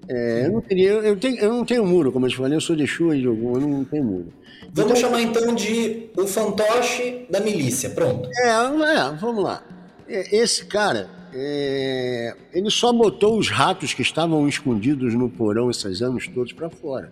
é, 0.09 0.45
eu 0.47 0.51
não 0.53 0.61
queria, 0.61 0.89
eu, 0.89 1.15
tenho, 1.17 1.37
eu 1.37 1.49
não 1.53 1.63
tenho 1.63 1.85
muro, 1.85 2.11
como 2.11 2.25
eu 2.25 2.29
te 2.29 2.35
falei, 2.37 2.55
eu 2.57 2.61
sou 2.61 2.75
de 2.75 2.83
Exu 2.83 3.13
e 3.13 3.21
de 3.21 3.27
algum, 3.27 3.55
eu 3.55 3.61
não 3.61 3.83
tenho 3.85 4.03
muro. 4.03 4.33
Vamos 4.73 4.99
chamar 4.99 5.21
então 5.21 5.53
de 5.55 6.09
o 6.17 6.27
fantoche 6.27 7.25
da 7.29 7.39
milícia. 7.39 7.89
Pronto. 7.91 8.27
É, 8.43 8.49
é, 8.49 9.15
vamos 9.19 9.43
lá. 9.43 9.63
É, 10.07 10.35
Esse 10.35 10.65
cara, 10.65 11.09
é, 11.33 12.35
ele 12.53 12.69
só 12.69 12.91
botou 12.91 13.37
os 13.37 13.49
ratos 13.49 13.93
que 13.93 14.01
estavam 14.01 14.47
escondidos 14.47 15.13
no 15.13 15.29
porão 15.29 15.69
esses 15.69 16.01
anos 16.01 16.27
todos 16.27 16.53
para 16.53 16.69
fora. 16.69 17.11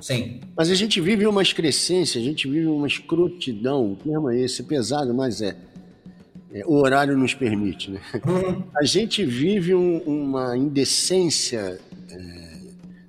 Sim. 0.00 0.40
Mas 0.56 0.70
a 0.70 0.74
gente 0.74 1.00
vive 1.00 1.26
uma 1.26 1.42
excrescência, 1.42 2.20
a 2.20 2.24
gente 2.24 2.46
vive 2.48 2.66
uma 2.66 2.86
escrotidão, 2.86 3.92
o 3.92 3.96
termo 3.96 4.30
é 4.30 4.38
esse, 4.40 4.62
pesado, 4.62 5.12
mas 5.14 5.40
é. 5.42 5.56
É, 6.52 6.62
o 6.66 6.74
horário 6.74 7.16
nos 7.18 7.34
permite, 7.34 7.90
né? 7.90 8.00
A 8.76 8.84
gente 8.84 9.24
vive 9.24 9.74
um- 9.74 9.98
uma 10.06 10.56
indecência 10.56 11.78
é, 12.10 12.58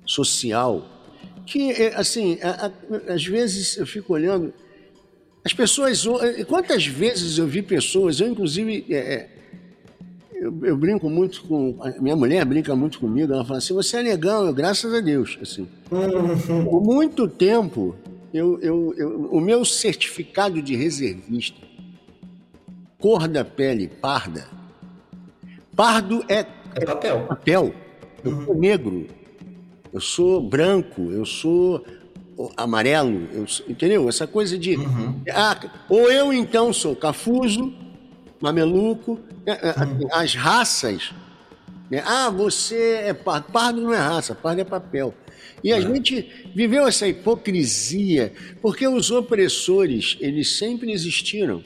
social 0.06 0.86
que, 1.46 1.70
é, 1.72 1.94
assim, 1.96 2.38
a- 2.42 2.66
a- 2.66 3.12
às 3.14 3.24
vezes 3.24 3.76
eu 3.78 3.86
fico 3.86 4.12
olhando. 4.12 4.52
As 5.44 5.52
pessoas. 5.54 6.04
é, 6.22 6.44
Quantas 6.44 6.86
vezes 6.86 7.38
eu 7.38 7.46
vi 7.46 7.62
pessoas, 7.62 8.20
eu 8.20 8.28
inclusive. 8.28 8.84
é, 8.90 9.28
eu, 10.34 10.54
eu 10.64 10.76
brinco 10.76 11.08
muito 11.08 11.42
com. 11.44 11.78
Minha 12.00 12.14
mulher 12.16 12.44
brinca 12.44 12.76
muito 12.76 13.00
comigo, 13.00 13.32
ela 13.32 13.44
fala 13.44 13.58
assim: 13.58 13.72
você 13.74 13.96
é 13.98 14.02
legal, 14.02 14.44
eu, 14.46 14.52
graças 14.52 14.92
a 14.92 15.00
Deus. 15.00 15.38
Assim. 15.40 15.66
Por 15.88 16.82
muito 16.82 17.26
tempo, 17.26 17.96
eu, 18.32 18.60
eu, 18.60 18.94
eu- 18.98 19.28
o 19.32 19.40
meu 19.40 19.64
certificado 19.64 20.60
de 20.60 20.76
reservista, 20.76 21.56
cor 22.98 23.26
da 23.26 23.42
pele 23.44 23.88
parda, 23.88 24.46
pardo 25.74 26.22
é 26.28 26.44
É 26.74 26.84
papel. 26.84 27.26
papel. 27.26 27.74
Eu 28.30 28.44
sou 28.44 28.54
negro, 28.54 29.06
eu 29.92 30.00
sou 30.00 30.40
branco, 30.40 31.10
eu 31.10 31.24
sou 31.24 31.84
amarelo, 32.56 33.28
eu 33.32 33.46
entendeu? 33.68 34.08
Essa 34.08 34.26
coisa 34.26 34.56
de. 34.56 34.76
Ah, 35.32 35.58
ou 35.88 36.10
eu 36.10 36.32
então 36.32 36.72
sou 36.72 36.94
cafuso, 36.94 37.72
mameluco, 38.40 39.18
é, 39.44 39.52
é, 39.52 39.70
assim, 39.70 40.08
as 40.12 40.34
raças. 40.34 41.12
né? 41.90 42.02
Ah, 42.06 42.30
você 42.30 43.02
é 43.06 43.14
pardo. 43.14 43.50
Pardo 43.50 43.80
não 43.80 43.92
é 43.92 43.98
raça, 43.98 44.34
pardo 44.34 44.60
é 44.60 44.64
papel. 44.64 45.14
E 45.62 45.72
a 45.72 45.80
gente 45.80 46.50
viveu 46.54 46.86
essa 46.86 47.08
hipocrisia 47.08 48.32
porque 48.62 48.86
os 48.86 49.10
opressores, 49.10 50.16
eles 50.20 50.56
sempre 50.56 50.92
existiram. 50.92 51.62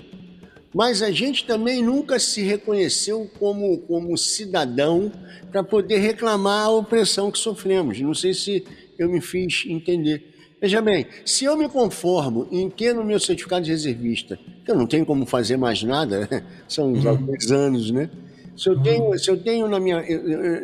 Mas 0.75 1.03
a 1.03 1.11
gente 1.11 1.45
também 1.45 1.83
nunca 1.83 2.19
se 2.19 2.43
reconheceu 2.43 3.31
como, 3.39 3.79
como 3.79 4.17
cidadão 4.17 5.13
para 5.51 5.63
poder 5.63 5.99
reclamar 5.99 6.67
a 6.67 6.71
opressão 6.71 7.31
que 7.31 7.39
sofremos. 7.39 8.01
Não 8.01 8.15
sei 8.15 8.33
se 8.33 8.65
eu 8.99 9.11
me 9.11 9.21
fiz 9.21 9.65
entender. 9.67 10.33
Veja 10.61 10.81
bem, 10.81 11.07
se 11.25 11.45
eu 11.45 11.57
me 11.57 11.69
conformo 11.69 12.47
em 12.51 12.71
ter 12.71 12.95
no 12.95 13.05
meu 13.05 13.19
certificado 13.19 13.65
de 13.65 13.73
reservista, 13.73 14.39
que 14.65 14.71
eu 14.71 14.77
não 14.77 14.87
tenho 14.87 15.05
como 15.05 15.27
fazer 15.27 15.57
mais 15.57 15.83
nada, 15.83 16.29
são 16.69 16.93
uns 16.93 17.05
alguns 17.05 17.51
anos, 17.51 17.91
né? 17.91 18.09
Se 18.57 18.69
eu 18.69 18.81
tenho, 18.81 19.19
se 19.19 19.31
eu 19.31 19.37
tenho 19.37 19.67
na 19.67 19.81
minha. 19.81 20.03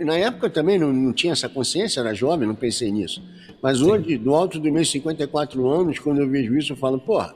na 0.05 0.17
época 0.17 0.49
também 0.49 0.79
não, 0.79 0.93
não 0.93 1.13
tinha 1.13 1.33
essa 1.33 1.49
consciência, 1.49 2.01
era 2.01 2.15
jovem, 2.15 2.47
não 2.47 2.55
pensei 2.55 2.93
nisso. 2.93 3.23
Mas 3.61 3.83
hoje, 3.83 4.17
do 4.17 4.35
alto 4.35 4.59
dos 4.61 4.71
meus 4.71 4.91
54 4.91 5.69
anos, 5.69 5.99
quando 5.99 6.21
eu 6.21 6.29
vejo 6.29 6.57
isso, 6.57 6.75
eu 6.75 6.77
falo, 6.77 7.01
porra, 7.01 7.35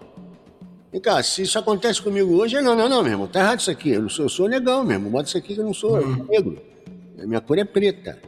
vem 0.93 1.01
cá, 1.01 1.23
se 1.23 1.43
isso 1.43 1.59
acontece 1.59 2.01
comigo 2.03 2.33
hoje, 2.35 2.57
é 2.57 2.61
não, 2.63 2.77
não, 2.77 2.89
não, 2.89 3.03
meu 3.03 3.13
irmão, 3.13 3.27
tá 3.27 3.41
errado 3.41 3.61
isso 3.61 3.71
aqui. 3.71 3.91
Eu, 3.91 4.03
não 4.03 4.09
sou, 4.09 4.27
eu 4.27 4.29
sou 4.29 4.49
negão 4.49 4.85
mesmo, 4.85 5.09
bota 5.11 5.29
isso 5.29 5.39
aqui 5.39 5.55
que 5.55 5.61
eu 5.61 5.65
não 5.65 5.75
sou, 5.75 6.01
sou 6.01 6.27
negro. 6.27 6.59
A 7.21 7.27
minha 7.27 7.41
cor 7.41 7.59
é 7.59 7.65
preta. 7.65 8.19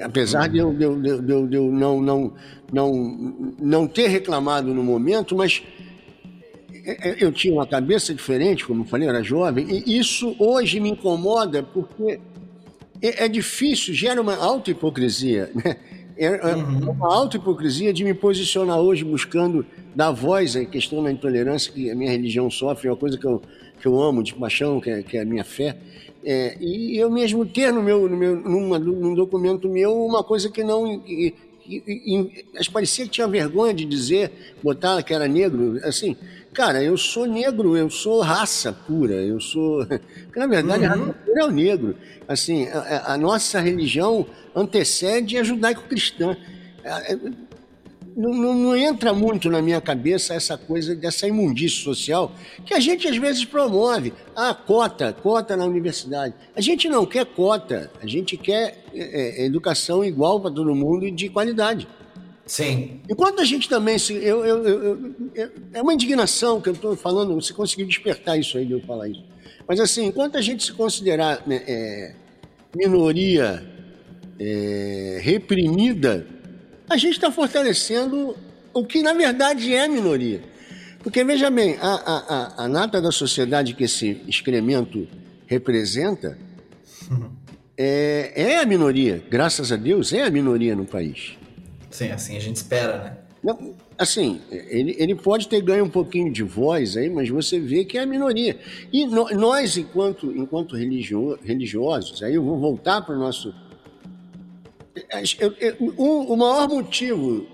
Apesar 0.00 0.48
de 0.48 0.56
eu, 0.58 0.72
de 0.72 0.82
eu- 0.84 0.98
de 1.00 1.08
eu- 1.10 1.20
de 1.22 1.32
eu- 1.32 1.46
de 1.46 1.56
eu 1.56 1.64
não, 1.70 2.00
não, 2.00 2.32
não, 2.72 3.54
não 3.60 3.86
ter 3.86 4.08
reclamado 4.08 4.72
no 4.72 4.82
momento, 4.82 5.36
mas 5.36 5.62
é, 6.86 7.10
é, 7.10 7.16
eu 7.20 7.30
tinha 7.30 7.52
uma 7.52 7.66
cabeça 7.66 8.14
diferente, 8.14 8.64
como 8.64 8.82
eu 8.82 8.86
falei, 8.86 9.06
eu 9.06 9.10
era 9.10 9.22
jovem, 9.22 9.66
e 9.68 9.98
isso 9.98 10.34
hoje 10.38 10.80
me 10.80 10.88
incomoda 10.90 11.62
porque 11.62 12.18
é, 13.02 13.24
é 13.24 13.28
difícil, 13.28 13.92
gera 13.92 14.20
uma 14.22 14.36
auto-hipocrisia, 14.36 15.50
né? 15.54 15.76
É, 16.20 16.50
é 16.50 16.54
uma 16.54 17.14
auto-hipocrisia 17.14 17.92
de 17.94 18.04
me 18.04 18.12
posicionar 18.12 18.78
hoje 18.78 19.02
buscando 19.04 19.64
dar 19.94 20.10
voz 20.10 20.54
à 20.54 20.64
questão 20.66 21.02
da 21.02 21.10
intolerância 21.10 21.72
que 21.72 21.90
a 21.90 21.94
minha 21.94 22.10
religião 22.10 22.50
sofre, 22.50 22.88
é 22.88 22.90
uma 22.90 22.96
coisa 22.96 23.16
que 23.16 23.26
eu, 23.26 23.40
que 23.80 23.88
eu 23.88 23.98
amo 24.00 24.22
de 24.22 24.34
paixão, 24.34 24.78
que 24.80 24.90
é, 24.90 25.02
que 25.02 25.16
é 25.16 25.22
a 25.22 25.24
minha 25.24 25.42
fé. 25.44 25.78
É, 26.22 26.58
e 26.60 26.98
eu 26.98 27.10
mesmo 27.10 27.46
ter 27.46 27.72
no 27.72 27.82
meu, 27.82 28.06
no 28.06 28.14
meu 28.16 28.36
numa, 28.36 28.78
num 28.78 29.14
documento 29.14 29.66
meu 29.68 29.96
uma 30.04 30.22
coisa 30.22 30.50
que 30.50 30.62
não. 30.62 30.98
que- 31.00 31.34
que- 31.78 32.44
mas 32.52 32.66
parecia 32.68 33.04
que 33.04 33.10
tinha 33.12 33.28
vergonha 33.28 33.72
de 33.72 33.84
dizer, 33.84 34.54
botar 34.62 35.02
que 35.04 35.14
era 35.14 35.28
negro. 35.28 35.78
Assim, 35.84 36.16
cara, 36.52 36.82
eu 36.82 36.96
sou 36.96 37.26
negro, 37.26 37.76
eu 37.76 37.88
sou 37.88 38.20
raça 38.20 38.72
pura, 38.72 39.14
eu 39.14 39.38
sou. 39.40 39.86
Porque, 40.26 40.40
na 40.40 40.46
verdade, 40.48 40.84
a 40.84 40.88
raça 40.88 41.12
pura 41.24 41.42
é 41.42 41.44
o 41.44 41.50
negro. 41.52 41.94
Assim, 42.26 42.66
a, 42.68 42.78
a- 42.78 43.14
a 43.14 43.18
nossa 43.18 43.60
religião 43.60 44.26
antecede 44.56 45.36
a 45.38 45.44
judaico-cristã. 45.44 46.36
Não, 48.16 48.30
não- 48.30 48.54
não 48.54 48.76
entra 48.76 49.12
muito 49.12 49.48
na 49.48 49.62
minha 49.62 49.80
cabeça 49.80 50.34
essa 50.34 50.56
coisa 50.58 50.94
dessa 50.94 51.26
imundície 51.28 51.82
social 51.82 52.32
que 52.66 52.74
a 52.74 52.80
gente 52.80 53.06
às 53.06 53.16
vezes 53.16 53.44
promove. 53.44 54.12
Ah, 54.34 54.54
cota, 54.54 55.12
cota 55.12 55.56
na 55.56 55.64
universidade. 55.64 56.34
A 56.54 56.60
gente 56.60 56.88
não 56.88 57.06
quer 57.06 57.24
cota, 57.26 57.90
a 58.02 58.06
gente 58.06 58.36
quer 58.36 58.84
é, 58.92 59.42
é, 59.42 59.44
educação 59.46 60.04
igual 60.04 60.40
para 60.40 60.50
todo 60.50 60.74
mundo 60.74 61.06
e 61.06 61.10
de 61.10 61.28
qualidade. 61.28 61.86
Sim. 62.44 63.00
Enquanto 63.08 63.40
a 63.40 63.44
gente 63.44 63.68
também 63.68 63.96
se. 63.98 64.12
Eu- 64.14 64.44
eu- 64.44 64.66
eu- 64.66 65.14
eu- 65.34 65.50
é 65.72 65.80
uma 65.80 65.94
indignação 65.94 66.60
que 66.60 66.68
eu 66.68 66.72
estou 66.72 66.96
falando, 66.96 67.32
você 67.34 67.52
conseguiu 67.52 67.86
despertar 67.86 68.36
isso 68.38 68.58
aí 68.58 68.66
de 68.66 68.72
eu 68.72 68.80
falar 68.80 69.08
isso. 69.08 69.22
Mas 69.68 69.78
assim, 69.78 70.06
enquanto 70.06 70.36
a 70.36 70.40
gente 70.40 70.64
se 70.64 70.72
considerar 70.72 71.46
né, 71.46 71.62
é, 71.68 72.14
minoria 72.74 73.64
é, 74.38 75.20
reprimida, 75.22 76.26
a 76.90 76.96
gente 76.96 77.12
está 77.14 77.30
fortalecendo 77.30 78.36
o 78.74 78.84
que 78.84 79.00
na 79.02 79.14
verdade 79.14 79.72
é 79.74 79.88
minoria. 79.88 80.42
Porque 81.02 81.24
veja 81.24 81.48
bem, 81.50 81.76
a, 81.80 81.88
a, 81.94 82.16
a, 82.62 82.64
a 82.64 82.68
nata 82.68 83.00
da 83.00 83.10
sociedade 83.10 83.72
que 83.74 83.84
esse 83.84 84.20
excremento 84.28 85.08
representa 85.46 86.36
é, 87.76 88.32
é 88.34 88.58
a 88.60 88.66
minoria, 88.66 89.22
graças 89.30 89.72
a 89.72 89.76
Deus, 89.76 90.12
é 90.12 90.22
a 90.22 90.30
minoria 90.30 90.76
no 90.76 90.84
país. 90.84 91.38
Sim, 91.90 92.10
assim 92.10 92.36
a 92.36 92.40
gente 92.40 92.56
espera, 92.56 92.98
né? 92.98 93.16
Não, 93.42 93.74
assim, 93.96 94.42
ele, 94.50 94.94
ele 94.98 95.14
pode 95.14 95.48
ter 95.48 95.62
ganho 95.62 95.86
um 95.86 95.88
pouquinho 95.88 96.30
de 96.30 96.42
voz 96.42 96.94
aí, 96.98 97.08
mas 97.08 97.30
você 97.30 97.58
vê 97.58 97.86
que 97.86 97.96
é 97.96 98.02
a 98.02 98.06
minoria. 98.06 98.58
E 98.92 99.06
no- 99.06 99.30
nós, 99.30 99.78
enquanto, 99.78 100.30
enquanto 100.36 100.76
religio- 100.76 101.38
religiosos, 101.42 102.22
aí 102.22 102.34
eu 102.34 102.44
vou 102.44 102.58
voltar 102.58 103.00
para 103.00 103.16
o 103.16 103.18
nosso. 103.18 103.54
Eu- 105.38 105.54
eu- 105.60 105.76
o, 105.96 106.32
o 106.32 106.36
maior 106.36 106.68
motivo 106.68 107.46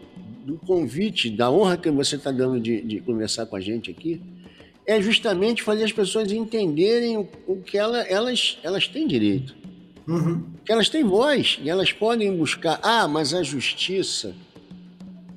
do 0.45 0.57
convite, 0.59 1.29
da 1.31 1.51
honra 1.51 1.77
que 1.77 1.91
você 1.91 2.17
está 2.17 2.31
dando 2.31 2.61
de, 2.61 2.81
de 2.83 3.01
conversar 3.01 3.47
com 3.47 3.57
a 3.57 3.61
gente 3.61 3.91
aqui, 3.91 4.21
é 4.87 5.01
justamente 5.01 5.63
fazer 5.63 5.85
as 5.85 5.93
pessoas 5.93 6.31
entenderem 6.31 7.17
o, 7.19 7.29
o 7.47 7.57
que 7.63 7.77
ela- 7.77 8.03
elas, 8.03 8.59
elas 8.63 8.87
têm 8.89 9.07
direito 9.07 9.55
que 10.65 10.71
elas 10.71 10.89
têm 10.89 11.03
voz 11.03 11.59
e 11.61 11.69
elas 11.69 11.91
podem 11.91 12.33
buscar. 12.37 12.79
Ah, 12.81 13.09
mas 13.09 13.35
a 13.35 13.43
justiça. 13.43 14.37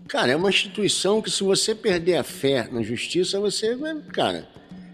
Cara, 0.08 0.32
é 0.32 0.36
uma 0.36 0.50
instituição 0.50 1.24
que 1.24 1.32
se 1.32 1.43
você 1.43 1.74
perder 1.74 2.18
a 2.18 2.24
fé 2.24 2.70
na 2.72 2.84
justiça, 2.84 3.39
você 3.39 3.76
vai. 3.76 3.95
Cara, 4.14 4.47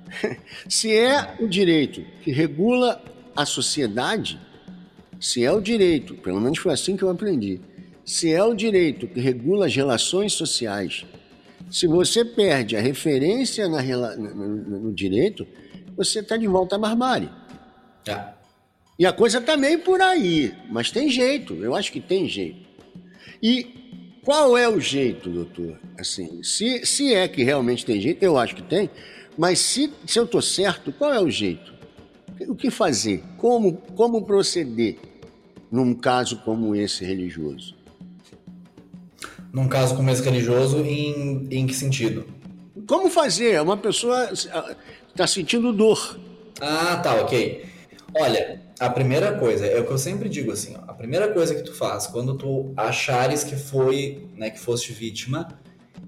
se 0.69 0.95
é 0.95 1.35
o 1.41 1.47
direito 1.47 2.01
que 2.23 2.31
regula 2.31 3.03
a 3.35 3.45
sociedade, 3.45 4.39
se 5.25 5.43
é 5.43 5.51
o 5.51 5.59
direito, 5.59 6.13
pelo 6.13 6.39
menos 6.39 6.59
foi 6.59 6.71
assim 6.71 6.95
que 6.95 7.01
eu 7.01 7.09
aprendi, 7.09 7.59
se 8.05 8.31
é 8.31 8.43
o 8.43 8.53
direito 8.53 9.07
que 9.07 9.19
regula 9.19 9.65
as 9.65 9.75
relações 9.75 10.33
sociais, 10.33 11.03
se 11.71 11.87
você 11.87 12.23
perde 12.23 12.77
a 12.77 12.79
referência 12.79 13.67
na 13.67 13.81
no, 13.81 14.79
no- 14.83 14.93
direito, 14.93 15.47
você 15.97 16.19
está 16.19 16.37
de 16.37 16.45
volta 16.45 16.75
à 16.75 16.77
barbárie. 16.77 17.31
É. 18.07 18.23
E 18.99 19.05
a 19.07 19.11
coisa 19.11 19.41
tá 19.41 19.57
meio 19.57 19.79
por 19.79 19.99
aí, 19.99 20.53
mas 20.69 20.91
tem 20.91 21.09
jeito, 21.09 21.55
eu 21.55 21.73
acho 21.73 21.91
que 21.91 21.99
tem 21.99 22.29
jeito. 22.29 22.63
E 23.41 24.19
qual 24.23 24.55
é 24.55 24.69
o 24.69 24.79
jeito, 24.79 25.27
doutor? 25.27 25.79
Assim, 25.97 26.43
se, 26.43 26.85
se 26.85 27.15
é 27.15 27.27
que 27.27 27.43
realmente 27.43 27.83
tem 27.83 27.99
jeito, 27.99 28.21
eu 28.21 28.37
acho 28.37 28.55
que 28.55 28.61
tem, 28.61 28.91
mas 29.35 29.57
se, 29.57 29.91
se 30.05 30.19
eu 30.19 30.27
tô 30.27 30.39
certo, 30.39 30.93
qual 30.93 31.11
é 31.11 31.19
o 31.19 31.31
jeito? 31.31 31.73
O 32.47 32.53
que 32.53 32.69
fazer? 32.69 33.23
Como, 33.39 33.73
como 33.95 34.23
proceder 34.23 34.99
num 35.75 35.93
caso 35.93 36.37
como 36.37 36.73
esse 36.75 37.03
religioso? 37.03 37.75
Num 39.51 39.67
caso 39.67 39.95
como 39.95 40.09
esse 40.09 40.21
religioso, 40.23 40.79
em, 40.79 41.47
em 41.51 41.67
que 41.67 41.73
sentido? 41.73 42.25
Como 42.87 43.09
fazer? 43.09 43.61
Uma 43.61 43.77
pessoa 43.77 44.29
está 44.31 45.27
sentindo 45.27 45.71
dor. 45.73 46.19
Ah, 46.61 46.97
tá, 46.97 47.15
ok. 47.21 47.65
Olha, 48.17 48.61
a 48.79 48.89
primeira 48.89 49.37
coisa, 49.37 49.65
é 49.65 49.79
o 49.79 49.85
que 49.85 49.91
eu 49.91 49.97
sempre 49.97 50.29
digo 50.29 50.51
assim, 50.51 50.75
ó, 50.77 50.89
a 50.89 50.93
primeira 50.93 51.27
coisa 51.33 51.53
que 51.53 51.61
tu 51.63 51.73
faz 51.73 52.07
quando 52.07 52.35
tu 52.37 52.73
achares 52.77 53.43
que 53.43 53.55
foi, 53.57 54.27
né, 54.37 54.49
que 54.49 54.59
foste 54.59 54.93
vítima 54.93 55.47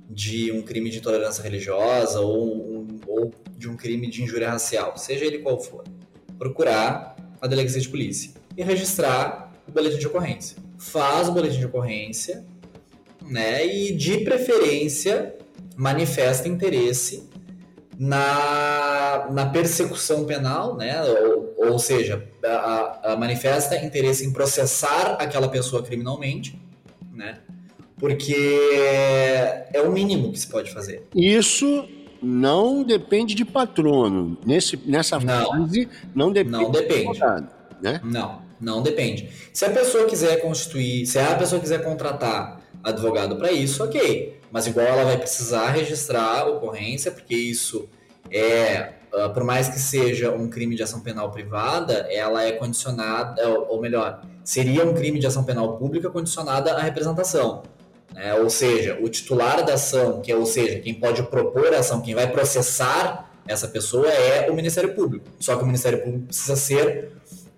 de 0.10 0.52
um 0.54 0.62
crime 0.62 0.90
de 0.90 1.00
intolerância 1.00 1.44
religiosa 1.44 2.22
ou, 2.22 2.56
um- 2.80 3.00
ou 3.06 3.34
de 3.58 3.68
um 3.70 3.76
crime 3.76 4.10
de 4.10 4.24
injúria 4.24 4.50
racial, 4.50 4.96
seja 4.98 5.26
ele 5.26 5.40
qual 5.40 5.60
for, 5.60 5.84
procurar 6.38 7.16
a 7.42 7.48
delegacia 7.48 7.82
de 7.82 7.90
polícia 7.90 8.32
e 8.56 8.64
registrar 8.64 9.47
o 9.68 9.72
boletim 9.72 9.98
de 10.00 10.08
ocorrência. 10.08 10.58
Faz 10.78 11.28
o 11.30 11.32
boletim 11.32 11.60
de 11.60 11.66
ocorrência, 11.66 12.46
né, 13.22 13.66
e 13.66 13.94
de 13.96 14.20
preferência 14.20 15.36
manifesta 15.76 16.48
interesse 16.48 17.28
na, 18.00 19.28
na 19.32 19.46
persecução 19.48 20.24
penal, 20.26 20.76
né? 20.78 21.02
Ou, 21.04 21.56
ou 21.72 21.80
seja, 21.80 22.24
a, 22.46 23.14
a- 23.14 23.18
manifesta 23.18 23.76
interesse 23.84 24.26
em 24.26 24.32
processar 24.32 25.18
aquela 25.20 25.50
pessoa 25.50 25.82
criminalmente, 25.84 26.60
né? 27.12 27.40
Porque 28.00 28.36
é 29.74 29.82
o 29.82 29.92
mínimo 29.92 30.32
que 30.32 30.40
se 30.40 30.48
pode 30.48 30.72
fazer. 30.72 31.04
Isso 31.16 31.88
não 32.22 32.84
depende 32.84 33.34
de 33.34 33.44
patrono. 33.44 34.38
Nesse, 34.46 34.78
nessa 34.86 35.20
Não. 35.20 35.48
fase, 35.50 35.88
não 36.14 36.32
depende 36.32 36.52
Não 36.64 36.72
depende. 36.72 37.08
advogado, 37.10 37.48
né? 37.82 38.00
Não, 38.04 38.42
não 38.60 38.82
depende. 38.82 39.30
Se 39.54 39.66
a 39.66 39.70
pessoa 39.70 40.06
quiser 40.06 40.42
constituir, 40.42 41.06
se 41.06 41.20
a 41.20 41.36
pessoa 41.36 41.62
quiser 41.62 41.84
contratar 41.84 42.60
advogado 42.84 43.36
para 43.36 43.52
isso, 43.52 43.84
ok. 43.84 44.40
Mas 44.52 44.68
igual 44.68 44.86
ela 44.88 45.04
vai 45.04 45.18
precisar 45.18 45.70
registrar 45.70 46.40
a 46.40 46.48
ocorrência, 46.48 47.12
porque 47.12 47.36
isso 47.36 47.90
é, 48.32 48.94
ah, 49.14 49.30
por 49.30 49.44
mais 49.44 49.68
que 49.70 49.80
seja 49.80 50.32
um 50.32 50.50
crime 50.50 50.76
de 50.76 50.84
ação 50.84 51.00
penal 51.02 51.32
privada, 51.32 52.08
ela 52.10 52.44
é 52.44 52.52
condicionada, 52.52 53.48
ou 53.50 53.82
melhor, 53.82 54.22
seria 54.44 54.86
um 54.86 54.94
crime 54.94 55.20
de 55.20 55.28
ação 55.28 55.44
penal 55.44 55.78
pública 55.78 56.10
condicionada 56.10 56.74
à 56.74 56.82
representação. 56.82 57.64
né? 58.14 58.34
Ou 58.36 58.50
seja, 58.50 58.98
o 59.02 59.10
titular 59.10 59.66
da 59.66 59.74
ação, 59.74 60.22
que 60.22 60.32
é, 60.32 60.36
ou 60.36 60.46
seja, 60.46 60.80
quem 60.80 60.94
pode 60.94 61.24
propor 61.24 61.74
a 61.74 61.80
ação, 61.80 62.02
quem 62.02 62.16
vai 62.16 62.32
processar 62.32 63.32
essa 63.48 63.68
pessoa 63.68 64.08
é 64.08 64.50
o 64.52 64.54
Ministério 64.54 64.94
Público. 64.94 65.26
Só 65.40 65.56
que 65.56 65.64
o 65.64 65.66
Ministério 65.66 66.04
Público 66.04 66.26
precisa 66.28 66.56
ser 66.56 67.12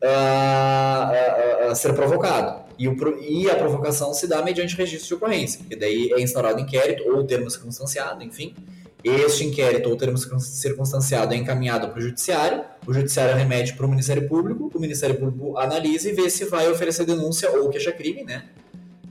ah, 0.03 1.73
ser 1.75 1.93
provocado. 1.93 2.69
E, 2.77 2.87
o 2.87 2.95
e 3.21 3.49
a 3.49 3.55
provocação 3.55 4.13
se 4.13 4.25
dá 4.25 4.41
mediante 4.41 4.75
registro 4.75 5.07
de 5.09 5.13
ocorrência, 5.15 5.59
porque 5.59 5.75
daí 5.75 6.11
é 6.13 6.21
instaurado 6.21 6.59
inquérito 6.59 7.03
ou 7.09 7.23
termo 7.25 7.49
circunstanciado, 7.49 8.23
enfim. 8.23 8.55
Este 9.03 9.45
inquérito 9.45 9.89
ou 9.89 9.95
termo 9.95 10.17
circun- 10.17 10.39
circunstanciado 10.39 11.33
é 11.33 11.37
encaminhado 11.37 11.89
para 11.89 11.99
o 11.99 12.01
judiciário, 12.01 12.63
o 12.85 12.93
judiciário 12.93 13.35
remete 13.35 13.73
para 13.73 13.85
o 13.85 13.89
Ministério 13.89 14.27
Público, 14.27 14.69
o 14.73 14.79
Ministério 14.79 15.15
Público 15.15 15.57
analisa 15.57 16.09
e 16.09 16.13
vê 16.13 16.29
se 16.29 16.45
vai 16.45 16.69
oferecer 16.69 17.05
denúncia 17.05 17.49
ou 17.51 17.69
queixa-crime, 17.69 18.23
né? 18.23 18.45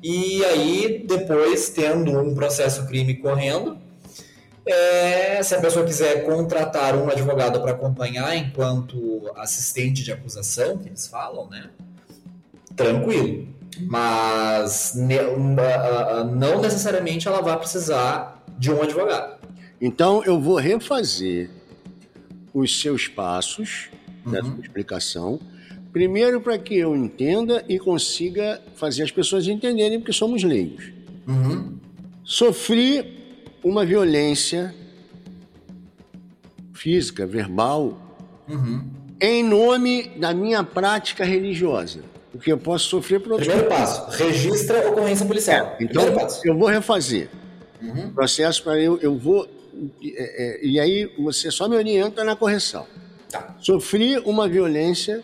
E 0.02 0.44
aí, 0.44 1.04
depois, 1.06 1.70
tendo 1.70 2.18
um 2.18 2.34
processo 2.34 2.86
crime 2.86 3.14
correndo, 3.16 3.78
É, 4.70 5.42
se 5.42 5.54
a 5.54 5.60
pessoa 5.60 5.84
quiser 5.84 6.24
contratar 6.26 6.94
um 6.94 7.08
advogado 7.08 7.60
para 7.60 7.70
acompanhar 7.72 8.36
enquanto 8.36 9.30
assistente 9.36 10.04
de 10.04 10.12
acusação, 10.12 10.76
que 10.76 10.88
eles 10.88 11.06
falam, 11.06 11.48
né? 11.48 11.70
Tranquilo. 12.76 13.48
Mas 13.80 14.92
não 14.96 16.60
necessariamente 16.60 17.26
ela 17.28 17.40
vai 17.40 17.56
precisar 17.58 18.44
de 18.58 18.70
um 18.70 18.82
advogado. 18.82 19.38
Então 19.80 20.22
eu 20.24 20.40
vou 20.40 20.56
refazer 20.56 21.48
os 22.52 22.80
seus 22.80 23.06
passos 23.08 23.88
da 24.26 24.40
Uhum. 24.40 24.52
sua 24.52 24.60
explicação. 24.60 25.40
Primeiro 25.92 26.40
para 26.40 26.58
que 26.58 26.76
eu 26.76 26.94
entenda 26.94 27.64
e 27.68 27.78
consiga 27.78 28.60
fazer 28.74 29.02
as 29.04 29.10
pessoas 29.10 29.46
entenderem, 29.48 29.98
porque 29.98 30.12
somos 30.12 30.42
leigos. 30.42 30.92
Uhum. 31.26 31.78
Sofri 32.24 33.17
uma 33.62 33.84
violência 33.84 34.74
física, 36.74 37.26
verbal, 37.26 37.98
Uhum. 38.48 38.82
em 39.20 39.42
nome 39.44 40.08
da 40.18 40.32
minha 40.32 40.62
prática 40.64 41.24
religiosa. 41.24 42.00
Porque 42.32 42.52
eu 42.52 42.58
posso 42.58 42.88
sofrer 42.88 43.20
por 43.20 43.32
outros 43.32 43.48
Primeiro 43.48 43.68
passo, 43.68 44.10
registra 44.22 44.86
a 44.86 44.90
ocorrência 44.90 45.26
policial. 45.26 45.76
Então, 45.80 46.02
Primeiro 46.04 46.20
passo. 46.20 46.46
eu 46.46 46.56
vou 46.56 46.68
refazer. 46.68 47.28
Uhum. 47.82 48.08
O 48.08 48.12
processo 48.12 48.62
para 48.62 48.78
eu, 48.78 48.98
eu 49.00 49.16
vou. 49.18 49.48
é, 50.02 50.62
é, 50.62 50.66
e 50.66 50.78
aí 50.78 51.10
você 51.18 51.50
só 51.50 51.68
me 51.68 51.76
orienta 51.76 52.22
na 52.24 52.36
correção. 52.36 52.86
Tá. 53.30 53.56
Sofri 53.60 54.18
uma 54.20 54.48
violência 54.48 55.22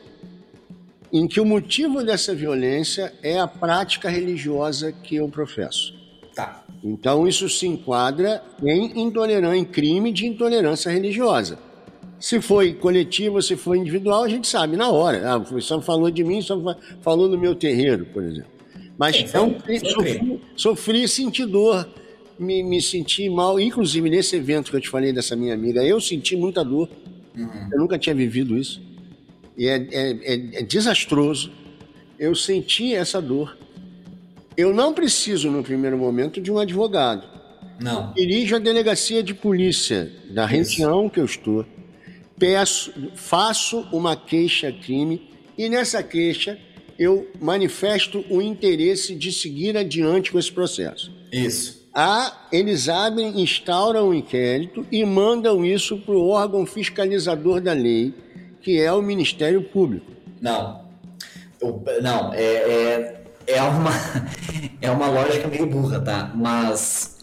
em 1.12 1.26
que 1.28 1.41
o 1.41 1.45
motivo 1.45 2.03
dessa 2.03 2.35
violência 2.35 3.12
é 3.22 3.39
a 3.39 3.47
prática 3.47 4.09
religiosa 4.09 4.91
que 4.93 5.16
eu 5.16 5.28
professo. 5.28 5.95
Tá. 6.35 6.63
Então 6.85 7.26
isso 7.26 7.49
se 7.49 7.66
enquadra 7.66 8.43
em 8.62 9.01
intolerância, 9.01 9.57
em 9.57 9.64
crime 9.64 10.12
de 10.12 10.26
intolerância 10.26 10.91
religiosa. 10.93 11.59
Se 12.20 12.41
foi 12.41 12.74
coletivo, 12.74 13.41
se 13.43 13.57
foi 13.57 13.78
individual, 13.78 14.22
a 14.24 14.28
gente 14.28 14.47
sabe 14.47 14.76
na 14.76 14.91
hora. 14.91 15.35
Ah, 15.37 15.45
foi- 15.45 15.61
só 15.62 15.80
falou 15.80 16.11
de 16.11 16.22
mim, 16.22 16.43
só 16.43 16.61
fa- 16.61 16.76
falou 17.01 17.26
no 17.28 17.39
meu 17.39 17.55
terreiro, 17.55 18.05
por 18.07 18.22
exemplo. 18.22 18.51
Mas 18.99 19.16
Sim, 19.16 19.22
então, 19.24 19.57
sofri, 19.80 20.41
sofri, 20.57 21.09
senti 21.09 21.45
dor, 21.45 21.89
me, 22.39 22.62
me 22.62 22.80
senti 22.80 23.28
mal. 23.28 23.59
Inclusive, 23.59 24.09
nesse 24.11 24.37
evento 24.37 24.70
que 24.70 24.76
eu 24.76 24.80
te 24.80 24.89
falei 24.89 25.12
dessa 25.12 25.35
minha 25.35 25.55
amiga, 25.55 25.82
eu 25.82 26.01
senti 26.01 26.37
muita 26.37 26.62
dor. 26.64 26.89
Uhum. 27.37 27.68
Eu 27.72 27.78
nunca 27.80 27.99
tinha 27.99 28.14
vivido 28.14 28.57
isso. 28.57 28.80
E 29.57 29.66
é, 29.66 29.76
é- 29.91 30.11
é- 30.35 30.61
é 30.61 30.62
desastroso. 30.62 31.51
Eu 32.18 32.35
senti 32.35 32.95
essa 32.95 33.20
dor. 33.20 33.57
Eu 34.57 34.72
não 34.74 34.92
preciso, 34.92 35.50
no 35.50 35.62
primeiro 35.62 35.98
momento, 35.98 36.40
de 36.40 36.50
um 36.52 36.59
advogado. 36.59 37.26
Não. 37.80 38.12
Dirijo 38.12 38.55
a 38.57 38.59
delegacia 38.59 39.22
de 39.22 39.34
polícia 39.34 40.11
da 40.30 40.46
região 40.46 41.09
que 41.09 41.18
eu 41.18 41.24
estou. 41.24 41.66
Peço, 42.38 42.92
faço 43.14 43.80
uma 43.92 44.16
queixa-crime 44.16 45.30
e 45.57 45.68
nessa 45.68 46.02
queixa 46.02 46.59
eu 46.98 47.28
manifesto 47.40 48.24
o 48.30 48.40
interesse 48.40 49.14
de 49.14 49.32
seguir 49.32 49.76
adiante 49.76 50.30
com 50.30 50.38
esse 50.38 50.52
processo. 50.52 51.12
Isso. 51.32 51.84
Ah, 51.92 52.46
eles 52.52 52.88
abrem, 52.88 53.40
instauram 53.40 54.09
um 54.09 54.14
inquérito 54.14 54.84
e 54.90 55.05
mandam 55.05 55.64
isso 55.64 55.98
para 55.98 56.14
o 56.14 56.28
órgão 56.28 56.66
fiscalizador 56.66 57.61
da 57.61 57.72
lei, 57.72 58.12
que 58.61 58.80
é 58.80 58.92
o 58.92 59.00
Ministério 59.02 59.62
Público. 59.62 60.11
Não. 60.40 60.84
O- 61.61 61.80
não, 62.02 62.32
é, 62.34 62.42
é, 62.44 63.24
é, 63.47 63.62
uma, 63.62 63.90
é 64.80 64.90
uma 64.90 65.09
lógica 65.09 65.49
meio 65.49 65.66
burra, 65.66 66.01
tá? 66.01 66.32
Mas 66.34 67.18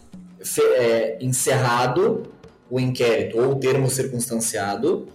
é, 0.76 1.18
encerrado 1.20 2.24
o 2.70 2.80
inquérito 2.80 3.38
ou 3.38 3.52
o 3.52 3.54
termo 3.56 3.90
circunstanciado, 3.90 5.08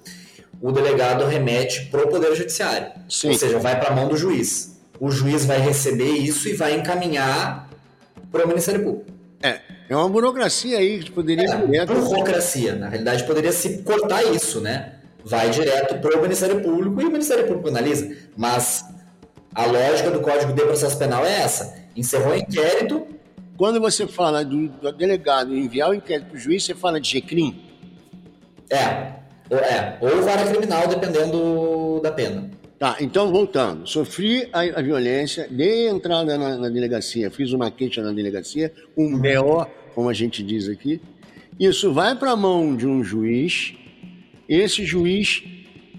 o 0.62 0.72
delegado 0.72 1.26
remete 1.26 1.86
pro 1.86 2.08
Poder 2.08 2.36
Judiciário. 2.36 2.92
Sim. 3.10 3.30
Ou 3.30 3.34
seja, 3.36 3.60
vai 3.60 3.80
para 3.80 3.90
a 3.90 3.96
mão 3.96 4.08
do 4.08 4.18
juiz. 4.18 4.80
O 5.00 5.12
juiz 5.12 5.46
vai 5.46 5.60
receber 5.60 6.10
isso 6.12 6.48
e 6.48 6.54
vai 6.54 6.76
encaminhar 6.76 7.70
para 8.32 8.46
o 8.46 8.48
Ministério 8.48 8.84
Público. 8.84 9.12
É, 9.42 9.60
é 9.90 9.96
uma 9.96 10.10
burocracia 10.10 10.78
aí 10.80 11.00
que 11.00 11.12
poderia 11.12 11.48
É, 11.52 11.66
direto. 11.66 11.94
burocracia. 11.94 12.76
Na 12.76 12.90
realidade, 12.90 13.24
poderia 13.24 13.52
se 13.52 13.80
cortar 13.84 14.24
isso, 14.34 14.60
né? 14.60 14.94
Vai 15.24 15.50
direto 15.50 16.00
para 16.00 16.18
o 16.18 16.22
Ministério 16.22 16.62
Público 16.62 17.02
e 17.02 17.06
o 17.06 17.12
Ministério 17.12 17.46
Público 17.46 17.68
analisa. 17.70 18.10
Mas 18.36 18.84
a 19.58 19.66
lógica 19.66 20.12
do 20.12 20.22
Código 20.22 20.54
de 20.54 20.62
Processo 20.62 21.00
Penal 21.00 21.26
é 21.26 21.42
essa. 21.42 21.76
Encerrou 21.96 22.34
o 22.34 22.38
inquérito, 22.38 23.08
Quando 23.58 23.82
você 23.82 24.06
fala 24.06 24.46
do, 24.46 24.68
do 24.68 24.92
delegado 24.92 25.58
enviar 25.58 25.90
o 25.90 25.96
inquérito 25.96 26.28
para 26.28 26.38
o 26.38 26.40
juiz, 26.40 26.64
você 26.64 26.76
fala 26.76 27.02
de 27.02 27.10
GCRIM. 27.10 27.60
é, 28.70 29.14
ou, 29.50 29.58
é, 29.58 29.98
ou 30.00 30.22
vara 30.22 30.46
criminal, 30.46 30.88
dependendo 30.88 32.00
da 32.04 32.12
pena. 32.12 32.52
Tá, 32.78 32.98
então 33.02 33.32
voltando. 33.32 33.88
Sofri 33.88 34.48
a, 34.54 34.60
a 34.62 34.82
violência, 34.84 35.48
dei 35.50 35.88
entrada 35.88 36.38
na, 36.38 36.56
na 36.56 36.70
delegacia, 36.70 37.32
fiz 37.32 37.52
uma 37.52 37.72
queixa 37.72 38.04
na 38.04 38.12
delegacia, 38.12 38.72
um 38.96 39.18
BO, 39.18 39.66
como 39.96 40.08
a 40.08 40.14
gente 40.14 40.44
diz 40.44 40.70
aqui. 40.70 41.02
Isso 41.60 41.92
vai 41.92 42.16
para 42.16 42.30
a 42.34 42.36
mão 42.36 42.76
de 42.76 42.86
um 42.86 43.04
juiz. 43.04 43.74
Esse 44.48 44.86
juiz, 44.86 45.42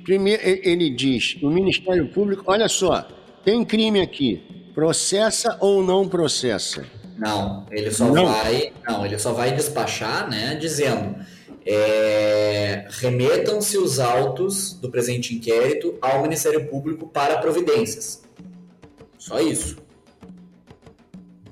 primeiro, 0.05 0.41
ele 0.45 0.91
diz, 0.91 1.37
o 1.43 1.51
Ministério 1.51 2.07
Público, 2.07 2.45
olha 2.47 2.69
só, 2.69 3.18
tem 3.49 3.65
crime 3.65 4.03
aqui, 4.03 4.43
processa 4.75 5.57
ou 5.59 5.83
não 5.83 6.07
processa? 6.07 6.85
Não, 7.17 7.65
ele 7.71 7.91
só 7.91 8.05
Não. 8.13 8.27
vai. 8.27 8.75
Não, 8.87 9.07
ele 9.07 9.19
só 9.19 9.33
vai 9.33 9.55
despachar, 9.55 10.29
né? 10.29 10.55
Dizendo. 10.57 11.17
é, 11.65 12.87
remetam-se 12.91 13.79
os 13.79 13.99
autos 13.99 14.75
do 14.75 14.91
presente 14.91 15.35
inquérito 15.35 15.97
ao 16.03 16.21
Ministério 16.23 16.67
Público 16.69 17.09
para 17.09 17.39
providências. 17.39 18.23
Só 19.19 19.41
isso. 19.41 19.79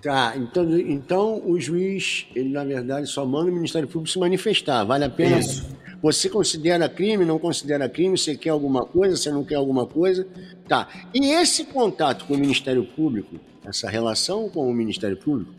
Tá, 0.03 0.35
então, 0.37 0.79
então 0.79 1.43
o 1.47 1.59
juiz, 1.59 2.27
ele 2.35 2.51
na 2.51 2.63
verdade 2.65 3.07
só 3.07 3.25
manda 3.25 3.51
o 3.51 3.55
Ministério 3.55 3.89
Público 3.89 4.13
se 4.13 4.19
manifestar. 4.19 4.85
Vale 4.85 5.05
a 5.05 5.11
pena? 5.11 5.39
Isso. 5.39 5.67
Você 6.03 6.29
considera 6.29 6.89
crime, 6.89 7.25
não 7.25 7.39
considera 7.39 7.89
crime, 7.89 8.17
você 8.19 8.37
quer 8.37 8.51
alguma 8.51 8.85
coisa, 8.85 9.17
você 9.17 9.31
não 9.31 9.43
quer 9.45 9.55
alguma 9.57 9.87
coisa? 9.87 10.27
Tá. 10.69 10.89
E 11.15 11.27
esse 11.33 11.65
contato 11.65 12.27
com 12.27 12.35
o 12.35 12.39
Ministério 12.39 12.85
Público, 12.85 13.37
essa 13.65 13.89
relação 13.89 14.49
com 14.49 14.69
o 14.69 14.75
Ministério 14.75 15.17
Público, 15.17 15.53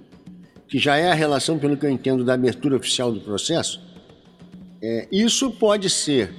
que 0.68 0.78
já 0.78 0.98
é 0.98 1.10
a 1.10 1.14
relação, 1.14 1.58
pelo 1.58 1.76
que 1.78 1.86
eu 1.86 1.90
entendo, 1.90 2.24
da 2.24 2.34
abertura 2.34 2.76
oficial 2.78 3.12
do 3.12 3.20
processo, 3.22 3.82
é, 4.82 5.08
isso 5.12 5.50
pode 5.52 5.90
ser 5.90 6.32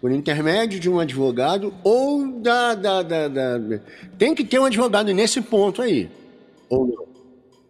por 0.00 0.10
intermédio 0.10 0.78
de 0.80 0.88
um 0.88 0.98
advogado 0.98 1.72
ou 1.84 2.40
da, 2.40 2.74
da, 2.74 3.02
da, 3.02 3.28
da- 3.28 3.80
Tem 4.16 4.34
que 4.34 4.44
ter 4.44 4.58
um 4.58 4.64
advogado 4.64 5.12
nesse 5.12 5.40
ponto 5.40 5.80
aí. 5.82 6.08
Ou 6.68 6.86
não? 6.86 7.08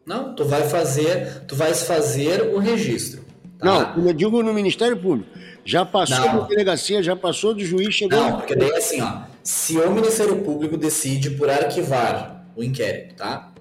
Não, 0.07 0.35
tu 0.35 0.45
vai 0.45 0.67
fazer, 0.69 1.43
tu 1.47 1.55
vais 1.55 1.83
fazer 1.83 2.43
o 2.55 2.59
registro. 2.59 3.23
tá? 3.59 3.95
Não, 3.97 4.07
eu 4.07 4.13
digo 4.15 4.43
no 4.43 4.55
Ministério 4.55 4.97
Público. 4.97 5.31
Já 5.69 5.85
passou 5.85 6.19
Não. 6.21 6.39
da 6.39 6.47
delegacia, 6.47 7.03
já 7.03 7.15
passou 7.15 7.53
do 7.53 7.63
juiz, 7.63 7.95
chegou. 7.95 8.19
Não, 8.19 8.39
porque 8.39 8.57
daí 8.57 8.71
é 8.71 8.79
assim, 8.79 9.03
ó. 9.03 9.19
Se 9.43 9.77
o 9.77 9.91
Ministério 9.91 10.37
Público 10.37 10.79
decide 10.79 11.29
por 11.33 11.51
arquivar 11.51 12.47
o 12.57 12.65
inquérito, 12.65 13.17
tá? 13.17 13.53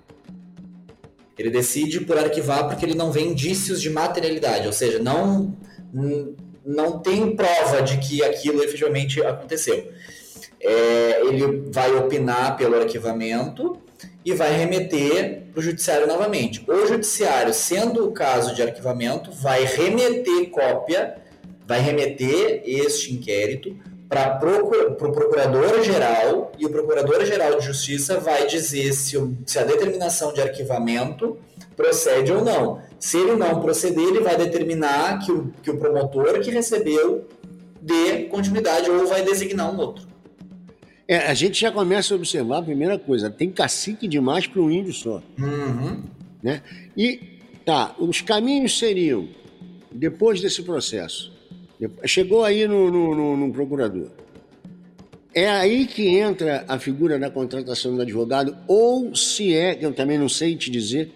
Ele 1.37 1.49
decide 1.49 1.99
por 1.99 2.17
arquivar 2.17 2.65
porque 2.69 2.85
ele 2.85 2.95
não 2.95 3.11
vê 3.11 3.19
indícios 3.19 3.81
de 3.81 3.89
materialidade, 3.89 4.65
ou 4.67 4.71
seja, 4.71 4.99
não 4.99 5.53
não 6.65 6.99
tem 6.99 7.35
prova 7.35 7.81
de 7.81 7.97
que 7.97 8.23
aquilo 8.23 8.63
efetivamente 8.63 9.21
aconteceu. 9.21 9.91
É, 10.61 11.21
ele 11.25 11.69
vai 11.69 11.93
opinar 11.93 12.55
pelo 12.55 12.79
arquivamento 12.79 13.81
e 14.23 14.33
vai 14.33 14.53
remeter 14.53 15.43
para 15.51 15.59
o 15.59 15.61
judiciário 15.61 16.07
novamente. 16.07 16.63
O 16.65 16.85
judiciário, 16.85 17.53
sendo 17.53 18.07
o 18.07 18.13
caso 18.13 18.55
de 18.55 18.61
arquivamento, 18.61 19.29
vai 19.29 19.65
remeter 19.65 20.49
cópia, 20.51 21.26
vai 21.67 21.81
remeter 21.81 22.61
este 22.65 23.13
inquérito 23.13 23.75
para 24.07 24.39
o 24.41 24.95
procurador-geral 24.95 26.53
e 26.57 26.65
o 26.65 26.69
procurador-geral 26.69 27.59
de 27.59 27.65
justiça 27.65 28.19
vai 28.19 28.47
dizer 28.47 28.93
se, 28.93 29.17
se 29.45 29.59
a 29.59 29.63
determinação 29.63 30.33
de 30.33 30.41
arquivamento 30.41 31.37
procede 31.75 32.31
ou 32.31 32.43
não. 32.43 32.81
Se 32.97 33.17
ele 33.17 33.35
não 33.35 33.61
proceder, 33.61 34.07
ele 34.07 34.21
vai 34.21 34.37
determinar 34.37 35.19
que 35.19 35.31
o, 35.31 35.53
que 35.61 35.69
o 35.69 35.77
promotor 35.77 36.39
que 36.39 36.49
recebeu 36.49 37.27
dê 37.81 38.23
continuidade 38.23 38.89
ou 38.89 39.05
vai 39.05 39.23
designar 39.23 39.73
um 39.73 39.77
outro. 39.77 40.07
É, 41.07 41.17
a 41.19 41.33
gente 41.33 41.59
já 41.59 41.71
começa 41.71 42.13
a 42.13 42.17
observar 42.17 42.59
a 42.59 42.63
primeira 42.63 42.97
coisa, 42.97 43.29
tem 43.29 43.49
cacique 43.49 44.07
demais 44.07 44.47
para 44.47 44.61
um 44.61 44.71
índio 44.71 44.93
só. 44.93 45.21
Uhum. 45.37 46.03
Né? 46.41 46.61
E 46.95 47.39
tá, 47.65 47.95
os 47.99 48.21
caminhos 48.21 48.77
seriam, 48.77 49.27
depois 49.91 50.41
desse 50.41 50.63
processo, 50.63 51.36
chegou 52.05 52.43
aí 52.43 52.67
no, 52.67 52.89
no- 52.91 53.15
no- 53.15 53.37
no 53.37 53.53
procurador. 53.53 54.07
É 55.33 55.47
aí 55.47 55.85
que 55.85 56.07
entra 56.07 56.65
a 56.67 56.79
figura 56.79 57.19
da 57.19 57.29
contratação 57.29 57.95
do 57.95 58.01
advogado, 58.01 58.57
ou 58.67 59.15
se 59.15 59.53
é, 59.53 59.75
que 59.75 59.85
eu 59.85 59.93
também 59.93 60.17
não 60.17 60.27
sei 60.29 60.55
te 60.55 60.71
dizer, 60.71 61.11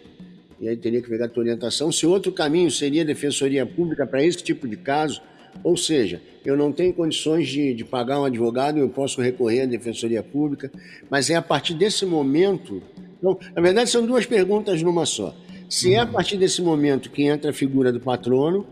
e 0.60 0.70
aí 0.70 0.78
teria 0.78 1.02
que 1.02 1.10
pegar 1.10 1.26
a 1.26 1.30
tua 1.30 1.42
orientação, 1.42 1.92
se 1.92 2.06
outro 2.06 2.32
caminho 2.32 2.70
seria 2.70 3.04
defensoria 3.04 3.66
pública 3.66 4.06
para 4.06 4.24
esse 4.24 4.44
tipo 4.44 4.68
de 4.68 4.78
caso, 4.78 5.20
ou 5.64 5.76
seja, 5.76 6.22
eu 6.46 6.56
não 6.56 6.72
tenho 6.72 6.94
condições 6.94 7.48
de, 7.48 7.74
de 7.74 7.84
pagar 7.84 8.22
um 8.22 8.26
advogado, 8.26 8.78
eu 8.78 8.88
posso 8.90 9.20
recorrer 9.22 9.62
à 9.62 9.66
defensoria 9.66 10.22
pública, 10.22 10.72
mas 11.10 11.30
é 11.32 11.36
a 11.36 11.42
partir 11.42 11.74
desse 11.74 12.06
momento. 12.06 12.82
Não, 13.22 13.38
na 13.56 13.62
verdade, 13.62 13.90
são 13.90 14.06
duas 14.06 14.26
perguntas 14.26 14.82
numa 14.84 15.06
só. 15.06 15.36
Se 15.68 15.94
é 15.94 16.00
a 16.00 16.06
partir 16.06 16.38
desse 16.38 16.62
momento 16.62 17.10
que 17.10 17.24
entra 17.24 17.50
a 17.50 17.54
figura 17.54 17.92
do 17.92 18.00
patrono, 18.00 18.66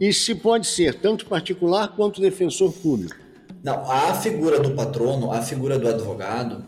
e 0.00 0.12
se 0.12 0.34
pode 0.34 0.66
ser 0.66 0.94
tanto 0.94 1.26
particular 1.26 1.88
quanto 1.96 2.20
defensor 2.20 2.72
público. 2.72 3.16
Não, 3.62 3.90
a 3.90 4.14
figura 4.14 4.60
do 4.60 4.72
patrono, 4.72 5.32
a 5.32 5.42
figura 5.42 5.78
do 5.78 5.88
advogado, 5.88 6.64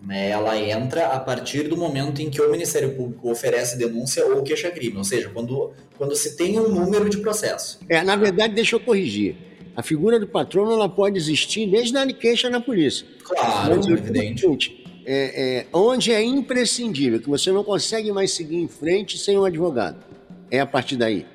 né, 0.00 0.30
ela 0.30 0.58
entra 0.58 1.08
a 1.08 1.20
partir 1.20 1.64
do 1.64 1.76
momento 1.76 2.22
em 2.22 2.30
que 2.30 2.40
o 2.40 2.50
Ministério 2.50 2.94
Público 2.94 3.30
oferece 3.30 3.76
denúncia 3.76 4.24
ou 4.24 4.42
queixa-crime, 4.42 4.96
ou 4.96 5.04
seja, 5.04 5.28
quando, 5.28 5.72
quando 5.96 6.14
se 6.14 6.36
tem 6.36 6.58
um 6.58 6.68
número 6.68 7.10
de 7.10 7.18
processo. 7.18 7.80
É, 7.88 8.02
na 8.02 8.16
verdade, 8.16 8.54
deixa 8.54 8.76
eu 8.76 8.80
corrigir. 8.80 9.36
A 9.76 9.82
figura 9.82 10.18
do 10.18 10.26
patrono 10.26 10.72
ela 10.72 10.88
pode 10.88 11.16
existir 11.16 11.70
desde 11.70 11.96
a 11.96 12.06
queixa 12.12 12.48
na 12.48 12.60
polícia. 12.60 13.06
Claro, 13.22 13.76
Mas 13.76 13.86
o 13.86 13.92
evidente. 13.92 14.84
é, 15.04 15.58
é, 15.60 15.66
onde 15.72 16.12
é 16.12 16.22
imprescindível, 16.22 17.20
que 17.20 17.28
você 17.28 17.52
não 17.52 17.62
consegue 17.62 18.10
mais 18.10 18.32
seguir 18.32 18.56
em 18.56 18.68
frente 18.68 19.18
sem 19.18 19.38
um 19.38 19.44
advogado. 19.44 20.02
É 20.50 20.60
a 20.60 20.66
partir 20.66 20.96
daí. 20.96 21.26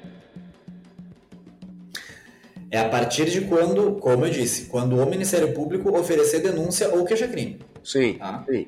É 2.73 2.79
a 2.79 2.89
partir 2.89 3.29
de 3.29 3.41
quando, 3.41 3.97
como 3.99 4.25
eu 4.25 4.31
disse, 4.31 4.65
quando 4.65 4.97
o 4.99 5.05
Ministério 5.05 5.53
Público 5.53 5.95
oferecer 5.95 6.39
denúncia 6.39 6.89
ou 6.89 7.05
queixa-crime. 7.05 7.59
Sim, 7.83 8.15
Tá. 8.15 8.43
sim. 8.49 8.65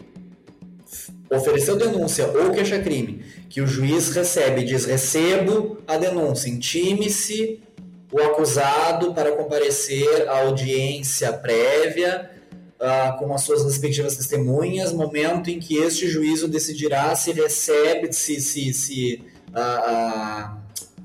Ofereceu 1.27 1.75
denúncia 1.75 2.27
ou 2.27 2.51
queixa-crime, 2.51 3.25
que 3.49 3.61
o 3.61 3.65
juiz 3.65 4.09
recebe 4.13 4.61
e 4.61 4.65
diz: 4.65 4.85
recebo 4.85 5.79
a 5.87 5.97
denúncia, 5.97 6.47
intime-se 6.51 7.59
o 8.11 8.21
acusado 8.21 9.11
para 9.15 9.31
comparecer 9.31 10.29
à 10.29 10.41
audiência 10.41 11.33
prévia 11.33 12.29
ah, 12.79 13.15
com 13.17 13.33
as 13.33 13.41
suas 13.41 13.65
respectivas 13.65 14.15
testemunhas, 14.15 14.93
momento 14.93 15.49
em 15.49 15.59
que 15.59 15.77
este 15.77 16.07
juízo 16.07 16.47
decidirá 16.47 17.15
se 17.15 17.31
recebe, 17.31 18.13
se, 18.13 18.39
se, 18.39 18.71
se, 18.71 19.23
ah, 19.51 20.57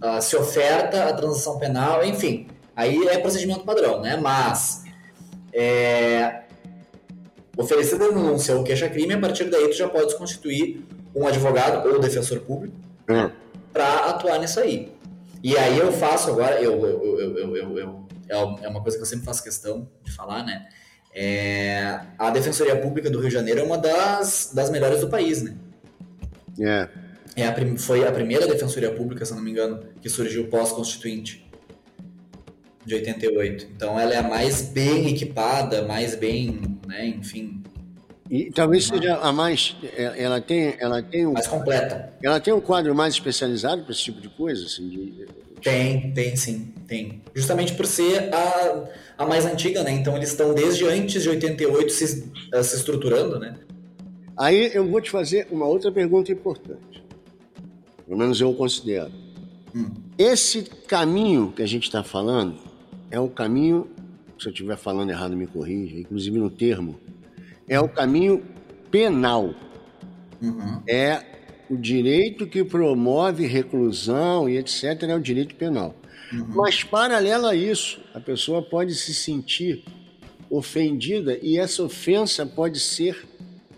ah, 0.03 0.21
se 0.21 0.37
oferta 0.37 1.05
a 1.05 1.15
transação 1.15 1.59
penal, 1.59 2.05
enfim. 2.05 2.47
Aí 2.81 3.07
é 3.09 3.19
procedimento 3.19 3.61
padrão, 3.65 4.01
né? 4.01 4.17
Mas 4.17 4.85
é, 5.53 6.45
oferecer 7.57 7.99
denúncia 7.99 8.57
ou 8.57 8.65
queixa-crime, 8.65 9.13
a 9.15 9.19
partir 9.19 9.45
daí 9.51 9.69
tu 9.69 9.77
já 9.77 9.87
pode 9.89 10.17
constituir 10.17 10.83
um 11.15 11.27
advogado 11.27 11.87
ou 11.89 11.99
defensor 12.01 12.41
público 12.41 12.75
É. 13.09 13.31
para 13.73 14.07
atuar 14.11 14.39
nisso 14.39 14.61
aí. 14.61 14.93
E 15.43 15.57
aí 15.59 15.79
eu 15.79 15.93
faço 15.93 16.31
agora, 16.31 16.61
eu, 16.63 16.73
eu, 16.87 17.21
eu, 17.21 17.57
eu, 17.57 17.79
eu- 17.79 18.07
é 18.63 18.69
uma 18.69 18.81
coisa 18.81 18.97
que 18.97 19.03
eu 19.03 19.07
sempre 19.07 19.27
faço 19.27 19.43
questão 19.43 19.89
de 20.05 20.13
falar, 20.13 20.43
né? 20.45 20.67
É, 21.13 22.01
a 22.17 22.31
Defensoria 22.31 22.77
Pública 22.77 23.11
do 23.11 23.19
Rio 23.19 23.29
de 23.29 23.35
Janeiro 23.35 23.61
é 23.61 23.63
uma 23.65 23.77
das, 23.77 24.53
das 24.55 24.71
melhores 24.71 25.01
do 25.01 25.09
país, 25.09 25.43
né? 25.43 25.55
É. 26.61 26.89
É 27.37 27.47
a 27.47 27.55
foi 27.79 28.07
a 28.07 28.13
primeira 28.13 28.47
Defensoria 28.47 28.91
Pública, 28.93 29.25
se 29.25 29.35
não 29.35 29.43
me 29.43 29.51
engano, 29.51 29.81
que 30.01 30.09
surgiu 30.09 30.47
pós-constituinte, 30.49 31.50
de 32.91 32.95
88. 32.97 33.67
Então 33.77 33.99
ela 33.99 34.13
é 34.15 34.19
a 34.19 34.23
mais 34.23 34.63
bem 34.63 35.09
equipada, 35.09 35.83
mais 35.87 36.15
bem, 36.15 36.61
né, 36.87 37.07
enfim, 37.07 37.63
E 38.29 38.51
talvez 38.53 38.85
seja 38.87 39.17
a 39.17 39.33
mais. 39.33 39.77
é, 39.97 40.23
Ela 40.23 40.41
tem, 40.41 40.75
ela 40.79 41.03
tem 41.03 41.27
um, 41.27 41.33
mais 41.33 41.47
completa. 41.47 42.13
ela 42.23 42.39
tem 42.41 42.53
um 42.53 42.61
quadro 42.61 42.95
mais 42.95 43.15
especializado 43.15 43.83
para 43.83 43.93
esse 43.93 44.03
tipo 44.03 44.21
de 44.21 44.29
coisa, 44.29 44.65
assim. 44.67 44.89
de- 44.89 45.27
Tem, 45.63 46.13
tem 46.13 46.37
sim, 46.37 46.73
tem. 46.87 47.23
Justamente 47.35 47.75
por 47.75 47.87
ser 47.87 48.33
a, 48.35 48.85
a 49.19 49.27
mais 49.27 49.45
antiga, 49.47 49.83
né? 49.83 49.91
Então 49.93 50.17
eles 50.17 50.31
estão 50.31 50.55
desde 50.55 50.85
antes 50.87 51.23
de 51.23 51.29
88 51.29 51.93
se, 51.93 52.31
eh, 52.53 52.63
se 52.63 52.77
estruturando, 52.77 53.39
né? 53.39 53.55
Aí 54.37 54.71
eu 54.73 54.89
vou 54.89 55.01
te 55.01 55.11
fazer 55.11 55.47
uma 55.51 55.67
outra 55.67 55.93
pergunta 55.93 56.33
importante. 56.33 57.03
Pelo 58.07 58.19
menos 58.19 58.41
eu 58.41 58.55
considero. 58.55 59.11
Hum. 59.75 59.91
Esse 60.19 60.63
caminho 60.89 61.53
que 61.55 61.63
a 61.63 61.67
gente 61.67 61.85
está 61.85 62.03
falando 62.03 62.57
é 63.11 63.19
o 63.19 63.29
caminho, 63.29 63.89
se 64.39 64.47
eu 64.47 64.53
estiver 64.53 64.77
falando 64.77 65.11
errado, 65.11 65.37
me 65.37 65.47
corrija, 65.47 65.99
inclusive 65.99 66.39
no 66.39 66.51
termo, 66.51 66.99
é 67.69 67.79
o 67.81 67.89
caminho 67.89 68.43
penal. 68.91 69.55
Uhum. 70.41 70.83
É 70.89 71.25
o 71.69 71.77
direito 71.77 72.47
que 72.47 72.65
promove 72.65 73.47
reclusão 73.47 74.49
e 74.49 74.57
etc. 74.57 75.03
é 75.03 75.15
o 75.15 75.21
direito 75.21 75.55
penal. 75.55 75.95
Mas, 76.33 76.85
paralelo 76.85 77.47
a 77.47 77.55
isso, 77.55 78.01
a 78.15 78.21
pessoa 78.21 78.63
pode 78.63 78.95
se 78.95 79.13
sentir 79.13 79.85
ofendida 80.49 81.39
e 81.43 81.59
essa 81.59 81.83
ofensa 81.83 82.47
pode 82.47 82.79
ser 82.79 83.27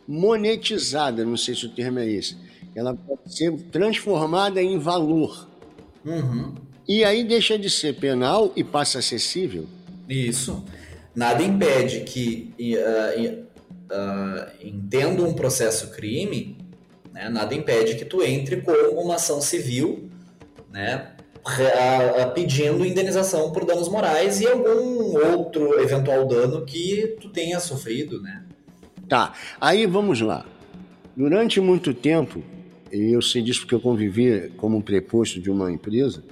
monetizada, 0.07 1.25
não 1.25 1.37
sei 1.37 1.55
se 1.55 1.67
o 1.67 1.71
termo 1.71 1.99
é 1.99 2.09
esse. 2.09 2.37
Ela 2.75 2.95
pode 2.95 3.35
ser 3.35 3.53
transformada 3.71 4.63
em 4.63 4.79
valor. 4.79 5.49
Uhum. 6.05 6.55
E 6.93 7.05
aí 7.05 7.25
deixa 7.25 7.59
de 7.59 7.71
ser 7.71 7.95
penal 7.95 8.53
e 8.55 8.63
passa 8.63 8.99
acessível. 8.99 9.65
Isso. 10.07 10.63
Nada 11.17 11.43
impede 11.43 12.01
que, 12.01 12.53
e, 12.59 12.77
ah, 13.91 14.53
entendo 14.63 15.27
um 15.27 15.33
processo 15.33 15.91
crime, 15.91 16.59
né, 17.11 17.31
nada 17.31 17.55
impede 17.55 17.95
que 17.95 18.05
tu 18.05 18.23
entre 18.23 18.61
com 18.61 18.73
uma 19.01 19.15
ação 19.15 19.41
civil, 19.41 20.11
né, 20.71 21.13
pedindo 22.35 22.85
indenização 22.85 23.53
por 23.53 23.65
danos 23.65 23.89
morais 23.89 24.43
e 24.43 24.47
algum 24.47 25.17
outro 25.35 25.81
eventual 25.81 26.27
dano 26.29 26.67
que 26.67 27.17
tu 27.19 27.31
tenha 27.31 27.59
sofrido, 27.59 28.21
né? 28.21 28.45
Tá, 29.09 29.33
aí 29.59 29.87
vamos 29.87 30.21
lá. 30.21 30.45
Durante 31.17 31.59
muito 31.59 31.95
tempo, 31.95 32.43
e 32.93 33.15
eu 33.15 33.23
sei 33.23 33.41
disso 33.41 33.61
porque 33.61 33.75
eu 33.75 33.81
convivi 33.81 34.53
como 34.59 34.83
preposto 34.83 35.41
de 35.41 35.51
uma 35.51 35.73
empresa, 35.73 36.23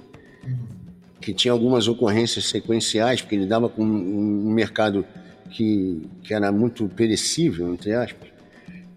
que 1.21 1.33
tinha 1.33 1.51
algumas 1.51 1.87
ocorrências 1.87 2.45
sequenciais, 2.45 3.21
porque 3.21 3.37
lidava 3.37 3.69
com 3.69 3.83
um 3.83 4.51
mercado 4.51 5.05
que, 5.51 6.01
que 6.23 6.33
era 6.33 6.51
muito 6.51 6.87
perecível, 6.89 7.71
entre 7.73 7.93
aspas. 7.93 8.29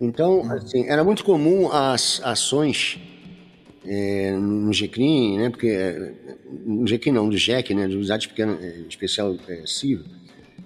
Então, 0.00 0.50
assim, 0.50 0.86
era 0.88 1.04
muito 1.04 1.24
comum 1.24 1.70
as 1.70 2.20
ações 2.24 2.98
é, 3.86 4.32
no 4.32 4.72
GCRIM, 4.72 5.38
né? 5.38 5.50
Porque 5.50 5.68
é, 5.68 6.12
no 6.64 6.86
GCRIM 6.86 7.12
não, 7.12 7.28
do 7.28 7.36
JEC, 7.36 7.74
né? 7.74 7.86
Do 7.86 7.96
Unidade 7.96 8.28
Pequena, 8.28 8.58
é, 8.60 8.80
Especial 8.88 9.36
é, 9.46 9.62
Civil, 9.66 10.04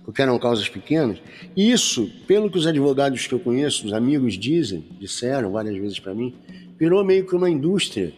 porque 0.05 0.23
eram 0.23 0.39
causas 0.39 0.69
pequenas. 0.69 1.19
E 1.57 1.71
isso, 1.71 2.11
pelo 2.27 2.51
que 2.51 2.59
os 2.59 2.67
advogados 2.67 3.27
que 3.27 3.35
eu 3.35 3.41
conheço, 3.41 3.87
os 3.87 3.93
amigos 3.93 4.35
dizem, 4.39 4.85
disseram 4.99 5.51
várias 5.53 5.77
vezes 5.77 5.99
para 5.99 6.15
mim, 6.15 6.35
virou 6.79 7.05
meio 7.05 7.27
que 7.27 7.35
uma 7.35 7.51
indústria. 7.51 8.13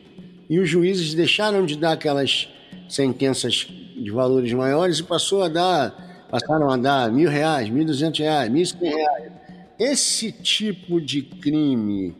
E 0.48 0.58
os 0.58 0.68
juízes 0.68 1.14
deixaram 1.14 1.64
de 1.64 1.76
dar 1.76 1.92
aquelas 1.92 2.48
sentenças 2.90 3.66
de 3.96 4.10
valores 4.10 4.52
maiores 4.52 4.98
e 4.98 5.02
passou 5.02 5.42
a 5.42 5.48
dar, 5.48 6.26
passaram 6.30 6.70
a 6.70 6.76
dar 6.76 7.10
mil 7.12 7.28
reais, 7.30 7.68
mil 7.70 7.84
duzentos 7.84 8.20
reais, 8.20 8.50
mil 8.50 8.62
e 8.62 8.66
cem 8.66 8.78
reais. 8.80 9.32
Esse 9.78 10.30
tipo 10.32 11.00
de 11.00 11.22
crime, 11.22 12.14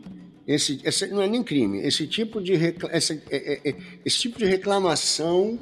esse, 0.47 0.79
esse 0.83 1.07
não 1.07 1.21
é 1.21 1.27
nem 1.27 1.43
crime, 1.43 1.79
esse 1.79 2.07
tipo 2.07 2.41
de, 2.41 2.55
recla- 2.55 2.89
essa- 2.91 3.13
é- 3.29 3.53
é- 3.53 3.69
é- 3.69 3.75
esse 4.05 4.17
tipo 4.19 4.39
de 4.39 4.45
reclamação, 4.45 5.59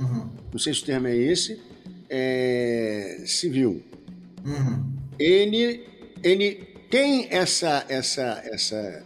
não 0.52 0.60
sei 0.60 0.74
se 0.74 0.82
o 0.84 0.86
termo 0.86 1.08
é 1.08 1.16
esse, 1.18 1.60
é, 2.10 3.24
civil, 3.26 3.84
Uhum. 4.46 4.84
ele, 5.20 5.84
ele 6.24 6.68
tem 6.90 7.28
essa, 7.30 7.86
essa, 7.90 8.42
essa. 8.46 9.06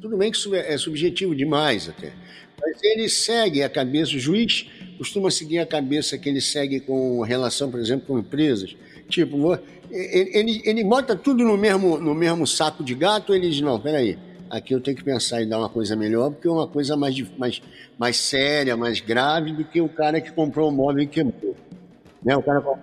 Tudo 0.00 0.16
bem 0.18 0.30
que 0.30 0.36
isso 0.36 0.54
é 0.54 0.74
é 0.74 0.76
subjetivo 0.78 1.34
demais 1.34 1.88
até, 1.88 2.12
mas 2.60 2.76
ele 2.82 3.08
segue 3.08 3.62
a 3.62 3.68
cabeça, 3.70 4.14
o 4.14 4.18
juiz 4.18 4.66
costuma 5.04 5.30
seguir 5.30 5.58
a 5.58 5.66
cabeça 5.66 6.16
que 6.16 6.30
ele 6.30 6.40
segue 6.40 6.80
com 6.80 7.20
relação, 7.20 7.70
por 7.70 7.78
exemplo, 7.78 8.06
com 8.06 8.18
empresas. 8.18 8.74
Tipo, 9.06 9.58
ele, 9.90 10.30
ele, 10.32 10.62
ele 10.64 10.82
bota 10.82 11.14
tudo 11.14 11.44
no 11.44 11.58
mesmo, 11.58 11.98
no 11.98 12.14
mesmo 12.14 12.46
saco 12.46 12.82
de 12.82 12.94
gato, 12.94 13.34
ele 13.34 13.50
diz, 13.50 13.60
não, 13.60 13.78
peraí, 13.78 14.18
aqui 14.48 14.74
eu 14.74 14.80
tenho 14.80 14.96
que 14.96 15.04
pensar 15.04 15.42
em 15.42 15.48
dar 15.48 15.58
uma 15.58 15.68
coisa 15.68 15.94
melhor, 15.94 16.30
porque 16.30 16.48
é 16.48 16.50
uma 16.50 16.66
coisa 16.66 16.96
mais, 16.96 17.22
mais, 17.36 17.60
mais 17.98 18.16
séria, 18.16 18.78
mais 18.78 19.00
grave 19.00 19.52
do 19.52 19.62
que 19.62 19.78
o 19.78 19.90
cara 19.90 20.22
que 20.22 20.32
comprou 20.32 20.70
um 20.70 20.72
móvel 20.74 21.02
e 21.02 21.06
quebrou. 21.06 21.54
Né? 22.24 22.34
O 22.34 22.42
cara 22.42 22.62
com- 22.62 22.78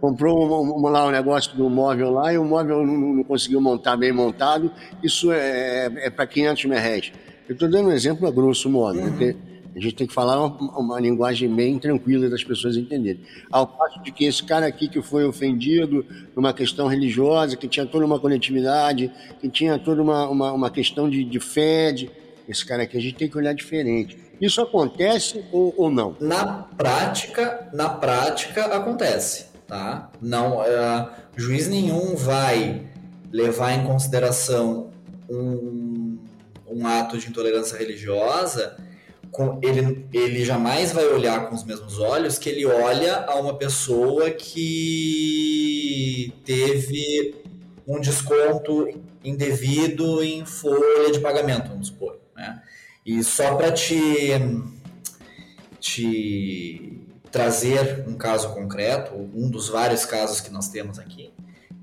comprou 0.00 0.64
um, 0.64 0.78
um- 0.86 0.88
lá 0.88 1.06
um 1.06 1.10
negócio 1.10 1.54
do 1.54 1.68
móvel 1.68 2.10
lá 2.10 2.32
e 2.32 2.38
o 2.38 2.44
móvel 2.46 2.82
não, 2.86 2.96
não- 2.96 3.24
conseguiu 3.24 3.60
montar 3.60 3.94
bem 3.94 4.10
montado, 4.10 4.72
isso 5.02 5.30
é, 5.30 5.90
é 5.96 6.08
para 6.08 6.26
500 6.26 6.64
mil 6.64 6.78
reais. 6.78 7.12
Eu 7.46 7.52
estou 7.52 7.68
dando 7.68 7.90
um 7.90 7.92
exemplo 7.92 8.26
a 8.26 8.30
grosso 8.30 8.70
modo, 8.70 8.98
né? 8.98 9.10
porque 9.10 9.36
a 9.74 9.80
gente 9.80 9.94
tem 9.94 10.06
que 10.06 10.12
falar 10.14 10.44
uma, 10.44 10.78
uma 10.78 11.00
linguagem 11.00 11.48
bem 11.54 11.78
tranquila 11.78 12.28
das 12.28 12.42
pessoas 12.42 12.76
entenderem. 12.76 13.20
Ao 13.50 13.66
passo 13.66 14.02
de 14.02 14.10
que 14.10 14.24
esse 14.24 14.42
cara 14.42 14.66
aqui 14.66 14.88
que 14.88 15.00
foi 15.00 15.24
ofendido 15.24 16.04
numa 16.34 16.52
questão 16.52 16.86
religiosa, 16.88 17.56
que 17.56 17.68
tinha 17.68 17.86
toda 17.86 18.04
uma 18.04 18.18
coletividade, 18.18 19.12
que 19.40 19.48
tinha 19.48 19.78
toda 19.78 20.02
uma, 20.02 20.28
uma, 20.28 20.52
uma 20.52 20.70
questão 20.70 21.08
de, 21.08 21.24
de 21.24 21.38
fé, 21.40 21.92
de- 21.92 22.10
esse 22.48 22.64
cara 22.64 22.84
aqui 22.84 22.96
a 22.96 23.00
gente 23.00 23.14
tem 23.14 23.28
que 23.28 23.36
olhar 23.36 23.52
diferente. 23.52 24.18
Isso 24.40 24.60
acontece 24.60 25.44
ou, 25.52 25.74
ou 25.76 25.90
não? 25.90 26.16
Na 26.20 26.44
prática, 26.46 27.68
na 27.72 27.88
prática 27.88 28.64
acontece, 28.66 29.46
tá? 29.66 30.10
Não, 30.20 30.60
uh, 30.60 31.10
juiz 31.36 31.68
nenhum 31.68 32.16
vai 32.16 32.86
levar 33.30 33.72
em 33.72 33.84
consideração 33.84 34.90
um, 35.28 36.18
um 36.66 36.86
ato 36.86 37.18
de 37.18 37.28
intolerância 37.28 37.76
religiosa, 37.76 38.76
ele, 39.62 40.06
ele 40.12 40.44
jamais 40.44 40.92
vai 40.92 41.06
olhar 41.06 41.48
com 41.48 41.54
os 41.54 41.64
mesmos 41.64 41.98
olhos 41.98 42.38
que 42.38 42.48
ele 42.48 42.66
olha 42.66 43.24
a 43.26 43.36
uma 43.36 43.54
pessoa 43.54 44.30
que 44.30 46.32
teve 46.44 47.34
um 47.86 48.00
desconto 48.00 48.88
indevido 49.24 50.22
em 50.22 50.44
folha 50.44 51.12
de 51.12 51.20
pagamento, 51.20 51.68
vamos 51.68 51.88
supor. 51.88 52.18
Né? 52.36 52.62
E 53.04 53.22
só 53.22 53.56
para 53.56 53.72
te, 53.72 54.32
te 55.80 57.00
trazer 57.30 58.04
um 58.06 58.14
caso 58.14 58.54
concreto, 58.54 59.14
um 59.34 59.50
dos 59.50 59.68
vários 59.68 60.04
casos 60.04 60.40
que 60.40 60.50
nós 60.50 60.68
temos 60.68 60.98
aqui, 60.98 61.32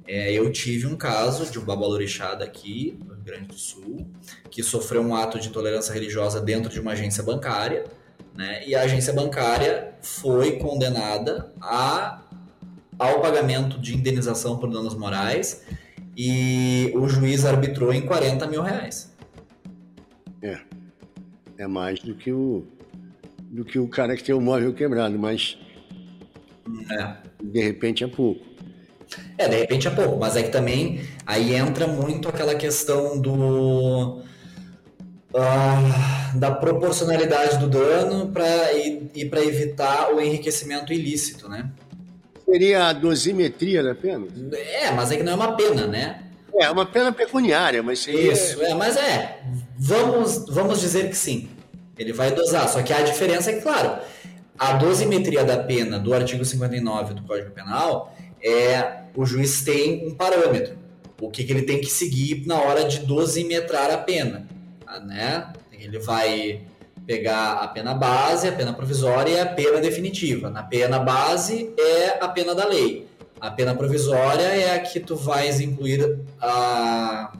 é, 0.07 0.31
eu 0.31 0.51
tive 0.51 0.85
um 0.85 0.95
caso 0.95 1.51
de 1.51 1.57
um 1.57 1.65
babalorixá 1.65 2.35
daqui, 2.35 2.99
Grande 3.25 3.47
do 3.47 3.55
Sul, 3.55 4.07
que 4.51 4.61
sofreu 4.61 5.01
um 5.01 5.15
ato 5.15 5.39
de 5.39 5.47
intolerância 5.49 5.91
religiosa 5.91 6.39
dentro 6.39 6.71
de 6.71 6.79
uma 6.79 6.91
agência 6.91 7.23
bancária, 7.23 7.85
né? 8.35 8.63
E 8.67 8.75
a 8.75 8.81
agência 8.83 9.11
bancária 9.11 9.95
foi 9.99 10.57
condenada 10.59 11.51
a, 11.59 12.21
ao 12.99 13.21
pagamento 13.21 13.79
de 13.79 13.95
indenização 13.95 14.59
por 14.59 14.69
danos 14.69 14.93
morais 14.93 15.63
e 16.15 16.91
o 16.95 17.07
juiz 17.09 17.45
arbitrou 17.45 17.91
em 17.91 18.05
40 18.05 18.45
mil 18.47 18.61
reais. 18.61 19.11
É. 20.41 20.59
É 21.57 21.65
mais 21.67 21.99
do 21.99 22.13
que 22.15 22.31
o 22.31 22.63
do 23.49 23.63
que 23.65 23.79
o 23.79 23.87
cara 23.87 24.15
que 24.15 24.23
tem 24.23 24.35
o 24.35 24.41
móvel 24.41 24.73
quebrado, 24.73 25.17
mas 25.17 25.57
É. 26.91 27.15
de 27.41 27.61
repente 27.63 28.03
é 28.03 28.07
pouco. 28.07 28.45
É, 29.37 29.47
de 29.47 29.55
repente 29.57 29.87
é 29.87 29.91
pouco, 29.91 30.17
mas 30.17 30.35
é 30.35 30.43
que 30.43 30.49
também 30.49 31.01
aí 31.25 31.53
entra 31.55 31.87
muito 31.87 32.29
aquela 32.29 32.55
questão 32.55 33.19
do. 33.19 34.21
ah, 35.35 36.31
da 36.35 36.51
proporcionalidade 36.51 37.57
do 37.57 37.67
dano 37.67 38.31
pra, 38.31 38.73
e, 38.73 39.09
e 39.13 39.25
para 39.25 39.43
evitar 39.43 40.13
o 40.13 40.21
enriquecimento 40.21 40.93
ilícito, 40.93 41.49
né? 41.49 41.69
Seria 42.45 42.87
a 42.87 42.93
dosimetria 42.93 43.83
da 43.83 43.95
pena? 43.95 44.27
É, 44.53 44.91
mas 44.91 45.11
é 45.11 45.17
que 45.17 45.23
não 45.23 45.33
é 45.33 45.35
uma 45.35 45.55
pena, 45.57 45.87
né? 45.87 46.21
É, 46.53 46.69
uma 46.69 46.85
pena 46.85 47.11
pecuniária, 47.11 47.83
mas 47.83 47.99
seria. 47.99 48.31
Isso, 48.31 48.63
é, 48.63 48.73
mas 48.73 48.95
é. 48.95 49.41
Vamos, 49.77 50.45
vamos 50.47 50.79
dizer 50.79 51.09
que 51.09 51.17
sim. 51.17 51.49
Ele 51.97 52.13
vai 52.13 52.31
dosar. 52.31 52.69
Só 52.69 52.81
que 52.81 52.93
a 52.93 53.01
diferença 53.01 53.49
é 53.49 53.55
que, 53.55 53.61
claro, 53.61 53.99
a 54.57 54.73
dosimetria 54.73 55.43
da 55.43 55.57
pena 55.57 55.99
do 55.99 56.13
artigo 56.13 56.45
59 56.45 57.13
do 57.15 57.23
Código 57.23 57.51
Penal 57.51 58.15
é 58.41 59.04
o 59.15 59.25
juiz 59.25 59.61
tem 59.63 60.07
um 60.07 60.13
parâmetro. 60.15 60.77
O 61.21 61.29
que, 61.31 61.43
que 61.43 61.51
ele 61.53 61.61
tem 61.63 61.79
que 61.79 61.89
seguir 61.89 62.45
na 62.45 62.59
hora 62.59 62.85
de 62.85 62.99
dosimetrar 62.99 63.89
a 63.91 63.97
pena. 63.97 64.47
Né? 65.05 65.51
Ele 65.71 65.99
vai 65.99 66.61
pegar 67.05 67.53
a 67.53 67.67
pena 67.67 67.93
base, 67.93 68.47
a 68.47 68.51
pena 68.51 68.73
provisória 68.73 69.31
e 69.31 69.39
a 69.39 69.45
pena 69.45 69.79
definitiva. 69.79 70.49
Na 70.49 70.63
pena 70.63 70.99
base 70.99 71.73
é 71.77 72.17
a 72.23 72.27
pena 72.27 72.53
da 72.55 72.65
lei. 72.67 73.07
A 73.39 73.51
pena 73.51 73.75
provisória 73.75 74.43
é 74.43 74.73
a 74.75 74.79
que 74.79 74.99
tu 74.99 75.15
vais 75.15 75.59
incluir 75.59 76.19
a, 76.41 77.31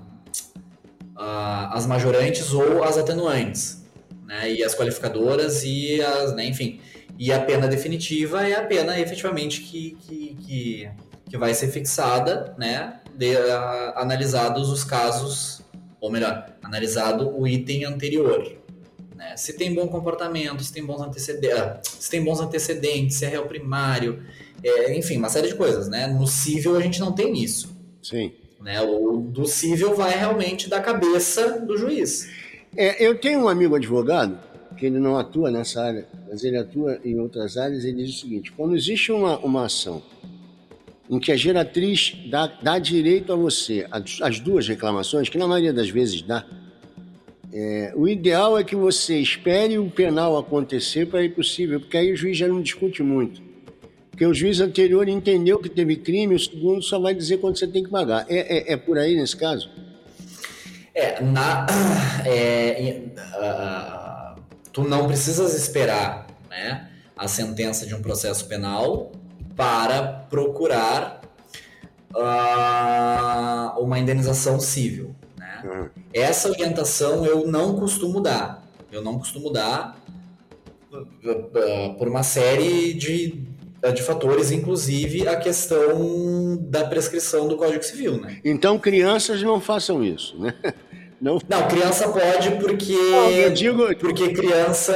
a- 1.15 1.73
as 1.73 1.86
majorantes 1.86 2.53
ou 2.53 2.84
as 2.84 2.97
atenuantes, 2.97 3.84
né? 4.26 4.51
E 4.51 4.63
as 4.63 4.76
qualificadoras 4.76 5.63
e 5.63 6.01
as, 6.01 6.36
né, 6.36 6.45
enfim. 6.45 6.80
E 7.17 7.32
a 7.32 7.39
pena 7.39 7.67
definitiva 7.67 8.47
é 8.47 8.53
a 8.55 8.63
pena 8.63 8.99
efetivamente 8.99 9.61
que, 9.61 9.97
que, 10.01 10.36
que, 10.45 10.89
que 11.30 11.38
vai 11.38 11.53
ser 11.53 11.69
fixada, 11.69 12.53
né? 12.57 12.99
De, 13.15 13.36
a- 13.38 13.93
analisados 13.97 14.69
os 14.69 14.84
casos, 14.84 15.61
ou 15.99 16.11
melhor, 16.11 16.49
analisado 16.63 17.30
o 17.38 17.47
item 17.47 17.86
anterior. 17.86 18.51
Né? 19.15 19.36
Se 19.38 19.53
tem 19.53 19.73
bom 19.73 19.88
comportamento, 19.88 20.63
se 20.63 20.73
tem 20.73 20.86
bons 20.86 21.01
antecedentes, 21.01 21.91
se 21.99 22.09
tem 22.11 22.23
bons 22.23 22.39
antecedentes, 22.41 23.17
se 23.17 23.26
é 23.26 23.30
réu 23.30 23.45
primário, 23.45 24.21
é, 24.63 24.97
enfim, 24.97 25.17
uma 25.17 25.30
série 25.30 25.47
de 25.47 25.55
coisas, 25.55 25.88
né? 25.88 26.07
No 26.07 26.28
cível 26.28 26.76
a 26.76 26.82
gente 26.82 26.99
não 26.99 27.11
tem 27.11 27.41
isso. 27.41 27.76
Sim. 28.03 28.34
Né? 28.61 28.82
O 28.82 29.17
do 29.17 29.45
cível 29.45 29.95
vai 29.95 30.17
realmente 30.17 30.69
da 30.69 30.80
cabeça 30.82 31.59
do 31.61 31.78
juiz. 31.78 32.30
É, 32.76 33.05
eu 33.05 33.17
tenho 33.17 33.41
um 33.41 33.47
amigo 33.47 33.76
advogado, 33.76 34.38
que 34.76 34.86
ele 34.86 34.99
não 34.99 35.17
atua 35.17 35.49
nessa 35.49 35.82
área, 35.82 36.05
mas 36.28 36.43
ele 36.43 36.57
atua 36.57 36.99
em 37.05 37.17
outras 37.19 37.55
áreas, 37.55 37.86
ele 37.86 38.03
diz 38.03 38.17
o 38.17 38.19
seguinte: 38.19 38.51
quando 38.51 38.76
existe 38.76 39.11
uma, 39.11 39.38
uma 39.39 39.65
ação 39.65 40.01
em 41.10 41.20
que 41.20 41.32
a 41.32 41.36
geratriz 41.36 42.16
dá, 42.30 42.47
dá 42.47 42.80
direito 42.80 43.32
a 43.32 43.36
você, 43.36 43.86
as, 43.91 44.20
as 44.22 44.39
duas 44.39 44.68
reclamações, 44.68 45.30
que 45.30 45.38
na 45.38 45.47
maioria 45.47 45.74
das 45.74 45.89
vezes 45.89 46.22
dá, 46.22 46.45
é, 47.53 47.93
o 47.95 48.08
ideal 48.08 48.58
é 48.58 48.64
que 48.64 48.76
você 48.76 49.18
espere 49.18 49.78
o 49.78 49.89
penal 49.89 50.38
acontecer 50.38 51.06
para 51.08 51.24
ir 51.24 51.30
possível, 51.30 51.80
porque 51.80 51.95
aí 51.95 52.12
o 52.12 52.16
juiz 52.16 52.38
já 52.38 52.47
não 52.47 52.62
discute 52.62 53.01
muito. 53.01 53.41
Porque 54.10 54.26
o 54.26 54.34
juiz 54.34 54.60
anterior 54.60 55.08
entendeu 55.08 55.60
que 55.60 55.70
teve 55.70 55.97
crime, 55.97 56.36
o 56.36 56.39
segundo 56.39 56.82
só 56.82 56.99
vai 56.99 57.14
dizer 57.14 57.38
quando 57.38 57.58
você 57.58 57.68
tem 57.68 57.84
que 57.84 57.89
pagar. 57.89 58.26
É, 58.30 58.72
é, 58.72 58.74
é 58.74 58.78
por 58.78 58.97
aí 58.97 59.16
nesse 59.16 59.38
caso? 59.38 59.70
É, 60.93 61.22
na, 61.22 61.66
ah, 63.36 64.36
tu 64.72 64.84
não 64.84 65.06
precisas 65.08 65.53
esperar 65.53 66.28
né, 66.49 66.89
a 67.16 67.28
sentença 67.28 67.86
de 67.86 67.93
um 67.93 68.01
processo 68.01 68.47
penal 68.47 69.12
para 69.56 70.26
procurar 70.30 71.22
ah, 72.16 73.76
uma 73.80 73.99
indenização 73.99 74.60
civil. 74.60 75.16
Né? 75.38 75.62
Uhum. 75.64 75.89
Essa 76.14 76.49
orientação 76.49 77.26
eu 77.26 77.47
não 77.47 77.76
costumo 77.76 78.22
dar. 78.22 78.64
Eu 78.91 79.01
não 79.01 79.18
costumo 79.18 79.51
dar 79.51 79.95
ah, 80.93 81.95
por 81.97 82.08
uma 82.08 82.24
série 82.24 82.93
de, 82.93 83.43
de 83.93 84.01
fatores, 84.01 84.51
inclusive 84.51 85.28
a 85.28 85.36
questão 85.38 86.58
da 86.62 86.86
prescrição 86.86 87.47
do 87.47 87.58
Código 87.58 87.84
Civil, 87.84 88.20
né? 88.22 88.39
Então, 88.43 88.80
crianças 88.80 89.41
não 89.41 89.60
façam 89.60 90.03
isso, 90.03 90.38
né? 90.39 90.53
Não, 91.22 91.39
Não, 91.47 91.68
criança 91.70 92.10
pode 92.10 92.51
porque 92.60 92.91
Não, 92.93 93.32
eu 93.32 93.49
digo- 93.49 93.95
porque 93.95 94.34
criança, 94.34 94.93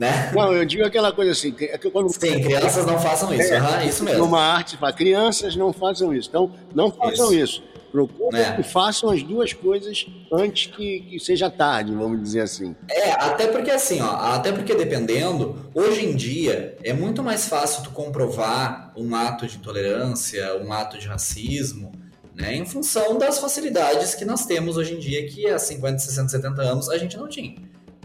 né? 0.00 0.32
não, 0.34 0.52
eu 0.54 0.64
digo 0.64 0.82
aquela 0.82 1.12
coisa 1.12 1.32
assim, 1.32 1.52
que, 1.52 1.66
é 1.66 1.76
que 1.76 1.90
quando 1.90 2.08
Sim, 2.08 2.40
crianças 2.40 2.86
não 2.86 2.98
façam 2.98 3.32
isso. 3.34 3.52
É, 3.52 3.58
aham, 3.58 3.84
isso 3.84 4.02
mesmo. 4.02 4.24
numa 4.24 4.40
arte, 4.40 4.78
fala, 4.78 4.94
crianças 4.94 5.54
não 5.54 5.74
façam 5.74 6.14
isso. 6.14 6.30
Então, 6.30 6.50
não 6.74 6.90
façam 6.90 7.32
isso. 7.34 7.62
Procurem 7.92 8.40
É. 8.40 8.52
que 8.52 8.62
façam 8.62 9.10
as 9.10 9.22
duas 9.22 9.52
coisas 9.52 10.06
antes 10.32 10.66
que, 10.74 11.00
que 11.00 11.18
seja 11.20 11.50
tarde, 11.50 11.92
vamos 11.92 12.22
dizer 12.22 12.40
assim. 12.42 12.74
É, 12.88 13.10
até 13.10 13.48
porque 13.48 13.70
assim, 13.70 14.00
ó, 14.00 14.10
até 14.32 14.52
porque 14.52 14.74
dependendo, 14.74 15.68
hoje 15.74 16.06
em 16.06 16.14
dia 16.14 16.78
é 16.82 16.92
muito 16.92 17.20
mais 17.22 17.48
fácil 17.48 17.82
tu 17.82 17.90
comprovar 17.90 18.92
um 18.96 19.14
ato 19.14 19.44
de 19.46 19.56
intolerância, 19.56 20.56
um 20.64 20.72
ato 20.72 20.98
de 20.98 21.08
racismo, 21.08 21.90
né, 22.32 22.54
em 22.54 22.64
função 22.64 23.18
das 23.18 23.38
facilidades 23.40 24.14
que 24.14 24.24
nós 24.24 24.46
temos 24.46 24.76
hoje 24.76 24.94
em 24.94 24.98
dia 24.98 25.26
que 25.26 25.48
há 25.48 25.58
50, 25.58 25.98
60, 25.98 26.28
70 26.28 26.62
anos 26.62 26.88
a 26.88 26.96
gente 26.96 27.16
não 27.16 27.28
tinha, 27.28 27.56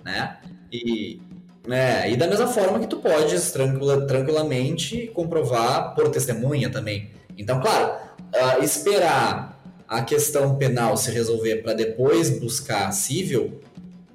né? 0.03 0.37
E 0.73 1.21
né, 1.67 2.09
e 2.11 2.15
da 2.15 2.27
mesma 2.27 2.47
forma 2.47 2.79
que 2.79 2.87
tu 2.87 2.97
podes 2.97 3.51
tranquila, 3.51 4.05
tranquilamente 4.05 5.07
comprovar 5.13 5.95
por 5.95 6.09
testemunha 6.09 6.69
também. 6.69 7.09
Então, 7.37 7.59
claro, 7.59 7.93
ah, 8.33 8.59
esperar 8.59 9.61
a 9.87 10.01
questão 10.01 10.55
penal 10.55 10.97
se 10.97 11.11
resolver 11.11 11.57
para 11.57 11.73
depois 11.73 12.39
buscar 12.39 12.91
civil 12.91 13.59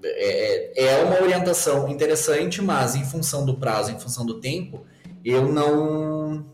é, 0.03 0.85
é 0.85 1.05
uma 1.05 1.21
orientação 1.21 1.89
interessante, 1.89 2.63
mas 2.63 2.95
em 2.95 3.05
função 3.05 3.45
do 3.45 3.55
prazo, 3.55 3.91
em 3.91 3.99
função 3.99 4.25
do 4.25 4.41
tempo, 4.41 4.85
eu 5.25 5.51
não. 5.53 6.45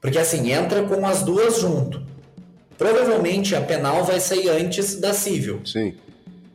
Porque 0.00 0.18
assim, 0.18 0.52
entra 0.52 0.82
com 0.84 1.06
as 1.06 1.22
duas 1.22 1.60
junto. 1.60 2.06
Provavelmente 2.76 3.56
a 3.56 3.60
penal 3.60 4.04
vai 4.04 4.20
sair 4.20 4.48
antes 4.50 5.00
da 5.00 5.12
civil, 5.12 5.60
Sim. 5.64 5.94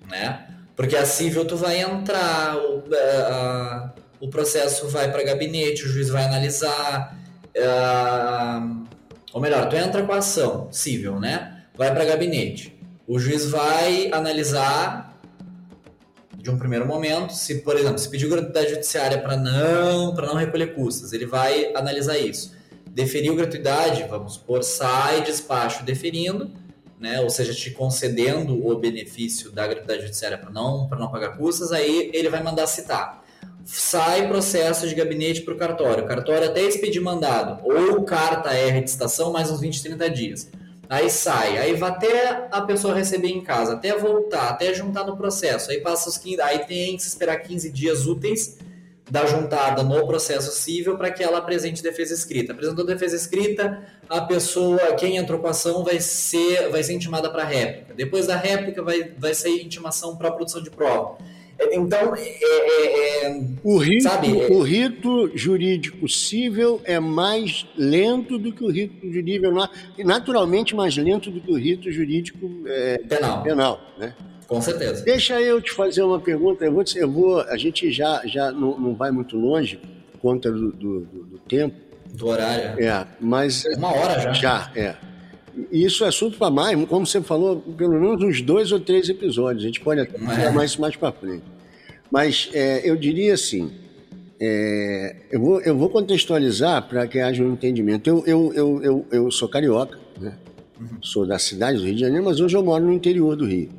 né? 0.09 0.47
Porque 0.75 0.95
a 0.95 1.05
civil 1.05 1.45
tu 1.45 1.55
vai 1.55 1.81
entrar, 1.81 2.57
o, 2.57 2.83
a- 3.29 3.93
o 4.19 4.29
processo 4.29 4.87
vai 4.87 5.11
para 5.11 5.23
gabinete, 5.23 5.83
o 5.85 5.87
juiz 5.87 6.09
vai 6.09 6.23
analisar. 6.25 7.15
ah, 7.61 8.67
ou 9.33 9.41
melhor, 9.41 9.67
tu 9.69 9.75
entra 9.75 10.03
com 10.03 10.13
a 10.13 10.17
ação 10.17 10.67
civil, 10.71 11.19
né? 11.19 11.63
Vai 11.75 11.91
para 11.93 12.05
gabinete. 12.05 12.79
O 13.07 13.19
juiz 13.19 13.49
vai 13.49 14.09
analisar 14.11 15.19
de 16.37 16.49
um 16.51 16.57
primeiro 16.57 16.85
momento, 16.85 17.33
se, 17.33 17.55
por 17.61 17.75
exemplo, 17.77 17.97
se 17.97 18.09
pediu 18.09 18.29
gratuidade 18.29 18.69
judiciária 18.71 19.17
para 19.19 19.35
não, 19.37 20.13
para 20.13 20.27
não 20.27 20.35
recolher 20.35 20.73
custas, 20.75 21.13
ele 21.13 21.25
vai 21.25 21.71
analisar 21.73 22.17
isso. 22.17 22.53
Deferiu 22.89 23.35
gratuidade, 23.35 24.03
vamos 24.09 24.33
supor, 24.35 24.61
sai 24.63 25.23
despacho 25.23 25.83
deferindo, 25.83 26.51
né, 27.03 27.19
ou 27.19 27.29
seja, 27.29 27.53
te 27.53 27.69
concedendo 27.71 28.65
o 28.65 28.79
benefício 28.79 29.51
da 29.51 29.67
gratuidade 29.67 30.03
judiciária 30.03 30.37
para 30.37 30.49
não, 30.49 30.87
não 30.87 31.11
pagar 31.11 31.35
custas, 31.35 31.73
aí 31.73 32.09
ele 32.13 32.29
vai 32.29 32.41
mandar 32.41 32.65
citar. 32.65 33.21
Sai 33.65 34.25
processo 34.29 34.87
de 34.87 34.95
gabinete 34.95 35.41
para 35.41 35.53
o 35.53 35.57
cartório. 35.57 36.05
O 36.05 36.07
cartório 36.07 36.47
até 36.47 36.61
expedir 36.61 37.01
mandado, 37.01 37.61
ou 37.67 38.03
carta 38.05 38.53
R 38.53 38.79
de 38.79 38.89
estação, 38.89 39.33
mais 39.33 39.51
uns 39.51 39.59
20, 39.59 39.83
30 39.83 40.09
dias. 40.09 40.49
Aí 40.89 41.09
sai, 41.09 41.57
aí 41.57 41.73
vai 41.73 41.89
até 41.89 42.47
a 42.49 42.61
pessoa 42.61 42.95
receber 42.95 43.27
em 43.27 43.41
casa, 43.41 43.73
até 43.73 43.97
voltar, 43.97 44.51
até 44.51 44.73
juntar 44.73 45.05
no 45.05 45.17
processo. 45.17 45.71
Aí 45.71 45.81
passa 45.81 46.07
os 46.07 46.17
15, 46.17 46.39
aí 46.39 46.59
tem 46.59 46.95
que 46.95 47.03
esperar 47.03 47.35
15 47.35 47.69
dias 47.69 48.07
úteis 48.07 48.57
da 49.09 49.25
juntada 49.25 49.83
no 49.83 50.07
processo 50.07 50.51
civil 50.51 50.97
para 50.97 51.11
que 51.11 51.21
ela 51.23 51.37
apresente 51.39 51.83
defesa 51.83 52.13
escrita. 52.13 52.53
Apresentou 52.53 52.85
defesa 52.85 53.15
escrita, 53.15 53.83
a 54.09 54.21
pessoa, 54.21 54.79
quem 54.97 55.17
entrou 55.17 55.39
com 55.39 55.47
a 55.47 55.51
ação, 55.51 55.83
vai 55.83 55.99
ser, 55.99 56.69
vai 56.69 56.81
ser 56.83 56.93
intimada 56.93 57.29
para 57.29 57.43
réplica. 57.43 57.93
Depois 57.93 58.27
da 58.27 58.35
réplica, 58.35 58.81
vai, 58.81 59.11
vai 59.17 59.33
sair 59.33 59.61
intimação 59.63 60.15
para 60.15 60.31
produção 60.31 60.63
de 60.63 60.69
prova. 60.71 61.17
Então, 61.71 62.15
é, 62.15 62.21
é, 62.21 63.25
é, 63.27 63.41
O 63.63 63.77
rito, 63.77 64.03
Sabe, 64.03 64.39
é- 64.39 64.47
o 64.51 64.61
rito 64.63 65.31
jurídico 65.35 66.09
civil 66.09 66.81
é 66.83 66.99
mais 66.99 67.65
lento 67.77 68.37
do 68.39 68.51
que 68.51 68.63
o 68.63 68.69
rito 68.71 69.11
jurídico, 69.11 69.51
na- 69.53 69.69
naturalmente 69.99 70.75
mais 70.75 70.97
lento 70.97 71.29
do 71.29 71.39
que 71.39 71.51
o 71.51 71.55
rito 71.55 71.91
jurídico 71.91 72.49
é, 72.65 72.97
penal, 73.07 73.43
penal, 73.43 73.81
né? 73.97 74.15
Com 74.55 74.61
certeza. 74.61 75.03
Deixa 75.03 75.41
eu 75.41 75.61
te 75.61 75.71
fazer 75.71 76.01
uma 76.03 76.19
pergunta. 76.19 76.63
Eu 76.65 76.71
vou, 76.73 76.83
eu 76.95 77.09
vou 77.11 77.39
a 77.41 77.57
gente 77.57 77.91
já, 77.91 78.21
já 78.25 78.51
não, 78.51 78.79
não 78.79 78.93
vai 78.95 79.11
muito 79.11 79.37
longe 79.37 79.79
por 80.11 80.19
conta 80.19 80.51
do, 80.51 80.71
do- 80.71 80.99
do- 81.01 81.39
tempo, 81.47 81.75
Do 82.13 82.27
horário. 82.27 82.81
é, 82.83 83.07
mas 83.19 83.65
Uma 83.77 83.91
hora 83.93 84.19
já. 84.19 84.33
já 84.33 84.71
é. 84.75 84.95
E 85.71 85.83
Isso 85.83 86.03
é 86.03 86.07
assunto 86.07 86.37
para 86.37 86.49
mais, 86.49 86.83
como 86.85 87.05
você 87.05 87.21
falou, 87.21 87.57
pelo 87.77 87.93
menos 87.99 88.23
uns 88.23 88.41
dois 88.41 88.71
ou 88.71 88.79
três 88.79 89.07
episódios. 89.09 89.63
A 89.63 89.67
gente 89.67 89.79
pode 89.81 90.01
até 90.01 90.15
É. 90.17 90.51
falar 90.51 90.65
isso 90.65 90.81
mais 90.81 90.95
para 90.95 91.11
frente. 91.11 91.43
Mas 92.09 92.49
é, 92.53 92.81
eu 92.89 92.95
diria 92.95 93.33
assim: 93.35 93.71
é, 94.39 95.15
eu, 95.31 95.39
vou, 95.39 95.61
eu 95.61 95.77
vou 95.77 95.89
contextualizar 95.89 96.87
para 96.87 97.05
que 97.07 97.19
haja 97.19 97.43
um 97.43 97.53
entendimento. 97.53 98.09
Eu, 98.09 98.23
eu, 98.25 98.51
eu, 98.55 98.83
eu, 98.83 99.05
eu 99.11 99.31
sou 99.31 99.47
carioca, 99.47 99.97
né? 100.19 100.33
sou 101.01 101.25
da 101.25 101.37
cidade 101.39 101.77
do 101.77 101.85
Rio 101.85 101.93
de 101.95 102.01
Janeiro, 102.01 102.25
mas 102.25 102.39
hoje 102.39 102.55
eu 102.57 102.63
moro 102.63 102.83
no 102.83 102.91
interior 102.91 103.35
do 103.35 103.45
Rio. 103.45 103.69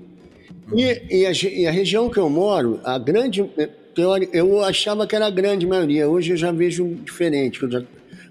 E, 0.72 1.02
e, 1.22 1.26
a, 1.26 1.32
e 1.32 1.66
a 1.66 1.70
região 1.70 2.08
que 2.08 2.18
eu 2.18 2.28
moro, 2.30 2.80
a 2.84 2.98
grande. 2.98 3.42
eh, 3.58 3.68
Eu 4.32 4.62
achava 4.64 5.06
que 5.06 5.14
era 5.14 5.26
a 5.26 5.30
grande 5.30 5.66
maioria, 5.66 6.08
hoje 6.08 6.32
eu 6.32 6.36
já 6.36 6.50
vejo 6.50 6.86
diferente. 7.04 7.60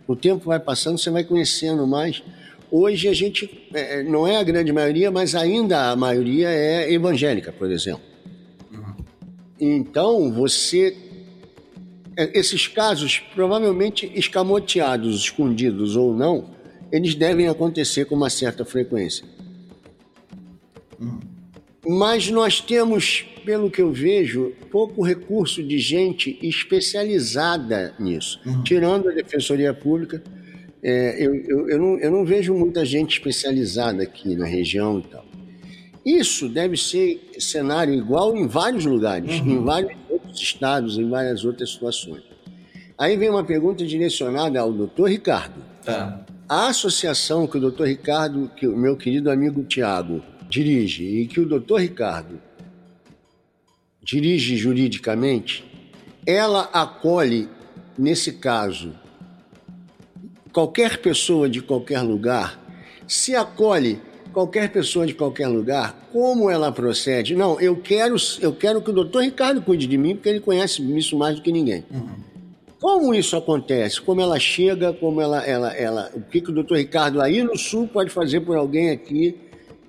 o 0.07 0.15
tempo 0.15 0.45
vai 0.45 0.59
passando, 0.59 0.97
você 0.97 1.09
vai 1.09 1.23
conhecendo 1.23 1.85
mais. 1.87 2.23
Hoje 2.71 3.07
a 3.07 3.13
gente 3.13 3.67
eh, 3.73 4.03
não 4.03 4.27
é 4.27 4.37
a 4.37 4.43
grande 4.43 4.73
maioria, 4.73 5.11
mas 5.11 5.35
ainda 5.35 5.91
a 5.91 5.95
maioria 5.95 6.49
é 6.49 6.91
evangélica, 6.91 7.51
por 7.51 7.71
exemplo. 7.71 8.01
Então 9.59 10.31
você. 10.31 10.97
eh, 12.17 12.31
Esses 12.33 12.67
casos, 12.67 13.19
provavelmente 13.35 14.11
escamoteados, 14.15 15.15
escondidos 15.21 15.95
ou 15.95 16.13
não, 16.15 16.49
eles 16.91 17.15
devem 17.15 17.47
acontecer 17.47 18.05
com 18.05 18.15
uma 18.15 18.29
certa 18.29 18.65
frequência. 18.65 19.23
Mas 21.85 22.29
nós 22.29 22.61
temos, 22.61 23.25
pelo 23.43 23.69
que 23.69 23.81
eu 23.81 23.91
vejo, 23.91 24.53
pouco 24.71 25.03
recurso 25.03 25.61
de 25.61 25.77
gente 25.79 26.39
especializada 26.41 27.93
nisso. 27.99 28.39
Tirando 28.63 29.09
a 29.09 29.11
Defensoria 29.11 29.73
Pública, 29.73 30.23
é, 30.81 31.25
eu, 31.25 31.35
eu, 31.35 31.69
eu, 31.69 31.79
não, 31.79 31.99
eu 31.99 32.11
não 32.11 32.25
vejo 32.25 32.53
muita 32.53 32.85
gente 32.85 33.17
especializada 33.17 34.03
aqui 34.03 34.35
na 34.35 34.45
região 34.45 34.99
e 34.99 35.03
tal. 35.03 35.25
Isso 36.05 36.49
deve 36.49 36.75
ser 36.75 37.21
cenário 37.39 37.93
igual 37.93 38.35
em 38.35 38.47
vários 38.47 38.85
lugares, 38.85 39.35
em 39.35 39.63
vários 39.63 39.97
outros 40.09 40.41
estados, 40.41 40.97
em 40.97 41.09
várias 41.09 41.45
outras 41.45 41.71
situações. 41.71 42.23
Aí 42.97 43.15
vem 43.17 43.29
uma 43.29 43.43
pergunta 43.43 43.85
direcionada 43.85 44.59
ao 44.59 44.71
doutor 44.71 45.09
Ricardo. 45.09 45.63
Tá. 45.83 46.25
A 46.47 46.67
associação 46.67 47.47
que 47.47 47.57
o 47.57 47.61
doutor 47.61 47.87
Ricardo, 47.87 48.51
que 48.55 48.67
o 48.67 48.77
meu 48.77 48.97
querido 48.97 49.31
amigo 49.31 49.63
Tiago 49.63 50.21
dirige 50.53 51.03
e 51.03 51.25
que 51.25 51.39
o 51.39 51.47
doutor 51.47 51.81
Ricardo 51.81 52.39
dirige 54.03 54.55
juridicamente, 54.55 55.65
ela 56.27 56.69
acolhe, 56.71 57.49
nesse 57.97 58.33
caso, 58.33 58.93
qualquer 60.51 60.99
pessoa 60.99 61.49
de 61.49 61.59
qualquer 61.59 62.01
lugar, 62.01 62.59
se 63.07 63.35
acolhe 63.35 63.99
qualquer 64.31 64.71
pessoa 64.71 65.07
de 65.07 65.15
qualquer 65.15 65.47
lugar, 65.47 66.09
como 66.11 66.49
ela 66.51 66.71
procede? 66.71 67.35
Não, 67.35 67.59
eu 67.59 67.75
quero, 67.77 68.15
eu 68.39 68.53
quero 68.53 68.81
que 68.81 68.91
o 68.91 68.93
doutor 68.93 69.23
Ricardo 69.23 69.61
cuide 69.61 69.87
de 69.87 69.97
mim, 69.97 70.15
porque 70.15 70.29
ele 70.29 70.39
conhece 70.39 70.83
isso 70.95 71.17
mais 71.17 71.35
do 71.35 71.41
que 71.41 71.51
ninguém. 71.51 71.83
Como 72.79 73.15
isso 73.15 73.35
acontece? 73.35 73.99
Como 73.99 74.21
ela 74.21 74.39
chega, 74.39 74.93
como 74.93 75.19
ela, 75.19 75.43
ela, 75.43 75.73
ela, 75.73 76.11
o 76.13 76.21
que, 76.21 76.41
que 76.41 76.51
o 76.51 76.53
doutor 76.53 76.77
Ricardo 76.77 77.21
aí 77.21 77.41
no 77.41 77.57
sul 77.57 77.87
pode 77.87 78.11
fazer 78.11 78.41
por 78.41 78.55
alguém 78.55 78.91
aqui? 78.91 79.35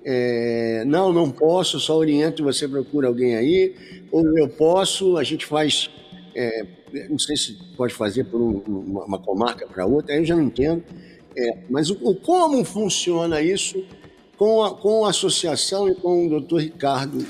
É, 0.07 0.83
não, 0.85 1.11
não 1.11 1.31
posso, 1.31 1.79
só 1.79 1.97
oriento 1.97 2.41
e 2.41 2.45
você 2.45 2.67
procura 2.67 3.07
alguém 3.07 3.35
aí. 3.35 3.73
Ou 4.11 4.37
eu 4.37 4.47
posso, 4.47 5.17
a 5.17 5.23
gente 5.23 5.45
faz, 5.45 5.89
é, 6.35 6.63
não 7.09 7.17
sei 7.17 7.35
se 7.35 7.57
pode 7.75 7.93
fazer 7.93 8.25
por 8.25 8.39
um- 8.39 8.59
uma, 8.67 9.05
uma 9.05 9.19
comarca 9.19 9.65
para 9.65 9.85
outra, 9.85 10.13
aí 10.13 10.19
eu 10.19 10.25
já 10.25 10.35
não 10.35 10.43
entendo. 10.43 10.83
É, 11.35 11.57
mas 11.69 11.89
o, 11.89 11.97
o 12.01 12.15
como 12.15 12.63
funciona 12.63 13.41
isso 13.41 13.83
com 14.37 14.63
a, 14.63 14.75
com 14.75 15.05
a 15.05 15.09
associação 15.09 15.89
e 15.89 15.95
com 15.95 16.27
o 16.27 16.29
doutor 16.29 16.61
Ricardo? 16.61 17.25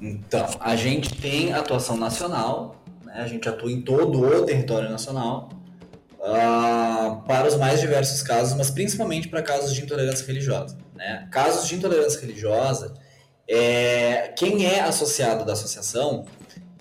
Então, 0.00 0.46
a 0.60 0.76
gente 0.76 1.14
tem 1.20 1.52
atuação 1.52 1.96
nacional, 1.96 2.82
né? 3.04 3.14
a 3.16 3.26
gente 3.26 3.48
atua 3.48 3.70
em 3.70 3.80
todo 3.82 4.20
o 4.20 4.44
território 4.44 4.88
nacional 4.88 5.48
ah, 6.22 7.20
para 7.26 7.48
os 7.48 7.56
mais 7.56 7.80
diversos 7.80 8.22
casos, 8.22 8.54
mas 8.56 8.70
principalmente 8.70 9.28
para 9.28 9.42
casos 9.42 9.74
de 9.74 9.82
intolerância 9.82 10.24
religiosa. 10.26 10.78
Né? 10.94 11.26
Casos 11.30 11.68
de 11.68 11.74
intolerância 11.74 12.20
religiosa, 12.20 12.94
é, 13.48 14.32
quem 14.36 14.64
é 14.66 14.80
associado 14.80 15.44
da 15.44 15.52
associação, 15.52 16.24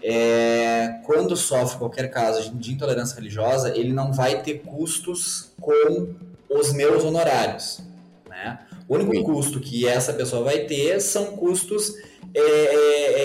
é, 0.04 1.00
quando 1.06 1.36
sofre 1.36 1.78
qualquer 1.78 2.10
caso 2.10 2.54
de, 2.56 2.72
intolerância 2.72 3.16
religiosa, 3.16 3.76
ele 3.76 3.94
não 3.94 4.14
vai 4.14 4.42
ter 4.42 4.60
custos 4.60 5.52
com 5.60 6.14
os 6.50 6.72
meus 6.74 7.04
honorários. 7.04 7.82
Né? 8.30 8.60
O 8.88 8.96
único 8.96 9.16
Sim. 9.16 9.24
custo 9.24 9.60
que 9.60 9.88
essa 9.88 10.14
pessoa 10.14 10.44
vai 10.44 10.60
ter 10.60 11.00
são 11.02 11.38
custos 11.38 11.94
é, 12.34 12.40
é, 13.16 13.20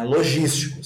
é, 0.00 0.04
logísticos? 0.04 0.81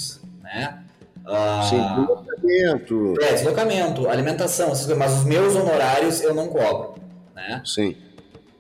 Ah, 1.27 1.62
Sim, 1.68 1.79
deslocamento. 1.79 3.14
é, 3.20 3.33
deslocamento, 3.35 4.09
alimentação, 4.09 4.68
mas 4.97 5.12
os 5.18 5.24
meus 5.24 5.57
honorários 5.57 6.20
eu 6.20 6.33
não 6.35 6.47
cobro, 6.49 6.95
né? 7.35 7.62
Sim, 7.64 7.97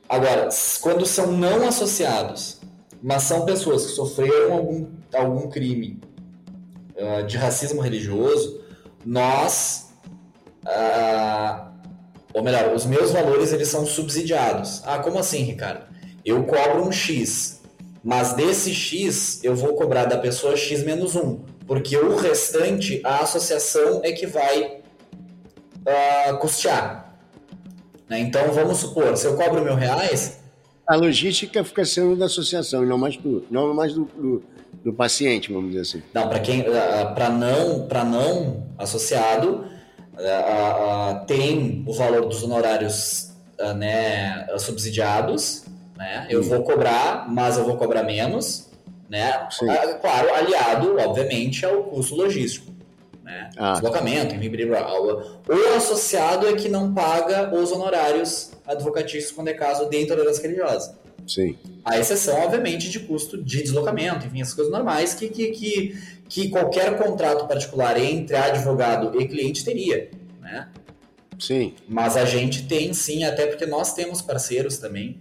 Agora, 0.08 0.48
quando 0.80 1.04
são 1.04 1.32
não 1.32 1.66
associados, 1.66 2.60
mas 3.02 3.24
são 3.24 3.44
pessoas 3.44 3.86
que 3.86 3.92
sofreram 3.92 4.52
algum, 4.52 4.86
algum 5.12 5.48
crime 5.50 6.00
ah, 6.98 7.22
de 7.22 7.36
racismo 7.36 7.80
religioso, 7.80 8.60
nós, 9.04 9.88
ah, 10.64 11.72
ou 12.32 12.42
melhor, 12.42 12.72
os 12.72 12.86
meus 12.86 13.10
valores 13.10 13.52
eles 13.52 13.68
são 13.68 13.84
subsidiados. 13.84 14.80
Ah, 14.84 14.98
como 14.98 15.18
assim, 15.18 15.42
Ricardo? 15.42 15.86
Eu 16.24 16.44
cobro 16.44 16.84
um 16.86 16.92
X, 16.92 17.60
mas 18.02 18.32
desse 18.34 18.72
X 18.72 19.40
eu 19.42 19.56
vou 19.56 19.74
cobrar 19.74 20.04
da 20.04 20.18
pessoa 20.18 20.56
X 20.56 20.84
menos 20.84 21.16
um, 21.16 21.40
porque 21.66 21.96
o 21.96 22.16
restante 22.16 23.00
a 23.04 23.20
associação 23.20 24.00
é 24.04 24.12
que 24.12 24.26
vai 24.26 24.80
ah, 25.86 26.34
custear. 26.34 27.18
né? 28.08 28.20
Então 28.20 28.52
vamos 28.52 28.78
supor, 28.78 29.16
se 29.16 29.26
eu 29.26 29.36
cobro 29.36 29.62
mil 29.62 29.74
reais, 29.74 30.40
a 30.86 30.94
logística 30.94 31.64
fica 31.64 31.84
sendo 31.84 32.14
da 32.14 32.26
associação 32.26 32.84
e 32.84 32.86
não 32.86 32.96
mais 32.96 33.16
do, 33.16 33.44
não 33.50 33.74
mais 33.74 33.92
do, 33.92 34.04
do, 34.04 34.42
do 34.84 34.92
paciente, 34.92 35.52
vamos 35.52 35.70
dizer 35.70 35.80
assim. 35.80 36.02
Não, 36.14 36.28
para 36.28 36.38
quem 36.38 36.62
para 36.62 37.28
não 37.28 37.88
para 37.88 38.04
não 38.04 38.64
associado 38.78 39.66
ah, 40.18 41.10
ah, 41.10 41.24
tem 41.26 41.84
o 41.86 41.92
valor 41.92 42.26
dos 42.26 42.42
honorários 42.42 43.32
ah, 43.60 43.74
né, 43.74 44.46
subsidiados, 44.58 45.64
né? 45.96 46.26
Eu 46.30 46.42
vou 46.42 46.62
cobrar, 46.62 47.26
mas 47.28 47.58
eu 47.58 47.64
vou 47.64 47.76
cobrar 47.76 48.02
menos, 48.02 48.65
né? 49.08 49.48
Sim. 49.50 49.68
Ah, 49.68 49.94
Claro, 49.94 50.34
aliado, 50.34 50.96
obviamente, 50.98 51.64
ao 51.64 51.84
custo 51.84 52.14
logístico, 52.14 52.72
né? 53.22 53.50
Ah. 53.56 53.72
Deslocamento, 53.72 54.34
enfim, 54.34 54.48
blá, 54.66 54.82
blá, 54.82 55.00
blá. 55.00 55.56
o 55.56 55.76
associado 55.76 56.46
é 56.46 56.54
que 56.54 56.68
não 56.68 56.94
paga 56.94 57.54
os 57.54 57.72
honorários 57.72 58.52
advocatícios 58.66 59.32
quando 59.32 59.48
é 59.48 59.54
caso 59.54 59.88
de 59.88 60.02
intolerância 60.02 60.42
religiosa. 60.42 60.98
Sim. 61.26 61.56
A 61.84 61.98
exceção, 61.98 62.40
obviamente, 62.44 62.88
de 62.88 63.00
custo 63.00 63.42
de 63.42 63.62
deslocamento, 63.62 64.26
enfim, 64.26 64.40
essas 64.40 64.54
coisas 64.54 64.72
normais 64.72 65.14
que, 65.14 65.28
que, 65.28 65.48
que, 65.48 66.02
que 66.28 66.48
qualquer 66.48 66.96
contrato 66.96 67.46
particular 67.46 68.00
entre 68.00 68.36
advogado 68.36 69.20
e 69.20 69.26
cliente 69.26 69.64
teria, 69.64 70.10
né? 70.40 70.68
Sim. 71.38 71.74
Mas 71.88 72.16
a 72.16 72.24
gente 72.24 72.66
tem 72.66 72.92
sim, 72.94 73.24
até 73.24 73.46
porque 73.46 73.66
nós 73.66 73.92
temos 73.92 74.22
parceiros 74.22 74.78
também, 74.78 75.18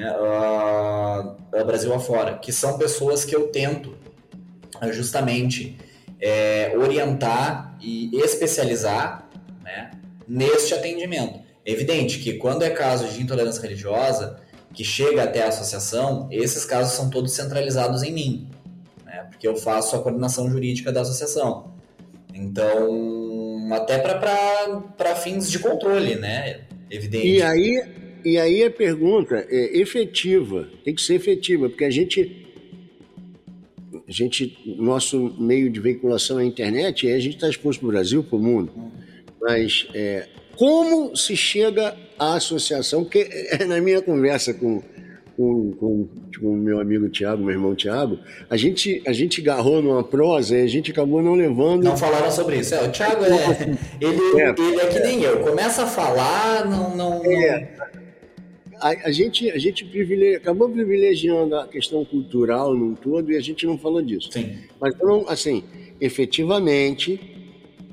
né? 0.00 0.12
uh, 0.12 1.64
Brasil 1.64 1.92
afora, 1.94 2.38
que 2.38 2.52
são 2.52 2.78
pessoas 2.78 3.24
que 3.24 3.34
eu 3.34 3.48
tento 3.48 3.96
uh, 4.82 4.92
justamente 4.92 5.76
é, 6.20 6.76
orientar 6.76 7.76
e 7.80 8.10
especializar 8.20 9.28
né, 9.62 9.90
neste 10.28 10.74
atendimento. 10.74 11.40
É 11.64 11.72
evidente 11.72 12.18
que 12.18 12.34
quando 12.34 12.62
é 12.62 12.70
caso 12.70 13.08
de 13.08 13.22
intolerância 13.22 13.62
religiosa, 13.62 14.38
que 14.72 14.84
chega 14.84 15.24
até 15.24 15.42
a 15.42 15.48
associação, 15.48 16.28
esses 16.30 16.64
casos 16.64 16.92
são 16.92 17.10
todos 17.10 17.32
centralizados 17.32 18.02
em 18.02 18.12
mim, 18.12 18.50
né, 19.04 19.26
porque 19.30 19.46
eu 19.46 19.56
faço 19.56 19.96
a 19.96 20.02
coordenação 20.02 20.50
jurídica 20.50 20.92
da 20.92 21.00
associação. 21.00 21.74
Então, 22.32 23.68
até 23.72 23.98
para 23.98 25.16
fins 25.16 25.50
de 25.50 25.58
controle, 25.58 26.14
né? 26.14 26.60
Evidente. 26.90 27.28
E 27.28 27.42
aí, 27.42 27.82
e 28.24 28.38
aí 28.38 28.64
a 28.64 28.70
pergunta 28.70 29.46
é 29.48 29.78
efetiva, 29.78 30.68
tem 30.84 30.94
que 30.94 31.02
ser 31.02 31.14
efetiva, 31.14 31.68
porque 31.68 31.84
a 31.84 31.90
gente, 31.90 32.46
a 34.06 34.12
gente 34.12 34.58
nosso 34.78 35.34
meio 35.38 35.70
de 35.70 35.80
veiculação 35.80 36.38
é 36.38 36.42
a 36.42 36.46
internet, 36.46 37.06
e 37.06 37.12
a 37.12 37.18
gente 37.18 37.36
está 37.36 37.48
exposto 37.48 37.80
para 37.80 37.88
o 37.88 37.92
Brasil, 37.92 38.22
para 38.22 38.36
o 38.36 38.42
mundo. 38.42 38.72
Mas 39.40 39.88
é, 39.94 40.28
como 40.56 41.16
se 41.16 41.36
chega 41.36 41.96
à 42.18 42.34
associação? 42.34 43.04
Que 43.04 43.28
é 43.52 43.64
na 43.64 43.80
minha 43.80 44.02
conversa 44.02 44.52
com 44.52 44.82
com, 45.40 45.72
com, 45.72 46.08
com 46.38 46.52
o 46.52 46.56
meu 46.56 46.80
amigo 46.80 47.08
Tiago, 47.08 47.42
meu 47.42 47.54
irmão 47.54 47.74
Tiago, 47.74 48.18
a 48.50 48.58
gente, 48.58 49.02
a 49.06 49.12
gente 49.12 49.40
garrou 49.40 49.80
numa 49.80 50.04
prosa 50.04 50.58
e 50.58 50.62
a 50.62 50.66
gente 50.66 50.90
acabou 50.90 51.22
não 51.22 51.34
levando. 51.34 51.82
Não 51.82 51.96
falaram 51.96 52.30
sobre 52.30 52.58
isso. 52.58 52.74
É, 52.74 52.82
o 52.86 52.90
Tiago 52.90 53.24
é, 53.24 53.78
ele, 53.98 54.20
é, 54.38 54.50
ele 54.50 54.80
é 54.80 54.86
que 54.86 55.00
nem 55.00 55.22
eu. 55.22 55.40
Começa 55.40 55.84
a 55.84 55.86
falar, 55.86 56.68
não. 56.68 56.94
não, 56.94 57.24
é. 57.24 57.70
A, 58.80 59.08
a, 59.08 59.12
gente, 59.12 59.50
a 59.50 59.58
gente 59.58 59.84
privilegi, 59.84 60.36
acabou 60.36 60.68
privilegiando 60.68 61.54
a 61.56 61.66
questão 61.66 62.04
cultural 62.04 62.74
num 62.74 62.94
todo 62.94 63.30
e 63.30 63.36
a 63.36 63.40
gente 63.40 63.66
não 63.66 63.78
falou 63.78 64.00
disso. 64.00 64.30
Sim. 64.32 64.56
Mas, 64.80 64.94
então, 64.94 65.24
assim, 65.28 65.62
efetivamente, 66.00 67.20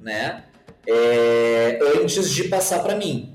né? 0.00 0.44
É, 0.86 1.78
antes 2.00 2.30
de 2.30 2.44
passar 2.44 2.82
para 2.82 2.96
mim. 2.96 3.34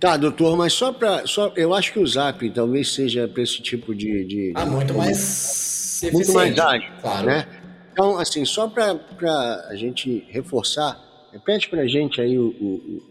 Tá, 0.00 0.16
doutor, 0.16 0.56
mas 0.56 0.72
só 0.72 0.92
para. 0.92 1.26
Só, 1.26 1.52
eu 1.56 1.74
acho 1.74 1.92
que 1.92 1.98
o 1.98 2.06
Zap 2.06 2.48
talvez 2.50 2.94
seja 2.94 3.26
para 3.26 3.42
esse 3.42 3.60
tipo 3.60 3.94
de. 3.94 4.24
de 4.24 4.52
ah, 4.54 4.64
muito 4.64 4.94
mais. 4.94 6.00
Muito 6.12 6.32
mais 6.32 6.58
ágil. 6.58 6.88
Claro. 7.00 7.26
Né? 7.26 7.46
Então, 7.92 8.16
assim, 8.16 8.44
só 8.44 8.68
para 8.68 9.66
a 9.68 9.74
gente 9.74 10.24
reforçar, 10.30 10.96
repete 11.32 11.68
para 11.68 11.82
a 11.82 11.86
gente 11.88 12.20
aí 12.20 12.38
o, 12.38 12.46
o, 12.60 13.02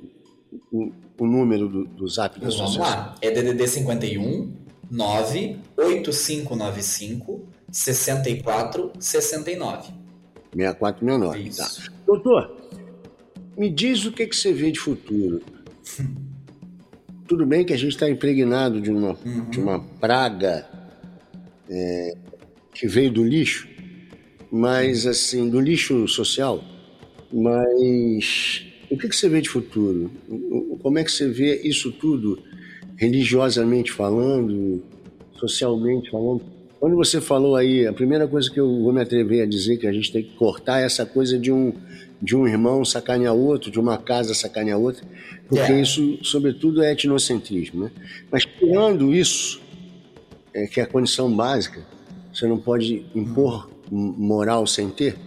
o, 0.72 0.80
o 0.80 0.94
número 1.26 1.68
do, 1.68 1.86
do 1.86 2.08
zap 2.08 2.40
da? 2.40 2.48
Vamos 2.50 2.78
lá. 2.78 3.16
É 3.22 3.32
DDD 3.32 3.68
51 3.68 4.54
98595 4.92 7.48
6469. 7.72 9.94
6469. 10.54 11.40
Isso. 11.40 11.58
Tá. 11.58 11.72
Doutor, 12.06 12.56
me 13.58 13.70
diz 13.70 14.06
o 14.06 14.12
que, 14.12 14.28
que 14.28 14.36
você 14.36 14.52
vê 14.54 14.72
de 14.72 14.80
futuro. 14.80 15.42
Tudo 17.28 17.46
bem 17.46 17.66
que 17.66 17.74
a 17.74 17.78
gente 17.78 17.92
está 17.92 18.10
impregnado 18.10 18.80
de 18.80 18.90
uma, 18.90 19.18
uhum. 19.26 19.50
de 19.50 19.60
uma 19.60 19.80
praga 19.80 20.66
é, 21.70 22.18
que 22.74 22.88
veio 22.88 23.12
do 23.12 23.24
lixo, 23.24 23.68
mas 24.50 25.06
assim, 25.06 25.50
do 25.50 25.60
lixo 25.60 26.08
social, 26.08 26.64
mas 27.32 28.66
o 28.90 28.98
que, 28.98 29.10
que 29.10 29.16
você 29.16 29.28
vê 29.28 29.42
de 29.42 29.50
futuro? 29.50 30.10
Como 30.82 30.98
é 30.98 31.04
que 31.04 31.12
você 31.12 31.28
vê 31.28 31.62
isso 31.64 31.92
tudo, 31.92 32.40
religiosamente 32.96 33.92
falando, 33.92 34.84
socialmente 35.38 36.10
falando? 36.10 36.42
Quando 36.80 36.96
você 36.96 37.20
falou 37.20 37.56
aí, 37.56 37.88
a 37.88 37.94
primeira 37.94 38.28
coisa 38.28 38.50
que 38.52 38.60
eu 38.60 38.68
vou 38.82 38.94
me 38.94 39.02
atrever 39.02 39.42
a 39.42 39.46
dizer 39.46 39.78
que 39.78 39.88
a 39.88 39.92
gente 39.92 40.12
tem 40.12 40.24
que 40.24 40.36
cortar 40.36 40.80
é 40.80 40.86
essa 40.86 41.06
coisa 41.06 41.38
de 41.38 41.52
um, 41.52 41.74
de 42.22 42.36
um 42.36 42.48
irmão 42.48 42.86
sacanear 42.86 43.34
outro, 43.34 43.72
de 43.72 43.80
uma 43.80 43.98
casa 43.98 44.34
sacanear 44.34 44.80
outra, 44.80 45.04
porque 45.50 45.72
é. 45.72 45.82
isso, 45.82 46.20
sobretudo, 46.24 46.84
é 46.84 46.92
etnocentrismo. 46.92 47.86
Né? 47.86 47.92
Mas 48.32 48.46
tirando 48.46 49.14
isso, 49.14 49.60
é, 50.54 50.68
que 50.68 50.80
é 50.80 50.84
a 50.84 50.88
condição 50.88 51.36
básica, 51.36 51.84
você 52.32 52.48
não 52.48 52.58
pode 52.58 53.06
impor 53.16 53.70
moral 53.92 54.68
sem 54.68 54.90
ter, 54.90 55.18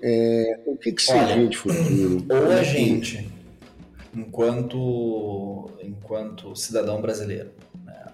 é, 0.00 0.60
o 0.66 0.76
que, 0.76 0.92
que 0.92 1.02
você 1.02 1.12
Olha, 1.12 1.36
vê 1.36 1.46
de 1.48 1.56
futuro? 1.56 2.26
Ou 2.30 2.52
a 2.52 2.62
gente, 2.62 3.28
enquanto, 4.14 5.70
enquanto 5.82 6.54
cidadão 6.54 7.00
brasileiro, 7.00 7.50
né, 7.84 8.06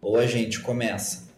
ou 0.00 0.16
a 0.16 0.26
gente 0.26 0.60
começa 0.60 1.28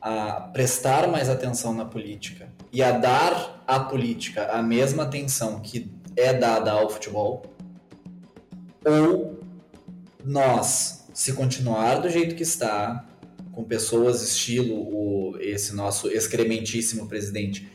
a 0.00 0.40
prestar 0.52 1.08
mais 1.08 1.28
atenção 1.28 1.74
na 1.74 1.84
política 1.84 2.48
e 2.72 2.82
a 2.82 2.92
dar 2.92 3.62
à 3.66 3.80
política 3.80 4.46
a 4.52 4.62
mesma 4.62 5.04
atenção 5.04 5.60
que 5.60 5.90
é 6.16 6.32
dada 6.32 6.72
ao 6.72 6.88
futebol, 6.88 7.42
ou 8.84 9.38
nós, 10.24 11.06
se 11.14 11.32
continuar 11.32 12.00
do 12.00 12.08
jeito 12.08 12.34
que 12.34 12.42
está, 12.42 13.04
com 13.52 13.64
pessoas 13.64 14.22
estilo 14.22 14.74
o, 14.74 15.36
esse 15.40 15.74
nosso 15.74 16.08
excrementíssimo 16.08 17.08
presidente, 17.08 17.68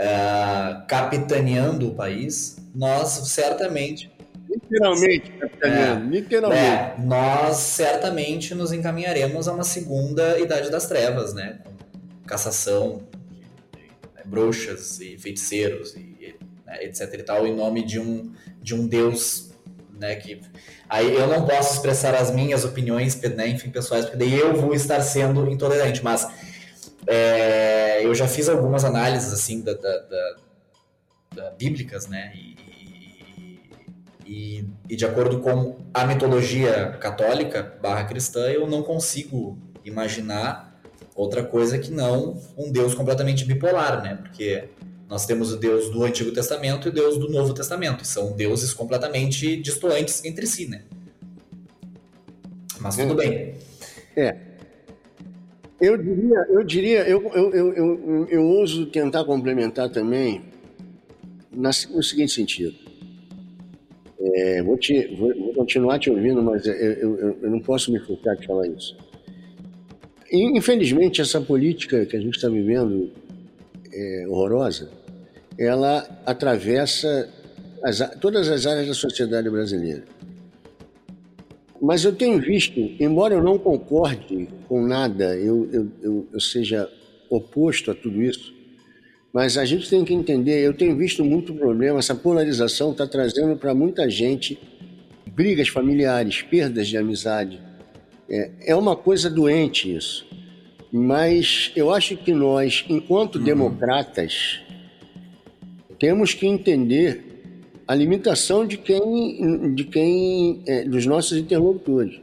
uh, 0.00 0.86
capitaneando 0.86 1.88
o 1.88 1.94
país, 1.94 2.56
nós 2.74 3.08
certamente. 3.28 4.10
Literalmente, 4.48 5.30
capitaneando, 5.32 6.06
é, 6.06 6.18
literalmente. 6.18 6.64
É, 6.64 6.94
nós 6.98 7.56
certamente 7.56 8.54
nos 8.54 8.72
encaminharemos 8.72 9.46
a 9.46 9.52
uma 9.52 9.62
segunda 9.62 10.38
Idade 10.40 10.70
das 10.70 10.88
Trevas, 10.88 11.34
né? 11.34 11.58
Com 11.62 12.26
cassação 12.26 13.02
de, 13.30 13.44
bruxas 14.24 15.00
e 15.00 15.18
feiticeiros 15.18 15.94
e 15.94 16.10
né, 16.66 16.84
etc 16.84 17.14
e 17.14 17.22
tal, 17.22 17.46
em 17.46 17.54
nome 17.54 17.84
de 17.84 17.98
um, 18.00 18.32
de 18.62 18.74
um 18.74 18.86
deus 18.86 19.50
né, 19.98 20.14
que 20.14 20.40
aí 20.88 21.14
eu 21.14 21.26
não 21.26 21.44
posso 21.44 21.74
expressar 21.74 22.14
as 22.14 22.30
minhas 22.30 22.64
opiniões, 22.64 23.20
né, 23.20 23.48
enfim, 23.48 23.68
pessoais, 23.70 24.06
porque 24.06 24.16
daí 24.16 24.38
eu 24.38 24.54
vou 24.54 24.72
estar 24.74 25.00
sendo 25.02 25.50
intolerante, 25.50 26.02
mas 26.02 26.26
é, 27.06 28.04
eu 28.04 28.14
já 28.14 28.28
fiz 28.28 28.48
algumas 28.48 28.84
análises 28.84 29.32
assim 29.32 29.60
da, 29.62 29.74
da, 29.74 29.98
da, 29.98 30.36
da 31.34 31.50
bíblicas, 31.50 32.06
né? 32.06 32.32
E, 32.34 32.56
e, 34.26 34.64
e, 34.88 34.96
de 34.96 35.04
acordo 35.04 35.40
com 35.40 35.78
a 35.92 36.04
mitologia 36.04 36.96
católica 37.00 37.78
barra 37.82 38.04
cristã, 38.04 38.48
eu 38.50 38.66
não 38.66 38.82
consigo 38.82 39.58
imaginar 39.84 40.80
outra 41.16 41.42
coisa 41.42 41.78
que 41.78 41.90
não 41.90 42.40
um 42.56 42.70
Deus 42.70 42.94
completamente 42.94 43.44
bipolar, 43.44 44.02
né? 44.02 44.16
Porque 44.22 44.68
nós 45.08 45.26
temos 45.26 45.52
o 45.52 45.56
Deus 45.56 45.90
do 45.90 46.04
Antigo 46.04 46.30
Testamento 46.32 46.86
e 46.86 46.90
o 46.90 46.92
Deus 46.92 47.18
do 47.18 47.28
Novo 47.28 47.52
Testamento. 47.52 48.06
São 48.06 48.32
deuses 48.32 48.72
completamente 48.72 49.56
distantes 49.56 50.24
entre 50.24 50.46
si, 50.46 50.68
né? 50.68 50.84
Mas 52.78 52.96
tudo 52.96 53.14
bem. 53.14 53.56
É. 54.16 54.49
Eu 55.80 55.96
diria, 55.96 56.46
eu 56.50 56.62
diria, 56.62 57.08
eu, 57.08 57.22
eu, 57.34 57.54
eu, 57.54 57.74
eu, 57.74 58.28
eu 58.28 58.42
ouso 58.44 58.86
tentar 58.86 59.24
complementar 59.24 59.88
também 59.88 60.42
no 61.50 62.02
seguinte 62.02 62.32
sentido. 62.32 62.74
É, 64.22 64.62
vou, 64.62 64.76
te, 64.76 65.06
vou, 65.16 65.34
vou, 65.34 65.54
continuar 65.54 65.98
te 65.98 66.10
ouvindo, 66.10 66.42
mas 66.42 66.66
eu, 66.66 66.74
eu, 66.74 67.38
eu 67.42 67.50
não 67.50 67.60
posso 67.60 67.90
me 67.90 67.98
furtar 67.98 68.34
de 68.34 68.46
falar 68.46 68.66
isso. 68.66 68.96
Infelizmente, 70.30 71.20
essa 71.20 71.40
política 71.40 72.04
que 72.04 72.16
a 72.16 72.20
gente 72.20 72.36
está 72.36 72.48
vivendo 72.48 73.10
é, 73.92 74.26
horrorosa, 74.28 74.90
ela 75.58 76.06
atravessa 76.26 77.28
as, 77.82 77.98
todas 78.20 78.48
as 78.48 78.66
áreas 78.66 78.86
da 78.86 78.94
sociedade 78.94 79.48
brasileira. 79.48 80.04
Mas 81.80 82.04
eu 82.04 82.14
tenho 82.14 82.38
visto, 82.38 82.78
embora 83.00 83.34
eu 83.34 83.42
não 83.42 83.58
concorde 83.58 84.48
com 84.68 84.86
nada, 84.86 85.36
eu, 85.36 85.68
eu, 85.72 85.88
eu, 86.02 86.28
eu 86.32 86.40
seja 86.40 86.88
oposto 87.30 87.90
a 87.90 87.94
tudo 87.94 88.22
isso, 88.22 88.54
mas 89.32 89.56
a 89.56 89.64
gente 89.64 89.88
tem 89.88 90.04
que 90.04 90.12
entender, 90.12 90.60
eu 90.60 90.74
tenho 90.74 90.96
visto 90.96 91.24
muito 91.24 91.54
problema, 91.54 91.98
essa 91.98 92.14
polarização 92.14 92.90
está 92.90 93.06
trazendo 93.06 93.56
para 93.56 93.72
muita 93.72 94.10
gente 94.10 94.58
brigas 95.26 95.68
familiares, 95.68 96.42
perdas 96.42 96.88
de 96.88 96.98
amizade. 96.98 97.60
É, 98.28 98.50
é 98.66 98.76
uma 98.76 98.96
coisa 98.96 99.30
doente 99.30 99.94
isso. 99.94 100.26
Mas 100.92 101.70
eu 101.76 101.94
acho 101.94 102.16
que 102.16 102.32
nós, 102.32 102.84
enquanto 102.88 103.36
uhum. 103.36 103.44
democratas, 103.44 104.60
temos 105.98 106.34
que 106.34 106.46
entender 106.46 107.29
a 107.90 107.94
limitação 107.96 108.64
de 108.64 108.78
quem, 108.78 109.74
de 109.74 109.82
quem, 109.82 110.62
é, 110.64 110.84
dos 110.84 111.06
nossos 111.06 111.36
interlocutores. 111.36 112.20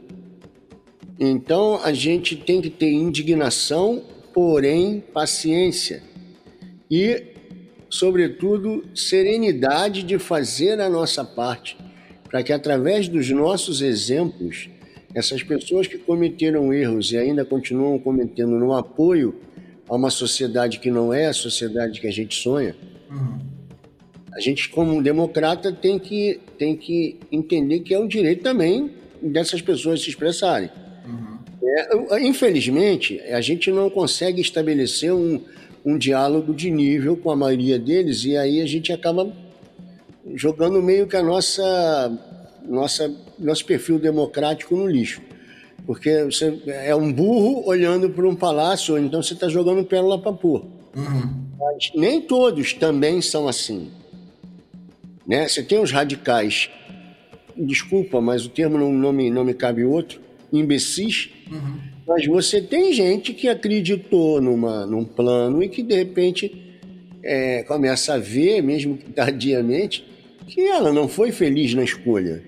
Então 1.20 1.78
a 1.84 1.92
gente 1.92 2.36
tem 2.36 2.62
que 2.62 2.70
ter 2.70 2.90
indignação, 2.90 4.02
porém 4.32 5.04
paciência 5.12 6.02
e, 6.90 7.22
sobretudo, 7.90 8.82
serenidade 8.94 10.04
de 10.04 10.18
fazer 10.18 10.80
a 10.80 10.88
nossa 10.88 11.22
parte, 11.22 11.76
para 12.24 12.42
que 12.42 12.50
através 12.50 13.06
dos 13.06 13.28
nossos 13.28 13.82
exemplos, 13.82 14.70
essas 15.14 15.42
pessoas 15.42 15.86
que 15.86 15.98
cometeram 15.98 16.72
erros 16.72 17.12
e 17.12 17.18
ainda 17.18 17.44
continuam 17.44 17.98
cometendo 17.98 18.58
no 18.58 18.72
apoio 18.72 19.34
a 19.86 19.94
uma 19.94 20.08
sociedade 20.08 20.80
que 20.80 20.90
não 20.90 21.12
é 21.12 21.26
a 21.26 21.34
sociedade 21.34 22.00
que 22.00 22.06
a 22.06 22.10
gente 22.10 22.34
sonha, 22.36 22.74
uhum. 23.10 23.47
A 24.38 24.40
gente, 24.40 24.68
como 24.68 25.02
democrata, 25.02 25.72
tem 25.72 25.98
que, 25.98 26.38
tem 26.56 26.76
que 26.76 27.16
entender 27.30 27.80
que 27.80 27.92
é 27.92 27.98
um 27.98 28.06
direito 28.06 28.40
também 28.44 28.92
dessas 29.20 29.60
pessoas 29.60 30.00
se 30.00 30.08
expressarem. 30.08 30.70
Uhum. 31.04 31.38
É, 32.14 32.22
infelizmente, 32.22 33.20
a 33.22 33.40
gente 33.40 33.68
não 33.72 33.90
consegue 33.90 34.40
estabelecer 34.40 35.12
um, 35.12 35.42
um 35.84 35.98
diálogo 35.98 36.54
de 36.54 36.70
nível 36.70 37.16
com 37.16 37.32
a 37.32 37.36
maioria 37.36 37.80
deles 37.80 38.24
e 38.24 38.36
aí 38.36 38.60
a 38.60 38.66
gente 38.66 38.92
acaba 38.92 39.28
jogando 40.36 40.80
meio 40.80 41.08
que 41.08 41.16
a 41.16 41.22
nossa, 41.22 42.16
nossa 42.64 43.12
nosso 43.36 43.64
perfil 43.64 43.98
democrático 43.98 44.76
no 44.76 44.86
lixo. 44.86 45.20
Porque 45.84 46.22
você 46.22 46.62
é 46.66 46.94
um 46.94 47.12
burro 47.12 47.66
olhando 47.66 48.08
para 48.10 48.28
um 48.28 48.36
palácio, 48.36 48.94
ou 48.94 49.00
então 49.00 49.20
você 49.20 49.34
está 49.34 49.48
jogando 49.48 49.84
pérola 49.84 50.16
para 50.16 50.32
pôr. 50.32 50.64
Uhum. 50.94 51.48
Mas 51.58 51.90
nem 51.96 52.20
todos 52.20 52.72
também 52.72 53.20
são 53.20 53.48
assim. 53.48 53.90
Né? 55.28 55.46
Você 55.46 55.62
tem 55.62 55.78
os 55.78 55.92
radicais, 55.92 56.70
desculpa, 57.54 58.18
mas 58.18 58.46
o 58.46 58.48
termo 58.48 58.78
não, 58.78 58.90
não, 58.90 59.12
me, 59.12 59.30
não 59.30 59.44
me 59.44 59.52
cabe 59.52 59.84
outro, 59.84 60.20
imbecis, 60.50 61.28
uhum. 61.52 61.76
mas 62.06 62.26
você 62.26 62.62
tem 62.62 62.94
gente 62.94 63.34
que 63.34 63.46
acreditou 63.46 64.40
numa, 64.40 64.86
num 64.86 65.04
plano 65.04 65.62
e 65.62 65.68
que 65.68 65.82
de 65.82 65.94
repente 65.94 66.80
é, 67.22 67.62
começa 67.64 68.14
a 68.14 68.18
ver, 68.18 68.62
mesmo 68.62 68.96
tardiamente, 69.14 70.02
que 70.46 70.62
ela 70.62 70.94
não 70.94 71.06
foi 71.06 71.30
feliz 71.30 71.74
na 71.74 71.84
escolha. 71.84 72.42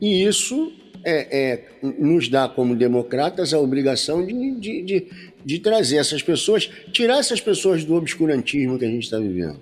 E 0.00 0.24
isso 0.24 0.72
é, 1.04 1.38
é, 1.38 1.64
nos 1.98 2.28
dá, 2.30 2.48
como 2.48 2.74
democratas, 2.74 3.52
a 3.52 3.58
obrigação 3.58 4.24
de, 4.24 4.58
de, 4.58 4.82
de, 4.82 5.06
de, 5.44 5.58
trazer 5.58 5.98
essas 5.98 6.22
pessoas, 6.22 6.70
tirar 6.90 7.18
essas 7.18 7.42
pessoas 7.42 7.84
do 7.84 7.94
obscurantismo 7.94 8.78
que 8.78 8.86
a 8.86 8.88
gente 8.88 9.04
está 9.04 9.18
vivendo. 9.18 9.60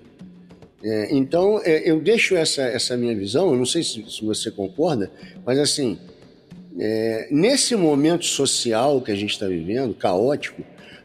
É, 0.83 1.15
então, 1.15 1.61
é, 1.63 1.89
eu 1.89 2.01
deixo 2.01 2.35
essa, 2.35 2.61
essa 2.61 2.97
minha 2.97 3.15
visão, 3.15 3.51
eu 3.51 3.57
não 3.57 3.65
sei 3.65 3.81
se, 3.83 4.03
se 4.11 4.25
você 4.25 4.51
concorda, 4.51 5.09
mas 5.45 5.57
assim, 5.57 5.97
é, 6.77 7.29
nesse 7.31 7.75
momento 7.75 8.25
social 8.25 8.99
que 8.99 9.11
a 9.11 9.15
gente 9.15 9.31
está 9.31 9.47
vivendo, 9.47 9.93
caótico, 9.93 10.61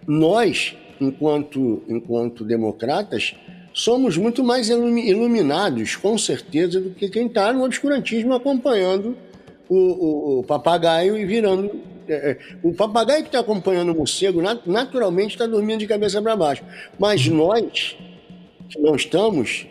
nós, 0.06 0.74
enquanto, 1.00 1.82
enquanto 1.88 2.44
democratas, 2.44 3.36
somos 3.72 4.16
muito 4.16 4.42
mais 4.42 4.68
iluminados, 4.68 5.94
com 5.94 6.18
certeza, 6.18 6.80
do 6.80 6.90
que 6.90 7.08
quem 7.08 7.26
está 7.26 7.52
no 7.52 7.64
obscurantismo 7.64 8.34
acompanhando 8.34 9.16
o, 9.68 9.76
o, 9.76 10.38
o 10.40 10.42
papagaio 10.42 11.16
e 11.16 11.24
virando. 11.24 11.70
É, 12.08 12.30
é 12.30 12.38
o 12.62 12.72
papagaio 12.72 13.22
que 13.22 13.28
está 13.28 13.40
acompanhando 13.40 13.92
o 13.92 13.94
morcego 13.94 14.42
naturalmente 14.66 15.32
está 15.32 15.46
dormindo 15.46 15.80
de 15.80 15.86
cabeça 15.86 16.20
para 16.20 16.34
baixo. 16.34 16.64
Mas 16.98 17.28
nós, 17.28 17.96
que 18.68 18.78
não 18.80 18.94
estamos, 18.94 19.66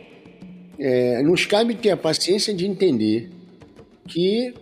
é, 0.80 1.22
nos 1.22 1.46
cabe 1.46 1.76
ter 1.76 1.92
a 1.92 1.98
paciência 1.98 2.54
de 2.54 2.66
entender 2.66 3.30
que, 4.08 4.54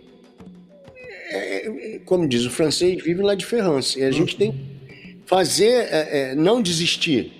é, 1.30 2.00
como 2.04 2.28
diz 2.28 2.44
o 2.44 2.50
francês, 2.50 3.02
vive 3.02 3.22
lá 3.22 3.34
de 3.34 3.44
ferrance. 3.44 3.98
E 3.98 4.04
a 4.04 4.10
gente 4.10 4.36
tem 4.36 4.52
que 4.52 4.58
fazer, 5.26 5.88
é, 5.90 6.08
é, 6.30 6.34
não 6.34 6.60
desistir 6.60 7.36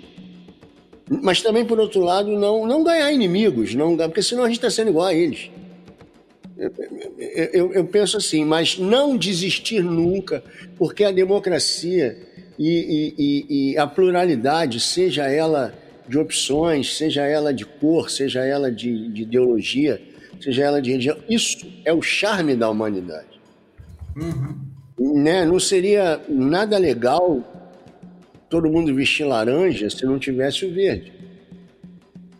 mas 1.09 1.41
também, 1.41 1.65
por 1.65 1.79
outro 1.79 2.01
lado, 2.01 2.29
não, 2.37 2.65
não 2.65 2.83
ganhar 2.83 3.11
inimigos, 3.11 3.73
não, 3.73 3.95
porque 3.95 4.21
senão 4.21 4.43
a 4.43 4.47
gente 4.47 4.57
está 4.57 4.69
sendo 4.69 4.89
igual 4.89 5.07
a 5.07 5.13
eles. 5.13 5.49
Eu, 6.57 6.73
eu, 7.53 7.73
eu, 7.73 7.85
penso 7.85 8.17
assim, 8.17 8.43
mas 8.43 8.77
não 8.77 9.15
desistir 9.15 9.81
nunca, 9.83 10.43
porque 10.77 11.03
a 11.03 11.11
democracia 11.11 12.17
e, 12.59 13.13
e, 13.17 13.45
e, 13.71 13.77
a 13.77 13.85
pluralidade, 13.85 14.79
seja 14.79 15.27
ela 15.27 15.73
de 16.07 16.17
opções, 16.17 16.97
seja 16.97 17.25
ela 17.25 17.53
de 17.53 17.65
cor, 17.65 18.09
seja 18.09 18.43
ela 18.43 18.71
de, 18.71 19.09
de 19.09 19.23
ideologia, 19.23 20.01
seja 20.41 20.63
ela 20.63 20.81
de 20.81 20.91
religião, 20.91 21.17
isso 21.29 21.65
é 21.83 21.93
o 21.93 22.01
charme 22.01 22.55
da 22.55 22.69
humanidade. 22.69 23.39
Uhum. 24.15 25.23
Né? 25.23 25.45
Não 25.45 25.59
seria 25.59 26.19
nada 26.27 26.77
legal 26.77 27.43
todo 28.49 28.69
mundo 28.69 28.93
vestir 28.95 29.25
laranja 29.25 29.89
se 29.89 30.05
não 30.05 30.17
tivesse 30.17 30.65
o 30.65 30.73
verde. 30.73 31.13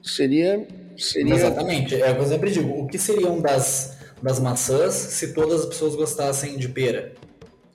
Seria. 0.02 0.66
seria... 0.98 1.36
Exatamente. 1.36 1.96
É 1.96 2.18
eu 2.18 2.26
sempre 2.26 2.50
digo. 2.50 2.82
O 2.82 2.88
que 2.88 2.98
seriam 2.98 3.42
das, 3.42 3.98
das 4.22 4.40
maçãs 4.40 4.94
se 4.94 5.34
todas 5.34 5.62
as 5.62 5.66
pessoas 5.66 5.96
gostassem 5.96 6.58
de 6.58 6.70
pera? 6.70 7.14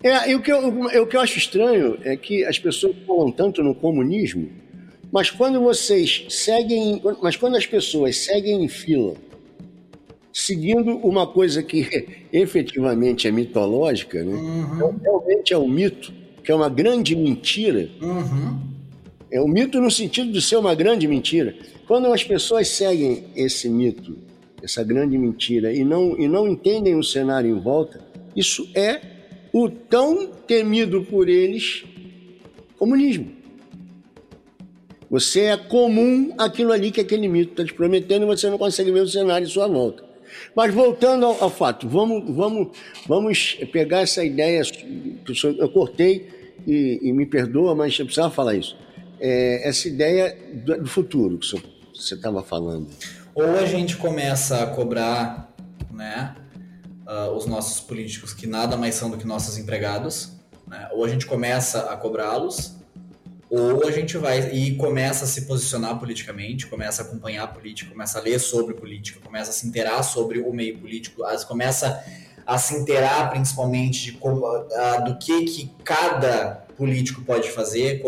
É, 0.03 0.31
e 0.31 0.35
o 0.35 0.43
que, 0.43 0.51
eu, 0.51 0.69
o 0.69 1.07
que 1.07 1.17
eu 1.17 1.21
acho 1.21 1.39
estranho 1.39 1.97
é 2.03 2.17
que 2.17 2.45
as 2.45 2.59
pessoas 2.59 2.97
falam 3.07 3.31
tanto 3.31 3.63
no 3.63 3.73
comunismo, 3.73 4.51
mas 5.13 5.31
quando 5.31 5.61
vocês 5.61 6.25
seguem. 6.31 7.03
Mas 7.21 7.37
quando 7.37 7.57
as 7.57 7.67
pessoas 7.67 8.17
seguem 8.17 8.65
em 8.65 8.69
fila, 8.69 9.15
seguindo 10.33 10.97
uma 10.97 11.27
coisa 11.27 11.63
que 11.63 12.09
efetivamente 12.33 13.29
é 13.29 13.31
mitológica, 13.31 14.25
né? 14.25 14.33
Uhum. 14.33 14.75
Então, 14.75 14.99
realmente 15.03 15.53
é 15.53 15.59
um 15.59 15.69
mito 15.69 16.11
que 16.43 16.51
é 16.51 16.55
uma 16.55 16.71
grande 16.71 17.15
mentira. 17.15 17.91
Uhum. 18.01 18.59
É 19.31 19.41
um 19.41 19.49
mito 19.49 19.81
no 19.81 19.91
sentido 19.91 20.33
de 20.33 20.41
ser 20.41 20.57
uma 20.57 20.75
grande 20.75 21.07
mentira. 21.07 21.55
Quando 21.87 22.07
as 22.07 22.25
pessoas 22.25 22.69
seguem 22.69 23.25
esse 23.37 23.69
mito, 23.69 24.17
essa 24.63 24.83
grande 24.83 25.17
mentira, 25.19 25.73
e 25.73 25.85
não, 25.85 26.19
e 26.19 26.27
não 26.27 26.49
entendem 26.49 26.97
o 26.97 27.03
cenário 27.03 27.55
em 27.55 27.61
volta, 27.61 28.01
isso 28.35 28.69
é 28.75 29.01
o 29.53 29.69
tão 29.69 30.27
temido 30.27 31.03
por 31.05 31.29
eles 31.29 31.85
comunismo. 32.79 33.42
Você 35.13 35.43
é 35.43 35.57
comum 35.59 36.35
aquilo 36.39 36.73
ali 36.73 36.91
que 36.91 37.01
aquele 37.01 37.29
mito 37.29 37.53
está 37.53 37.65
te 37.65 37.75
prometendo 37.75 38.23
e 38.23 38.27
você 38.27 38.49
não 38.49 38.57
consegue 38.57 38.91
ver 38.91 39.03
o 39.03 39.09
cenário 39.09 39.47
em 39.47 39.49
sua 39.49 39.69
volta. 39.69 40.03
Mas 40.57 40.73
voltando 40.73 41.27
ao, 41.27 41.45
ao, 41.45 41.51
fato, 41.51 41.87
vamos, 41.87 42.35
vamos, 42.35 42.69
vamos 43.07 43.55
pegar 43.71 44.01
essa 44.01 44.25
ideia. 44.25 44.63
Eu 45.59 45.69
cortei 45.69 46.29
e, 46.67 46.99
e 47.03 47.13
me 47.13 47.27
perdoa, 47.27 47.75
mas 47.75 47.99
eu 47.99 48.07
precisava 48.07 48.33
falar 48.33 48.55
isso. 48.55 48.75
é, 49.21 49.69
essa 49.69 49.87
ideia 49.87 50.37
do, 50.65 50.83
do 50.83 50.89
futuro 50.89 51.39
que 51.39 51.47
você 51.95 52.15
estava 52.15 52.43
falando. 52.43 52.89
Ou 53.35 53.57
a 53.57 53.65
gente 53.67 53.97
começa 53.97 54.63
a 54.63 54.67
cobrar, 54.67 55.55
né, 55.91 56.35
uh, 57.07 57.31
os 57.31 57.47
nossos 57.47 57.81
políticos 57.81 58.35
que 58.35 58.47
nada 58.47 58.77
mais 58.77 58.97
são 58.97 59.09
do 59.09 59.17
que 59.17 59.27
nossos 59.27 59.57
empregados, 59.57 60.33
né? 60.67 60.89
ou 60.93 61.05
a 61.05 61.09
gente 61.09 61.25
começa 61.25 61.93
a 61.93 61.97
cobrá-los, 61.97 62.75
ou 63.55 63.87
a 63.87 63.91
gente 63.91 64.17
vai 64.17 64.51
e 64.51 64.77
começa 64.77 65.27
a 65.27 65.29
se 65.29 65.43
posicionar 65.43 65.99
politicamente, 65.99 66.67
começa 66.67 67.03
a 67.03 67.05
acompanhar 67.05 67.45
a 67.45 67.47
política, 67.47 67.91
começa 67.91 68.19
a 68.19 68.23
ler 68.23 68.39
sobre 68.39 68.73
política, 68.73 69.21
começa 69.23 69.51
a 69.51 69.53
se 69.53 69.67
inteirar 69.69 70.03
sobre 70.03 70.41
o 70.41 70.51
meio 70.55 70.79
político, 70.79 71.23
começa 71.47 72.03
a 72.47 72.57
se 72.57 72.75
inteirar 72.75 73.29
principalmente 73.29 74.05
de 74.05 74.13
como, 74.13 74.39
uh, 74.47 75.05
do 75.05 75.19
que, 75.19 75.45
que 75.45 75.71
cada 75.85 76.65
político 76.79 77.21
pode 77.27 77.51
fazer, 77.51 78.03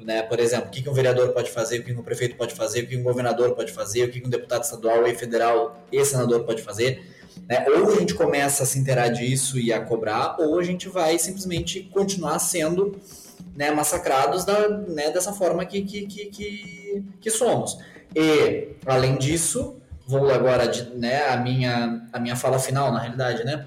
né? 0.00 0.22
Por 0.22 0.40
exemplo, 0.40 0.68
o 0.68 0.70
que, 0.70 0.88
um 0.88 0.94
vereador 0.94 1.28
pode 1.34 1.50
fazer, 1.50 1.80
o 1.80 1.84
que 1.84 1.92
um 1.92 2.02
prefeito 2.02 2.34
pode 2.34 2.54
fazer, 2.54 2.84
o 2.84 2.86
que 2.86 2.96
um 2.96 3.02
governador 3.02 3.54
pode 3.54 3.72
fazer, 3.72 4.04
o 4.04 4.10
que 4.10 4.26
um 4.26 4.30
deputado 4.30 4.64
estadual 4.64 5.06
e 5.06 5.14
federal 5.14 5.78
e 5.92 6.02
senador 6.06 6.44
pode 6.44 6.62
fazer. 6.62 7.04
Né? 7.46 7.66
Ou 7.68 7.92
a 7.92 7.96
gente 7.96 8.14
começa 8.14 8.62
a 8.62 8.66
se 8.66 8.78
inteirar 8.78 9.08
disso 9.08 9.58
e 9.58 9.74
a 9.74 9.80
cobrar, 9.80 10.36
ou 10.40 10.58
a 10.58 10.62
gente 10.62 10.88
vai 10.88 11.18
simplesmente 11.18 11.82
continuar 11.92 12.38
sendo 12.38 12.98
né, 13.54 13.70
massacrados 13.70 14.44
da, 14.44 14.68
né, 14.68 15.10
dessa 15.10 15.32
forma 15.32 15.64
que, 15.64 15.82
que, 15.82 16.06
que, 16.06 17.04
que, 17.20 17.30
somos. 17.30 17.78
E, 18.14 18.68
além 18.84 19.16
disso, 19.16 19.76
vou 20.06 20.30
agora 20.30 20.66
de, 20.66 20.84
né, 20.96 21.26
a, 21.28 21.36
minha, 21.36 22.06
a 22.12 22.20
minha 22.20 22.36
fala 22.36 22.58
final, 22.58 22.92
na 22.92 23.00
realidade, 23.00 23.44
né, 23.44 23.66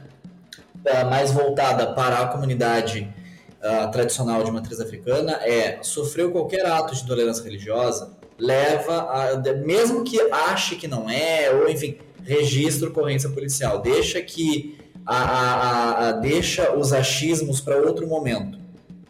mais 1.10 1.32
voltada 1.32 1.94
para 1.94 2.20
a 2.20 2.28
comunidade 2.28 3.14
uh, 3.62 3.92
tradicional 3.92 4.44
de 4.44 4.52
matriz 4.52 4.80
africana 4.80 5.34
é 5.44 5.80
sofreu 5.82 6.32
qualquer 6.32 6.66
ato 6.66 6.96
de 6.96 7.04
intolerância 7.04 7.44
religiosa, 7.44 8.14
leva 8.38 9.02
a, 9.12 9.54
mesmo 9.66 10.04
que 10.04 10.20
ache 10.32 10.76
que 10.76 10.88
não 10.88 11.10
é, 11.10 11.52
ou 11.52 11.70
enfim, 11.70 11.98
registra 12.24 12.90
ocorrência 12.90 13.30
policial, 13.30 13.82
deixa 13.82 14.22
que 14.22 14.78
a, 15.06 15.18
a, 15.18 16.08
a 16.08 16.12
deixa 16.14 16.76
os 16.76 16.94
achismos 16.94 17.60
para 17.60 17.78
outro 17.78 18.08
momento, 18.08 18.59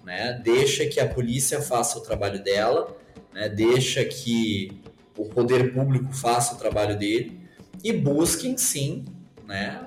né? 0.09 0.41
Deixa 0.43 0.87
que 0.87 0.99
a 0.99 1.07
polícia 1.07 1.61
faça 1.61 1.99
o 1.99 2.01
trabalho 2.01 2.43
dela, 2.43 2.97
né? 3.31 3.47
Deixa 3.47 4.03
que 4.03 4.81
o 5.15 5.25
poder 5.25 5.71
público 5.71 6.11
faça 6.11 6.55
o 6.55 6.57
trabalho 6.57 6.97
dele 6.97 7.39
e 7.83 7.93
busquem 7.93 8.57
sim, 8.57 9.05
né? 9.47 9.85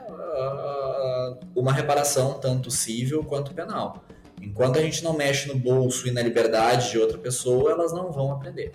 uma 1.54 1.72
reparação 1.72 2.34
tanto 2.34 2.70
civil 2.70 3.24
quanto 3.24 3.52
penal. 3.52 4.04
Enquanto 4.40 4.78
a 4.78 4.82
gente 4.82 5.02
não 5.02 5.12
mexe 5.12 5.48
no 5.48 5.56
bolso 5.56 6.06
e 6.06 6.12
na 6.12 6.22
liberdade 6.22 6.92
de 6.92 6.98
outra 6.98 7.18
pessoa, 7.18 7.72
elas 7.72 7.92
não 7.92 8.12
vão 8.12 8.32
aprender. 8.32 8.72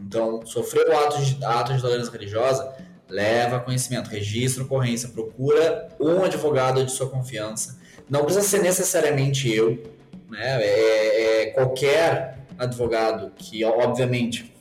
Então, 0.00 0.46
sofrer 0.46 0.88
o 0.88 0.96
ato 0.96 1.20
de, 1.20 1.44
ato 1.44 1.74
de 1.74 1.80
tolerância 1.80 2.12
religiosa, 2.12 2.74
leva 3.08 3.60
conhecimento, 3.60 4.08
registra 4.08 4.62
ocorrência, 4.62 5.08
procura 5.08 5.88
um 6.00 6.22
advogado 6.22 6.84
de 6.84 6.92
sua 6.92 7.08
confiança. 7.08 7.78
Não 8.08 8.24
precisa 8.24 8.46
ser 8.46 8.62
necessariamente 8.62 9.52
eu, 9.52 9.95
né? 10.30 10.62
É, 10.62 11.42
é 11.42 11.46
qualquer 11.46 12.38
advogado 12.58 13.32
que, 13.36 13.64
obviamente, 13.64 14.54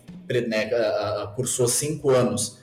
né, 0.47 0.69
cursou 1.35 1.67
cinco 1.67 2.09
anos 2.09 2.59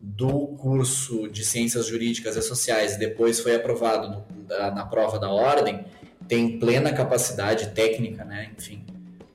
do 0.00 0.48
curso 0.58 1.28
de 1.28 1.44
Ciências 1.44 1.86
Jurídicas 1.86 2.36
e 2.36 2.42
Sociais 2.42 2.94
e 2.94 2.98
depois 2.98 3.40
foi 3.40 3.54
aprovado 3.54 4.24
na 4.48 4.84
prova 4.84 5.18
da 5.18 5.30
ordem, 5.30 5.86
tem 6.28 6.58
plena 6.58 6.92
capacidade 6.92 7.68
técnica, 7.70 8.24
né, 8.24 8.50
enfim, 8.56 8.84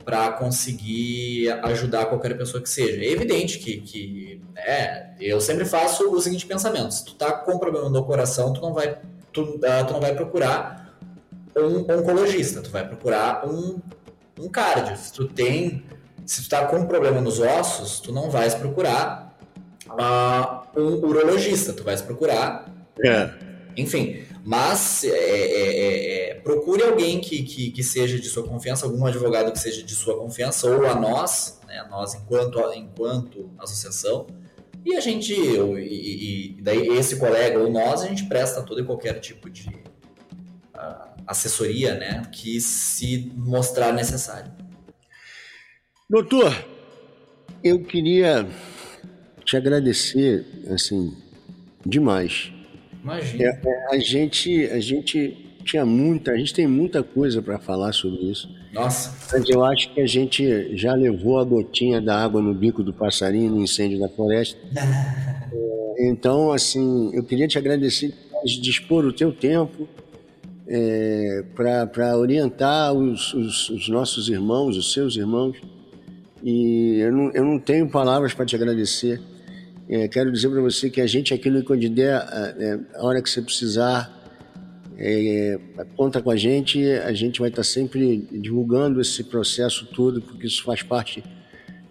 para 0.05 0.31
conseguir 0.33 1.49
ajudar 1.63 2.05
qualquer 2.07 2.37
pessoa 2.37 2.61
que 2.61 2.69
seja. 2.69 3.01
É 3.03 3.11
evidente 3.11 3.59
que, 3.59 3.81
que 3.81 4.41
né, 4.53 5.15
eu 5.19 5.39
sempre 5.39 5.65
faço 5.65 6.11
o 6.11 6.21
seguinte 6.21 6.45
pensamento: 6.45 6.93
se 6.93 7.05
tu 7.05 7.15
tá 7.15 7.31
com 7.31 7.57
problema 7.59 7.89
no 7.89 8.03
coração, 8.03 8.53
tu 8.53 8.61
não 8.61 8.73
vai, 8.73 8.97
tu, 9.31 9.41
uh, 9.43 9.85
tu 9.87 9.93
não 9.93 9.99
vai 9.99 10.13
procurar 10.13 10.78
um 11.63 11.79
oncologista, 11.79 12.61
tu 12.61 12.69
vai 12.69 12.87
procurar 12.87 13.47
um, 13.47 13.79
um 14.39 14.49
cardio. 14.49 14.97
Se 14.97 15.11
tu 15.13 15.27
tem, 15.27 15.83
se 16.25 16.43
tu 16.43 16.49
tá 16.49 16.65
com 16.65 16.85
problema 16.85 17.21
nos 17.21 17.39
ossos, 17.39 17.99
tu 17.99 18.11
não 18.11 18.29
vais 18.29 18.55
procurar 18.55 19.37
uh, 19.87 20.79
um 20.79 21.05
urologista, 21.05 21.73
tu 21.73 21.83
vais 21.83 22.01
procurar, 22.01 22.73
é. 23.03 23.29
enfim. 23.75 24.23
Mas 24.43 25.03
é, 25.03 25.09
é, 25.09 25.11
é, 25.11 26.31
é, 26.31 26.35
procure 26.35 26.81
alguém 26.81 27.19
que, 27.19 27.43
que, 27.43 27.71
que, 27.71 27.83
seja 27.83 28.17
de 28.17 28.27
sua 28.27 28.43
confiança, 28.43 28.85
algum 28.85 29.05
advogado 29.05 29.51
que 29.51 29.59
seja 29.59 29.83
de 29.83 29.93
sua 29.93 30.17
confiança, 30.17 30.67
ou 30.67 30.85
a 30.85 30.95
nós, 30.95 31.59
né, 31.67 31.85
nós 31.89 32.15
enquanto, 32.15 32.59
enquanto 32.73 33.51
associação, 33.59 34.25
e 34.85 34.95
a 34.95 35.01
gente, 35.01 35.33
e, 35.33 36.57
e 36.57 36.61
daí 36.61 36.87
esse 36.97 37.17
colega 37.17 37.59
ou 37.59 37.69
nós, 37.69 38.01
a 38.01 38.07
gente 38.07 38.25
presta 38.25 38.61
todo 38.63 38.79
e 38.81 38.85
qualquer 38.85 39.19
tipo 39.19 39.49
de 39.49 39.69
assessoria 41.27 41.95
né, 41.95 42.23
que 42.31 42.59
se 42.59 43.31
mostrar 43.35 43.91
necessário. 43.93 44.51
Doutor, 46.09 46.53
eu 47.63 47.83
queria 47.83 48.47
te 49.45 49.55
agradecer, 49.57 50.45
assim, 50.71 51.15
demais 51.85 52.51
Imagina. 53.03 53.43
É, 53.43 53.47
é, 53.47 53.95
a 53.95 53.99
gente, 53.99 54.65
a 54.65 54.79
gente 54.79 55.57
tinha 55.63 55.85
muita, 55.85 56.31
a 56.31 56.37
gente 56.37 56.53
tem 56.53 56.67
muita 56.67 57.01
coisa 57.01 57.41
para 57.41 57.57
falar 57.59 57.93
sobre 57.93 58.29
isso. 58.29 58.49
Nossa. 58.73 59.15
Mas 59.31 59.49
eu 59.49 59.63
acho 59.63 59.93
que 59.93 60.01
a 60.01 60.05
gente 60.05 60.75
já 60.77 60.93
levou 60.93 61.39
a 61.39 61.43
gotinha 61.43 62.01
da 62.01 62.21
água 62.21 62.41
no 62.41 62.53
bico 62.53 62.83
do 62.83 62.93
passarinho 62.93 63.51
no 63.51 63.61
incêndio 63.61 63.99
da 63.99 64.09
floresta. 64.09 64.59
é, 65.51 66.09
então, 66.09 66.51
assim, 66.51 67.11
eu 67.13 67.23
queria 67.23 67.47
te 67.47 67.57
agradecer 67.57 68.13
de 68.45 68.61
dispor 68.61 69.05
o 69.05 69.13
teu 69.13 69.31
tempo 69.31 69.87
é, 70.71 71.43
para 71.55 72.15
orientar 72.15 72.93
os, 72.93 73.33
os, 73.33 73.69
os, 73.71 73.89
nossos 73.89 74.29
irmãos, 74.29 74.77
os 74.77 74.93
seus 74.93 75.15
irmãos. 75.15 75.57
E 76.43 76.99
eu 76.99 77.11
não, 77.11 77.31
eu 77.31 77.43
não 77.43 77.59
tenho 77.59 77.89
palavras 77.89 78.35
para 78.35 78.45
te 78.45 78.55
agradecer. 78.55 79.19
É, 79.89 80.07
quero 80.07 80.31
dizer 80.31 80.47
para 80.49 80.61
você 80.61 80.87
que 80.87 81.01
a 81.01 81.07
gente 81.07 81.33
aqui 81.33 81.49
no 81.49 81.59
Icodidé, 81.59 82.13
a, 82.13 82.55
é, 82.59 82.79
a 82.95 83.03
hora 83.03 83.19
que 83.19 83.29
você 83.29 83.41
precisar, 83.41 84.15
é, 84.95 85.59
conta 85.97 86.21
com 86.21 86.29
a 86.29 86.37
gente, 86.37 86.85
a 86.85 87.13
gente 87.13 87.39
vai 87.39 87.49
estar 87.49 87.63
sempre 87.63 88.27
divulgando 88.31 89.01
esse 89.01 89.23
processo 89.23 89.87
todo, 89.87 90.21
porque 90.21 90.45
isso 90.45 90.63
faz 90.63 90.83
parte 90.83 91.23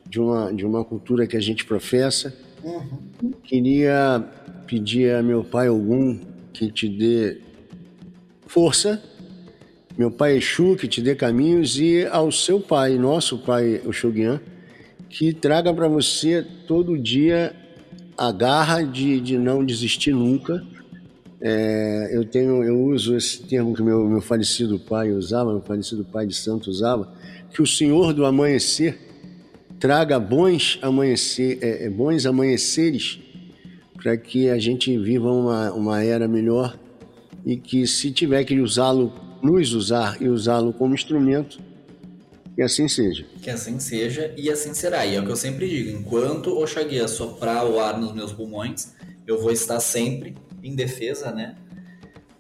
de 0.09 0.21
uma, 0.21 0.53
de 0.53 0.65
uma 0.65 0.85
cultura 0.85 1.27
que 1.27 1.37
a 1.37 1.41
gente 1.41 1.65
professa. 1.65 2.33
Uhum. 2.63 3.33
Queria 3.43 4.25
pedir 4.69 5.13
a 5.17 5.23
meu 5.23 5.43
pai 5.43 5.67
algum 5.67 6.17
que 6.53 6.71
te 6.71 6.89
dê 6.89 7.48
força, 8.49 9.01
meu 9.97 10.11
pai 10.11 10.39
Exu 10.39 10.75
que 10.75 10.89
te 10.89 11.03
dê 11.03 11.15
caminhos 11.15 11.79
e 11.79 12.07
ao 12.07 12.33
seu 12.33 12.59
pai, 12.59 12.97
nosso 12.97 13.39
pai 13.39 13.81
Oxoguian, 13.85 14.41
que 15.09 15.35
traga 15.35 15.73
para 15.73 15.87
você 15.87 16.45
todo 16.67 16.99
dia 16.99 17.55
a 18.17 18.33
garra 18.33 18.83
de, 18.83 19.21
de 19.21 19.37
não 19.37 19.65
desistir 19.65 20.13
nunca. 20.13 20.65
É, 21.41 22.11
eu 22.13 22.25
tenho, 22.25 22.65
eu 22.65 22.81
uso 22.81 23.15
esse 23.15 23.43
termo 23.43 23.75
que 23.75 23.83
meu, 23.83 24.09
meu 24.09 24.23
falecido 24.23 24.79
pai 24.79 25.13
usava, 25.13 25.53
meu 25.53 25.63
falecido 25.63 26.05
pai 26.05 26.27
de 26.27 26.35
santo 26.35 26.71
usava, 26.71 27.13
que 27.53 27.61
o 27.61 27.67
Senhor 27.67 28.15
do 28.15 28.25
amanhecer 28.25 28.99
traga 29.79 30.19
bons, 30.19 30.79
amanhecer, 30.81 31.59
é, 31.61 31.85
é 31.85 31.91
bons 31.91 32.25
amanheceres 32.25 33.21
para 33.95 34.17
que 34.17 34.49
a 34.49 34.59
gente 34.59 34.97
viva 34.97 35.31
uma, 35.31 35.71
uma 35.73 36.03
era 36.03 36.27
melhor 36.27 36.77
e 37.45 37.57
que 37.57 37.87
se 37.87 38.11
tiver 38.11 38.45
que 38.45 38.61
usá-lo, 38.61 39.13
nos 39.43 39.73
usar 39.73 40.21
e 40.21 40.29
usá-lo 40.29 40.73
como 40.73 40.95
instrumento, 40.95 41.61
que 42.55 42.63
assim 42.63 42.89
seja. 42.89 43.25
Que 43.41 43.51
assim 43.51 43.79
seja 43.79 44.35
e 44.37 44.51
assim 44.51 44.75
será. 44.75 45.07
E 45.07 45.15
é 45.15 45.21
o 45.21 45.25
que 45.25 45.31
eu 45.31 45.37
sempre 45.37 45.69
digo: 45.69 45.97
enquanto 45.97 46.59
Oxaguia 46.59 47.07
soprar 47.07 47.65
o 47.65 47.79
ar 47.79 47.99
nos 47.99 48.13
meus 48.13 48.33
pulmões, 48.33 48.93
eu 49.27 49.41
vou 49.41 49.53
estar 49.53 49.79
sempre 49.79 50.37
em 50.63 50.75
defesa, 50.75 51.31
né? 51.31 51.57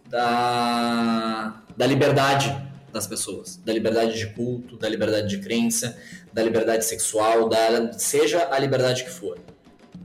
Da, 0.09 1.63
da 1.77 1.87
liberdade 1.87 2.69
das 2.93 3.07
pessoas, 3.07 3.61
da 3.65 3.73
liberdade 3.73 4.19
de 4.19 4.27
culto, 4.29 4.77
da 4.77 4.89
liberdade 4.89 5.29
de 5.29 5.39
crença, 5.39 5.97
da 6.33 6.43
liberdade 6.43 6.85
sexual, 6.85 7.49
da, 7.49 7.93
seja 7.93 8.49
a 8.51 8.59
liberdade 8.59 9.05
que 9.05 9.11
for. 9.11 9.39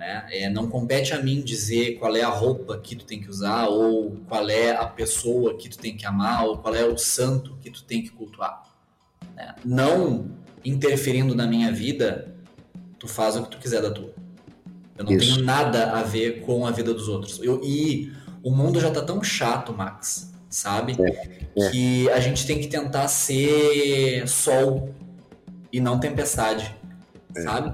Né? 0.03 0.25
É, 0.31 0.49
não 0.49 0.67
compete 0.67 1.13
a 1.13 1.21
mim 1.21 1.41
dizer 1.41 1.97
qual 1.97 2.13
é 2.13 2.21
a 2.21 2.29
roupa 2.29 2.77
que 2.77 2.93
tu 2.93 3.05
tem 3.05 3.21
que 3.21 3.29
usar, 3.29 3.67
ou 3.67 4.17
qual 4.27 4.49
é 4.49 4.71
a 4.71 4.85
pessoa 4.85 5.57
que 5.57 5.69
tu 5.69 5.77
tem 5.77 5.95
que 5.95 6.05
amar, 6.05 6.45
ou 6.45 6.57
qual 6.57 6.75
é 6.75 6.83
o 6.83 6.97
santo 6.97 7.57
que 7.61 7.71
tu 7.71 7.83
tem 7.85 8.03
que 8.03 8.09
cultuar 8.09 8.63
né, 9.35 9.55
não 9.63 10.25
interferindo 10.63 11.33
na 11.35 11.47
minha 11.47 11.71
vida, 11.71 12.33
tu 12.99 13.07
faz 13.07 13.35
o 13.35 13.43
que 13.43 13.51
tu 13.51 13.57
quiser 13.57 13.81
da 13.81 13.91
tua. 13.91 14.13
Eu 14.97 15.05
não 15.05 15.13
Isso. 15.13 15.35
tenho 15.35 15.45
nada 15.45 15.91
a 15.91 16.03
ver 16.03 16.41
com 16.41 16.65
a 16.65 16.71
vida 16.71 16.93
dos 16.93 17.07
outros. 17.07 17.39
Eu, 17.41 17.61
e 17.63 18.11
o 18.43 18.51
mundo 18.51 18.79
já 18.79 18.91
tá 18.91 19.01
tão 19.01 19.23
chato, 19.23 19.73
Max, 19.73 20.31
sabe? 20.49 20.95
É, 21.01 21.65
é. 21.65 21.69
Que 21.69 22.09
a 22.09 22.19
gente 22.19 22.45
tem 22.45 22.59
que 22.59 22.67
tentar 22.67 23.07
ser 23.07 24.27
sol 24.27 24.93
e 25.71 25.79
não 25.79 25.99
tempestade. 25.99 26.75
sabe? 27.43 27.73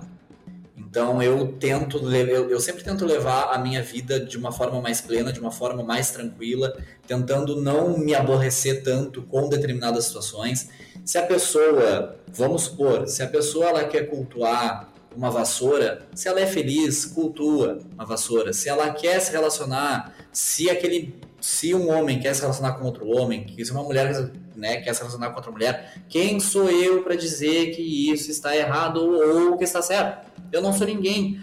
Então 0.79 1.21
eu 1.21 1.53
tento, 1.59 1.97
eu, 2.15 2.59
sempre 2.59 2.83
tento 2.83 3.05
levar 3.05 3.53
a 3.53 3.57
minha 3.57 3.83
vida 3.83 4.19
de 4.19 4.37
uma 4.37 4.51
forma 4.51 4.81
mais 4.81 5.01
plena, 5.01 5.31
de 5.33 5.39
uma 5.39 5.51
forma 5.51 5.83
mais 5.83 6.11
tranquila, 6.11 6.75
tentando 7.05 7.59
não 7.61 7.97
me 7.97 8.15
aborrecer 8.15 8.83
tanto 8.83 9.21
com 9.23 9.49
determinadas 9.49 10.05
situações. 10.05 10.69
Se 11.03 11.17
a 11.17 11.23
pessoa, 11.23 12.15
vamos 12.27 12.63
supor, 12.63 13.07
se 13.07 13.21
a 13.21 13.27
pessoa 13.27 13.65
ela 13.67 13.83
quer 13.83 14.09
cultuar 14.09 14.89
uma 15.15 15.29
vassoura, 15.29 16.07
se 16.13 16.27
ela 16.27 16.39
é 16.39 16.45
feliz, 16.45 17.05
cultua 17.05 17.79
uma 17.93 18.05
vassoura. 18.05 18.53
Se 18.53 18.69
ela 18.69 18.91
quer 18.91 19.19
se 19.19 19.31
relacionar, 19.31 20.15
se 20.31 20.69
aquele, 20.69 21.15
se 21.41 21.73
um 21.73 21.89
homem 21.89 22.19
quer 22.19 22.33
se 22.33 22.41
relacionar 22.41 22.73
com 22.73 22.85
outro 22.85 23.07
homem, 23.07 23.53
se 23.57 23.71
uma 23.71 23.83
mulher 23.83 24.31
né, 24.55 24.77
quer 24.77 24.93
se 24.93 24.99
relacionar 24.99 25.29
com 25.31 25.37
outra 25.37 25.51
mulher, 25.51 26.01
quem 26.07 26.39
sou 26.39 26.69
eu 26.69 27.03
para 27.03 27.15
dizer 27.15 27.71
que 27.71 28.11
isso 28.11 28.29
está 28.29 28.55
errado 28.55 28.97
ou 28.97 29.57
que 29.57 29.63
está 29.63 29.81
certo? 29.81 30.28
Eu 30.51 30.61
não 30.61 30.73
sou 30.73 30.87
ninguém. 30.87 31.39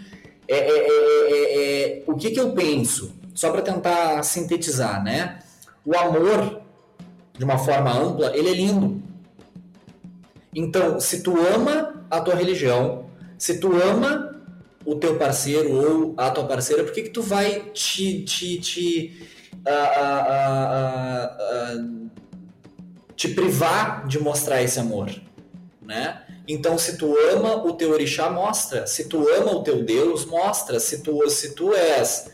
É, 0.47 0.57
é, 0.57 0.69
é, 0.69 1.31
é, 1.31 1.99
é, 1.99 2.03
o 2.07 2.15
que, 2.15 2.31
que 2.31 2.39
eu 2.39 2.51
penso? 2.51 3.13
Só 3.33 3.51
para 3.51 3.61
tentar 3.61 4.23
sintetizar, 4.23 5.03
né? 5.03 5.39
O 5.85 5.95
amor, 5.95 6.61
de 7.37 7.43
uma 7.43 7.57
forma 7.57 7.91
ampla, 7.91 8.35
ele 8.35 8.49
é 8.49 8.53
lindo. 8.53 9.01
Então, 10.55 10.99
se 10.99 11.21
tu 11.21 11.37
ama 11.37 12.03
a 12.09 12.19
tua 12.21 12.35
religião, 12.35 13.05
se 13.37 13.59
tu 13.59 13.71
ama 13.73 14.41
o 14.85 14.95
teu 14.95 15.17
parceiro 15.17 15.71
ou 15.71 16.13
a 16.17 16.31
tua 16.31 16.45
parceira, 16.45 16.83
por 16.83 16.93
que, 16.93 17.03
que 17.03 17.09
tu 17.09 17.21
vai 17.21 17.59
te, 17.73 18.23
te, 18.23 18.57
te, 18.59 19.27
ah, 19.65 19.71
ah, 19.71 21.37
ah, 21.39 21.85
te 23.15 23.27
privar 23.29 24.07
de 24.07 24.17
mostrar 24.17 24.63
esse 24.63 24.79
amor, 24.79 25.11
né? 25.81 26.23
Então, 26.47 26.77
se 26.77 26.97
tu 26.97 27.13
ama 27.33 27.55
o 27.65 27.73
teu 27.73 27.91
orixá, 27.91 28.29
mostra. 28.29 28.87
Se 28.87 29.09
tu 29.09 29.27
ama 29.29 29.51
o 29.51 29.63
teu 29.63 29.83
Deus, 29.83 30.25
mostra. 30.25 30.79
Se 30.79 31.01
tu, 31.03 31.29
se 31.29 31.53
tu 31.53 31.73
és 31.73 32.29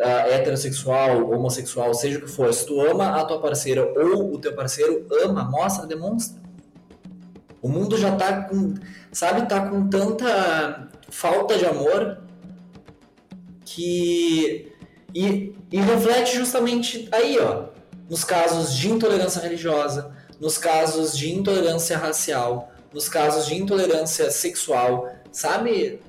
ah, 0.00 0.28
heterossexual, 0.28 1.30
homossexual, 1.30 1.94
seja 1.94 2.18
o 2.18 2.22
que 2.22 2.30
for, 2.30 2.52
se 2.52 2.66
tu 2.66 2.80
ama 2.80 3.20
a 3.20 3.24
tua 3.24 3.40
parceira 3.40 3.84
ou 3.96 4.34
o 4.34 4.38
teu 4.38 4.54
parceiro, 4.54 5.06
ama, 5.22 5.44
mostra, 5.44 5.86
demonstra. 5.86 6.42
O 7.62 7.68
mundo 7.68 7.96
já 7.96 8.14
tá 8.16 8.42
com, 8.42 8.74
sabe, 9.10 9.48
tá 9.48 9.68
com 9.68 9.88
tanta 9.88 10.90
falta 11.08 11.56
de 11.56 11.64
amor 11.64 12.18
que 13.64 14.70
e, 15.14 15.54
e 15.70 15.80
reflete 15.80 16.36
justamente 16.36 17.08
aí, 17.12 17.38
ó, 17.38 17.66
nos 18.10 18.24
casos 18.24 18.74
de 18.76 18.90
intolerância 18.90 19.40
religiosa, 19.40 20.12
nos 20.40 20.58
casos 20.58 21.16
de 21.16 21.32
intolerância 21.32 21.96
racial, 21.96 22.73
nos 22.94 23.08
casos 23.08 23.46
de 23.46 23.56
intolerância 23.56 24.30
sexual, 24.30 25.08
sabe? 25.32 26.00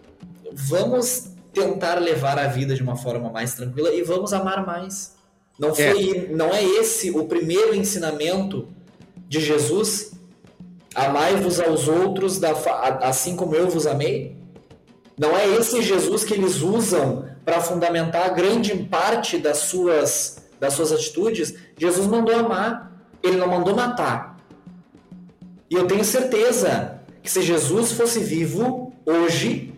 Vamos 0.54 1.32
tentar 1.52 1.96
levar 1.96 2.38
a 2.38 2.48
vida 2.48 2.76
de 2.76 2.84
uma 2.84 2.96
forma 2.96 3.30
mais 3.32 3.56
tranquila 3.56 3.92
e 3.92 4.04
vamos 4.04 4.32
amar 4.34 4.64
mais. 4.64 5.16
Não 5.58 5.74
foi, 5.74 6.30
não 6.32 6.54
é 6.54 6.64
esse 6.64 7.10
o 7.10 7.26
primeiro 7.26 7.74
ensinamento 7.74 8.68
de 9.28 9.40
Jesus? 9.40 10.12
Amai-vos 10.94 11.60
aos 11.60 11.88
outros 11.88 12.40
da, 12.40 12.52
assim 13.02 13.36
como 13.36 13.56
eu 13.56 13.68
vos 13.68 13.88
amei? 13.88 14.38
Não 15.18 15.36
é 15.36 15.48
esse 15.48 15.82
Jesus 15.82 16.24
que 16.24 16.34
eles 16.34 16.62
usam 16.62 17.26
para 17.44 17.62
fundamentar 17.62 18.34
grande 18.34 18.76
parte 18.76 19.38
das 19.38 19.58
suas, 19.60 20.46
das 20.60 20.74
suas 20.74 20.92
atitudes? 20.92 21.56
Jesus 21.78 22.06
mandou 22.06 22.36
amar, 22.36 22.92
ele 23.24 23.38
não 23.38 23.48
mandou 23.48 23.76
matar. 23.76 24.35
E 25.70 25.76
eu 25.76 25.88
tenho 25.88 26.04
certeza 26.04 27.02
que 27.24 27.32
se 27.32 27.42
Jesus 27.42 27.92
fosse 27.92 28.20
vivo 28.20 28.94
hoje, 29.06 29.74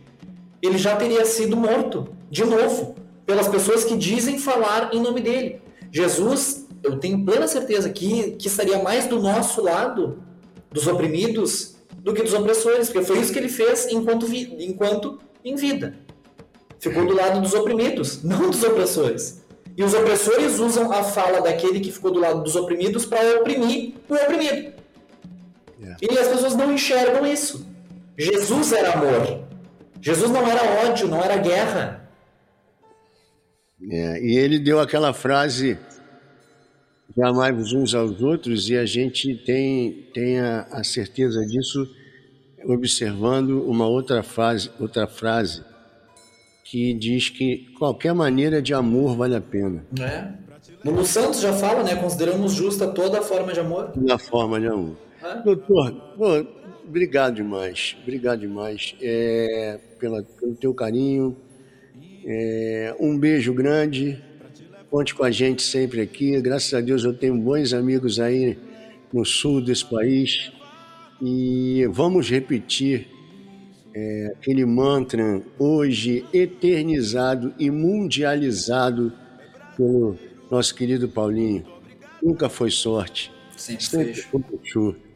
ele 0.61 0.77
já 0.77 0.95
teria 0.95 1.25
sido 1.25 1.55
morto, 1.55 2.09
de 2.29 2.43
novo, 2.43 2.95
pelas 3.25 3.47
pessoas 3.47 3.83
que 3.83 3.95
dizem 3.95 4.37
falar 4.37 4.93
em 4.93 5.01
nome 5.01 5.21
dele. 5.21 5.61
Jesus, 5.91 6.67
eu 6.83 6.99
tenho 6.99 7.23
plena 7.23 7.47
certeza 7.47 7.89
que, 7.89 8.31
que 8.31 8.47
estaria 8.47 8.81
mais 8.81 9.07
do 9.07 9.19
nosso 9.21 9.61
lado, 9.61 10.21
dos 10.71 10.87
oprimidos, 10.87 11.75
do 11.97 12.13
que 12.13 12.21
dos 12.21 12.33
opressores, 12.33 12.89
porque 12.89 13.05
foi 13.05 13.19
isso 13.19 13.31
que 13.31 13.39
ele 13.39 13.49
fez 13.49 13.87
enquanto, 13.91 14.25
vi, 14.25 14.55
enquanto 14.59 15.19
em 15.43 15.55
vida. 15.55 15.97
Ficou 16.79 17.05
do 17.05 17.15
lado 17.15 17.41
dos 17.41 17.53
oprimidos, 17.53 18.23
não 18.23 18.49
dos 18.49 18.63
opressores. 18.63 19.41
E 19.75 19.83
os 19.83 19.93
opressores 19.93 20.59
usam 20.59 20.91
a 20.91 21.03
fala 21.03 21.39
daquele 21.39 21.79
que 21.79 21.91
ficou 21.91 22.11
do 22.11 22.19
lado 22.19 22.43
dos 22.43 22.55
oprimidos 22.55 23.05
para 23.05 23.39
oprimir 23.39 23.93
o 24.09 24.15
oprimido. 24.15 24.76
E 26.01 26.17
as 26.17 26.27
pessoas 26.27 26.55
não 26.55 26.73
enxergam 26.73 27.25
isso. 27.25 27.65
Jesus 28.17 28.71
era 28.71 28.93
amor. 28.93 29.43
Jesus 30.01 30.31
não 30.31 30.45
era 30.47 30.89
ódio, 30.89 31.07
não 31.07 31.23
era 31.23 31.37
guerra. 31.37 32.09
É, 33.89 34.21
e 34.23 34.37
ele 34.37 34.59
deu 34.59 34.79
aquela 34.79 35.13
frase: 35.13 35.77
amai-vos 37.21 37.73
uns 37.73 37.93
aos 37.93 38.21
outros, 38.21 38.69
e 38.69 38.77
a 38.77 38.85
gente 38.85 39.35
tem, 39.45 40.09
tem 40.13 40.39
a, 40.39 40.67
a 40.71 40.83
certeza 40.83 41.45
disso 41.45 41.87
observando 42.65 43.63
uma 43.69 43.87
outra 43.87 44.23
frase, 44.23 44.69
outra 44.79 45.07
frase 45.07 45.63
que 46.63 46.93
diz 46.93 47.29
que 47.29 47.67
qualquer 47.77 48.13
maneira 48.13 48.61
de 48.61 48.73
amor 48.73 49.15
vale 49.15 49.35
a 49.35 49.41
pena. 49.41 49.85
Né? 49.97 50.37
Lulu 50.83 51.05
Santos 51.05 51.39
já 51.39 51.53
fala, 51.53 51.81
né? 51.83 51.95
Consideramos 51.95 52.53
justa 52.53 52.87
toda 52.87 53.21
forma 53.21 53.53
de 53.53 53.59
amor. 53.59 53.93
Na 53.95 54.17
forma 54.17 54.59
de 54.59 54.67
amor. 54.67 54.97
Doutor, 55.43 55.91
pô, 56.15 56.45
obrigado 56.87 57.35
demais, 57.35 57.97
obrigado 58.03 58.39
demais 58.39 58.95
é, 59.01 59.79
pela, 59.99 60.21
pelo 60.23 60.55
teu 60.55 60.73
carinho. 60.73 61.35
É, 62.25 62.95
um 62.99 63.17
beijo 63.17 63.53
grande, 63.53 64.21
conte 64.91 65.15
com 65.15 65.23
a 65.23 65.31
gente 65.31 65.63
sempre 65.63 66.01
aqui. 66.01 66.39
Graças 66.41 66.73
a 66.73 66.81
Deus 66.81 67.03
eu 67.03 67.13
tenho 67.13 67.37
bons 67.37 67.73
amigos 67.73 68.19
aí 68.19 68.57
no 69.11 69.25
sul 69.25 69.61
desse 69.61 69.85
país 69.85 70.51
e 71.21 71.87
vamos 71.91 72.29
repetir 72.29 73.07
é, 73.95 74.33
aquele 74.35 74.65
mantra 74.65 75.41
hoje 75.57 76.25
eternizado 76.31 77.53
e 77.57 77.71
mundializado 77.71 79.11
pelo 79.75 80.15
nosso 80.51 80.75
querido 80.75 81.09
Paulinho. 81.09 81.65
Nunca 82.21 82.49
foi 82.49 82.69
sorte, 82.69 83.31
Sempre 83.55 83.83
sempre 83.83 84.21
foi. 84.71 85.06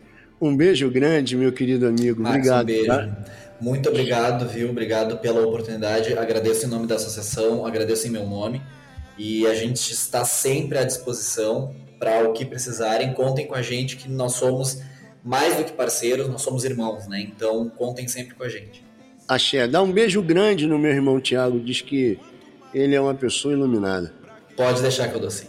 Um 0.42 0.58
beijo 0.58 0.90
grande, 0.90 1.38
meu 1.38 1.52
querido 1.52 1.86
amigo. 1.88 2.22
Max, 2.22 2.50
Obrigado. 2.50 2.64
um 2.64 2.66
beijo. 2.66 2.88
tá? 2.88 3.26
Muito 3.62 3.90
obrigado, 3.90 4.48
viu? 4.50 4.72
Obrigado 4.72 5.18
pela 5.20 5.46
oportunidade. 5.46 6.18
Agradeço 6.18 6.66
em 6.66 6.70
nome 6.70 6.88
da 6.88 6.96
associação, 6.96 7.64
agradeço 7.64 8.08
em 8.08 8.10
meu 8.10 8.28
nome. 8.28 8.60
E 9.18 9.46
a 9.46 9.54
gente 9.54 9.92
está 9.92 10.26
sempre 10.26 10.80
à 10.80 10.84
disposição 10.84 11.76
para 12.00 12.28
o 12.28 12.34
que 12.34 12.44
precisarem. 12.44 13.14
Contem 13.14 13.46
com 13.46 13.54
a 13.54 13.62
gente, 13.62 13.96
que 13.98 14.10
nós 14.10 14.34
somos 14.34 14.82
mais 15.24 15.56
do 15.56 15.64
que 15.64 15.74
parceiros, 15.74 16.28
nós 16.28 16.42
somos 16.42 16.64
irmãos, 16.66 17.08
né? 17.08 17.22
Então 17.22 17.70
contem 17.70 18.08
sempre 18.08 18.34
com 18.34 18.44
a 18.44 18.50
gente. 18.50 18.84
Axé, 19.28 19.68
dá 19.68 19.84
um 19.84 19.92
beijo 19.92 20.24
grande 20.24 20.66
no 20.66 20.80
meu 20.80 20.92
irmão 20.92 21.22
Tiago. 21.22 21.60
Diz 21.60 21.82
que 21.82 22.18
ele 22.74 22.96
é 22.96 23.00
uma 23.00 23.14
pessoa 23.14 23.54
iluminada. 23.54 24.12
Pode 24.58 24.82
deixar 24.82 25.08
que 25.10 25.16
eu 25.16 25.20
dou 25.20 25.30
sim. 25.30 25.46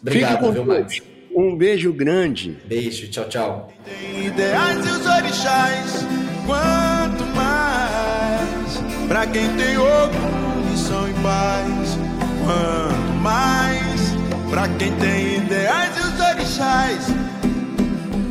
Obrigado, 0.00 0.52
viu. 0.52 0.64
Max? 0.64 1.02
Um 1.40 1.56
beijo 1.56 1.90
grande. 1.90 2.54
Beijo, 2.66 3.08
tchau, 3.08 3.24
tchau. 3.24 3.72
Tem 3.82 4.26
ideais 4.26 4.84
e 4.84 4.90
os 4.90 5.06
orixás, 5.06 6.06
quanto 6.44 7.24
mais 7.34 9.08
Pra 9.08 9.26
quem 9.26 9.48
tem 9.56 9.78
orgulho 9.78 10.74
e 10.74 10.76
são 10.76 11.08
em 11.08 11.14
paz 11.14 11.96
Quanto 12.44 13.22
mais 13.22 14.50
Pra 14.50 14.68
quem 14.68 14.92
tem 14.96 15.38
ideais 15.38 15.96
e 15.96 16.00
os 16.00 16.20
orixás 16.20 17.06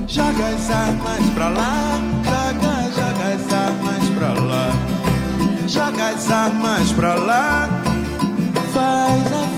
Joga 0.08 0.46
as 0.46 0.70
armas 0.70 1.30
pra 1.34 1.50
lá 1.50 2.00
Joga, 2.24 2.92
joga 2.92 3.34
as 3.34 3.54
armas 3.54 4.10
pra 4.20 4.34
lá 4.44 4.72
Joga 5.68 6.10
as 6.10 6.32
armas 6.32 6.92
pra 6.92 7.16
lá 7.16 7.70
Faz 8.72 9.34
a 9.34 9.49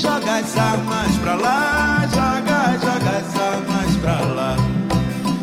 Joga 0.00 0.38
as 0.38 0.56
armas 0.56 1.16
pra 1.20 1.34
lá, 1.34 2.06
joga, 2.14 2.78
joga 2.78 3.18
as 3.18 3.36
armas 3.36 3.96
pra 3.96 4.20
lá. 4.20 4.56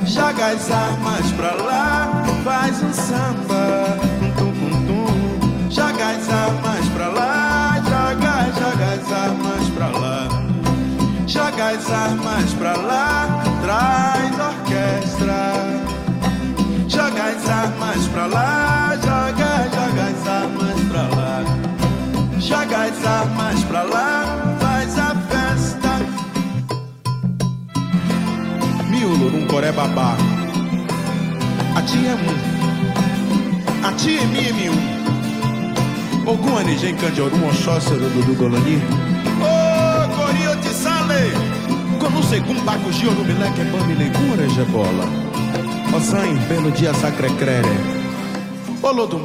Joga 0.06 0.46
as 0.46 0.72
armas 0.72 1.32
pra 1.34 1.54
lá, 1.62 2.24
faz 2.46 2.82
um 2.82 2.94
samba, 2.94 3.98
um 4.22 4.32
tum 4.32 4.54
tum 4.54 4.86
tum. 4.88 5.70
Joga 5.70 6.06
as 6.06 6.30
armas 6.30 6.88
pra 6.96 7.08
lá, 7.10 7.82
joga, 7.84 8.52
joga 8.58 8.94
as 8.94 9.12
armas 9.12 9.70
pra 9.72 9.88
lá. 9.88 10.28
Joga 11.28 11.70
as 11.72 11.92
armas 11.92 12.54
pra 12.54 12.78
lá, 12.78 13.44
traz 13.62 14.40
orquestra. 14.40 15.54
Joga 16.88 17.24
as 17.24 17.50
armas 17.50 18.08
pra 18.08 18.26
lá, 18.28 18.94
joga, 19.04 19.68
joga 19.76 20.04
as 20.04 20.28
armas 20.28 20.80
pra 20.88 21.02
lá. 21.02 21.44
Joga 22.40 22.78
as 22.86 23.06
armas 23.06 23.64
pra 23.64 23.82
lá, 23.84 24.45
um 29.34 29.48
coré 29.48 29.72
babá. 29.72 30.16
A 31.76 31.82
tia 31.82 32.10
é 32.10 32.16
um, 32.16 33.88
Ati 33.88 34.18
Emímio. 34.18 34.74
Ogum 36.26 36.58
Anijen 36.58 36.96
Candiorum 36.96 37.48
Oxócero 37.48 38.10
do 38.10 38.36
Golani. 38.36 38.82
Ô, 39.42 40.08
Corio 40.16 40.56
de 40.58 40.70
Sale. 40.70 41.32
Quando 42.00 42.24
segundo 42.24 42.64
Bacugio 42.64 43.12
no 43.12 43.24
Mileque 43.24 43.64
Bami 43.66 43.96
Legura 43.96 44.50
Jebola. 44.50 45.06
Osan 45.96 46.38
pelo 46.48 46.72
dia 46.72 46.94
sacrecrere. 46.94 47.68
Olô 48.82 49.06
do. 49.06 49.22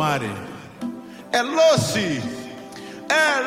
É 1.33 1.43
Loce. 1.43 2.23
É 3.09 3.41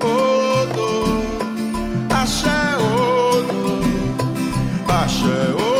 Odo, 0.00 0.90
axé, 2.10 2.58
odo, 2.78 3.80
axé, 4.88 5.54
odo. 5.54 5.75